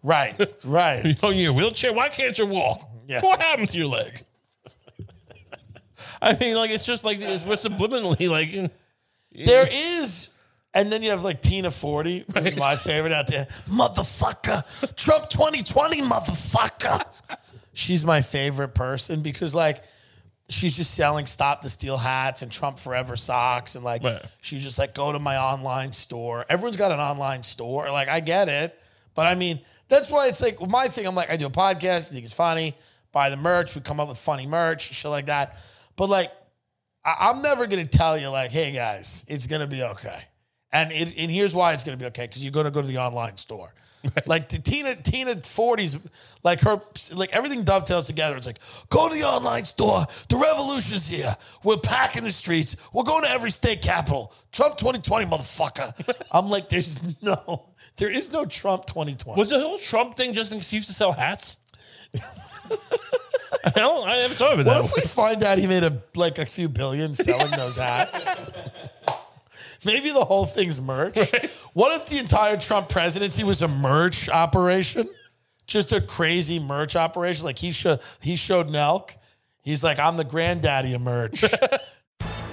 Right, 0.03 0.39
right. 0.63 1.17
You're 1.21 1.31
in 1.31 1.37
your 1.39 1.53
wheelchair. 1.53 1.93
Why 1.93 2.09
can't 2.09 2.37
you 2.37 2.45
walk? 2.45 2.87
Yeah. 3.07 3.21
What 3.21 3.41
happened 3.41 3.69
to 3.69 3.77
your 3.77 3.87
leg? 3.87 4.23
I 6.21 6.37
mean, 6.37 6.55
like 6.55 6.69
it's 6.71 6.85
just 6.85 7.03
like 7.03 7.19
it's, 7.21 7.45
we're 7.45 7.55
subliminally 7.55 8.29
like. 8.29 8.71
There 9.33 9.67
is, 9.71 10.33
and 10.73 10.91
then 10.91 11.03
you 11.03 11.11
have 11.11 11.23
like 11.23 11.41
Tina 11.41 11.69
Forte, 11.71 12.23
who's 12.33 12.55
my 12.55 12.75
favorite 12.75 13.11
out 13.13 13.27
there. 13.27 13.45
Motherfucker, 13.69 14.95
Trump 14.95 15.29
2020, 15.29 16.01
motherfucker. 16.01 17.03
She's 17.77 18.03
my 18.03 18.21
favorite 18.21 18.69
person 18.73 19.21
because 19.21 19.53
like 19.53 19.83
she's 20.49 20.75
just 20.75 20.95
selling 20.95 21.27
stop 21.27 21.61
the 21.61 21.69
steal 21.69 21.95
hats 21.97 22.41
and 22.41 22.51
Trump 22.51 22.79
forever 22.79 23.15
socks 23.15 23.75
and 23.75 23.85
like 23.85 24.03
Right. 24.03 24.19
she 24.41 24.57
just 24.57 24.79
like 24.79 24.95
go 24.95 25.11
to 25.11 25.19
my 25.19 25.37
online 25.37 25.93
store. 25.93 26.43
Everyone's 26.49 26.75
got 26.75 26.91
an 26.91 26.99
online 26.99 27.43
store. 27.43 27.91
Like 27.91 28.07
I 28.07 28.19
get 28.19 28.49
it, 28.49 28.75
but 29.13 29.27
I 29.27 29.35
mean 29.35 29.59
that's 29.89 30.09
why 30.09 30.27
it's 30.27 30.41
like 30.41 30.59
my 30.67 30.87
thing. 30.87 31.05
I'm 31.05 31.13
like 31.13 31.29
I 31.29 31.37
do 31.37 31.45
a 31.45 31.51
podcast. 31.51 32.09
I 32.09 32.13
think 32.13 32.23
it's 32.23 32.33
funny. 32.33 32.73
Buy 33.11 33.29
the 33.29 33.37
merch. 33.37 33.75
We 33.75 33.81
come 33.81 33.99
up 33.99 34.07
with 34.09 34.17
funny 34.17 34.47
merch, 34.47 34.81
shit 34.93 35.11
like 35.11 35.27
that. 35.27 35.57
But 35.95 36.09
like 36.09 36.31
I, 37.05 37.29
I'm 37.29 37.43
never 37.43 37.67
gonna 37.67 37.85
tell 37.85 38.17
you 38.17 38.29
like, 38.29 38.49
hey 38.49 38.71
guys, 38.71 39.23
it's 39.27 39.45
gonna 39.45 39.67
be 39.67 39.83
okay. 39.83 40.23
And 40.73 40.91
it, 40.91 41.15
and 41.15 41.29
here's 41.29 41.53
why 41.53 41.73
it's 41.73 41.83
gonna 41.83 41.97
be 41.97 42.05
okay 42.07 42.25
because 42.25 42.43
you're 42.43 42.51
gonna 42.51 42.71
go 42.71 42.81
to 42.81 42.87
the 42.87 42.97
online 42.97 43.37
store. 43.37 43.71
Like 44.25 44.49
the 44.49 44.59
Tina 44.59 44.95
Tina 44.95 45.39
Forte's, 45.41 45.97
like 46.43 46.61
her 46.61 46.81
like 47.13 47.33
everything 47.33 47.63
dovetails 47.63 48.07
together. 48.07 48.37
It's 48.37 48.47
like 48.47 48.59
go 48.89 49.09
to 49.09 49.13
the 49.15 49.23
online 49.23 49.65
store. 49.65 50.05
The 50.29 50.37
revolution's 50.37 51.07
here. 51.07 51.33
We're 51.63 51.77
packing 51.77 52.23
the 52.23 52.31
streets. 52.31 52.75
We're 52.93 53.03
going 53.03 53.23
to 53.23 53.29
every 53.29 53.51
state 53.51 53.81
capital. 53.81 54.33
Trump 54.51 54.77
2020, 54.77 55.25
motherfucker. 55.25 55.93
I'm 56.31 56.49
like, 56.49 56.69
there's 56.69 56.99
no, 57.21 57.69
there 57.97 58.09
is 58.09 58.31
no 58.31 58.45
Trump 58.45 58.85
2020. 58.85 59.37
Was 59.37 59.49
the 59.49 59.59
whole 59.59 59.77
Trump 59.79 60.15
thing 60.15 60.33
just 60.33 60.51
an 60.51 60.59
excuse 60.59 60.87
to 60.87 60.93
sell 60.93 61.11
hats? 61.11 61.57
I 63.63 63.69
don't. 63.71 64.07
I 64.07 64.17
never 64.17 64.33
thought 64.33 64.53
of 64.53 64.59
it 64.59 64.65
What 64.67 64.85
if 64.85 64.93
we 64.95 65.01
find 65.01 65.43
out 65.43 65.57
he 65.57 65.67
made 65.67 65.83
a 65.83 66.01
like 66.15 66.37
a 66.37 66.45
few 66.45 66.69
billion 66.69 67.13
selling 67.13 67.51
those 67.51 67.75
hats? 67.77 68.29
Maybe 69.87 70.11
the 70.11 70.25
whole 70.25 70.45
thing's 70.45 70.81
merch. 70.81 71.17
What 71.73 72.01
if 72.01 72.09
the 72.09 72.17
entire 72.17 72.57
Trump 72.57 72.89
presidency 72.89 73.45
was 73.45 73.61
a 73.61 73.69
merch 73.69 74.27
operation? 74.27 75.07
Just 75.65 75.93
a 75.93 76.01
crazy 76.01 76.59
merch 76.59 76.97
operation. 76.97 77.45
Like 77.45 77.57
he 77.57 77.71
showed 77.71 78.01
he 78.19 78.35
showed 78.35 78.67
Nelk. 78.67 79.15
He's 79.63 79.85
like, 79.85 79.97
I'm 79.97 80.17
the 80.17 80.25
granddaddy 80.25 80.93
of 80.93 81.01
merch. 81.01 81.45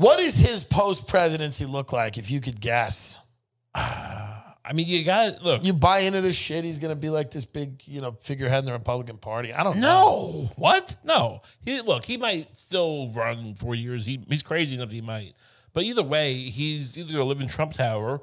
what 0.00 0.18
does 0.18 0.36
his 0.36 0.64
post 0.64 1.06
presidency 1.06 1.66
look 1.66 1.92
like 1.92 2.16
if 2.16 2.30
you 2.30 2.40
could 2.40 2.60
guess? 2.60 3.20
I 3.74 4.72
mean, 4.72 4.86
you 4.86 5.04
got 5.04 5.42
look. 5.42 5.64
You 5.64 5.72
buy 5.72 6.00
into 6.00 6.20
this 6.20 6.36
shit, 6.36 6.64
he's 6.64 6.78
gonna 6.78 6.96
be 6.96 7.10
like 7.10 7.30
this 7.30 7.44
big, 7.44 7.82
you 7.84 8.00
know, 8.00 8.16
figurehead 8.20 8.60
in 8.60 8.66
the 8.66 8.72
Republican 8.72 9.18
Party. 9.18 9.52
I 9.52 9.62
don't 9.62 9.76
know. 9.76 9.80
No, 9.80 10.50
what? 10.56 10.96
No. 11.04 11.42
He 11.64 11.80
look. 11.82 12.04
He 12.04 12.16
might 12.16 12.56
still 12.56 13.10
run 13.10 13.54
four 13.54 13.74
years. 13.74 14.04
He 14.04 14.24
he's 14.28 14.42
crazy 14.42 14.74
enough. 14.74 14.90
He 14.90 15.00
might. 15.00 15.34
But 15.72 15.84
either 15.84 16.02
way, 16.02 16.34
he's 16.34 16.96
either 16.96 17.12
gonna 17.12 17.24
live 17.24 17.40
in 17.40 17.48
Trump 17.48 17.74
Tower, 17.74 18.22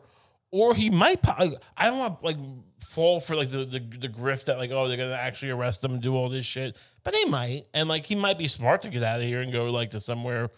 or 0.51 0.73
he 0.73 0.89
might. 0.89 1.23
like, 1.25 1.53
I 1.75 1.87
don't 1.87 1.99
want 1.99 2.19
to 2.21 2.25
like 2.25 2.37
fall 2.81 3.19
for 3.19 3.35
like 3.35 3.51
the, 3.51 3.65
the 3.65 3.79
the 3.79 4.09
grift 4.09 4.45
that 4.45 4.57
like 4.57 4.71
oh 4.71 4.87
they're 4.87 4.97
gonna 4.97 5.13
actually 5.13 5.51
arrest 5.51 5.83
him 5.83 5.93
and 5.93 6.01
do 6.01 6.15
all 6.15 6.29
this 6.29 6.45
shit. 6.45 6.75
But 7.03 7.13
they 7.13 7.25
might, 7.25 7.67
and 7.73 7.87
like 7.87 8.05
he 8.05 8.15
might 8.15 8.37
be 8.37 8.47
smart 8.47 8.81
to 8.83 8.89
get 8.89 9.03
out 9.03 9.19
of 9.19 9.25
here 9.25 9.41
and 9.41 9.51
go 9.51 9.65
like 9.65 9.91
to 9.91 10.01
somewhere 10.01 10.49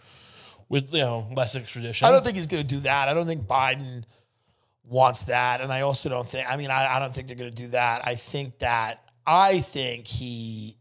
with 0.69 0.93
you 0.93 0.99
know 1.01 1.27
less 1.35 1.55
extradition. 1.55 2.07
I 2.07 2.11
don't 2.11 2.23
think 2.23 2.37
he's 2.37 2.47
going 2.47 2.63
to 2.63 2.67
do 2.75 2.79
that. 2.81 3.09
I 3.09 3.13
don't 3.13 3.25
think 3.25 3.43
Biden 3.43 4.03
wants 4.87 5.25
that, 5.25 5.61
and 5.61 5.71
I 5.73 5.81
also 5.81 6.09
don't 6.09 6.27
think. 6.29 6.49
I 6.49 6.55
mean, 6.55 6.71
I, 6.71 6.95
I 6.95 6.99
don't 6.99 7.13
think 7.13 7.27
they're 7.27 7.35
going 7.35 7.51
to 7.51 7.63
do 7.63 7.69
that. 7.69 8.07
I 8.07 8.15
think 8.15 8.59
that 8.59 9.03
I 9.25 9.59
think 9.59 10.07
he 10.07 10.77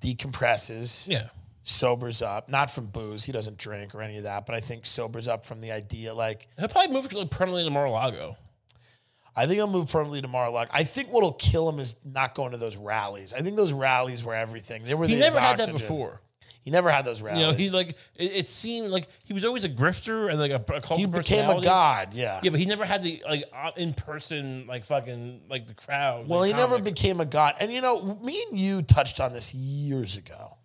decompresses, 0.00 1.08
Yeah. 1.08 1.28
sobers 1.62 2.22
up, 2.22 2.48
not 2.48 2.70
from 2.70 2.86
booze. 2.86 3.24
He 3.24 3.32
doesn't 3.32 3.58
drink 3.58 3.94
or 3.94 4.02
any 4.02 4.18
of 4.18 4.24
that, 4.24 4.46
but 4.46 4.54
I 4.54 4.60
think 4.60 4.86
sobers 4.86 5.28
up 5.28 5.44
from 5.44 5.60
the 5.60 5.72
idea. 5.72 6.14
Like, 6.14 6.48
He'll 6.58 6.68
probably 6.68 6.94
move 6.94 7.12
like, 7.12 7.30
permanently 7.30 7.64
to 7.64 7.70
Mar-a-Lago. 7.70 8.36
I 9.38 9.46
think 9.46 9.60
I'll 9.60 9.66
move 9.66 9.90
permanently 9.90 10.22
to 10.22 10.28
Mar-a-Lago. 10.28 10.70
I 10.72 10.84
think 10.84 11.08
what'll 11.12 11.34
kill 11.34 11.68
him 11.68 11.78
is 11.78 11.96
not 12.04 12.34
going 12.34 12.52
to 12.52 12.56
those 12.56 12.76
rallies. 12.76 13.34
I 13.34 13.42
think 13.42 13.56
those 13.56 13.72
rallies 13.72 14.24
were 14.24 14.34
everything. 14.34 14.84
They 14.84 14.94
were. 14.94 15.06
He 15.06 15.18
never 15.18 15.38
had 15.38 15.58
that 15.58 15.72
before. 15.72 16.20
He 16.66 16.72
never 16.72 16.90
had 16.90 17.04
those 17.04 17.22
rallies. 17.22 17.40
You 17.40 17.46
know, 17.46 17.52
he's 17.56 17.72
like 17.72 17.90
it, 18.16 18.32
it 18.32 18.48
seemed 18.48 18.88
like 18.88 19.06
he 19.22 19.32
was 19.32 19.44
always 19.44 19.64
a 19.64 19.68
grifter 19.68 20.28
and 20.28 20.40
like 20.40 20.50
a, 20.50 20.56
a 20.74 20.80
cult 20.80 20.98
he 20.98 21.06
became 21.06 21.48
a 21.48 21.60
god. 21.60 22.12
Yeah. 22.12 22.40
Yeah, 22.42 22.50
but 22.50 22.58
he 22.58 22.66
never 22.66 22.84
had 22.84 23.04
the 23.04 23.22
like 23.24 23.44
uh, 23.54 23.70
in 23.76 23.94
person 23.94 24.66
like 24.66 24.84
fucking 24.84 25.42
like 25.48 25.68
the 25.68 25.74
crowd. 25.74 26.26
Well, 26.26 26.40
like, 26.40 26.48
he 26.48 26.54
never 26.54 26.80
became 26.80 27.20
a 27.20 27.24
god. 27.24 27.54
And 27.60 27.72
you 27.72 27.80
know, 27.80 28.18
me 28.20 28.44
and 28.50 28.58
you 28.58 28.82
touched 28.82 29.20
on 29.20 29.32
this 29.32 29.54
years 29.54 30.16
ago. 30.16 30.56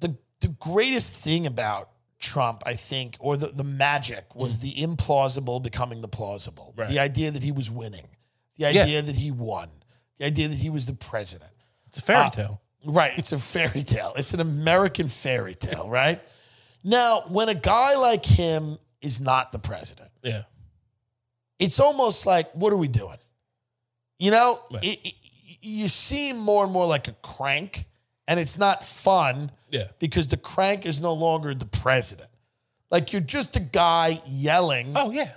The 0.00 0.16
the 0.40 0.48
greatest 0.48 1.14
thing 1.14 1.46
about 1.46 1.90
Trump, 2.18 2.62
I 2.64 2.72
think, 2.72 3.16
or 3.20 3.36
the, 3.36 3.48
the 3.48 3.64
magic 3.64 4.34
was 4.34 4.60
the 4.60 4.72
implausible 4.72 5.62
becoming 5.62 6.00
the 6.00 6.08
plausible. 6.08 6.72
Right. 6.74 6.88
The 6.88 7.00
idea 7.00 7.30
that 7.30 7.42
he 7.42 7.52
was 7.52 7.70
winning. 7.70 8.08
The 8.56 8.64
idea 8.64 9.02
that 9.02 9.16
he 9.16 9.30
won. 9.30 9.68
The 10.16 10.24
idea 10.24 10.48
that 10.48 10.56
he 10.56 10.70
was 10.70 10.86
the 10.86 10.94
president. 10.94 11.50
It's 11.86 11.98
a 11.98 12.02
fairy 12.02 12.20
Uh, 12.20 12.30
tale. 12.30 12.60
Right. 12.84 13.12
It's 13.18 13.32
a 13.32 13.38
fairy 13.38 13.82
tale. 13.82 14.12
It's 14.16 14.34
an 14.34 14.40
American 14.40 15.06
fairy 15.08 15.54
tale, 15.54 15.88
right? 15.88 16.20
Now, 16.82 17.22
when 17.28 17.48
a 17.48 17.54
guy 17.54 17.94
like 17.96 18.24
him 18.24 18.78
is 19.00 19.20
not 19.20 19.52
the 19.52 19.58
president, 19.58 20.10
Yeah, 20.22 20.42
it's 21.58 21.80
almost 21.80 22.26
like, 22.26 22.52
what 22.52 22.72
are 22.72 22.76
we 22.76 22.88
doing? 22.88 23.16
You 24.18 24.30
know, 24.30 24.60
Right. 24.72 24.84
it, 24.84 25.06
it- 25.06 25.14
you 25.66 25.88
seem 25.88 26.36
more 26.38 26.62
and 26.64 26.72
more 26.72 26.86
like 26.86 27.08
a 27.08 27.12
crank, 27.22 27.86
and 28.28 28.38
it's 28.38 28.58
not 28.58 28.84
fun 28.84 29.50
yeah. 29.70 29.84
because 29.98 30.28
the 30.28 30.36
crank 30.36 30.84
is 30.84 31.00
no 31.00 31.14
longer 31.14 31.54
the 31.54 31.64
president. 31.64 32.28
Like 32.90 33.12
you're 33.14 33.22
just 33.22 33.56
a 33.56 33.60
guy 33.60 34.20
yelling, 34.26 34.92
Oh 34.94 35.10
yeah. 35.10 35.30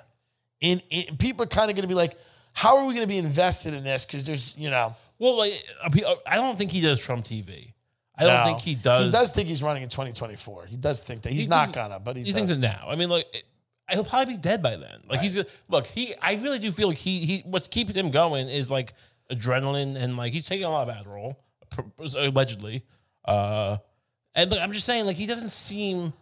in, 0.60 0.82
in 0.90 1.16
people 1.16 1.44
are 1.46 1.48
kind 1.48 1.70
of 1.70 1.76
going 1.78 1.84
to 1.84 1.88
be 1.88 1.94
like, 1.96 2.18
how 2.54 2.76
are 2.78 2.86
we 2.86 2.94
going 2.94 3.06
to 3.06 3.08
be 3.08 3.18
invested 3.20 3.74
in 3.74 3.84
this? 3.86 4.06
Because 4.06 4.26
there's, 4.26 4.58
you 4.58 4.70
know, 4.70 4.96
Well, 5.20 5.38
like 5.38 5.64
uh, 5.84 5.90
pe- 5.90 6.04
uh, 6.04 6.16
I 6.26 6.36
don't 6.36 6.58
think 6.58 6.72
he 6.72 6.82
does 6.82 7.00
Trump 7.00 7.26
TV. 7.26 7.74
I 8.16 8.24
don't 8.24 8.34
no. 8.40 8.44
think 8.46 8.60
he 8.60 8.76
does. 8.76 9.06
He 9.06 9.12
does 9.12 9.32
think 9.32 9.48
he's 9.48 9.62
running 9.62 9.84
in 9.84 9.90
2024. 9.90 10.66
He 10.66 10.76
does 10.78 11.02
think 11.02 11.22
that 11.24 11.32
he's 11.32 11.44
He 11.46 11.50
not 11.50 11.68
thinks- 11.68 11.76
gonna, 11.76 12.00
but 12.00 12.16
he, 12.16 12.24
He 12.24 12.28
does. 12.32 12.36
thinks 12.36 12.52
it 12.52 12.58
now. 12.60 12.86
I 12.88 12.96
mean, 12.96 13.10
like 13.10 13.28
it- 13.34 13.44
he'll 13.92 14.04
probably 14.04 14.34
be 14.36 14.40
dead 14.40 14.62
by 14.64 14.76
then. 14.76 15.02
Like 15.10 15.20
he's 15.22 15.36
gonna 15.36 15.48
look. 15.70 15.86
He, 15.88 16.14
I 16.22 16.34
really 16.36 16.60
do 16.60 16.72
feel 16.72 16.88
like 16.90 16.98
he, 16.98 17.26
he, 17.26 17.42
what's 17.46 17.68
keeping 17.68 17.96
him 17.96 18.10
going 18.12 18.50
is 18.50 18.70
like 18.72 18.94
adrenaline 19.32 19.96
and 19.96 20.18
like 20.18 20.34
he's 20.34 20.46
taking 20.46 20.66
a 20.66 20.70
lot 20.70 20.90
of 20.90 20.96
Adderall, 20.96 21.36
pr- 21.70 21.82
allegedly. 22.18 22.84
Uh, 23.26 23.78
and 24.36 24.50
look, 24.52 24.60
I'm 24.62 24.72
just 24.72 24.86
saying, 24.86 25.06
like 25.06 25.16
he 25.18 25.26
doesn't 25.26 25.50
seem. 25.50 26.14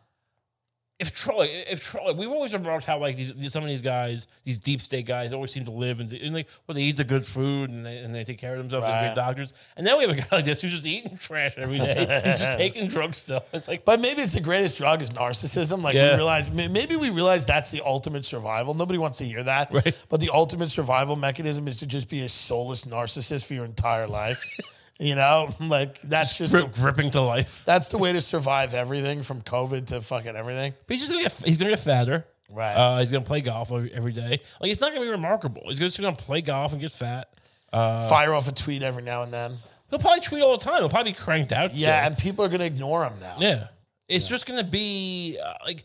If 0.97 1.13
Troy, 1.13 1.49
if 1.69 1.83
Troy, 1.83 2.13
we've 2.13 2.29
always 2.29 2.53
remarked 2.53 2.85
how 2.85 2.99
like 2.99 3.17
these, 3.17 3.33
these- 3.33 3.51
some 3.51 3.63
of 3.63 3.67
these 3.67 3.81
guys, 3.81 4.27
these 4.45 4.59
deep 4.59 4.79
state 4.81 5.05
guys, 5.05 5.33
always 5.33 5.51
seem 5.51 5.65
to 5.65 5.71
live 5.71 5.99
and, 5.99 6.09
and 6.13 6.33
like, 6.33 6.47
well, 6.65 6.73
they 6.75 6.83
eat 6.83 6.95
the 6.95 7.03
good 7.03 7.25
food 7.25 7.69
and 7.69 7.85
they, 7.85 7.97
and 7.97 8.15
they 8.15 8.23
take 8.23 8.37
care 8.37 8.53
of 8.55 8.59
themselves. 8.59 8.87
They're 8.87 9.09
good 9.09 9.15
doctors. 9.15 9.53
And 9.75 9.85
now 9.85 9.97
we 9.97 10.05
have 10.07 10.17
a 10.17 10.21
guy 10.21 10.27
like 10.31 10.45
this 10.45 10.61
who's 10.61 10.71
just 10.71 10.85
eating 10.85 11.17
trash 11.17 11.55
every 11.57 11.79
day. 11.79 12.21
He's 12.23 12.39
just 12.39 12.57
taking 12.57 12.87
drugs 12.87 13.17
still. 13.17 13.43
It's 13.51 13.67
like, 13.67 13.83
But 13.83 13.99
maybe 13.99 14.21
it's 14.21 14.31
the 14.33 14.39
greatest 14.39 14.77
drug 14.77 15.01
is 15.01 15.11
narcissism. 15.11 15.81
Like 15.81 15.95
Yeah. 15.95 16.11
we 16.11 16.15
realize, 16.15 16.49
maybe 16.49 16.95
we 16.95 17.09
realize 17.09 17.45
that's 17.45 17.71
the 17.71 17.81
ultimate 17.85 18.25
survival. 18.25 18.73
Nobody 18.73 18.97
wants 18.97 19.17
to 19.17 19.25
hear 19.25 19.43
that. 19.43 19.73
Right. 19.73 19.93
But 20.07 20.21
the 20.21 20.29
ultimate 20.33 20.71
survival 20.71 21.17
mechanism 21.17 21.67
is 21.67 21.77
to 21.79 21.87
just 21.87 22.09
be 22.09 22.21
a 22.23 22.29
soulless 22.29 22.85
narcissist 22.85 23.43
for 23.45 23.53
your 23.53 23.65
entire 23.65 24.07
life. 24.07 24.41
you 24.99 25.15
know, 25.15 25.49
like 25.59 26.01
that's 26.01 26.37
just 26.37 26.53
the, 26.53 26.65
gripping 26.65 27.11
to 27.11 27.21
life. 27.21 27.63
that's 27.65 27.89
the 27.89 27.97
way 27.97 28.13
to 28.13 28.21
survive 28.21 28.73
everything 28.73 29.23
from 29.23 29.41
COVID 29.41 29.87
to 29.87 30.01
fucking 30.01 30.35
everything. 30.35 30.73
But 30.87 30.93
he's 30.93 31.01
just 31.01 31.11
gonna 31.11 31.23
get 31.23 31.33
he's 31.45 31.57
gonna 31.57 31.71
get 31.71 31.79
fatter. 31.79 32.25
Right. 32.49 32.73
Uh, 32.73 32.99
he's 32.99 33.11
gonna 33.11 33.25
play 33.25 33.41
golf 33.41 33.71
every, 33.71 34.11
day. 34.11 34.39
Like 34.61 34.71
it's 34.71 34.79
not 34.79 34.93
gonna 34.93 35.05
be 35.05 35.11
remarkable. 35.11 35.63
He's 35.67 35.79
just 35.79 35.99
gonna 35.99 36.15
play 36.15 36.41
golf 36.41 36.71
and 36.73 36.81
get 36.81 36.91
fat. 36.91 37.35
Uh, 37.73 38.07
Fire 38.07 38.33
off 38.33 38.47
a 38.47 38.51
tweet 38.51 38.83
every 38.83 39.03
now 39.03 39.23
and 39.23 39.33
then. 39.33 39.57
he'll 39.89 39.99
probably 39.99 40.21
tweet 40.21 40.41
all 40.41 40.57
the 40.57 40.63
time. 40.63 40.79
He'll 40.79 40.89
probably 40.89 41.11
be 41.11 41.17
cranked 41.17 41.51
out. 41.51 41.73
Yeah, 41.73 42.05
and 42.05 42.17
people 42.17 42.45
are 42.45 42.49
gonna 42.49 42.65
ignore 42.65 43.03
him 43.03 43.13
now. 43.19 43.35
Yeah. 43.39 43.67
It's 44.07 44.27
just 44.27 44.45
going 44.45 44.63
to 44.63 44.69
be 44.69 45.39
uh, 45.43 45.53
like, 45.65 45.83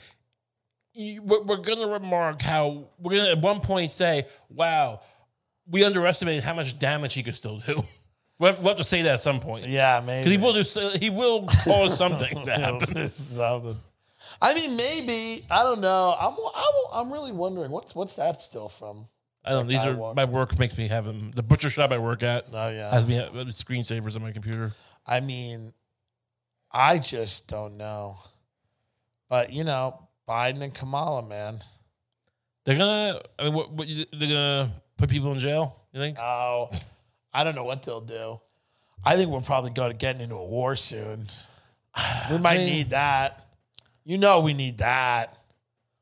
you, 0.92 1.22
we're, 1.22 1.42
we're 1.42 1.56
going 1.56 1.78
to 1.78 1.86
remark 1.86 2.42
how 2.42 2.88
we're 2.98 3.12
going 3.12 3.24
to 3.24 3.30
at 3.30 3.40
one 3.40 3.61
point 3.61 3.90
say, 3.90 4.26
wow, 4.50 5.00
we 5.66 5.84
underestimated 5.84 6.44
how 6.44 6.54
much 6.54 6.78
damage 6.78 7.14
he 7.14 7.22
could 7.22 7.36
still 7.36 7.58
do. 7.58 7.82
We'll 8.41 8.55
have, 8.55 8.76
to 8.78 8.84
say 8.84 9.03
that 9.03 9.12
at 9.14 9.20
some 9.20 9.38
point. 9.38 9.66
Yeah, 9.66 10.03
maybe. 10.05 10.24
Because 10.24 10.32
he 10.32 10.38
will 10.38 10.53
do, 10.55 10.64
so- 10.64 10.99
he 10.99 11.11
will 11.11 11.47
cause 11.64 11.97
something 11.97 12.45
to 12.47 12.53
happen. 12.59 13.07
Something. 13.09 13.76
I 14.43 14.55
mean, 14.55 14.74
maybe 14.76 15.45
I 15.51 15.62
don't 15.62 15.80
know. 15.82 16.16
I'm 16.18 16.34
I'm, 16.55 16.74
I'm 17.07 17.12
really 17.12 17.32
wondering 17.32 17.70
what's 17.70 17.95
what's 17.95 18.14
that 18.14 18.41
still 18.41 18.68
from? 18.70 19.07
I 19.45 19.51
don't 19.51 19.66
know. 19.66 19.70
These 19.72 19.84
are 19.84 20.14
my 20.14 20.24
work 20.24 20.59
makes 20.59 20.76
me 20.78 20.88
have 20.88 21.05
him. 21.07 21.32
The 21.32 21.43
butcher 21.43 21.68
shop 21.70 21.93
I 21.93 21.99
work 21.99 22.22
at 22.22 22.45
Oh 22.53 22.70
yeah. 22.70 22.91
has 22.91 23.07
me 23.07 23.14
have 23.16 23.32
the 23.34 23.45
screensavers 23.47 24.16
on 24.16 24.22
my 24.22 24.32
computer. 24.32 24.72
I 25.07 25.20
mean, 25.20 25.72
I 26.72 26.99
just 26.99 27.49
don't 27.49 27.76
know. 27.76 28.16
But 29.28 29.53
you 29.53 29.64
know, 29.64 30.09
Biden 30.28 30.62
and 30.62 30.72
Kamala, 30.74 31.22
man. 31.26 31.61
They're 32.64 32.78
gonna. 32.78 33.20
I 33.38 33.45
mean, 33.45 33.53
what, 33.55 33.72
what 33.72 33.88
you- 33.88 34.07
they're 34.12 34.28
gonna 34.28 34.70
put 34.97 35.11
people 35.11 35.32
in 35.32 35.38
jail. 35.38 35.76
You 35.93 36.01
think? 36.01 36.18
Oh, 36.18 36.68
I 37.33 37.45
don't 37.45 37.55
know 37.55 37.64
what 37.64 37.83
they'll 37.83 38.01
do. 38.01 38.41
I 39.05 39.16
think 39.16 39.31
we're 39.31 39.41
probably 39.41 39.70
going 39.70 39.93
to 39.93 39.97
get 39.97 40.20
into 40.20 40.35
a 40.35 40.45
war 40.45 40.76
soon. 40.76 41.26
We 42.31 42.39
might 42.39 42.59
mean- 42.59 42.66
need 42.66 42.91
that. 42.91 43.47
You 44.05 44.18
know, 44.18 44.41
we 44.41 44.55
need 44.55 44.78
that. 44.78 45.37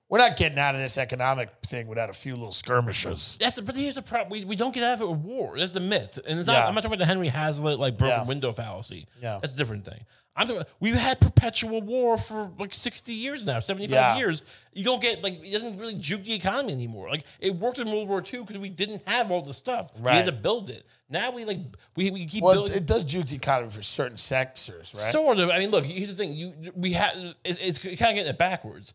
We're 0.09 0.19
not 0.19 0.37
getting 0.39 0.59
out 0.59 0.75
of 0.75 0.81
this 0.81 0.97
economic 0.97 1.51
thing 1.67 1.87
without 1.87 2.09
a 2.09 2.15
few 2.15 2.35
little 2.35 2.53
skirmishes. 2.53 3.37
That's 3.39 3.61
but 3.61 3.77
here's 3.77 3.97
the 3.97 4.03
problem. 4.03 4.31
We, 4.31 4.45
we 4.47 4.57
don't 4.57 4.73
get 4.73 4.83
out 4.83 4.95
of 4.95 5.01
it 5.03 5.09
with 5.11 5.19
war. 5.19 5.59
That's 5.59 5.73
the 5.73 5.81
myth. 5.81 6.19
And 6.27 6.39
it's 6.39 6.47
not, 6.47 6.55
Yeah. 6.55 6.67
I'm 6.67 6.75
not 6.75 6.81
talking 6.81 6.95
about 6.95 7.01
the 7.01 7.05
Henry 7.07 7.29
Hazlitt 7.29 7.79
like 7.79 7.99
broken 7.99 8.21
Yeah. 8.21 8.25
window 8.25 8.53
fallacy. 8.53 9.07
Yeah. 9.21 9.39
That's 9.43 9.53
a 9.53 9.57
different 9.59 9.85
thing. 9.85 10.01
I'm 10.35 10.47
talking, 10.49 10.63
we've 10.81 10.95
had 10.95 11.21
perpetual 11.21 11.83
war 11.83 12.17
for 12.17 12.51
like 12.59 12.73
60 12.73 13.13
years 13.13 13.45
now, 13.45 13.59
75 13.59 13.93
Yeah. 13.93 14.17
years. 14.17 14.43
You 14.73 14.85
don't 14.85 15.03
get 15.03 15.23
like 15.23 15.45
it 15.45 15.53
doesn't 15.53 15.77
really 15.77 15.97
juke 15.97 16.25
the 16.25 16.33
economy 16.33 16.73
anymore. 16.73 17.11
Like 17.11 17.25
it 17.41 17.55
worked 17.57 17.79
in 17.79 17.89
World 17.91 18.09
War 18.09 18.23
II 18.23 18.41
because 18.41 18.57
we 18.59 18.71
didn't 18.71 19.03
have 19.07 19.31
all 19.31 19.43
the 19.43 19.53
stuff. 19.53 19.91
We 20.01 20.11
had 20.11 20.25
to 20.25 20.33
build 20.33 20.71
it. 20.71 20.87
Now 21.11 21.31
we 21.33 21.45
like 21.45 21.59
we, 21.97 22.11
we 22.11 22.27
keep 22.27 22.43
Well, 22.45 22.55
building. 22.55 22.77
it 22.77 22.87
does 22.87 23.05
juke 23.05 23.27
the 23.29 23.37
economy 23.37 23.71
for 23.71 23.81
certain 23.83 24.19
sectors, 24.19 24.93
right? 24.95 25.13
Sort 25.13 25.39
of. 25.39 25.49
I 25.51 25.59
mean, 25.59 25.71
look. 25.71 25.87
Here's 25.87 26.09
the 26.09 26.15
thing. 26.15 26.37
You 26.37 26.53
we 26.77 26.93
have 26.93 27.17
it's, 27.45 27.59
it's 27.61 27.79
kind 27.79 27.93
of 27.95 27.99
getting 27.99 28.27
it 28.27 28.39
backwards. 28.39 28.93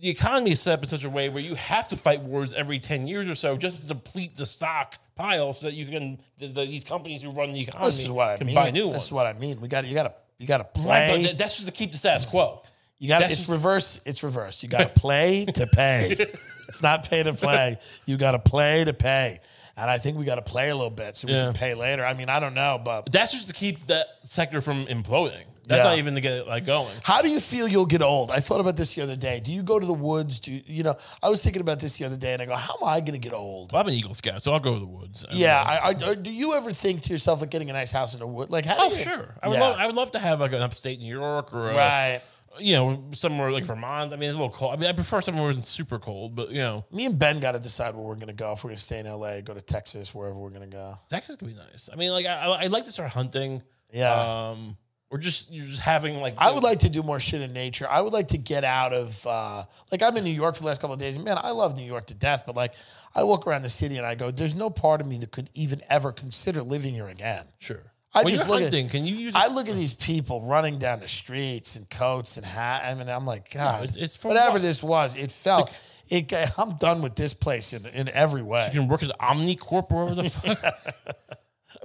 The 0.00 0.08
economy 0.08 0.52
is 0.52 0.60
set 0.60 0.74
up 0.74 0.82
in 0.84 0.88
such 0.88 1.02
a 1.02 1.10
way 1.10 1.28
where 1.28 1.42
you 1.42 1.56
have 1.56 1.88
to 1.88 1.96
fight 1.96 2.20
wars 2.22 2.54
every 2.54 2.78
ten 2.78 3.08
years 3.08 3.28
or 3.28 3.34
so 3.34 3.56
just 3.56 3.80
to 3.82 3.88
deplete 3.88 4.36
the 4.36 4.46
stock 4.46 4.94
pile, 5.16 5.52
so 5.52 5.66
that 5.66 5.74
you 5.74 5.86
can 5.86 6.20
the, 6.38 6.46
the, 6.46 6.64
these 6.66 6.84
companies 6.84 7.20
who 7.22 7.30
run 7.30 7.52
the 7.52 7.62
economy 7.62 7.86
this 7.86 8.00
is 8.04 8.10
what 8.10 8.28
I 8.28 8.36
can 8.36 8.46
mean. 8.46 8.54
buy 8.54 8.70
new 8.70 8.84
this 8.84 8.92
ones. 8.92 9.04
is 9.06 9.12
what 9.12 9.26
I 9.26 9.32
mean. 9.32 9.60
We 9.60 9.66
got 9.66 9.84
you 9.84 9.94
got 9.94 10.04
to 10.04 10.14
you 10.38 10.46
got 10.46 10.58
to 10.72 10.80
Right, 10.82 11.10
play. 11.10 11.26
but 11.26 11.38
that's 11.38 11.54
just 11.56 11.66
to 11.66 11.72
keep 11.72 11.90
the 11.90 11.98
status 11.98 12.24
quo. 12.24 12.62
You 13.00 13.08
got 13.08 13.22
it's 13.22 13.34
just- 13.34 13.48
reverse. 13.48 14.00
It's 14.06 14.22
reversed. 14.22 14.62
You 14.62 14.68
got 14.68 14.94
to 14.94 15.00
play 15.00 15.44
to 15.46 15.66
pay. 15.66 16.26
It's 16.68 16.82
not 16.82 17.08
pay 17.08 17.22
to 17.22 17.32
play. 17.32 17.78
You 18.04 18.18
got 18.18 18.32
to 18.32 18.38
play 18.38 18.84
to 18.84 18.92
pay. 18.92 19.40
And 19.78 19.88
I 19.88 19.98
think 19.98 20.18
we 20.18 20.24
got 20.24 20.34
to 20.36 20.42
play 20.42 20.70
a 20.70 20.74
little 20.74 20.90
bit 20.90 21.16
so 21.16 21.28
we 21.28 21.34
Yeah. 21.34 21.44
can 21.46 21.54
pay 21.54 21.74
later. 21.74 22.04
I 22.04 22.12
mean, 22.14 22.28
I 22.28 22.40
don't 22.40 22.54
know, 22.54 22.80
but 22.84 23.10
That's 23.12 23.32
just 23.32 23.46
to 23.48 23.54
keep 23.54 23.86
that 23.86 24.06
sector 24.24 24.60
from 24.60 24.86
imploding. 24.86 25.44
That's 25.68 25.80
Yeah. 25.84 25.90
not 25.90 25.98
even 25.98 26.14
to 26.14 26.20
get 26.22 26.32
it 26.32 26.48
like 26.48 26.64
going. 26.64 26.94
how 27.04 27.20
do 27.20 27.28
you 27.28 27.40
feel 27.40 27.68
you'll 27.68 27.84
get 27.86 28.00
old? 28.02 28.30
I 28.30 28.40
thought 28.40 28.58
about 28.60 28.74
this 28.76 28.94
the 28.94 29.02
other 29.02 29.16
day. 29.16 29.38
Do 29.38 29.52
you 29.52 29.62
go 29.62 29.78
to 29.78 29.84
the 29.84 29.92
woods? 29.92 30.40
Do 30.40 30.50
you, 30.50 30.62
you 30.66 30.82
know? 30.82 30.96
I 31.22 31.28
was 31.28 31.42
thinking 31.44 31.60
about 31.60 31.78
this 31.78 31.98
the 31.98 32.06
other 32.06 32.16
day, 32.16 32.32
and 32.32 32.40
I 32.40 32.46
go, 32.46 32.56
"How 32.56 32.74
am 32.80 32.88
I 32.88 33.00
going 33.00 33.12
to 33.12 33.18
get 33.18 33.34
old?" 33.34 33.72
Well, 33.72 33.82
I'm 33.82 33.86
an 33.88 33.92
Eagle 33.92 34.14
Scout, 34.14 34.42
so 34.42 34.52
I'll 34.54 34.60
go 34.60 34.72
to 34.74 34.80
the 34.80 34.86
woods. 34.86 35.26
I 35.30 35.34
Yeah, 35.34 35.58
mean, 35.92 36.04
I, 36.06 36.10
I, 36.10 36.14
do 36.14 36.32
you 36.32 36.54
ever 36.54 36.72
think 36.72 37.02
to 37.02 37.10
yourself 37.10 37.42
like 37.42 37.50
getting 37.50 37.68
a 37.68 37.74
nice 37.74 37.92
house 37.92 38.14
in 38.14 38.20
the 38.20 38.26
wood? 38.26 38.48
Like, 38.48 38.64
how 38.64 38.76
oh 38.78 38.88
do 38.90 38.96
you, 38.96 39.02
sure. 39.04 39.34
I 39.42 39.48
would 39.48 39.54
Yeah. 39.58 39.60
love. 39.60 39.76
I 39.78 39.86
would 39.86 39.94
love 39.96 40.10
to 40.12 40.18
have 40.18 40.40
like 40.40 40.52
an 40.54 40.62
upstate 40.62 41.00
New 41.00 41.14
York 41.14 41.52
or 41.52 41.68
a, 41.70 41.74
right. 41.74 42.20
You 42.58 42.74
know 42.74 43.04
somewhere 43.12 43.50
like 43.50 43.64
Vermont. 43.64 44.12
I 44.12 44.16
mean, 44.16 44.28
it's 44.28 44.36
a 44.36 44.38
little 44.38 44.52
cold. 44.52 44.74
I 44.74 44.76
mean, 44.76 44.88
I 44.88 44.92
prefer 44.92 45.20
somewhere 45.20 45.44
where 45.44 45.52
it's 45.52 45.68
super 45.68 45.98
cold, 45.98 46.34
but 46.34 46.50
you 46.50 46.58
know, 46.58 46.84
Me 46.92 47.06
and 47.06 47.18
Ben 47.18 47.40
got 47.40 47.52
to 47.52 47.58
decide 47.58 47.94
where 47.94 48.04
we're 48.04 48.14
going 48.14 48.28
to 48.28 48.32
go. 48.32 48.52
If 48.52 48.64
we're 48.64 48.68
going 48.68 48.76
to 48.76 48.82
stay 48.82 48.98
in 48.98 49.06
LA, 49.06 49.40
go 49.40 49.54
to 49.54 49.62
Texas, 49.62 50.14
wherever 50.14 50.36
we're 50.36 50.50
going 50.50 50.68
to 50.68 50.76
go. 50.76 50.98
Texas 51.10 51.36
could 51.36 51.48
be 51.48 51.54
nice. 51.54 51.88
I 51.92 51.96
mean, 51.96 52.10
like 52.12 52.26
I, 52.26 52.46
I 52.46 52.60
I'd 52.62 52.70
like 52.70 52.84
to 52.84 52.92
start 52.92 53.10
hunting. 53.10 53.62
Yeah. 53.92 54.50
Um, 54.50 54.76
or 55.10 55.18
just 55.18 55.50
you're 55.50 55.66
just 55.66 55.80
having 55.80 56.20
like 56.20 56.34
I 56.36 56.50
would 56.50 56.62
like 56.62 56.80
to 56.80 56.88
do 56.88 57.02
more 57.02 57.18
shit 57.18 57.40
in 57.40 57.52
nature. 57.52 57.88
I 57.88 58.00
would 58.00 58.12
like 58.12 58.28
to 58.28 58.38
get 58.38 58.64
out 58.64 58.92
of 58.92 59.26
uh, 59.26 59.64
like 59.90 60.02
I'm 60.02 60.16
in 60.16 60.24
New 60.24 60.30
York 60.30 60.54
for 60.54 60.62
the 60.62 60.66
last 60.66 60.80
couple 60.80 60.94
of 60.94 61.00
days. 61.00 61.16
and 61.16 61.24
Man, 61.24 61.38
I 61.40 61.50
love 61.50 61.76
New 61.76 61.84
York 61.84 62.06
to 62.08 62.14
death, 62.14 62.44
but 62.46 62.56
like 62.56 62.74
I 63.14 63.22
walk 63.22 63.46
around 63.46 63.62
the 63.62 63.70
city 63.70 63.96
and 63.96 64.04
I 64.04 64.14
go, 64.14 64.30
there's 64.30 64.54
no 64.54 64.68
part 64.70 65.00
of 65.00 65.06
me 65.06 65.16
that 65.18 65.30
could 65.30 65.50
even 65.54 65.80
ever 65.88 66.12
consider 66.12 66.62
living 66.62 66.92
here 66.94 67.08
again. 67.08 67.46
sure. 67.58 67.92
I 68.14 68.22
when 68.22 68.32
just 68.34 68.48
look 68.48 68.62
hunting, 68.62 68.86
at, 68.86 68.90
can 68.90 69.04
you 69.04 69.14
use? 69.14 69.34
I 69.34 69.48
look 69.48 69.68
at 69.68 69.74
these 69.76 69.92
people 69.92 70.42
running 70.42 70.78
down 70.78 71.00
the 71.00 71.08
streets 71.08 71.76
in 71.76 71.84
coats 71.86 72.36
and 72.38 72.46
hat. 72.46 72.84
I 72.84 72.94
mean, 72.94 73.08
I'm 73.08 73.26
like, 73.26 73.50
God, 73.52 73.84
it's- 73.84 73.96
it's 73.96 74.24
whatever 74.24 74.54
what? 74.54 74.62
this 74.62 74.82
was, 74.82 75.16
it 75.16 75.30
felt. 75.30 75.70
It, 76.08 76.32
I'm 76.58 76.76
done 76.76 77.02
with 77.02 77.16
this 77.16 77.34
place 77.34 77.74
in, 77.74 77.84
in 77.92 78.08
every 78.08 78.42
way. 78.42 78.70
you 78.72 78.80
can 78.80 78.88
work 78.88 79.02
as 79.02 79.10
Omnicorp 79.20 79.92
or 79.92 80.06
whatever 80.06 80.22
the 80.22 80.30
fuck. 80.30 80.74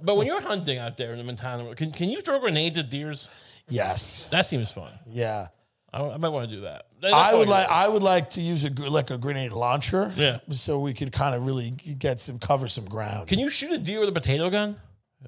but 0.01 0.15
when 0.15 0.27
you're 0.27 0.39
hunting 0.41 0.77
out 0.77 0.95
there 0.95 1.11
in 1.11 1.17
the 1.17 1.23
Montana, 1.25 1.75
can 1.75 1.91
can 1.91 2.09
you 2.09 2.21
throw 2.21 2.39
grenades 2.39 2.77
at 2.77 2.89
deers? 2.89 3.27
Yes, 3.67 4.27
That 4.31 4.45
seems 4.47 4.71
fun. 4.71 4.91
yeah. 5.09 5.47
I, 5.93 6.01
I 6.09 6.17
might 6.17 6.29
want 6.29 6.49
to 6.49 6.55
do 6.55 6.61
that. 6.61 6.87
That's 7.01 7.13
I 7.13 7.35
would 7.35 7.47
like. 7.47 7.67
I 7.69 7.87
would 7.87 8.01
like 8.01 8.31
to 8.31 8.41
use 8.41 8.65
a 8.65 8.69
like 8.89 9.11
a 9.11 9.17
grenade 9.17 9.51
launcher. 9.51 10.11
Yeah. 10.15 10.39
So 10.49 10.79
we 10.79 10.93
could 10.93 11.11
kind 11.11 11.35
of 11.35 11.45
really 11.45 11.69
get 11.71 12.19
some 12.19 12.39
cover 12.39 12.67
some 12.67 12.85
ground. 12.85 13.27
Can 13.27 13.37
you 13.39 13.49
shoot 13.49 13.71
a 13.73 13.77
deer 13.77 13.99
with 13.99 14.09
a 14.09 14.11
potato 14.13 14.49
gun 14.49 14.77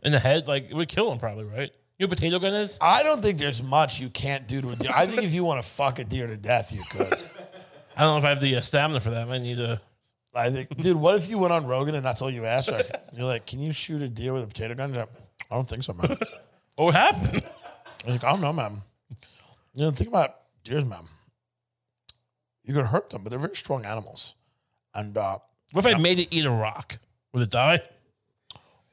in 0.04 0.12
the 0.12 0.20
head? 0.20 0.48
Like 0.48 0.70
it 0.70 0.74
would 0.74 0.90
kill 0.90 1.12
him 1.12 1.20
probably, 1.20 1.46
right? 1.46 1.72
You 1.98 2.06
know 2.06 2.10
what 2.10 2.18
potato 2.18 2.40
gun 2.40 2.54
is? 2.54 2.78
I 2.82 3.04
don't 3.04 3.22
think 3.22 3.38
there's 3.40 3.64
much 3.64 4.02
you 4.02 4.10
can't 4.10 4.48
do 4.48 4.62
to 4.62 4.72
a 4.72 4.76
deer. 4.76 4.92
I 4.94 5.06
think 5.06 5.24
if 5.24 5.34
you 5.34 5.44
want 5.46 5.64
to 5.64 5.68
fuck 5.68 5.98
a 6.00 6.04
deer 6.04 6.28
to 6.28 6.36
death, 6.36 6.74
you 6.74 6.84
could. 6.90 7.14
I 7.96 8.02
don't 8.02 8.14
know 8.14 8.18
if 8.18 8.26
I 8.26 8.30
have 8.30 8.42
the 8.42 8.58
uh, 8.58 8.62
stamina 8.62 9.00
for 9.00 9.12
that. 9.12 9.30
I 9.30 9.38
need 9.38 9.58
to. 9.58 9.80
I 10.34 10.50
think, 10.50 10.76
dude, 10.76 10.98
what 10.98 11.16
if 11.16 11.30
you 11.30 11.38
went 11.38 11.54
on 11.54 11.66
Rogan 11.66 11.96
and 11.96 12.06
that's 12.06 12.22
all 12.22 12.30
you 12.30 12.44
asked? 12.46 12.70
Like, 12.70 12.92
you're 13.16 13.26
like, 13.26 13.46
can 13.46 13.62
you 13.62 13.72
shoot 13.72 14.02
a 14.02 14.10
deer 14.10 14.34
with 14.34 14.44
a 14.44 14.48
potato 14.48 14.74
gun? 14.76 14.94
Like, 14.94 15.08
I 15.50 15.56
don't 15.56 15.68
think 15.68 15.84
so, 15.84 15.94
man. 15.94 16.18
What 16.76 16.88
would 16.88 16.96
happen? 16.96 17.28
I 17.28 18.06
was 18.06 18.16
like, 18.16 18.24
I 18.26 18.32
don't 18.32 18.42
know, 18.42 18.52
man. 18.52 18.82
You 19.76 19.86
know, 19.86 19.92
think 19.92 20.10
about 20.10 20.36
deers, 20.66 20.84
man. 20.84 21.06
You 22.66 22.74
could 22.74 22.86
hurt 22.88 23.10
them, 23.12 23.24
but 23.24 23.30
they're 23.30 23.40
very 23.40 23.56
strong 23.56 23.86
animals. 23.86 24.36
And 24.94 25.18
uh, 25.18 25.38
What 25.72 25.86
if 25.86 25.96
I 25.96 25.98
made 25.98 26.20
it 26.20 26.28
eat 26.32 26.46
a 26.46 26.52
rock? 26.52 26.98
Would 27.32 27.44
it 27.44 27.50
die? 27.50 27.82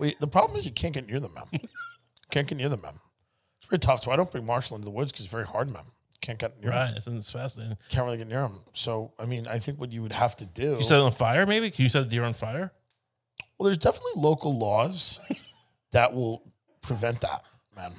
We, 0.03 0.15
the 0.19 0.27
problem 0.27 0.59
is 0.59 0.67
you 0.67 0.73
can't 0.73 0.93
get 0.93 1.07
near 1.07 1.21
them, 1.21 1.33
man. 1.33 1.45
can't 2.33 2.49
get 2.49 2.59
near 2.59 2.69
them, 2.69 2.81
man. 2.81 2.99
It's 3.61 3.69
very 3.69 3.79
tough. 3.79 4.03
So 4.03 4.11
I 4.11 4.17
don't 4.17 4.29
bring 4.29 4.45
Marshall 4.45 4.75
into 4.75 4.85
the 4.85 4.91
woods 4.91 5.13
because 5.13 5.25
it's 5.25 5.33
very 5.33 5.47
hard, 5.47 5.73
man. 5.73 5.85
Can't 6.21 6.41
get 6.41 6.61
near 6.61 6.73
him. 6.73 6.77
Right. 6.77 7.03
It's 7.07 7.31
fascinating. 7.31 7.77
Can't 7.89 8.05
really 8.05 8.19
get 8.19 8.27
near 8.27 8.43
him. 8.43 8.63
So, 8.73 9.13
I 9.17 9.27
mean, 9.27 9.47
I 9.47 9.59
think 9.59 9.79
what 9.79 9.93
you 9.93 10.03
would 10.03 10.13
have 10.13 10.35
to 10.37 10.47
do. 10.47 10.77
You 10.79 10.83
set 10.83 10.99
it 10.99 11.03
on 11.03 11.13
fire, 11.13 11.47
maybe? 11.47 11.71
Can 11.71 11.85
you 11.85 11.89
set 11.89 12.03
a 12.03 12.05
deer 12.05 12.25
on 12.25 12.33
fire? 12.33 12.73
Well, 13.57 13.67
there's 13.67 13.79
definitely 13.79 14.15
local 14.17 14.59
laws 14.59 15.21
that 15.93 16.13
will 16.13 16.53
prevent 16.83 17.21
that, 17.21 17.45
man. 17.77 17.93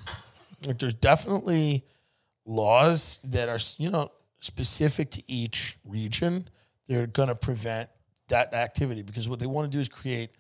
Like, 0.68 0.80
there's 0.80 0.96
definitely 0.96 1.86
laws 2.46 3.22
that 3.24 3.48
are, 3.48 3.60
you 3.78 3.92
know, 3.92 4.12
specific 4.42 5.10
to 5.12 5.24
each 5.32 5.78
region. 5.86 6.50
They're 6.90 7.08
going 7.08 7.30
to 7.30 7.36
prevent 7.36 7.90
that 8.28 8.54
activity 8.54 9.04
because 9.04 9.30
what 9.30 9.40
they 9.40 9.46
want 9.46 9.72
to 9.72 9.78
do 9.78 9.80
is 9.80 9.88
create, 9.88 10.32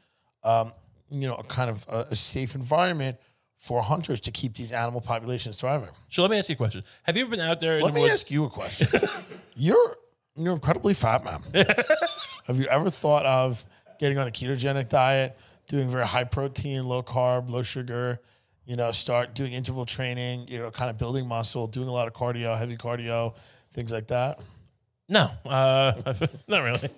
um, 0.43 0.73
you 1.13 1.27
know, 1.27 1.35
a 1.35 1.43
kind 1.43 1.69
of 1.69 1.85
a, 1.89 2.07
a 2.11 2.15
safe 2.15 2.55
environment 2.55 3.17
for 3.57 3.81
hunters 3.81 4.19
to 4.21 4.31
keep 4.31 4.55
these 4.55 4.71
animal 4.73 4.99
populations 4.99 5.59
thriving. 5.59 5.89
So 6.09 6.21
let 6.21 6.31
me 6.31 6.37
ask 6.37 6.49
you 6.49 6.53
a 6.53 6.57
question. 6.57 6.83
Have 7.03 7.15
you 7.15 7.21
ever 7.23 7.31
been 7.31 7.39
out 7.39 7.61
there 7.61 7.77
in 7.77 7.83
Let 7.83 7.91
the 7.91 7.95
me 7.95 8.01
woods? 8.01 8.13
ask 8.13 8.31
you 8.31 8.43
a 8.45 8.49
question. 8.49 8.87
you're 9.55 9.95
you're 10.35 10.53
incredibly 10.53 10.93
fat, 10.93 11.23
man. 11.23 11.41
Have 12.47 12.59
you 12.59 12.65
ever 12.65 12.89
thought 12.89 13.25
of 13.25 13.63
getting 13.99 14.17
on 14.17 14.27
a 14.27 14.31
ketogenic 14.31 14.89
diet, 14.89 15.37
doing 15.67 15.87
very 15.87 16.05
high 16.07 16.23
protein, 16.23 16.85
low 16.85 17.03
carb, 17.03 17.49
low 17.49 17.61
sugar? 17.61 18.19
You 18.65 18.75
know, 18.75 18.91
start 18.91 19.35
doing 19.35 19.53
interval 19.53 19.85
training. 19.85 20.47
You 20.47 20.59
know, 20.59 20.71
kind 20.71 20.89
of 20.89 20.97
building 20.97 21.27
muscle, 21.27 21.67
doing 21.67 21.87
a 21.87 21.91
lot 21.91 22.07
of 22.07 22.13
cardio, 22.13 22.57
heavy 22.57 22.75
cardio, 22.75 23.35
things 23.73 23.91
like 23.93 24.07
that. 24.07 24.39
No, 25.09 25.29
uh, 25.45 25.93
not 26.47 26.63
really. 26.63 26.89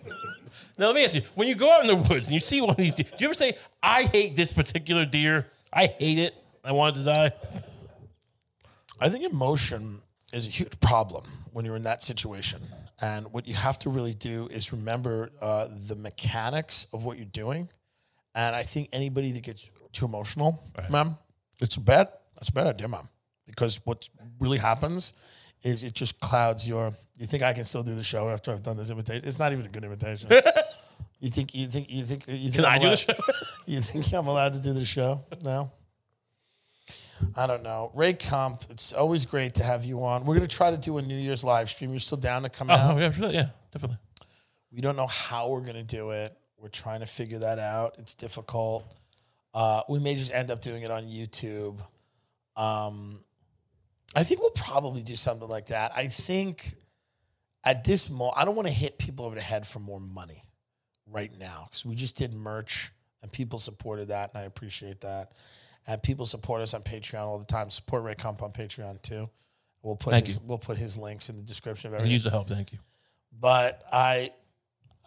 Now 0.78 0.88
let 0.88 0.96
me 0.96 1.06
ask 1.06 1.16
you: 1.16 1.22
When 1.36 1.48
you 1.48 1.56
go 1.56 1.72
out 1.72 1.82
in 1.82 1.88
the 1.88 1.96
woods 1.96 2.28
and 2.28 2.34
you 2.34 2.40
see 2.40 2.62
one 2.62 2.72
of 2.72 2.78
these, 2.78 2.96
deer, 2.96 3.06
do 3.06 3.16
you 3.20 3.28
ever 3.28 3.34
say, 3.34 3.54
"I 3.82 4.04
hate 4.04 4.36
this 4.36 4.54
particular 4.54 5.06
deer. 5.06 5.48
I 5.74 5.88
hate 5.88 6.20
it. 6.20 6.36
I 6.64 6.72
want 6.72 6.96
it 6.96 7.00
to 7.00 7.06
die"? 7.14 7.32
I 9.02 9.10
think 9.10 9.30
emotion 9.30 10.00
is 10.34 10.48
a 10.48 10.50
huge 10.50 10.80
problem 10.80 11.26
when 11.52 11.66
you're 11.66 11.76
in 11.76 11.84
that 11.84 12.04
situation. 12.04 12.62
And 13.02 13.32
what 13.34 13.48
you 13.48 13.54
have 13.54 13.78
to 13.80 13.90
really 13.90 14.14
do 14.14 14.48
is 14.48 14.72
remember 14.72 15.30
uh, 15.42 15.68
the 15.88 15.96
mechanics 15.96 16.88
of 16.94 17.04
what 17.04 17.18
you're 17.18 17.26
doing. 17.26 17.70
And 18.34 18.56
I 18.56 18.64
think 18.64 18.90
anybody 18.94 19.32
that 19.34 19.44
gets 19.44 19.70
too 19.92 20.06
emotional, 20.06 20.60
ma'am, 20.90 21.16
it's 21.60 21.76
a 21.76 21.82
bad, 21.82 22.10
that's 22.36 22.50
a 22.50 22.54
bad 22.54 22.68
idea, 22.68 22.88
ma'am. 22.88 23.08
Because 23.46 23.80
what 23.86 24.10
really 24.40 24.58
happens 24.58 25.14
is 25.64 25.84
it 25.84 25.94
just 25.94 26.20
clouds 26.20 26.68
your. 26.68 26.94
You 27.18 27.26
think 27.26 27.44
I 27.44 27.54
can 27.54 27.64
still 27.64 27.84
do 27.84 27.96
the 27.96 28.04
show 28.04 28.30
after 28.30 28.52
I've 28.52 28.64
done 28.64 28.78
this 28.78 28.90
imitation? 28.90 29.28
It's 29.28 29.40
not 29.40 29.54
even 29.54 29.66
a 29.66 29.70
good 29.70 29.84
imitation. 29.84 30.30
you 31.20 31.30
think 31.30 31.56
you 31.56 31.68
think 31.68 31.90
you 31.90 32.04
think 32.04 32.28
you 32.28 32.36
think 32.50 32.56
Can 32.56 32.66
I'm 32.66 32.72
I 32.74 32.80
do 32.80 32.90
the 32.90 32.98
show? 32.98 33.14
You 33.66 33.82
think 33.82 34.14
I'm 34.14 34.28
allowed 34.28 34.54
to 34.54 34.60
do 34.60 34.74
the 34.74 34.86
show 34.86 35.22
now? 35.44 35.72
I 37.36 37.48
don't 37.48 37.64
know. 37.64 37.92
Ray 37.96 38.14
Kump, 38.14 38.64
it's 38.70 38.92
always 38.92 39.26
great 39.26 39.56
to 39.56 39.64
have 39.64 39.86
you 39.86 40.04
on. 40.04 40.26
We're 40.26 40.36
gonna 40.36 40.48
try 40.48 40.72
to 40.72 40.78
do 40.78 40.98
a 40.98 41.02
New 41.02 41.16
Year's 41.18 41.44
live 41.44 41.70
stream. 41.70 41.92
You're 41.92 42.00
still 42.00 42.18
down 42.18 42.44
to 42.44 42.50
come 42.50 42.70
out? 42.70 42.96
Oh, 42.96 43.00
yeah, 43.00 43.12
sure, 43.12 43.32
yeah, 43.32 43.48
definitely. 43.72 43.98
We 44.72 44.82
don't 44.82 44.98
know 44.98 45.08
how 45.08 45.50
we're 45.50 45.62
gonna 45.62 45.84
do 45.84 46.12
it. 46.12 46.36
We're 46.58 46.68
trying 46.70 47.00
to 47.00 47.06
figure 47.06 47.40
that 47.40 47.60
out. 47.60 47.96
It's 47.98 48.14
difficult. 48.14 48.86
Uh, 49.54 49.82
we 49.88 50.00
may 50.00 50.16
just 50.16 50.34
end 50.34 50.52
up 50.52 50.62
doing 50.62 50.84
it 50.84 50.92
on 50.92 51.04
YouTube. 51.06 51.80
Um, 52.58 53.24
I 54.14 54.24
think 54.24 54.42
we'll 54.42 54.50
probably 54.52 55.02
do 55.02 55.16
something 55.16 55.48
like 55.48 55.68
that. 55.68 55.94
I 55.96 56.08
think 56.08 56.76
at 57.66 57.84
this 57.84 58.10
moment, 58.10 58.38
I 58.38 58.46
don't 58.46 58.56
want 58.56 58.68
to 58.68 58.74
hit 58.74 58.98
people 58.98 59.26
over 59.26 59.36
the 59.36 59.42
head 59.42 59.66
for 59.66 59.80
more 59.80 60.00
money 60.00 60.44
right 61.12 61.32
now 61.40 61.66
because 61.70 61.86
we 61.86 61.96
just 61.96 62.16
did 62.16 62.34
merch 62.34 62.92
and 63.22 63.32
people 63.32 63.58
supported 63.58 64.10
that, 64.10 64.32
and 64.34 64.42
I 64.44 64.46
appreciate 64.46 65.02
that. 65.02 65.32
And 65.88 66.02
people 66.02 66.26
support 66.26 66.62
us 66.62 66.74
on 66.74 66.82
Patreon 66.84 67.22
all 67.22 67.38
the 67.38 67.46
time. 67.46 67.70
Support 67.70 68.04
Ray 68.04 68.16
Kump 68.16 68.42
on 68.42 68.52
Patreon 68.52 69.02
too. 69.02 69.30
We'll 69.82 69.96
put 69.96 70.12
Thank 70.12 70.26
his, 70.26 70.38
you. 70.38 70.44
we'll 70.48 70.58
put 70.58 70.78
his 70.78 70.98
links 70.98 71.30
in 71.30 71.38
the 71.38 71.44
description 71.44 71.90
of 71.90 71.96
everything 71.96 72.12
use 72.12 72.24
the 72.24 72.32
help. 72.32 72.50
Thank 72.50 72.72
you. 72.72 72.80
but 73.40 73.84
I, 73.92 74.32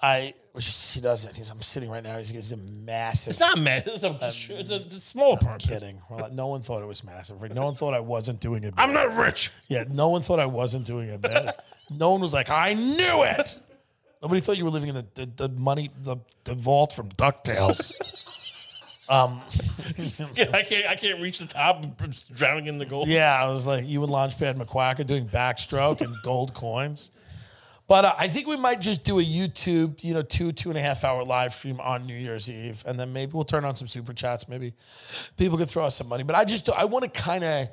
I, 0.01 0.33
which 0.53 0.93
he 0.95 1.01
doesn't. 1.01 1.35
He's, 1.35 1.51
I'm 1.51 1.61
sitting 1.61 1.91
right 1.91 2.03
now. 2.03 2.19
He's, 2.19 2.31
he's 2.31 2.53
a 2.53 2.57
massive. 2.57 3.33
It's 3.33 3.41
not 3.41 3.59
massive. 3.59 3.95
It's 3.95 4.05
a, 4.05 4.59
it's 4.59 4.71
a, 4.71 4.77
it's 4.77 4.95
a 4.95 5.01
small 5.01 5.37
part. 5.37 5.61
kidding. 5.61 6.01
Well, 6.09 6.31
no 6.33 6.47
one 6.47 6.63
thought 6.63 6.83
it 6.83 6.87
was 6.87 7.03
massive. 7.03 7.43
Right? 7.43 7.53
No 7.53 7.65
one 7.65 7.75
thought 7.75 7.95
I 7.95 8.01
wasn't 8.01 8.41
doing 8.41 8.63
it. 8.65 8.75
I'm 8.77 8.93
not 8.93 9.17
rich. 9.17 9.51
Yeah, 9.69 9.85
no 9.91 10.09
one 10.09 10.23
thought 10.23 10.39
I 10.39 10.47
wasn't 10.47 10.87
doing 10.87 11.09
it. 11.09 11.21
Bad. 11.21 11.55
no 11.91 12.13
one 12.13 12.21
was 12.21 12.33
like, 12.33 12.49
I 12.49 12.75
knew 12.75 13.23
it. 13.25 13.59
Nobody 14.23 14.41
thought 14.41 14.57
you 14.57 14.65
were 14.65 14.71
living 14.71 14.89
in 14.91 14.95
the, 14.97 15.07
the, 15.15 15.49
the 15.49 15.49
money 15.49 15.91
the, 16.03 16.17
the 16.45 16.55
vault 16.55 16.93
from 16.93 17.09
Ducktales. 17.11 17.93
um, 19.09 19.41
Yeah, 20.35 20.51
I 20.53 20.63
can't. 20.63 20.87
I 20.87 20.95
can't 20.95 21.21
reach 21.21 21.39
the 21.39 21.47
top. 21.47 21.85
I'm 22.01 22.11
drowning 22.35 22.67
in 22.67 22.79
the 22.79 22.87
gold. 22.87 23.09
Yeah, 23.09 23.37
I 23.43 23.49
was 23.49 23.67
like 23.67 23.87
you 23.87 24.03
and 24.03 24.13
Launchpad 24.13 24.57
McQuacker 24.57 25.07
doing 25.07 25.27
backstroke 25.27 26.01
and 26.01 26.15
gold 26.23 26.55
coins. 26.55 27.11
But 27.89 28.05
uh, 28.05 28.13
I 28.19 28.29
think 28.29 28.47
we 28.47 28.59
might 28.59 28.83
just 28.83 29.03
do 29.03 29.19
a 29.19 29.23
YouTube, 29.23 30.05
you 30.05 30.13
know, 30.13 30.21
two 30.21 30.53
two 30.53 30.69
and 30.69 30.79
a 30.79 30.83
half 30.83 31.05
hour 31.05 31.25
live 31.25 31.55
stream 31.55 31.81
on 31.81 32.07
New 32.07 32.15
Year's 32.15 32.51
Eve, 32.51 32.85
and 32.87 33.01
then 33.01 33.15
maybe 33.15 33.33
we'll 33.33 33.45
turn 33.45 33.65
on 33.65 33.77
some 33.77 33.89
super 33.89 34.13
chats. 34.13 34.47
Maybe 34.47 34.75
people 35.39 35.57
could 35.57 35.71
throw 35.71 35.87
us 35.87 35.97
some 35.97 36.07
money. 36.07 36.23
But 36.23 36.37
I 36.37 36.45
just 36.45 36.69
I 36.71 36.85
want 36.85 37.13
to 37.13 37.21
kind 37.21 37.43
of 37.43 37.69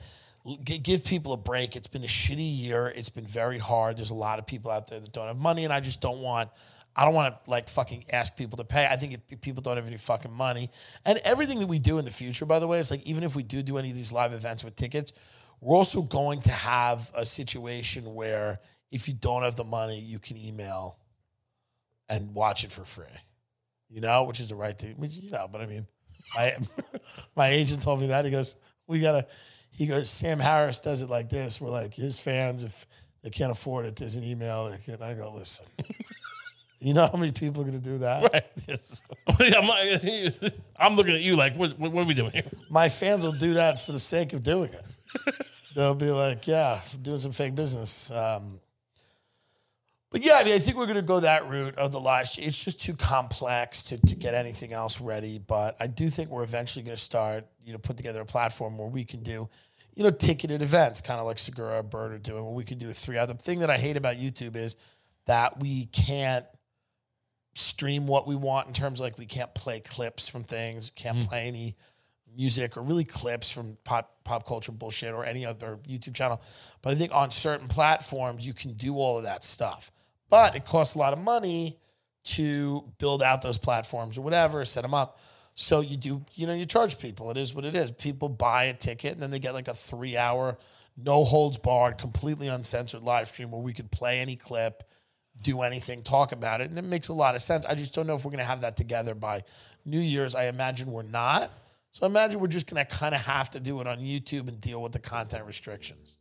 give 0.64 1.04
people 1.04 1.34
a 1.34 1.38
break. 1.38 1.76
It's 1.76 1.88
been 1.88 2.04
a 2.04 2.08
shitty 2.08 2.38
year. 2.40 2.88
It's 2.96 3.10
been 3.10 3.26
very 3.26 3.60
hard. 3.60 3.98
There's 3.98 4.10
a 4.10 4.16
lot 4.16 4.40
of 4.40 4.48
people 4.48 4.72
out 4.72 4.88
there 4.88 5.02
that 5.02 5.12
don't 5.12 5.28
have 5.28 5.38
money, 5.38 5.66
and 5.66 5.74
I 5.74 5.82
just 5.82 6.00
don't 6.00 6.22
want. 6.22 6.50
I 6.96 7.04
don't 7.04 7.14
want 7.14 7.44
to 7.44 7.52
like 7.52 7.68
fucking 7.68 8.06
ask 8.14 8.38
people 8.38 8.56
to 8.60 8.64
pay. 8.64 8.88
I 8.90 8.96
think 8.96 9.20
if 9.30 9.42
people 9.42 9.62
don't 9.62 9.76
have 9.76 9.86
any 9.86 9.98
fucking 9.98 10.32
money, 10.32 10.70
and 11.06 11.20
everything 11.26 11.60
that 11.60 11.68
we 11.68 11.78
do 11.78 11.98
in 11.98 12.06
the 12.06 12.12
future, 12.12 12.46
by 12.46 12.60
the 12.60 12.68
way, 12.68 12.80
it's 12.80 12.90
like 12.90 13.06
even 13.06 13.26
if 13.26 13.36
we 13.36 13.44
do 13.44 13.62
do 13.62 13.78
any 13.78 13.90
of 13.90 13.98
these 13.98 14.14
live 14.14 14.32
events 14.32 14.64
with 14.64 14.78
tickets, 14.78 15.12
we're 15.60 15.76
also 15.76 16.02
going 16.02 16.42
to 16.44 16.52
have 16.52 17.12
a 17.18 17.26
situation 17.26 18.14
where 18.14 18.62
if 18.92 19.08
you 19.08 19.14
don't 19.14 19.44
have 19.44 19.56
the 19.56 19.64
money, 19.64 20.00
you 20.00 20.20
can 20.20 20.38
email 20.38 21.00
and 22.10 22.34
watch 22.34 22.64
it 22.64 22.72
for 22.72 22.86
free. 22.86 23.06
You 23.90 24.02
know, 24.02 24.24
which 24.24 24.40
is 24.40 24.50
the 24.50 24.56
right 24.56 24.78
thing. 24.78 24.96
Which, 24.98 25.18
You 25.18 25.32
know, 25.32 25.48
but 25.52 25.62
I 25.62 25.66
mean, 25.66 25.88
my 26.36 26.58
my 27.36 27.48
agent 27.48 27.84
told 27.84 28.02
me 28.02 28.08
that 28.08 28.26
he 28.26 28.32
goes, 28.32 28.56
we 28.88 29.00
gotta. 29.00 29.28
He 29.72 29.88
goes, 29.88 30.10
Sam 30.10 30.40
Harris 30.40 30.80
does 30.80 31.02
it 31.02 31.10
like 31.10 31.30
this. 31.30 31.60
We're 31.60 31.70
like 31.70 31.94
his 31.94 32.18
fans 32.18 32.64
if 32.64 32.88
they 33.26 33.30
can't 33.30 33.52
afford 33.52 33.86
it, 33.86 33.96
there's 33.96 34.16
an 34.16 34.24
email. 34.24 34.68
And 34.68 35.04
I 35.04 35.16
go, 35.16 35.34
listen. 35.36 35.66
You 36.80 36.94
know 36.94 37.08
how 37.08 37.18
many 37.18 37.32
people 37.32 37.62
are 37.62 37.66
going 37.66 37.82
to 37.82 37.90
do 37.90 37.98
that? 38.00 38.32
Right. 38.32 38.44
Yes. 38.68 39.02
I'm, 39.28 39.68
like, 39.68 40.54
I'm 40.78 40.96
looking 40.96 41.16
at 41.16 41.22
you 41.22 41.36
like, 41.36 41.56
what, 41.56 41.80
what, 41.80 41.92
what 41.92 42.04
are 42.04 42.08
we 42.08 42.14
doing 42.14 42.32
here? 42.32 42.44
My 42.70 42.90
fans 42.90 43.24
will 43.24 43.32
do 43.32 43.56
that 43.56 43.80
for 43.80 43.92
the 43.92 44.00
sake 44.00 44.34
of 44.34 44.44
doing 44.44 44.72
it. 44.72 45.36
They'll 45.76 45.96
be 45.96 46.12
like, 46.12 46.46
yeah, 46.48 46.80
doing 47.02 47.20
some 47.20 47.32
fake 47.32 47.56
business. 47.56 48.12
Um, 48.12 48.60
but 50.16 50.26
yeah, 50.26 50.36
I 50.36 50.46
mean, 50.46 50.54
I 50.54 50.60
think 50.60 50.78
we're 50.78 50.86
going 50.86 50.96
to 50.96 51.02
go 51.02 51.20
that 51.20 51.50
route 51.50 51.76
of 51.76 51.92
the 51.92 52.00
last. 52.00 52.40
It's 52.40 52.64
just 52.64 52.80
too 52.80 52.94
complex 52.94 53.84
to, 53.84 53.98
to 53.98 54.16
get 54.16 54.34
anything 54.34 54.72
else 54.72 55.02
ready. 55.02 55.40
But 55.40 55.76
I 55.78 55.88
do 55.88 56.08
think 56.08 56.30
we're 56.30 56.46
eventually 56.46 56.86
going 56.86 56.96
to 56.96 57.02
start, 57.02 57.46
you 57.66 57.74
know, 57.74 57.80
put 57.80 57.98
together 57.98 58.22
a 58.22 58.26
platform 58.26 58.78
where 58.78 58.88
we 58.88 59.04
can 59.04 59.24
do, 59.24 59.50
you 59.94 60.04
know, 60.06 60.12
ticketed 60.12 60.62
events, 60.62 61.02
kind 61.02 61.20
of 61.20 61.26
like 61.26 61.38
Segura 61.38 61.80
or 61.80 61.84
Bert 61.84 62.14
are 62.14 62.18
doing, 62.18 62.46
where 62.46 62.54
we 62.54 62.64
can 62.64 62.78
do 62.78 62.90
a 62.90 62.94
three 62.94 63.18
hour. 63.18 63.28
The 63.28 63.34
thing 63.34 63.60
that 63.60 63.70
I 63.70 63.78
hate 63.78 63.98
about 63.98 64.16
YouTube 64.16 64.56
is 64.56 64.78
that 65.26 65.60
we 65.60 65.88
can't 65.88 66.46
stream 67.56 68.08
what 68.08 68.26
we 68.26 68.38
want 68.38 68.68
in 68.68 68.74
terms 68.74 69.02
of 69.02 69.04
like 69.04 69.18
we 69.18 69.26
can't 69.26 69.54
play 69.54 69.82
clips 69.82 70.30
from 70.30 70.46
things, 70.46 70.92
can't 70.96 71.18
mm. 71.18 71.28
play 71.28 71.46
any 71.46 71.76
music 72.34 72.78
or 72.78 72.84
really 72.84 73.04
clips 73.04 73.52
from 73.52 73.78
pop 73.84 74.24
pop 74.24 74.48
culture 74.48 74.72
bullshit 74.72 75.14
or 75.14 75.26
any 75.26 75.46
other 75.46 75.78
YouTube 75.86 76.14
channel. 76.14 76.42
But 76.82 76.94
I 76.94 76.96
think 76.96 77.14
on 77.14 77.32
certain 77.32 77.68
platforms 77.68 78.48
you 78.48 78.54
can 78.54 78.76
do 78.76 78.96
all 78.96 79.18
of 79.18 79.26
that 79.26 79.44
stuff. 79.44 79.92
But 80.30 80.56
it 80.56 80.66
costs 80.66 80.96
a 80.96 81.00
lot 81.00 81.14
of 81.14 81.20
money 81.20 81.78
to 82.26 82.92
build 82.98 83.22
out 83.22 83.42
those 83.42 83.58
platforms 83.58 84.18
or 84.18 84.22
whatever, 84.22 84.66
set 84.66 84.82
them 84.82 84.94
up. 84.94 85.20
So 85.54 85.80
you 85.82 85.96
do, 85.96 86.26
you 86.34 86.48
know, 86.48 86.54
you 86.54 86.66
charge 86.66 87.00
people. 87.00 87.30
It 87.32 87.38
is 87.38 87.54
what 87.54 87.64
it 87.66 87.76
is. 87.76 87.92
People 87.92 88.30
buy 88.30 88.66
a 88.66 88.74
ticket 88.74 89.14
and 89.14 89.22
then 89.22 89.30
they 89.32 89.40
get 89.40 89.54
like 89.54 89.68
a 89.68 89.74
three 89.74 90.18
hour, 90.18 90.58
no 90.98 91.24
holds 91.24 91.58
barred, 91.58 91.98
completely 91.98 92.48
uncensored 92.48 93.04
live 93.04 93.28
stream 93.28 93.52
where 93.52 93.62
we 93.62 93.72
could 93.72 93.92
play 93.92 94.20
any 94.20 94.36
clip, 94.36 94.84
do 95.42 95.62
anything, 95.62 96.02
talk 96.02 96.32
about 96.32 96.60
it. 96.62 96.70
And 96.70 96.78
it 96.80 96.84
makes 96.84 97.08
a 97.10 97.14
lot 97.14 97.36
of 97.36 97.42
sense. 97.42 97.66
I 97.66 97.76
just 97.76 97.94
don't 97.94 98.08
know 98.08 98.16
if 98.16 98.26
we're 98.26 98.32
going 98.32 98.40
to 98.40 98.46
have 98.46 98.62
that 98.62 98.76
together 98.76 99.14
by 99.16 99.44
New 99.86 100.00
Year's. 100.00 100.34
I 100.36 100.46
imagine 100.48 100.92
we're 100.92 101.04
not. 101.04 101.52
So 101.92 102.06
I 102.06 102.10
imagine 102.10 102.40
we're 102.42 102.48
just 102.48 102.68
going 102.70 102.84
to 102.86 102.94
kind 102.94 103.16
of 103.16 103.22
have 103.22 103.52
to 103.52 103.60
do 103.62 103.80
it 103.80 103.88
on 103.88 104.00
YouTube 104.00 104.48
and 104.50 104.60
deal 104.60 104.82
with 104.82 104.92
the 104.92 105.00
content 105.00 105.46
restrictions. 105.46 106.18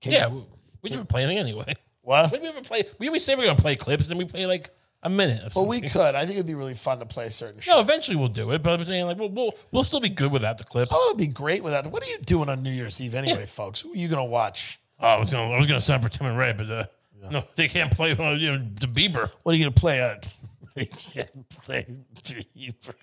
Can 0.00 0.12
Yeah, 0.12 0.28
you- 0.28 0.46
we, 0.82 0.96
we 0.96 1.04
play 1.04 1.24
anything 1.24 1.38
anyway. 1.38 1.74
What? 2.08 2.32
We 2.32 2.38
never 2.38 2.62
play. 2.62 2.84
We 2.98 3.08
always 3.08 3.22
say 3.22 3.34
we're 3.34 3.44
gonna 3.44 3.58
play 3.58 3.76
clips, 3.76 4.08
and 4.08 4.18
we 4.18 4.24
play 4.24 4.46
like 4.46 4.70
a 5.02 5.10
minute. 5.10 5.42
Of 5.44 5.54
Well, 5.54 5.66
we 5.66 5.76
something. 5.76 5.90
could. 5.90 6.14
I 6.14 6.24
think 6.24 6.36
it'd 6.36 6.46
be 6.46 6.54
really 6.54 6.72
fun 6.72 7.00
to 7.00 7.04
play 7.06 7.28
certain 7.28 7.60
shit. 7.60 7.70
No, 7.74 7.80
eventually 7.80 8.16
we'll 8.16 8.28
do 8.28 8.50
it. 8.52 8.62
But 8.62 8.80
I'm 8.80 8.84
saying 8.86 9.04
like 9.04 9.18
we'll 9.18 9.28
we'll, 9.28 9.52
we'll 9.72 9.84
still 9.84 10.00
be 10.00 10.08
good 10.08 10.32
without 10.32 10.56
the 10.56 10.64
clips. 10.64 10.90
Oh, 10.90 11.10
it'll 11.10 11.18
be 11.18 11.26
great 11.26 11.62
without. 11.62 11.86
What 11.88 12.02
are 12.02 12.06
you 12.08 12.16
doing 12.24 12.48
on 12.48 12.62
New 12.62 12.70
Year's 12.70 12.98
Eve 12.98 13.14
anyway, 13.14 13.44
folks? 13.44 13.82
Who 13.82 13.92
are 13.92 13.96
you 13.96 14.08
going 14.08 14.24
to 14.24 14.30
watch? 14.30 14.80
Oh, 14.98 15.06
I 15.06 15.18
was 15.18 15.30
gonna 15.30 15.52
I 15.52 15.58
was 15.58 15.66
gonna 15.66 15.82
sign 15.82 16.00
for 16.00 16.08
Tim 16.08 16.26
and 16.26 16.38
Ray, 16.38 16.54
but 16.54 16.70
uh, 16.70 16.84
no, 17.30 17.42
they 17.56 17.68
can't 17.68 17.92
play 17.92 18.12
uh, 18.12 18.32
you 18.32 18.52
know, 18.52 18.66
the 18.80 18.86
Bieber. 18.86 19.30
What 19.42 19.52
are 19.52 19.58
you 19.58 19.64
going 19.64 19.74
to 19.74 19.80
play 19.80 20.00
at? 20.00 20.34
They 20.74 20.84
can't 20.86 21.48
play 21.50 21.86
Bieber. 22.22 22.94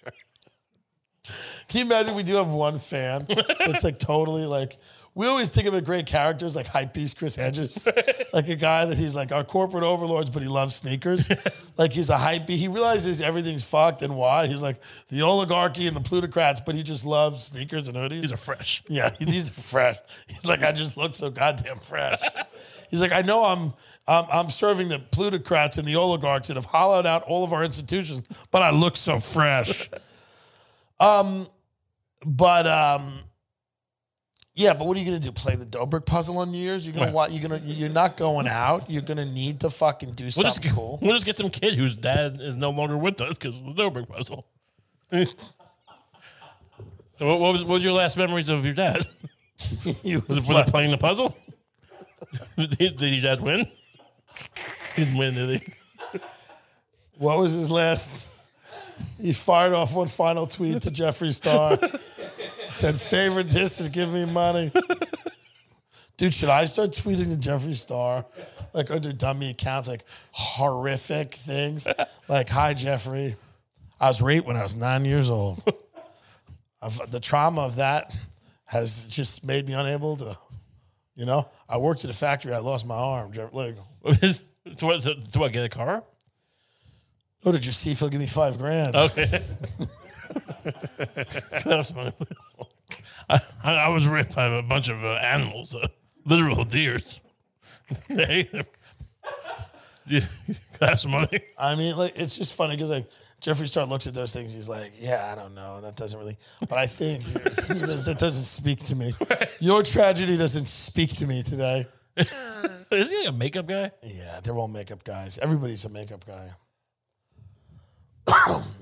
Can 1.68 1.80
you 1.80 1.82
imagine 1.86 2.16
we 2.16 2.24
do 2.24 2.36
have 2.36 2.48
one 2.48 2.80
fan 2.80 3.28
that's 3.60 3.84
like 3.84 3.98
totally 4.00 4.46
like 4.46 4.78
we 5.16 5.28
always 5.28 5.48
think 5.48 5.66
of 5.66 5.74
a 5.74 5.80
great 5.80 6.06
characters 6.06 6.58
like 6.58 6.68
hype 6.68 6.94
beast 6.94 7.18
Chris 7.18 7.38
Hedges, 7.38 7.88
like 8.34 8.50
a 8.50 8.56
guy 8.58 8.84
that 8.84 8.98
he's 8.98 9.16
like 9.16 9.32
our 9.32 9.46
corporate 9.46 9.86
overlords, 9.86 10.30
but 10.30 10.42
he 10.42 10.50
loves 10.50 10.76
sneakers. 10.76 11.30
like 11.78 11.94
he's 11.94 12.10
a 12.10 12.18
hype 12.18 12.46
beast. 12.46 12.60
He 12.60 12.68
realizes 12.68 13.22
everything's 13.22 13.64
fucked 13.64 14.02
and 14.02 14.18
why. 14.18 14.48
He's 14.48 14.62
like 14.62 14.76
the 15.08 15.22
oligarchy 15.22 15.88
and 15.88 15.96
the 15.96 16.02
plutocrats, 16.02 16.60
but 16.60 16.76
he 16.76 16.84
just 16.84 17.06
loves 17.06 17.46
sneakers 17.46 17.88
and 17.88 17.96
hoodies. 17.96 18.22
These 18.22 18.34
are 18.34 18.38
fresh. 18.38 18.84
Yeah, 18.90 19.10
these 19.20 19.48
are 19.50 19.62
fresh. 19.62 19.98
He's 20.28 20.46
like, 20.46 20.64
I 20.64 20.74
just 20.74 20.98
look 20.98 21.16
so 21.16 21.32
goddamn 21.32 21.80
fresh. 21.80 22.22
He's 22.90 23.02
like, 23.02 23.14
I 23.14 23.22
know 23.22 23.46
I'm, 23.46 23.74
I'm 24.10 24.26
I'm 24.32 24.50
serving 24.50 24.90
the 24.90 25.00
plutocrats 25.00 25.78
and 25.78 25.88
the 25.88 25.96
oligarchs 25.96 26.50
that 26.50 26.56
have 26.56 26.66
hollowed 26.66 27.06
out 27.06 27.24
all 27.24 27.46
of 27.46 27.54
our 27.54 27.64
institutions, 27.64 28.28
but 28.52 28.62
I 28.62 28.72
look 28.72 28.98
so 28.98 29.22
fresh. 29.22 29.90
um, 31.00 31.48
but 32.26 32.68
um, 32.68 33.20
yeah, 34.56 34.74
but 34.74 34.88
what 34.88 34.96
are 34.96 35.00
you 35.02 35.06
gonna 35.06 35.20
do? 35.20 35.32
Play 35.34 35.56
the 35.56 35.66
Dobrik 35.66 36.06
puzzle 36.06 36.38
on 36.38 36.52
New 36.52 36.58
Year's? 36.58 36.88
You're 36.88 36.96
gonna 36.96 37.12
what? 37.12 37.32
You're 37.32 37.42
gonna 37.48 37.62
you're 37.64 37.90
not 37.90 38.16
going 38.16 38.48
out. 38.48 38.90
You're 38.90 39.02
gonna 39.02 39.26
need 39.26 39.60
to 39.62 39.70
fucking 39.70 40.14
do 40.14 40.24
We'll 40.24 40.32
something 40.32 40.64
get, 40.64 40.72
cool. 40.74 40.98
we'll 41.02 41.14
just 41.14 41.26
get 41.26 41.36
some 41.36 41.50
kid 41.50 41.76
whose 41.76 41.98
dad 41.98 42.40
is 42.42 42.56
no 42.56 42.70
longer 42.70 42.98
with 42.98 43.20
us 43.20 43.38
because 43.38 43.60
of 43.60 43.76
the 43.76 43.84
Dobrik 43.84 44.08
puzzle. 44.08 44.48
so 45.12 45.26
what, 47.20 47.40
what 47.40 47.52
was 47.52 47.64
what 47.64 47.74
was 47.74 47.84
your 47.84 47.94
last 47.94 48.16
memories 48.18 48.50
of 48.50 48.64
your 48.66 48.74
dad? 48.74 49.06
You 50.04 50.22
Was 50.28 50.46
it 50.46 50.50
was 50.50 50.68
it 50.68 50.72
playing 50.72 50.92
the 50.92 50.98
puzzle? 50.98 51.36
did, 52.58 52.78
did 52.98 53.02
your 53.02 53.22
dad 53.22 53.42
win? 53.42 53.60
He 54.96 55.04
didn't 55.06 55.18
win, 55.18 55.34
did 55.34 55.62
he? 55.62 56.20
What 57.18 57.38
was 57.40 57.54
his 57.54 57.72
last? 57.72 58.28
He 59.20 59.34
fired 59.34 59.74
off 59.74 59.94
one 59.96 60.08
final 60.08 60.48
tweet 60.48 60.82
to 60.84 60.92
Jeffree 60.92 61.34
Star. 61.34 61.78
Said, 62.72 63.00
favorite 63.00 63.50
distance, 63.50 63.90
give 63.90 64.12
me 64.12 64.26
money. 64.26 64.72
Dude, 66.18 66.34
should 66.34 66.50
I 66.50 66.66
start 66.66 66.92
tweeting 66.92 67.30
to 67.30 67.50
Jeffree 67.50 67.76
Star? 67.76 68.26
Like 68.74 68.92
under 68.92 69.12
dummy 69.12 69.50
accounts, 69.50 69.88
like 69.88 70.04
horrific 70.32 71.34
things. 71.34 71.88
Like, 72.28 72.50
hi, 72.50 72.74
Jeffrey. 72.74 73.36
I 74.00 74.08
was 74.08 74.22
raped 74.22 74.48
when 74.48 74.58
I 74.58 74.64
was 74.64 74.76
nine 74.76 75.06
years 75.06 75.30
old. 75.30 75.64
I've, 76.82 77.12
the 77.12 77.20
trauma 77.20 77.62
of 77.62 77.78
that 77.78 78.16
has 78.66 79.06
just 79.08 79.46
made 79.46 79.68
me 79.68 79.74
unable 79.74 80.18
to, 80.18 80.38
you 81.16 81.26
know, 81.26 81.48
I 81.68 81.78
worked 81.78 82.04
at 82.04 82.10
a 82.10 82.14
factory, 82.14 82.54
I 82.54 82.60
lost 82.60 82.86
my 82.86 82.96
arm. 82.96 83.32
Jeff, 83.32 83.54
like, 83.54 83.76
to, 84.06 84.86
what, 84.86 85.02
to, 85.02 85.16
to 85.32 85.40
what, 85.40 85.54
get 85.54 85.66
a 85.66 85.70
car? 85.70 86.04
Oh, 87.46 87.52
did 87.52 87.66
you 87.66 87.72
see 87.72 87.92
if 87.92 88.00
he'll 88.00 88.10
give 88.10 88.20
me 88.20 88.28
five 88.28 88.58
grand? 88.58 88.96
Okay. 88.96 89.42
That 90.64 91.78
was 91.78 91.92
funny. 91.92 92.12
I, 93.30 93.40
I 93.64 93.88
was 93.90 94.08
raped 94.08 94.36
by 94.36 94.46
a 94.46 94.62
bunch 94.62 94.90
of 94.90 95.04
uh, 95.04 95.14
animals, 95.14 95.76
uh, 95.76 95.88
literal 96.26 96.64
deers. 96.66 97.22
hey, 98.08 98.50
you 100.08 100.22
have 100.82 101.00
some 101.00 101.12
money? 101.12 101.40
I 101.58 101.76
mean, 101.76 101.96
like 101.96 102.14
it's 102.16 102.38
just 102.38 102.56
funny 102.56 102.76
because 102.76 102.90
like 102.90 103.08
Jeffree 103.42 103.68
Star 103.68 103.86
looks 103.86 104.08
at 104.08 104.14
those 104.14 104.34
things. 104.34 104.54
He's 104.54 104.70
like, 104.70 104.92
"Yeah, 105.00 105.32
I 105.32 105.36
don't 105.36 105.56
know. 105.56 105.82
That 105.82 105.96
doesn't 105.96 106.20
really." 106.20 106.38
But 106.62 106.78
I 106.78 106.88
think 106.88 107.24
does, 107.68 108.06
that 108.06 108.18
doesn't 108.20 108.46
speak 108.46 108.84
to 108.86 108.96
me. 108.96 109.14
Your 109.60 109.84
tragedy 109.84 110.38
doesn't 110.38 110.68
speak 110.68 111.12
to 111.18 111.28
me 111.28 111.44
today. 111.44 111.88
Is 112.18 113.10
he 113.10 113.18
like 113.20 113.28
a 113.28 113.32
makeup 113.32 113.68
guy? 113.68 113.92
Yeah, 114.04 114.40
they're 114.44 114.58
all 114.58 114.68
makeup 114.68 115.04
guys. 115.04 115.38
Everybody's 115.38 115.86
a 115.86 115.90
makeup 115.90 116.26
guy. 116.26 116.50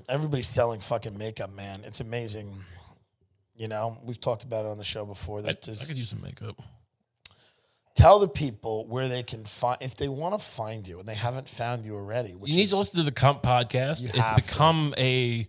Everybody's 0.08 0.48
selling 0.48 0.80
fucking 0.80 1.16
makeup, 1.16 1.54
man. 1.54 1.82
It's 1.84 2.00
amazing. 2.00 2.52
You 3.56 3.68
know, 3.68 3.98
we've 4.02 4.20
talked 4.20 4.42
about 4.42 4.64
it 4.66 4.68
on 4.70 4.78
the 4.78 4.84
show 4.84 5.04
before. 5.06 5.40
I, 5.40 5.50
I 5.50 5.52
could 5.54 5.68
use 5.68 6.08
some 6.10 6.20
makeup. 6.22 6.60
tell 7.94 8.18
the 8.18 8.28
people 8.28 8.86
where 8.86 9.08
they 9.08 9.22
can 9.22 9.44
find 9.44 9.78
if 9.80 9.96
they 9.96 10.08
want 10.08 10.38
to 10.38 10.44
find 10.44 10.86
you 10.88 10.98
and 10.98 11.08
they 11.08 11.14
haven't 11.14 11.48
found 11.48 11.84
you 11.86 11.94
already. 11.94 12.32
Which 12.32 12.50
You 12.50 12.56
need 12.56 12.64
is, 12.64 12.70
to 12.70 12.76
listen 12.78 12.98
to 12.98 13.04
the 13.04 13.12
Kump 13.12 13.42
podcast. 13.42 14.02
You 14.02 14.10
It's 14.12 14.28
to. 14.44 14.50
become 14.52 14.92
a, 14.98 15.48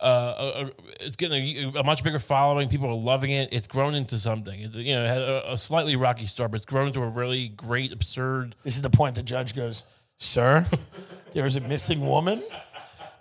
uh, 0.00 0.34
a, 0.38 0.64
a- 0.66 0.70
it's 1.04 1.16
getting 1.16 1.74
a, 1.76 1.80
a 1.80 1.84
much 1.84 2.02
bigger 2.02 2.18
following. 2.18 2.68
People 2.70 2.88
are 2.88 2.94
loving 2.94 3.30
it. 3.32 3.50
It's 3.52 3.66
grown 3.66 3.94
into 3.94 4.18
something. 4.18 4.58
It's, 4.60 4.74
you 4.74 4.94
know, 4.94 5.04
it 5.04 5.08
had 5.08 5.18
a, 5.22 5.52
a 5.52 5.58
slightly 5.58 5.94
rocky 5.94 6.26
start, 6.26 6.50
but 6.52 6.56
it's 6.56 6.64
grown 6.64 6.86
into 6.88 7.02
a 7.02 7.08
really 7.08 7.48
great, 7.48 7.92
absurd. 7.92 8.54
This 8.64 8.76
is 8.76 8.82
the 8.82 8.90
point 8.90 9.14
the 9.14 9.22
judge 9.22 9.54
goes, 9.54 9.84
Sir, 10.16 10.66
there's 11.34 11.56
a 11.56 11.60
missing 11.60 12.06
woman. 12.08 12.42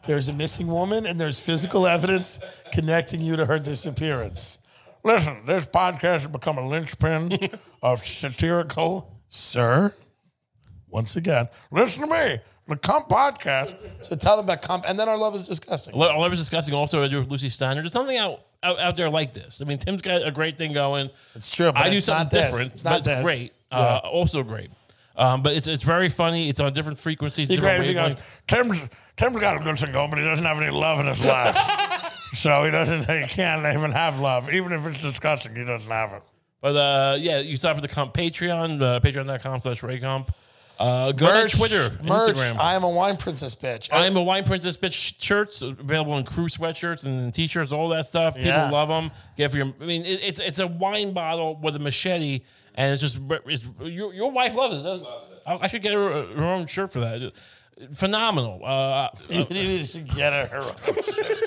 There's 0.07 0.29
a 0.29 0.33
missing 0.33 0.67
woman, 0.67 1.05
and 1.05 1.19
there's 1.19 1.39
physical 1.39 1.85
evidence 1.87 2.39
connecting 2.71 3.21
you 3.21 3.35
to 3.35 3.45
her 3.45 3.59
disappearance. 3.59 4.57
Listen, 5.03 5.45
this 5.45 5.65
podcast 5.67 6.21
has 6.21 6.27
become 6.27 6.57
a 6.57 6.67
linchpin 6.67 7.37
of 7.83 7.99
satirical. 7.99 9.17
Sir, 9.29 9.93
once 10.89 11.15
again, 11.15 11.47
listen 11.71 12.07
to 12.07 12.13
me. 12.13 12.39
The 12.67 12.75
Kump 12.77 13.09
Podcast. 13.09 13.75
So 14.01 14.15
tell 14.15 14.37
them 14.37 14.45
about 14.45 14.61
Kump, 14.61 14.85
and 14.87 14.97
then 14.97 15.09
our 15.09 15.17
love 15.17 15.35
is 15.35 15.47
disgusting. 15.47 15.93
Lo- 15.95 16.09
All 16.09 16.23
I 16.23 16.27
was 16.27 16.39
discussing 16.39 16.73
also 16.73 17.01
I 17.03 17.07
do 17.07 17.19
with 17.19 17.29
Lucy 17.31 17.49
Steiner. 17.49 17.81
There's 17.81 17.91
something 17.93 18.17
out, 18.17 18.41
out 18.63 18.79
out 18.79 18.95
there 18.95 19.09
like 19.09 19.33
this. 19.33 19.61
I 19.61 19.65
mean, 19.65 19.77
Tim's 19.79 20.01
got 20.01 20.25
a 20.25 20.31
great 20.31 20.57
thing 20.57 20.71
going. 20.73 21.09
It's 21.35 21.51
true, 21.53 21.71
but 21.71 21.81
I 21.81 21.89
do 21.89 21.97
it's 21.97 22.05
something 22.05 22.25
not 22.25 22.31
this. 22.31 22.51
different. 22.51 22.71
It's 22.73 22.83
but 22.83 22.89
not 22.89 22.97
it's 22.99 23.07
this. 23.07 23.23
great. 23.23 23.53
Uh, 23.71 23.99
also 24.03 24.43
great. 24.43 24.69
Um, 25.17 25.41
but 25.41 25.53
it's 25.53 25.67
it's 25.67 25.83
very 25.83 26.09
funny. 26.09 26.49
It's 26.49 26.59
on 26.59 26.71
different 26.73 26.99
frequencies. 26.99 27.49
Different 27.49 27.79
great. 27.83 27.93
Goes, 27.93 28.15
wavelengths. 28.15 28.23
Tim's 28.47 28.81
Tim's 29.17 29.39
got 29.39 29.59
a 29.59 29.63
good 29.63 29.77
thing 29.77 29.91
going, 29.91 30.09
but 30.09 30.19
he 30.19 30.25
doesn't 30.25 30.45
have 30.45 30.57
any 30.61 30.71
love 30.71 30.99
in 30.99 31.07
his 31.07 31.23
life. 31.23 31.57
so 32.33 32.63
he 32.63 32.71
doesn't. 32.71 33.01
He 33.09 33.27
can't 33.27 33.65
even 33.77 33.91
have 33.91 34.19
love, 34.19 34.51
even 34.51 34.71
if 34.71 34.85
it's 34.87 35.01
disgusting. 35.01 35.55
He 35.55 35.65
doesn't 35.65 35.89
have 35.89 36.13
it. 36.13 36.23
But 36.61 36.75
uh, 36.75 37.17
yeah, 37.19 37.39
you 37.39 37.57
sign 37.57 37.71
up 37.71 37.77
for 37.77 37.81
the 37.81 37.87
Kump 37.87 38.13
Patreon, 38.13 38.81
uh, 38.81 38.99
patreon.com 38.99 39.59
slash 39.61 39.81
RayKump. 39.81 40.29
Uh, 40.79 41.11
go 41.11 41.47
to 41.47 41.55
Twitter, 41.57 41.91
merch. 42.03 42.35
Instagram. 42.35 42.57
I 42.59 42.73
am 42.73 42.83
a 42.83 42.89
wine 42.89 43.15
princess 43.17 43.53
bitch. 43.53 43.89
I 43.93 44.07
am 44.07 44.17
a 44.17 44.23
Wine 44.23 44.43
Princess 44.43 44.77
bitch 44.77 45.13
shirts 45.21 45.61
available 45.61 46.17
in 46.17 46.23
crew 46.23 46.47
sweatshirts 46.47 47.03
and 47.03 47.31
t-shirts, 47.31 47.71
all 47.71 47.89
that 47.89 48.07
stuff. 48.07 48.33
People 48.35 48.49
Yeah. 48.49 48.71
love 48.71 48.89
them. 48.89 49.11
Get 49.37 49.51
for 49.51 49.57
your. 49.57 49.67
I 49.79 49.85
mean, 49.85 50.05
it, 50.05 50.21
it's 50.23 50.39
it's 50.39 50.57
a 50.57 50.65
wine 50.65 51.13
bottle 51.13 51.55
with 51.61 51.75
a 51.75 51.79
machete, 51.79 52.41
and 52.73 52.91
it's 52.93 53.01
just 53.01 53.19
it's, 53.45 53.63
your 53.79 54.11
your 54.13 54.31
wife 54.31 54.55
loves 54.55 54.75
it. 54.75 54.81
doesn't- 54.81 55.07
I, 55.45 55.59
I 55.61 55.67
should 55.67 55.83
get 55.83 55.93
her 55.93 56.25
her 56.35 56.45
own 56.45 56.65
shirt 56.65 56.91
for 56.91 56.99
that. 57.01 57.31
Phenomenal. 57.93 58.61
Uh, 58.63 59.09
you 59.29 59.83
should 59.85 60.07
get 60.13 60.33
her. 60.33 60.47
her 60.47 60.61
own 60.61 61.03
shirt. 61.03 61.37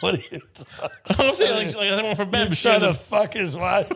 what 0.00 0.14
are 0.14 0.18
you 0.18 0.40
talking? 0.54 1.26
I'm 1.26 1.34
saying 1.34 1.66
like, 1.68 1.76
like 1.76 1.90
I 1.92 2.02
want 2.02 2.16
for 2.18 2.24
Ben, 2.24 2.40
You're 2.42 2.48
but 2.48 2.56
she 2.56 2.68
trying 2.68 2.80
to 2.80 2.88
a- 2.90 2.94
fuck 2.94 3.34
his 3.34 3.56
wife. 3.56 3.88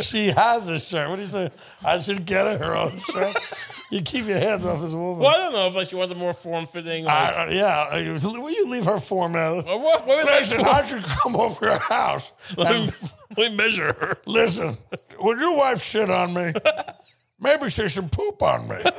she 0.00 0.28
has 0.28 0.68
a 0.68 0.78
shirt. 0.78 1.10
What 1.10 1.18
are 1.18 1.22
you 1.22 1.30
saying? 1.30 1.50
I 1.84 2.00
should 2.00 2.24
get 2.24 2.46
her 2.46 2.64
her 2.64 2.76
own 2.76 2.98
shirt. 3.12 3.36
You 3.90 4.00
keep 4.02 4.26
your 4.26 4.38
hands 4.38 4.64
off 4.64 4.80
his 4.80 4.94
woman. 4.94 5.18
Well, 5.18 5.28
I 5.30 5.36
don't 5.38 5.52
know 5.52 5.66
if 5.66 5.74
like 5.74 5.88
she 5.88 5.96
wants 5.96 6.12
a 6.12 6.16
more 6.16 6.32
form 6.32 6.66
fitting. 6.66 7.04
Like, 7.04 7.36
I- 7.36 7.48
yeah, 7.50 7.88
uh, 7.90 8.18
will 8.22 8.50
you 8.50 8.68
leave 8.68 8.84
her 8.86 8.98
form 8.98 9.36
out? 9.36 9.66
Or 9.68 9.78
what? 9.78 10.06
What 10.06 10.24
that 10.26 10.40
Listen? 10.42 10.64
I 10.64 10.86
should 10.86 11.02
come 11.02 11.36
over 11.36 11.66
your 11.66 11.78
house. 11.78 12.32
Let 12.56 12.72
me, 12.74 12.88
let 13.36 13.50
me 13.50 13.56
measure 13.56 13.92
her. 13.92 14.16
listen, 14.26 14.78
would 15.20 15.38
your 15.38 15.56
wife 15.56 15.82
shit 15.82 16.10
on 16.10 16.32
me? 16.34 16.52
Maybe 17.42 17.68
she 17.68 17.88
should 17.88 18.10
poop 18.10 18.42
on 18.42 18.68
me. 18.68 18.76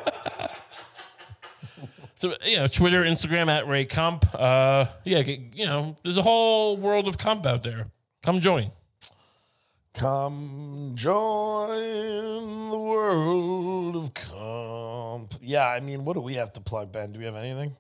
So 2.16 2.34
you 2.46 2.56
know, 2.56 2.68
Twitter, 2.68 3.04
Instagram 3.04 3.50
at 3.50 3.68
Ray 3.68 3.84
Kump. 3.84 4.26
Uh, 4.34 4.86
yeah, 5.04 5.20
you 5.20 5.66
know, 5.66 5.98
there's 6.04 6.18
a 6.18 6.22
whole 6.22 6.78
world 6.78 7.10
of 7.10 7.18
Kump 7.18 7.46
out 7.46 7.64
there. 7.64 7.88
Come 8.22 8.40
join. 8.40 8.72
Come 9.94 10.94
join 10.96 12.70
the 12.70 12.80
world 12.80 13.98
of 13.98 14.14
Kump. 14.14 15.34
Yeah, 15.42 15.68
I 15.68 15.82
mean, 15.82 16.06
what 16.06 16.14
do 16.14 16.22
we 16.22 16.36
have 16.36 16.54
to 16.54 16.62
plug, 16.62 16.94
Ben? 16.94 17.12
Do 17.12 17.20
we 17.20 17.26
have 17.26 17.36
anything? 17.36 17.76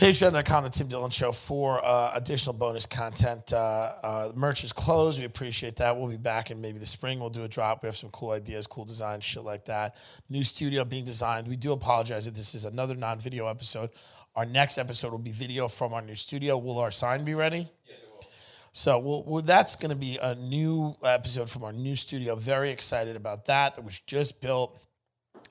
Patreon.com, 0.00 0.64
the 0.64 0.70
Tim 0.70 0.88
Dillon 0.88 1.10
Show 1.10 1.30
for 1.30 1.84
uh, 1.84 2.12
additional 2.14 2.54
bonus 2.54 2.86
content. 2.86 3.52
Uh, 3.52 3.92
uh, 4.02 4.32
merch 4.34 4.64
is 4.64 4.72
closed. 4.72 5.18
We 5.18 5.26
appreciate 5.26 5.76
that. 5.76 5.94
We'll 5.94 6.08
be 6.08 6.16
back 6.16 6.50
in 6.50 6.58
maybe 6.62 6.78
the 6.78 6.86
spring. 6.86 7.20
We'll 7.20 7.28
do 7.28 7.44
a 7.44 7.48
drop. 7.48 7.82
We 7.82 7.88
have 7.88 7.98
some 7.98 8.08
cool 8.08 8.30
ideas, 8.30 8.66
cool 8.66 8.86
designs, 8.86 9.26
shit 9.26 9.44
like 9.44 9.66
that. 9.66 9.96
New 10.30 10.42
studio 10.42 10.86
being 10.86 11.04
designed. 11.04 11.48
We 11.48 11.56
do 11.56 11.72
apologize 11.72 12.24
that 12.24 12.34
this 12.34 12.54
is 12.54 12.64
another 12.64 12.94
non 12.94 13.20
video 13.20 13.46
episode. 13.46 13.90
Our 14.34 14.46
next 14.46 14.78
episode 14.78 15.10
will 15.10 15.18
be 15.18 15.32
video 15.32 15.68
from 15.68 15.92
our 15.92 16.00
new 16.00 16.14
studio. 16.14 16.56
Will 16.56 16.78
our 16.78 16.90
sign 16.90 17.22
be 17.22 17.34
ready? 17.34 17.68
Yes, 17.86 17.98
it 18.02 18.10
will. 18.10 18.24
So 18.72 18.98
we'll, 18.98 19.22
well, 19.24 19.42
that's 19.42 19.76
going 19.76 19.90
to 19.90 19.96
be 19.96 20.16
a 20.16 20.34
new 20.34 20.96
episode 21.04 21.50
from 21.50 21.62
our 21.62 21.74
new 21.74 21.94
studio. 21.94 22.36
Very 22.36 22.70
excited 22.70 23.16
about 23.16 23.44
that. 23.44 23.74
That 23.74 23.84
was 23.84 24.00
just 24.00 24.40
built 24.40 24.80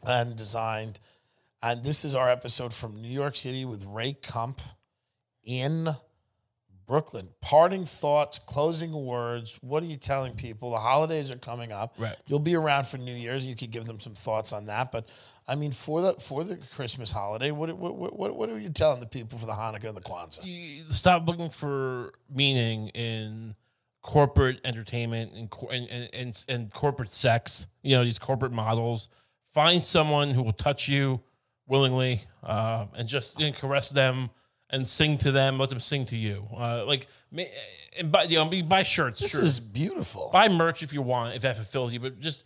and 0.08 0.36
designed. 0.36 1.00
And 1.62 1.84
this 1.84 2.06
is 2.06 2.16
our 2.16 2.30
episode 2.30 2.74
from 2.74 2.96
New 2.96 3.10
York 3.10 3.36
City 3.36 3.66
with 3.66 3.84
Ray 3.86 4.14
Kump 4.14 4.62
in 5.44 5.90
Brooklyn. 6.88 7.28
Parting 7.42 7.84
thoughts, 7.84 8.40
closing 8.40 8.94
words. 8.94 9.60
What 9.62 9.84
are 9.84 9.86
you 9.86 9.98
telling 9.98 10.34
people? 10.36 10.72
The 10.72 10.80
holidays 10.80 11.32
are 11.32 11.38
coming 11.38 11.74
up. 11.74 11.96
Right. 11.98 12.16
You'll 12.28 12.40
be 12.40 12.56
around 12.56 12.88
for 12.88 12.98
New 12.98 13.14
Year's. 13.14 13.46
You 13.46 13.58
could 13.58 13.72
give 13.72 13.86
them 13.86 14.00
some 14.00 14.14
thoughts 14.14 14.54
on 14.54 14.68
that. 14.68 14.94
But 14.94 15.10
I 15.50 15.56
mean, 15.56 15.74
for 15.74 16.02
the 16.02 16.14
for 16.14 16.46
the 16.46 16.56
Christmas 16.56 17.12
holiday, 17.12 17.52
what 17.52 17.78
what 17.78 18.18
what, 18.18 18.36
what 18.38 18.50
are 18.50 18.58
you 18.58 18.70
telling 18.70 19.02
the 19.02 19.06
people 19.06 19.38
for 19.38 19.46
the 19.46 19.52
Hanukkah 19.52 19.90
and 19.90 19.98
the 19.98 20.02
Kwanzaa? 20.02 20.40
You 20.44 20.84
stop 20.92 21.28
looking 21.28 21.50
for 21.50 22.14
meaning 22.34 22.88
in 22.90 23.54
corporate 24.02 24.62
entertainment 24.64 25.34
and, 25.34 25.54
and, 25.70 25.90
and, 25.90 26.10
and, 26.14 26.46
and 26.48 26.74
corporate 26.74 27.12
sex. 27.12 27.68
You 27.84 27.98
know 27.98 28.06
these 28.06 28.20
corporate 28.20 28.54
models. 28.54 29.10
Find 29.54 29.84
someone 29.84 30.30
who 30.30 30.42
will 30.42 30.54
touch 30.54 30.88
you 30.88 31.22
willingly 31.70 32.24
uh, 32.44 32.88
and 32.98 33.08
just 33.08 33.40
you 33.40 33.46
know, 33.48 33.54
caress 33.54 33.90
them 33.90 34.30
and 34.70 34.86
sing 34.86 35.18
to 35.20 35.32
them. 35.32 35.58
Let 35.58 35.70
them 35.70 35.80
sing 35.80 36.06
to 36.08 36.18
you. 36.18 36.46
Uh, 36.56 36.84
like 36.86 37.08
and 37.98 38.12
buy 38.12 38.24
you 38.24 38.38
know 38.38 38.64
buy 38.64 38.84
shirts. 38.84 39.20
This 39.20 39.32
sure. 39.32 39.44
is 39.44 39.60
beautiful. 39.60 40.30
buy 40.34 40.50
merch 40.50 40.84
if 40.84 40.92
you 40.92 41.02
want, 41.02 41.36
if 41.36 41.44
that 41.44 41.56
fulfills 41.56 41.94
you, 41.94 42.00
but 42.00 42.20
just 42.20 42.44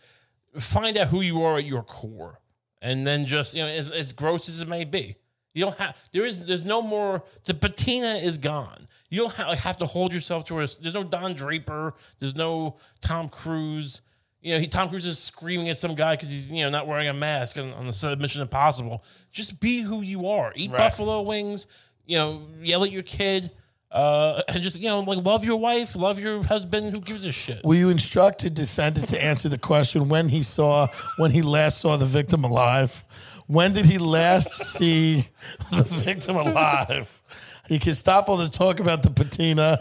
find 0.58 0.96
out 0.96 1.08
who 1.08 1.20
you 1.20 1.42
are 1.42 1.56
at 1.56 1.64
your 1.64 1.82
core. 1.82 2.40
And 2.82 3.06
then 3.06 3.24
just, 3.24 3.54
you 3.54 3.62
know, 3.62 3.68
as, 3.68 3.90
as 3.90 4.12
gross 4.12 4.48
as 4.48 4.60
it 4.60 4.68
may 4.68 4.84
be, 4.84 5.16
you 5.54 5.64
don't 5.64 5.76
have, 5.78 5.96
there 6.12 6.24
is, 6.24 6.44
there's 6.44 6.64
no 6.64 6.82
more, 6.82 7.22
the 7.44 7.54
patina 7.54 8.16
is 8.16 8.36
gone. 8.36 8.86
You 9.08 9.20
don't 9.20 9.32
have, 9.34 9.48
like, 9.48 9.60
have 9.60 9.78
to 9.78 9.86
hold 9.86 10.12
yourself 10.12 10.44
to 10.46 10.56
a, 10.56 10.66
there's 10.80 10.92
no 10.94 11.04
Don 11.04 11.32
Draper, 11.34 11.94
there's 12.18 12.34
no 12.34 12.76
Tom 13.00 13.28
Cruise. 13.30 14.02
You 14.44 14.52
know, 14.54 14.60
he, 14.60 14.66
Tom 14.66 14.90
Cruise 14.90 15.06
is 15.06 15.18
screaming 15.18 15.70
at 15.70 15.78
some 15.78 15.94
guy 15.94 16.14
because 16.16 16.28
he's, 16.28 16.50
you 16.50 16.62
know, 16.64 16.68
not 16.68 16.86
wearing 16.86 17.08
a 17.08 17.14
mask 17.14 17.56
on, 17.56 17.72
on 17.72 17.86
the 17.86 17.94
set 17.94 18.12
of 18.12 18.20
Mission 18.20 18.42
Impossible. 18.42 19.02
Just 19.32 19.58
be 19.58 19.80
who 19.80 20.02
you 20.02 20.28
are. 20.28 20.52
Eat 20.54 20.70
Right. 20.70 20.78
buffalo 20.78 21.22
wings, 21.22 21.66
you 22.04 22.18
know, 22.18 22.42
yell 22.60 22.84
at 22.84 22.92
your 22.92 23.02
kid. 23.02 23.50
Uh, 23.90 24.42
and 24.48 24.60
just 24.62 24.78
you 24.80 24.88
know, 24.88 25.00
like 25.00 25.24
love 25.24 25.44
your 25.44 25.56
wife, 25.56 25.94
love 25.96 26.18
your 26.20 26.42
husband. 26.42 26.84
Who 26.94 27.00
gives 27.00 27.24
a 27.24 27.30
shit? 27.32 27.64
Were 27.64 27.76
you 27.76 27.88
instructed 27.90 28.52
defendant 28.54 29.08
to 29.10 29.24
answer 29.24 29.48
the 29.48 29.56
question 29.56 30.08
when 30.08 30.28
he 30.28 30.42
saw 30.42 30.88
when 31.16 31.30
he 31.30 31.40
last 31.42 31.78
saw 31.78 31.96
the 31.96 32.04
victim 32.04 32.42
alive? 32.44 33.04
When 33.46 33.72
did 33.72 33.86
he 33.86 33.96
last 33.98 34.52
see 34.52 35.24
the 35.70 35.84
victim 35.84 36.36
alive? 36.36 37.22
You 37.70 37.78
can 37.78 37.94
stop 37.94 38.28
all 38.28 38.36
the 38.36 38.48
talk 38.48 38.80
about 38.80 39.02
the 39.04 39.10
patina 39.10 39.78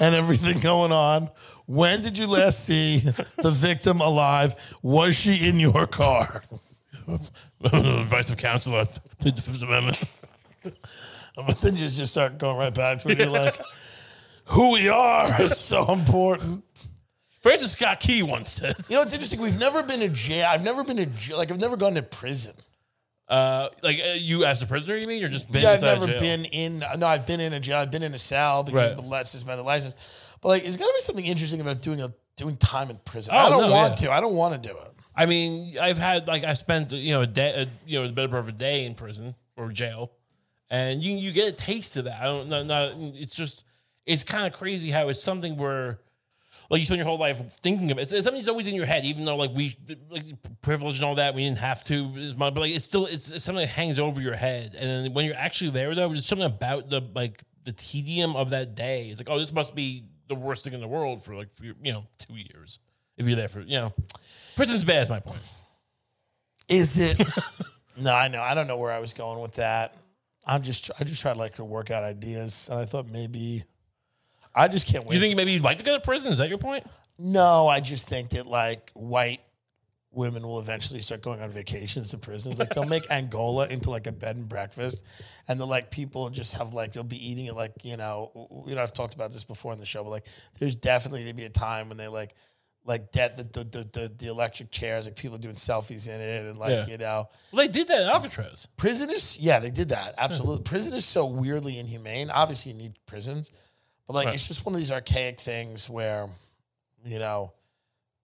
and 0.00 0.14
everything 0.14 0.58
going 0.60 0.90
on. 0.90 1.28
When 1.70 2.02
did 2.02 2.18
you 2.18 2.26
last 2.26 2.64
see 2.64 2.98
the 3.36 3.52
victim 3.52 4.00
alive? 4.00 4.56
Was 4.82 5.14
she 5.14 5.46
in 5.48 5.60
your 5.60 5.86
car? 5.86 6.42
advice 7.62 8.28
of 8.28 8.38
counsel 8.38 8.74
on 8.74 8.88
the 9.20 9.30
Fifth 9.40 9.62
Amendment. 9.62 10.02
But 11.36 11.60
then 11.60 11.76
you 11.76 11.86
just 11.88 12.10
start 12.10 12.38
going 12.38 12.56
right 12.56 12.74
back 12.74 12.98
to 12.98 13.08
it. 13.10 13.18
You're 13.18 13.28
like, 13.28 13.56
who 14.46 14.72
we 14.72 14.88
are 14.88 15.40
is 15.40 15.56
so 15.56 15.92
important. 15.92 16.64
Francis 17.40 17.70
Scott 17.72 18.00
Key 18.00 18.24
once 18.24 18.50
said, 18.50 18.74
You 18.88 18.96
know, 18.96 19.02
it's 19.02 19.14
interesting. 19.14 19.40
We've 19.40 19.58
never 19.58 19.84
been 19.84 20.00
to 20.00 20.08
jail. 20.08 20.48
I've 20.50 20.64
never 20.64 20.82
been 20.82 20.96
to 20.96 21.06
jail. 21.06 21.36
Like, 21.38 21.52
I've 21.52 21.60
never 21.60 21.76
gone 21.76 21.94
to 21.94 22.02
prison. 22.02 22.54
Uh, 23.28 23.68
like 23.84 24.00
uh, 24.04 24.14
you 24.16 24.44
as 24.44 24.60
a 24.60 24.66
prisoner, 24.66 24.96
you 24.96 25.06
mean, 25.06 25.20
You're 25.20 25.30
just 25.30 25.50
been 25.52 25.62
Yeah, 25.62 25.70
I've 25.70 25.82
never 25.82 26.06
jail? 26.06 26.18
been 26.18 26.44
in. 26.46 26.84
No, 26.98 27.06
I've 27.06 27.26
been 27.26 27.38
in 27.38 27.52
a 27.52 27.60
jail. 27.60 27.76
I've 27.78 27.92
been 27.92 28.02
in 28.02 28.12
a 28.12 28.18
cell 28.18 28.64
because 28.64 28.88
Right. 28.88 28.98
of 28.98 29.08
the 29.08 29.22
suspended 29.24 29.64
license. 29.64 29.94
But 30.40 30.48
like, 30.48 30.64
it's 30.64 30.76
got 30.76 30.86
to 30.86 30.92
be 30.94 31.00
something 31.00 31.26
interesting 31.26 31.60
about 31.60 31.82
doing 31.82 32.00
a 32.00 32.12
doing 32.36 32.56
time 32.56 32.90
in 32.90 32.96
prison. 33.04 33.34
Oh, 33.34 33.38
I 33.38 33.50
don't 33.50 33.62
no, 33.62 33.70
want 33.70 34.00
yeah. 34.00 34.06
to. 34.08 34.12
I 34.12 34.20
don't 34.20 34.34
want 34.34 34.60
to 34.62 34.68
do 34.68 34.74
it. 34.76 34.92
I 35.14 35.26
mean, 35.26 35.76
I've 35.78 35.98
had 35.98 36.26
like 36.26 36.44
I 36.44 36.54
spent 36.54 36.92
you 36.92 37.12
know 37.12 37.22
a 37.22 37.26
day, 37.26 37.52
a, 37.62 37.68
you 37.86 38.00
know, 38.00 38.06
the 38.06 38.12
better 38.12 38.28
part 38.28 38.40
of 38.40 38.48
a 38.48 38.52
day 38.52 38.86
in 38.86 38.94
prison 38.94 39.34
or 39.56 39.70
jail, 39.70 40.12
and 40.70 41.02
you 41.02 41.14
you 41.16 41.32
get 41.32 41.48
a 41.48 41.52
taste 41.52 41.96
of 41.96 42.04
that. 42.04 42.20
I 42.20 42.24
don't 42.24 42.48
know. 42.48 42.62
Not, 42.62 42.92
it's 42.96 43.34
just 43.34 43.64
it's 44.06 44.24
kind 44.24 44.46
of 44.46 44.58
crazy 44.58 44.90
how 44.90 45.08
it's 45.08 45.22
something 45.22 45.56
where. 45.56 45.98
Like 46.68 46.78
you 46.78 46.86
spend 46.86 46.98
your 46.98 47.06
whole 47.06 47.18
life 47.18 47.36
thinking 47.64 47.90
of 47.90 47.98
it. 47.98 48.02
It's, 48.02 48.12
it's 48.12 48.22
something 48.22 48.38
that's 48.38 48.48
always 48.48 48.68
in 48.68 48.76
your 48.76 48.86
head, 48.86 49.04
even 49.04 49.24
though 49.24 49.34
like 49.34 49.50
we 49.52 49.76
like 50.08 50.22
privilege 50.62 50.96
and 50.96 51.04
all 51.04 51.16
that, 51.16 51.34
we 51.34 51.42
didn't 51.42 51.58
have 51.58 51.82
to. 51.84 52.12
It's 52.14 52.38
my- 52.38 52.50
But 52.50 52.60
like 52.60 52.70
it's 52.72 52.84
still 52.84 53.06
it's, 53.06 53.32
it's 53.32 53.44
something 53.44 53.62
that 53.64 53.70
hangs 53.72 53.98
over 53.98 54.20
your 54.20 54.36
head. 54.36 54.76
And 54.78 54.88
then 55.06 55.12
when 55.12 55.24
you're 55.24 55.34
actually 55.34 55.70
there, 55.70 55.92
though, 55.96 56.08
there's 56.10 56.26
something 56.26 56.46
about 56.46 56.88
the 56.88 57.00
like 57.12 57.42
the 57.64 57.72
tedium 57.72 58.36
of 58.36 58.50
that 58.50 58.76
day. 58.76 59.08
It's 59.08 59.18
like, 59.18 59.28
oh, 59.28 59.40
this 59.40 59.52
must 59.52 59.74
be 59.74 60.04
the 60.30 60.34
worst 60.36 60.64
thing 60.64 60.72
in 60.72 60.80
the 60.80 60.88
world 60.88 61.22
for 61.22 61.34
like 61.34 61.52
for, 61.52 61.64
you 61.64 61.92
know 61.92 62.04
two 62.18 62.34
years 62.34 62.78
if 63.18 63.26
you're 63.26 63.36
there 63.36 63.48
for 63.48 63.60
you 63.60 63.76
know 63.76 63.92
prison's 64.56 64.84
bad. 64.84 65.02
Is 65.02 65.10
my 65.10 65.20
point. 65.20 65.40
Is 66.68 66.96
it? 66.96 67.20
no, 68.00 68.14
I 68.14 68.28
know. 68.28 68.40
I 68.40 68.54
don't 68.54 68.66
know 68.66 68.78
where 68.78 68.92
I 68.92 69.00
was 69.00 69.12
going 69.12 69.40
with 69.40 69.54
that. 69.54 69.94
I'm 70.46 70.62
just. 70.62 70.90
I 70.98 71.04
just 71.04 71.20
tried 71.20 71.36
like 71.36 71.56
to 71.56 71.64
work 71.64 71.90
out 71.90 72.02
ideas, 72.02 72.68
and 72.70 72.78
I 72.78 72.84
thought 72.84 73.08
maybe. 73.08 73.64
I 74.54 74.68
just 74.68 74.86
can't 74.86 75.04
wait. 75.04 75.14
You 75.14 75.20
think 75.20 75.36
maybe 75.36 75.52
you'd 75.52 75.62
like 75.62 75.78
to 75.78 75.84
go 75.84 75.94
to 75.94 76.00
prison? 76.00 76.32
Is 76.32 76.38
that 76.38 76.48
your 76.48 76.58
point? 76.58 76.84
No, 77.18 77.68
I 77.68 77.80
just 77.80 78.08
think 78.08 78.30
that 78.30 78.46
like 78.46 78.90
white 78.94 79.40
women 80.12 80.42
will 80.42 80.58
eventually 80.58 81.00
start 81.00 81.22
going 81.22 81.40
on 81.40 81.50
vacations 81.50 82.10
to 82.10 82.18
prisons. 82.18 82.58
Like 82.58 82.70
they'll 82.74 82.84
make 82.84 83.08
Angola 83.10 83.66
into 83.68 83.90
like 83.90 84.06
a 84.06 84.12
bed 84.12 84.36
and 84.36 84.48
breakfast, 84.48 85.04
and 85.48 85.60
the 85.60 85.66
like 85.66 85.90
people 85.90 86.28
just 86.30 86.54
have 86.54 86.74
like 86.74 86.92
they'll 86.92 87.02
be 87.04 87.24
eating 87.30 87.46
it 87.46 87.54
like 87.54 87.72
you 87.84 87.96
know 87.96 88.64
you 88.66 88.74
know 88.74 88.82
I've 88.82 88.92
talked 88.92 89.14
about 89.14 89.32
this 89.32 89.44
before 89.44 89.72
in 89.72 89.78
the 89.78 89.84
show, 89.84 90.02
but 90.02 90.10
like 90.10 90.26
there's 90.58 90.76
definitely 90.76 91.26
to 91.26 91.34
be 91.34 91.44
a 91.44 91.48
time 91.50 91.88
when 91.88 91.96
they 91.98 92.08
like 92.08 92.34
like 92.84 93.12
that 93.12 93.36
the 93.36 93.44
the, 93.44 93.64
the 93.64 93.88
the 93.92 94.12
the 94.18 94.26
electric 94.28 94.70
chairs 94.70 95.04
like 95.04 95.14
people 95.14 95.36
doing 95.38 95.54
selfies 95.54 96.08
in 96.08 96.18
it 96.20 96.46
and 96.46 96.58
like 96.58 96.70
Yeah. 96.70 96.86
you 96.86 96.96
know 96.98 97.28
Well, 97.52 97.66
they 97.66 97.70
did 97.72 97.86
that 97.88 98.00
in 98.02 98.08
Alcatraz. 98.08 98.66
prisoners 98.78 99.38
yeah 99.38 99.58
they 99.60 99.70
did 99.70 99.90
that 99.90 100.14
absolutely 100.16 100.62
prison 100.64 100.94
is 100.94 101.04
so 101.04 101.26
weirdly 101.26 101.78
inhumane 101.78 102.30
obviously 102.30 102.72
you 102.72 102.78
need 102.78 102.94
prisons 103.04 103.52
but 104.06 104.14
like 104.14 104.26
Right. 104.26 104.34
it's 104.34 104.48
just 104.48 104.64
one 104.64 104.74
of 104.74 104.78
these 104.80 104.90
archaic 104.90 105.38
things 105.38 105.90
where 105.90 106.30
you 107.04 107.18
know 107.18 107.52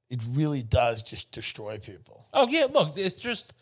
it 0.09 0.23
really 0.31 0.63
does 0.63 1.03
just 1.03 1.33
destroy 1.33 1.79
people 1.79 2.17
Oh 2.37 2.47
yeah, 2.49 2.67
look, 2.71 2.99
it's 2.99 3.17
just 3.17 3.55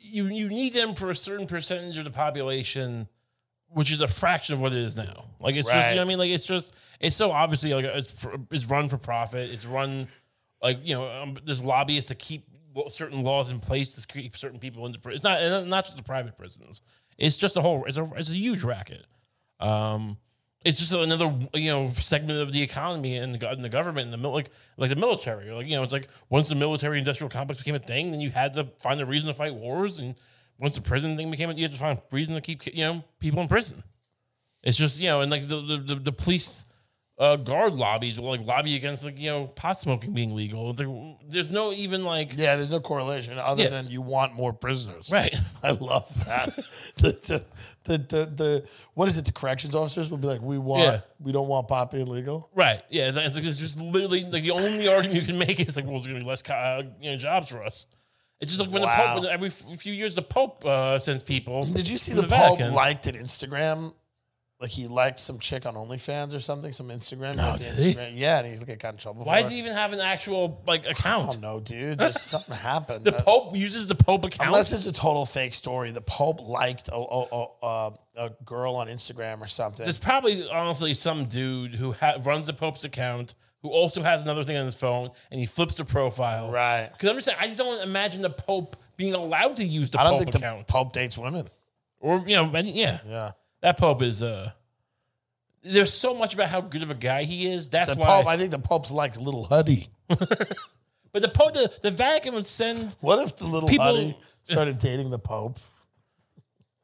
you 0.00 0.26
you 0.26 0.48
need 0.48 0.74
them 0.74 0.94
for 0.94 1.10
a 1.10 1.16
certain 1.16 1.46
percentage 1.46 1.96
of 1.96 2.04
the 2.04 2.10
population, 2.10 3.08
which 3.68 3.92
is 3.92 4.00
a 4.00 4.08
fraction 4.08 4.54
of 4.54 4.60
what 4.60 4.72
it 4.72 4.78
is 4.78 4.96
now. 4.96 5.26
Like 5.38 5.54
it's 5.54 5.68
just 5.68 5.90
you 5.90 5.94
know 5.94 6.00
what 6.00 6.06
I 6.06 6.08
mean. 6.08 6.18
Like 6.18 6.30
it's 6.30 6.44
just 6.44 6.74
it's 6.98 7.14
so 7.14 7.30
obviously 7.30 7.72
like 7.72 7.84
it's 7.84 8.08
for, 8.08 8.34
it's 8.50 8.66
run 8.66 8.88
for 8.88 8.98
profit. 8.98 9.48
It's 9.50 9.64
run 9.64 10.08
like 10.60 10.78
you 10.82 10.94
know 10.94 11.08
um, 11.22 11.36
there's 11.44 11.62
lobbyists 11.62 12.08
to 12.08 12.16
keep 12.16 12.46
certain 12.88 13.22
laws 13.22 13.50
in 13.50 13.60
place 13.60 13.94
to 13.94 14.04
keep 14.06 14.36
certain 14.36 14.58
people 14.58 14.86
into 14.86 14.98
prison. 14.98 15.30
It's 15.32 15.52
not 15.52 15.66
not 15.68 15.84
just 15.84 15.96
the 15.96 16.02
private 16.02 16.36
prisons. 16.36 16.82
It's 17.16 17.36
just 17.36 17.56
a 17.56 17.60
whole. 17.60 17.84
It's 17.84 17.96
a 17.96 18.10
it's 18.16 18.30
a 18.30 18.34
huge 18.34 18.64
racket. 18.64 19.06
Um, 19.60 20.16
it's 20.64 20.78
just 20.78 20.92
another 20.92 21.34
you 21.54 21.70
know 21.70 21.90
segment 21.94 22.40
of 22.40 22.52
the 22.52 22.62
economy 22.62 23.16
and 23.16 23.34
the, 23.34 23.50
and 23.50 23.64
the 23.64 23.68
government 23.68 24.04
and 24.04 24.12
the 24.12 24.18
mil- 24.18 24.32
like 24.32 24.50
like 24.76 24.90
the 24.90 24.96
military. 24.96 25.50
Like 25.50 25.66
you 25.66 25.76
know, 25.76 25.82
it's 25.82 25.92
like 25.92 26.08
once 26.28 26.48
the 26.48 26.54
military 26.54 26.98
industrial 26.98 27.30
complex 27.30 27.58
became 27.58 27.74
a 27.74 27.78
thing, 27.80 28.10
then 28.10 28.20
you 28.20 28.30
had 28.30 28.54
to 28.54 28.64
find 28.78 29.00
a 29.00 29.06
reason 29.06 29.28
to 29.28 29.34
fight 29.34 29.54
wars, 29.54 29.98
and 29.98 30.14
once 30.58 30.74
the 30.74 30.82
prison 30.82 31.16
thing 31.16 31.30
became, 31.30 31.50
a- 31.50 31.54
you 31.54 31.62
had 31.62 31.72
to 31.72 31.78
find 31.78 31.98
a 31.98 32.02
reason 32.14 32.34
to 32.34 32.40
keep 32.40 32.66
you 32.66 32.84
know 32.84 33.04
people 33.20 33.40
in 33.40 33.48
prison. 33.48 33.82
It's 34.62 34.76
just 34.76 35.00
you 35.00 35.08
know, 35.08 35.22
and 35.22 35.30
like 35.30 35.48
the 35.48 35.60
the, 35.62 35.76
the, 35.78 35.94
the 35.94 36.12
police 36.12 36.64
uh, 37.20 37.36
guard 37.36 37.74
lobbies 37.74 38.18
will 38.18 38.30
like 38.30 38.44
lobby 38.46 38.74
against 38.76 39.04
like 39.04 39.18
you 39.20 39.30
know 39.30 39.46
pot 39.46 39.78
smoking 39.78 40.12
being 40.14 40.34
legal. 40.34 40.70
It's 40.70 40.80
like 40.80 40.88
there's 41.28 41.50
no 41.50 41.70
even 41.70 42.02
like 42.04 42.30
yeah 42.36 42.56
there's 42.56 42.70
no 42.70 42.80
correlation 42.80 43.38
other 43.38 43.62
Yeah. 43.64 43.68
than 43.68 43.88
you 43.88 44.00
want 44.00 44.32
more 44.34 44.54
prisoners 44.54 45.10
right. 45.12 45.34
i 45.62 45.72
love 45.72 46.08
that 46.24 46.56
the, 46.96 47.12
the, 47.28 47.44
the, 47.84 47.98
the, 47.98 48.24
the 48.26 48.68
what 48.94 49.06
is 49.08 49.18
it 49.18 49.26
the 49.26 49.32
corrections 49.32 49.74
officers 49.74 50.10
will 50.10 50.16
be 50.18 50.28
like 50.28 50.40
we 50.40 50.56
want 50.56 50.82
Yeah. 50.82 51.00
we 51.20 51.30
don't 51.30 51.46
want 51.46 51.68
pot 51.68 51.90
being 51.90 52.06
legal 52.06 52.48
Right. 52.54 52.82
Yeah. 52.88 53.10
It's 53.14 53.36
like 53.36 53.44
it's 53.44 53.58
just 53.58 53.78
literally 53.78 54.24
like 54.24 54.42
the 54.42 54.52
only 54.52 54.88
argument 54.88 55.20
you 55.20 55.26
can 55.26 55.38
make 55.38 55.60
is 55.60 55.76
like, 55.76 55.84
well, 55.84 55.94
there's 56.00 56.06
going 56.06 56.18
to 56.20 56.24
be 56.24 56.28
less 56.28 56.42
uh, 56.48 56.84
you 57.02 57.10
know 57.10 57.16
jobs 57.18 57.48
for 57.48 57.62
us. 57.62 57.86
It's 58.40 58.50
just 58.50 58.60
like 58.62 58.70
when 58.72 58.80
Wow. 58.82 59.16
the 59.16 59.20
Pope, 59.20 59.30
every 59.30 59.50
few 59.50 59.92
years, 59.92 60.14
the 60.14 60.22
Pope 60.22 60.64
uh, 60.64 60.98
sends 60.98 61.22
people. 61.22 61.66
Did 61.66 61.86
you 61.86 61.98
see 61.98 62.12
from 62.12 62.22
the, 62.22 62.34
Pope 62.34 62.56
Vatican. 62.56 62.72
liked 62.72 63.06
an 63.06 63.16
Instagram? 63.16 63.92
Like 64.60 64.70
he 64.70 64.88
liked 64.88 65.18
some 65.18 65.38
chick 65.38 65.64
on 65.64 65.74
OnlyFans 65.74 66.34
or 66.34 66.40
something, 66.40 66.70
some 66.70 66.88
Instagram. 66.88 67.36
No, 67.36 67.52
the 67.56 67.64
did 67.64 67.78
he? 67.78 67.94
Instagram. 67.94 68.10
Yeah, 68.12 68.38
and 68.40 68.46
he 68.46 68.58
like, 68.58 68.78
got 68.78 68.92
in 68.92 68.98
trouble. 68.98 69.24
Why 69.24 69.38
for 69.38 69.42
does 69.44 69.50
it. 69.50 69.54
he 69.54 69.60
even 69.60 69.72
have 69.72 69.94
an 69.94 70.00
actual 70.00 70.62
like 70.66 70.86
account? 70.86 71.28
I 71.28 71.32
don't 71.32 71.40
know, 71.40 71.60
dude. 71.60 71.96
There's 71.98 72.20
something 72.20 72.54
happened. 72.54 73.04
The 73.06 73.16
Uh, 73.16 73.22
Pope 73.22 73.56
uses 73.56 73.88
the 73.88 73.94
Pope 73.94 74.26
account. 74.26 74.48
Unless 74.48 74.72
it's 74.74 74.84
a 74.84 74.92
total 74.92 75.24
fake 75.24 75.54
story. 75.54 75.92
The 75.92 76.02
Pope 76.02 76.46
liked 76.46 76.88
a, 76.88 76.94
a, 76.94 77.46
a, 77.62 77.92
a, 78.16 78.30
girl 78.44 78.74
on 78.76 78.88
Instagram 78.88 79.40
or 79.40 79.46
something. 79.46 79.84
There's 79.84 79.96
probably 79.96 80.46
honestly 80.50 80.92
some 80.92 81.24
dude 81.24 81.74
who 81.74 81.92
ha- 81.92 82.18
runs 82.22 82.46
the 82.46 82.52
Pope's 82.52 82.84
account 82.84 83.34
who 83.62 83.70
also 83.70 84.02
has 84.02 84.20
another 84.20 84.44
thing 84.44 84.58
on 84.58 84.66
his 84.66 84.74
phone 84.74 85.10
and 85.30 85.40
he 85.40 85.46
flips 85.46 85.76
the 85.76 85.84
profile. 85.86 86.50
right. 86.50 86.90
Because 86.92 87.08
I'm 87.08 87.14
just 87.16 87.26
saying, 87.26 87.38
I 87.40 87.46
just 87.46 87.58
don't 87.58 87.82
imagine 87.82 88.20
the 88.20 88.28
Pope 88.30 88.76
being 88.98 89.14
allowed 89.14 89.56
to 89.56 89.64
use 89.64 89.88
the 89.90 89.98
I 90.00 90.04
don't 90.04 90.12
Pope 90.12 90.20
think 90.20 90.32
the 90.32 90.38
account. 90.38 90.68
Pope 90.68 90.92
dates 90.92 91.16
women. 91.16 91.46
or 91.98 92.22
you 92.26 92.36
know, 92.36 92.50
yeah, 92.54 92.98
Yeah. 93.06 93.32
That 93.62 93.78
Pope 93.78 94.02
is. 94.02 94.22
uh 94.22 94.50
There's 95.62 95.92
so 95.92 96.14
much 96.14 96.34
about 96.34 96.48
how 96.48 96.60
good 96.60 96.82
of 96.82 96.90
a 96.90 96.94
guy 96.94 97.24
he 97.24 97.50
is. 97.50 97.68
That's 97.68 97.94
The 97.94 98.00
why. 98.00 98.06
Pope, 98.06 98.26
I 98.26 98.36
think 98.36 98.50
the 98.50 98.58
Pope's 98.58 98.90
like 98.90 99.16
little 99.18 99.44
Huddy. 99.44 99.88
but 100.08 101.22
the 101.22 101.28
Pope, 101.28 101.52
the, 101.54 101.70
the 101.82 101.90
Vatican 101.90 102.34
would 102.34 102.46
send. 102.46 102.96
What 103.00 103.18
if 103.18 103.36
the 103.36 103.46
little 103.46 103.68
People- 103.68 103.86
Huddy 103.86 104.18
started 104.44 104.78
dating 104.78 105.10
the 105.10 105.18
Pope? 105.18 105.58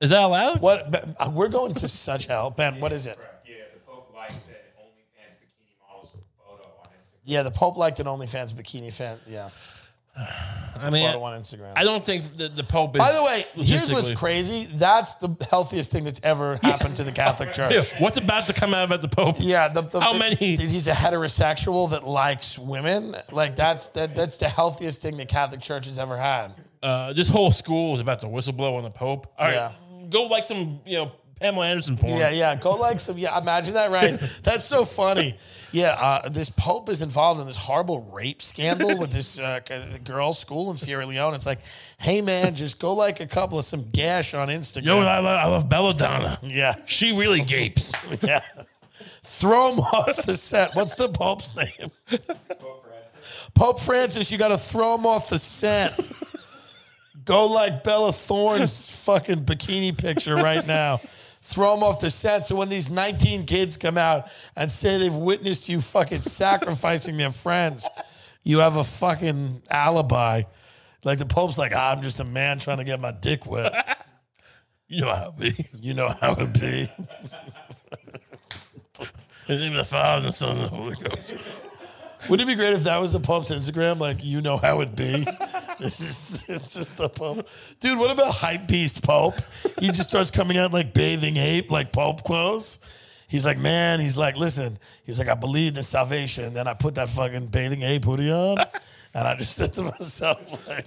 Is 0.00 0.10
that 0.10 0.22
allowed? 0.22 0.60
What? 0.60 0.90
Ben, 0.90 1.16
uh, 1.18 1.30
We're 1.32 1.48
going 1.48 1.72
to 1.74 1.88
such 1.88 2.26
hell. 2.26 2.50
Ben, 2.50 2.80
what 2.80 2.92
is 2.92 3.06
it? 3.06 3.16
Correct. 3.16 3.46
Yeah, 3.48 3.54
the 3.72 3.80
Pope 3.80 4.12
liked 4.14 4.32
an 4.32 4.54
OnlyFans 4.78 5.36
bikini 5.40 5.72
model's 5.88 6.12
photo 6.38 6.64
on 6.82 6.88
Instagram. 6.88 7.20
Yeah, 7.24 7.42
the 7.44 7.50
Pope 7.50 7.76
liked 7.78 7.98
an 8.00 8.06
OnlyFans 8.06 8.52
bikini 8.52 8.92
fan. 8.92 9.18
Yeah, 9.26 9.48
I 10.78 10.90
mean, 10.90 11.06
photo 11.06 11.22
on 11.22 11.40
Instagram. 11.40 11.72
I 11.74 11.84
don't 11.84 12.04
think 12.04 12.36
the, 12.36 12.48
the 12.48 12.62
Pope 12.62 12.96
is. 12.96 12.98
By 13.00 13.12
the 13.12 13.22
way, 13.24 13.46
here's 13.54 13.90
what's 13.90 14.10
logistically- 14.10 14.16
crazy. 14.16 14.64
That's 14.74 15.14
the 15.14 15.34
healthiest 15.50 15.90
thing 15.90 16.04
that's 16.04 16.20
ever 16.22 16.58
happened 16.62 16.98
to 16.98 17.04
the 17.04 17.12
Catholic 17.12 17.52
Church. 17.54 17.72
Yeah, 17.72 17.82
what's 17.98 18.18
about 18.18 18.46
to 18.48 18.52
come 18.52 18.74
out 18.74 18.84
about 18.84 19.00
the 19.00 19.08
Pope? 19.08 19.36
Yeah, 19.38 19.68
the, 19.68 19.80
the, 19.82 20.00
How 20.00 20.12
the- 20.12 20.18
many- 20.18 20.36
He's 20.56 20.86
a 20.86 20.92
heterosexual 20.92 21.90
that 21.90 22.04
likes 22.04 22.58
women. 22.58 23.16
Like 23.32 23.56
that's 23.56 23.88
that, 23.90 24.14
that's 24.14 24.36
the 24.36 24.48
healthiest 24.48 25.00
thing 25.00 25.16
the 25.16 25.24
Catholic 25.26 25.60
Church 25.62 25.86
has 25.86 25.98
ever 25.98 26.18
had. 26.18 26.52
Uh, 26.82 27.12
this 27.14 27.28
whole 27.30 27.52
school 27.52 27.94
is 27.94 28.00
about 28.00 28.18
to 28.20 28.26
whistleblow 28.26 28.76
on 28.76 28.84
the 28.84 28.90
Pope. 28.90 29.32
All 29.38 29.46
right, 29.46 29.54
Yeah. 29.54 29.72
go 30.10 30.24
like 30.24 30.44
some 30.44 30.80
you 30.84 30.98
know 30.98 31.12
Pamela 31.40 31.66
Anderson 31.66 31.96
porn. 31.98 32.18
Yeah, 32.18 32.30
yeah. 32.30 32.54
Go 32.56 32.72
like 32.76 32.98
some. 32.98 33.18
Yeah, 33.18 33.38
imagine 33.38 33.74
that. 33.74 33.90
Right. 33.90 34.18
That's 34.42 34.64
so 34.64 34.84
funny. 34.84 35.36
Yeah. 35.70 35.90
Uh, 35.90 36.28
this 36.30 36.48
Pope 36.48 36.88
is 36.88 37.02
involved 37.02 37.40
in 37.40 37.46
this 37.46 37.58
horrible 37.58 38.00
rape 38.10 38.40
scandal 38.40 38.96
with 38.96 39.10
this 39.12 39.38
uh, 39.38 39.60
girls' 40.04 40.38
school 40.38 40.70
in 40.70 40.78
Sierra 40.78 41.04
Leone. 41.04 41.34
It's 41.34 41.44
like, 41.44 41.60
hey 41.98 42.22
man, 42.22 42.54
just 42.54 42.78
go 42.80 42.94
like 42.94 43.20
a 43.20 43.26
couple 43.26 43.58
of 43.58 43.66
some 43.66 43.90
gash 43.90 44.32
on 44.32 44.48
Instagram. 44.48 44.82
You 44.82 44.86
know 44.90 44.96
what 44.98 45.08
I 45.08 45.18
love? 45.18 45.38
I 45.38 45.46
love 45.48 45.68
Belladonna. 45.68 46.38
yeah. 46.42 46.76
She 46.86 47.16
really 47.16 47.42
gapes. 47.42 47.92
Yeah. 48.22 48.40
Throw 49.22 49.72
him 49.72 49.80
off 49.80 50.24
the 50.24 50.36
set. 50.36 50.74
What's 50.74 50.94
the 50.94 51.08
Pope's 51.08 51.54
name? 51.54 51.90
Pope 52.08 52.84
Francis. 52.86 53.50
Pope 53.54 53.80
Francis, 53.80 54.32
you 54.32 54.38
got 54.38 54.48
to 54.48 54.58
throw 54.58 54.94
him 54.94 55.04
off 55.04 55.28
the 55.28 55.38
set. 55.38 56.00
Go 57.24 57.46
like 57.46 57.82
Bella 57.84 58.12
Thorne's 58.12 58.88
fucking 59.04 59.44
bikini 59.44 59.96
picture 59.96 60.36
right 60.36 60.64
now. 60.66 61.00
Throw 61.48 61.74
them 61.76 61.84
off 61.84 62.00
the 62.00 62.10
set. 62.10 62.44
So 62.48 62.56
when 62.56 62.68
these 62.68 62.90
19 62.90 63.46
kids 63.46 63.76
come 63.76 63.96
out 63.96 64.26
and 64.56 64.70
say 64.70 64.98
they've 64.98 65.14
witnessed 65.14 65.68
you 65.68 65.80
fucking 65.80 66.22
sacrificing 66.22 67.18
their 67.18 67.30
friends, 67.30 67.88
you 68.42 68.58
have 68.58 68.74
a 68.74 68.82
fucking 68.82 69.62
alibi. 69.70 70.42
Like 71.04 71.18
the 71.18 71.24
Pope's 71.24 71.56
like, 71.56 71.70
"Ah, 71.72 71.92
I'm 71.92 72.02
just 72.02 72.18
a 72.18 72.24
man 72.24 72.58
trying 72.58 72.78
to 72.78 72.84
get 72.84 73.00
my 73.00 73.12
dick 73.12 73.46
wet. 73.46 73.72
You 74.88 75.00
know 75.00 75.12
how 75.12 75.34
it 75.36 75.36
be. 75.36 75.66
You 75.80 75.94
know 75.94 76.08
how 76.08 76.34
it 76.34 76.52
be. 76.60 76.88
In 79.00 79.06
the 79.48 79.56
name 79.56 79.72
of 79.72 79.78
the 79.78 79.84
Father, 79.84 80.18
and 80.18 80.26
the 80.26 80.32
Son, 80.32 80.56
and 80.56 80.60
the 80.60 80.68
Holy 80.68 80.94
Ghost. 80.94 81.38
Wouldn't 82.28 82.48
it 82.48 82.52
be 82.52 82.56
great 82.56 82.72
if 82.72 82.84
that 82.84 83.00
was 83.00 83.12
the 83.12 83.20
Pope's 83.20 83.50
Instagram? 83.50 83.98
Like, 83.98 84.24
you 84.24 84.42
know 84.42 84.56
how 84.56 84.80
it'd 84.80 84.96
be. 84.96 85.26
This 85.78 86.00
is 86.00 86.48
it's 86.48 86.74
just 86.74 86.96
the 86.96 87.10
Pope. 87.10 87.46
Dude, 87.80 87.98
what 87.98 88.10
about 88.10 88.34
hype 88.34 88.66
beast 88.66 89.02
Pope? 89.02 89.34
He 89.78 89.90
just 89.90 90.08
starts 90.08 90.30
coming 90.30 90.56
out 90.56 90.72
like 90.72 90.94
bathing 90.94 91.36
ape, 91.36 91.70
like 91.70 91.92
Pope 91.92 92.24
clothes. 92.24 92.78
He's 93.28 93.44
like, 93.44 93.58
man, 93.58 94.00
he's 94.00 94.16
like, 94.16 94.38
listen, 94.38 94.78
he's 95.04 95.18
like, 95.18 95.28
I 95.28 95.34
believed 95.34 95.76
in 95.76 95.82
salvation. 95.82 96.54
Then 96.54 96.66
I 96.66 96.72
put 96.72 96.94
that 96.94 97.10
fucking 97.10 97.48
bathing 97.48 97.82
ape 97.82 98.06
hoodie 98.06 98.32
on. 98.32 98.56
And 99.12 99.28
I 99.28 99.34
just 99.36 99.54
said 99.54 99.74
to 99.74 99.82
myself, 99.82 100.66
like, 100.66 100.86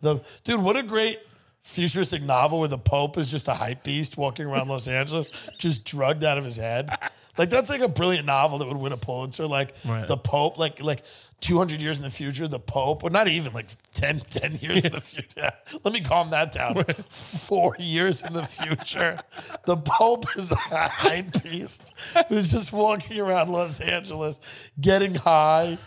the 0.00 0.20
dude, 0.44 0.62
what 0.62 0.76
a 0.78 0.82
great 0.82 1.18
futuristic 1.62 2.22
novel 2.22 2.58
where 2.60 2.68
the 2.68 2.78
Pope 2.78 3.18
is 3.18 3.30
just 3.30 3.48
a 3.48 3.54
hype 3.54 3.84
beast 3.84 4.16
walking 4.16 4.46
around 4.46 4.68
Los 4.68 4.88
Angeles, 4.88 5.28
just 5.58 5.84
drugged 5.84 6.24
out 6.24 6.38
of 6.38 6.44
his 6.44 6.56
head. 6.56 6.90
Like 7.38 7.50
that's 7.50 7.70
like 7.70 7.80
a 7.80 7.88
brilliant 7.88 8.26
novel 8.26 8.58
that 8.58 8.68
would 8.68 8.76
win 8.76 8.92
a 8.92 8.96
Pulitzer. 8.96 9.46
Like 9.46 9.74
Right. 9.86 10.06
the 10.06 10.16
Pope, 10.16 10.58
like 10.58 10.82
like 10.82 11.02
200 11.40 11.82
years 11.82 11.98
in 11.98 12.04
the 12.04 12.10
future, 12.10 12.46
the 12.46 12.60
Pope, 12.60 13.02
or 13.02 13.10
not 13.10 13.26
even 13.26 13.52
like 13.52 13.66
10, 13.92 14.20
10 14.20 14.58
years 14.62 14.84
in 14.84 14.92
the 14.92 15.00
future. 15.00 15.26
Yeah. 15.36 15.50
Let 15.82 15.92
me 15.92 16.00
calm 16.00 16.30
that 16.30 16.52
down. 16.52 16.84
Four 17.08 17.74
years 17.80 18.22
in 18.22 18.32
the 18.32 18.44
future, 18.46 19.18
the 19.66 19.76
Pope 19.76 20.26
is 20.36 20.52
a 20.52 20.56
high 20.56 21.22
beast 21.42 21.82
who's 22.28 22.50
just 22.52 22.72
walking 22.72 23.18
around 23.18 23.50
Los 23.50 23.80
Angeles 23.80 24.38
getting 24.80 25.14
high 25.16 25.78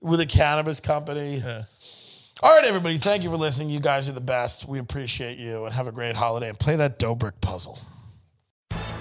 with 0.00 0.20
a 0.20 0.26
cannabis 0.26 0.80
company. 0.80 1.42
All 2.42 2.56
right, 2.56 2.64
everybody. 2.64 2.96
Thank 2.96 3.22
you 3.22 3.28
for 3.28 3.36
listening. 3.36 3.68
You 3.68 3.80
guys 3.80 4.08
are 4.08 4.12
the 4.12 4.20
best. 4.22 4.66
We 4.66 4.78
appreciate 4.78 5.36
you 5.36 5.66
and 5.66 5.74
have 5.74 5.86
a 5.88 5.92
great 5.92 6.16
holiday. 6.16 6.48
And 6.48 6.58
play 6.58 6.76
that 6.76 6.98
Dobrik 6.98 7.38
puzzle. 7.42 7.78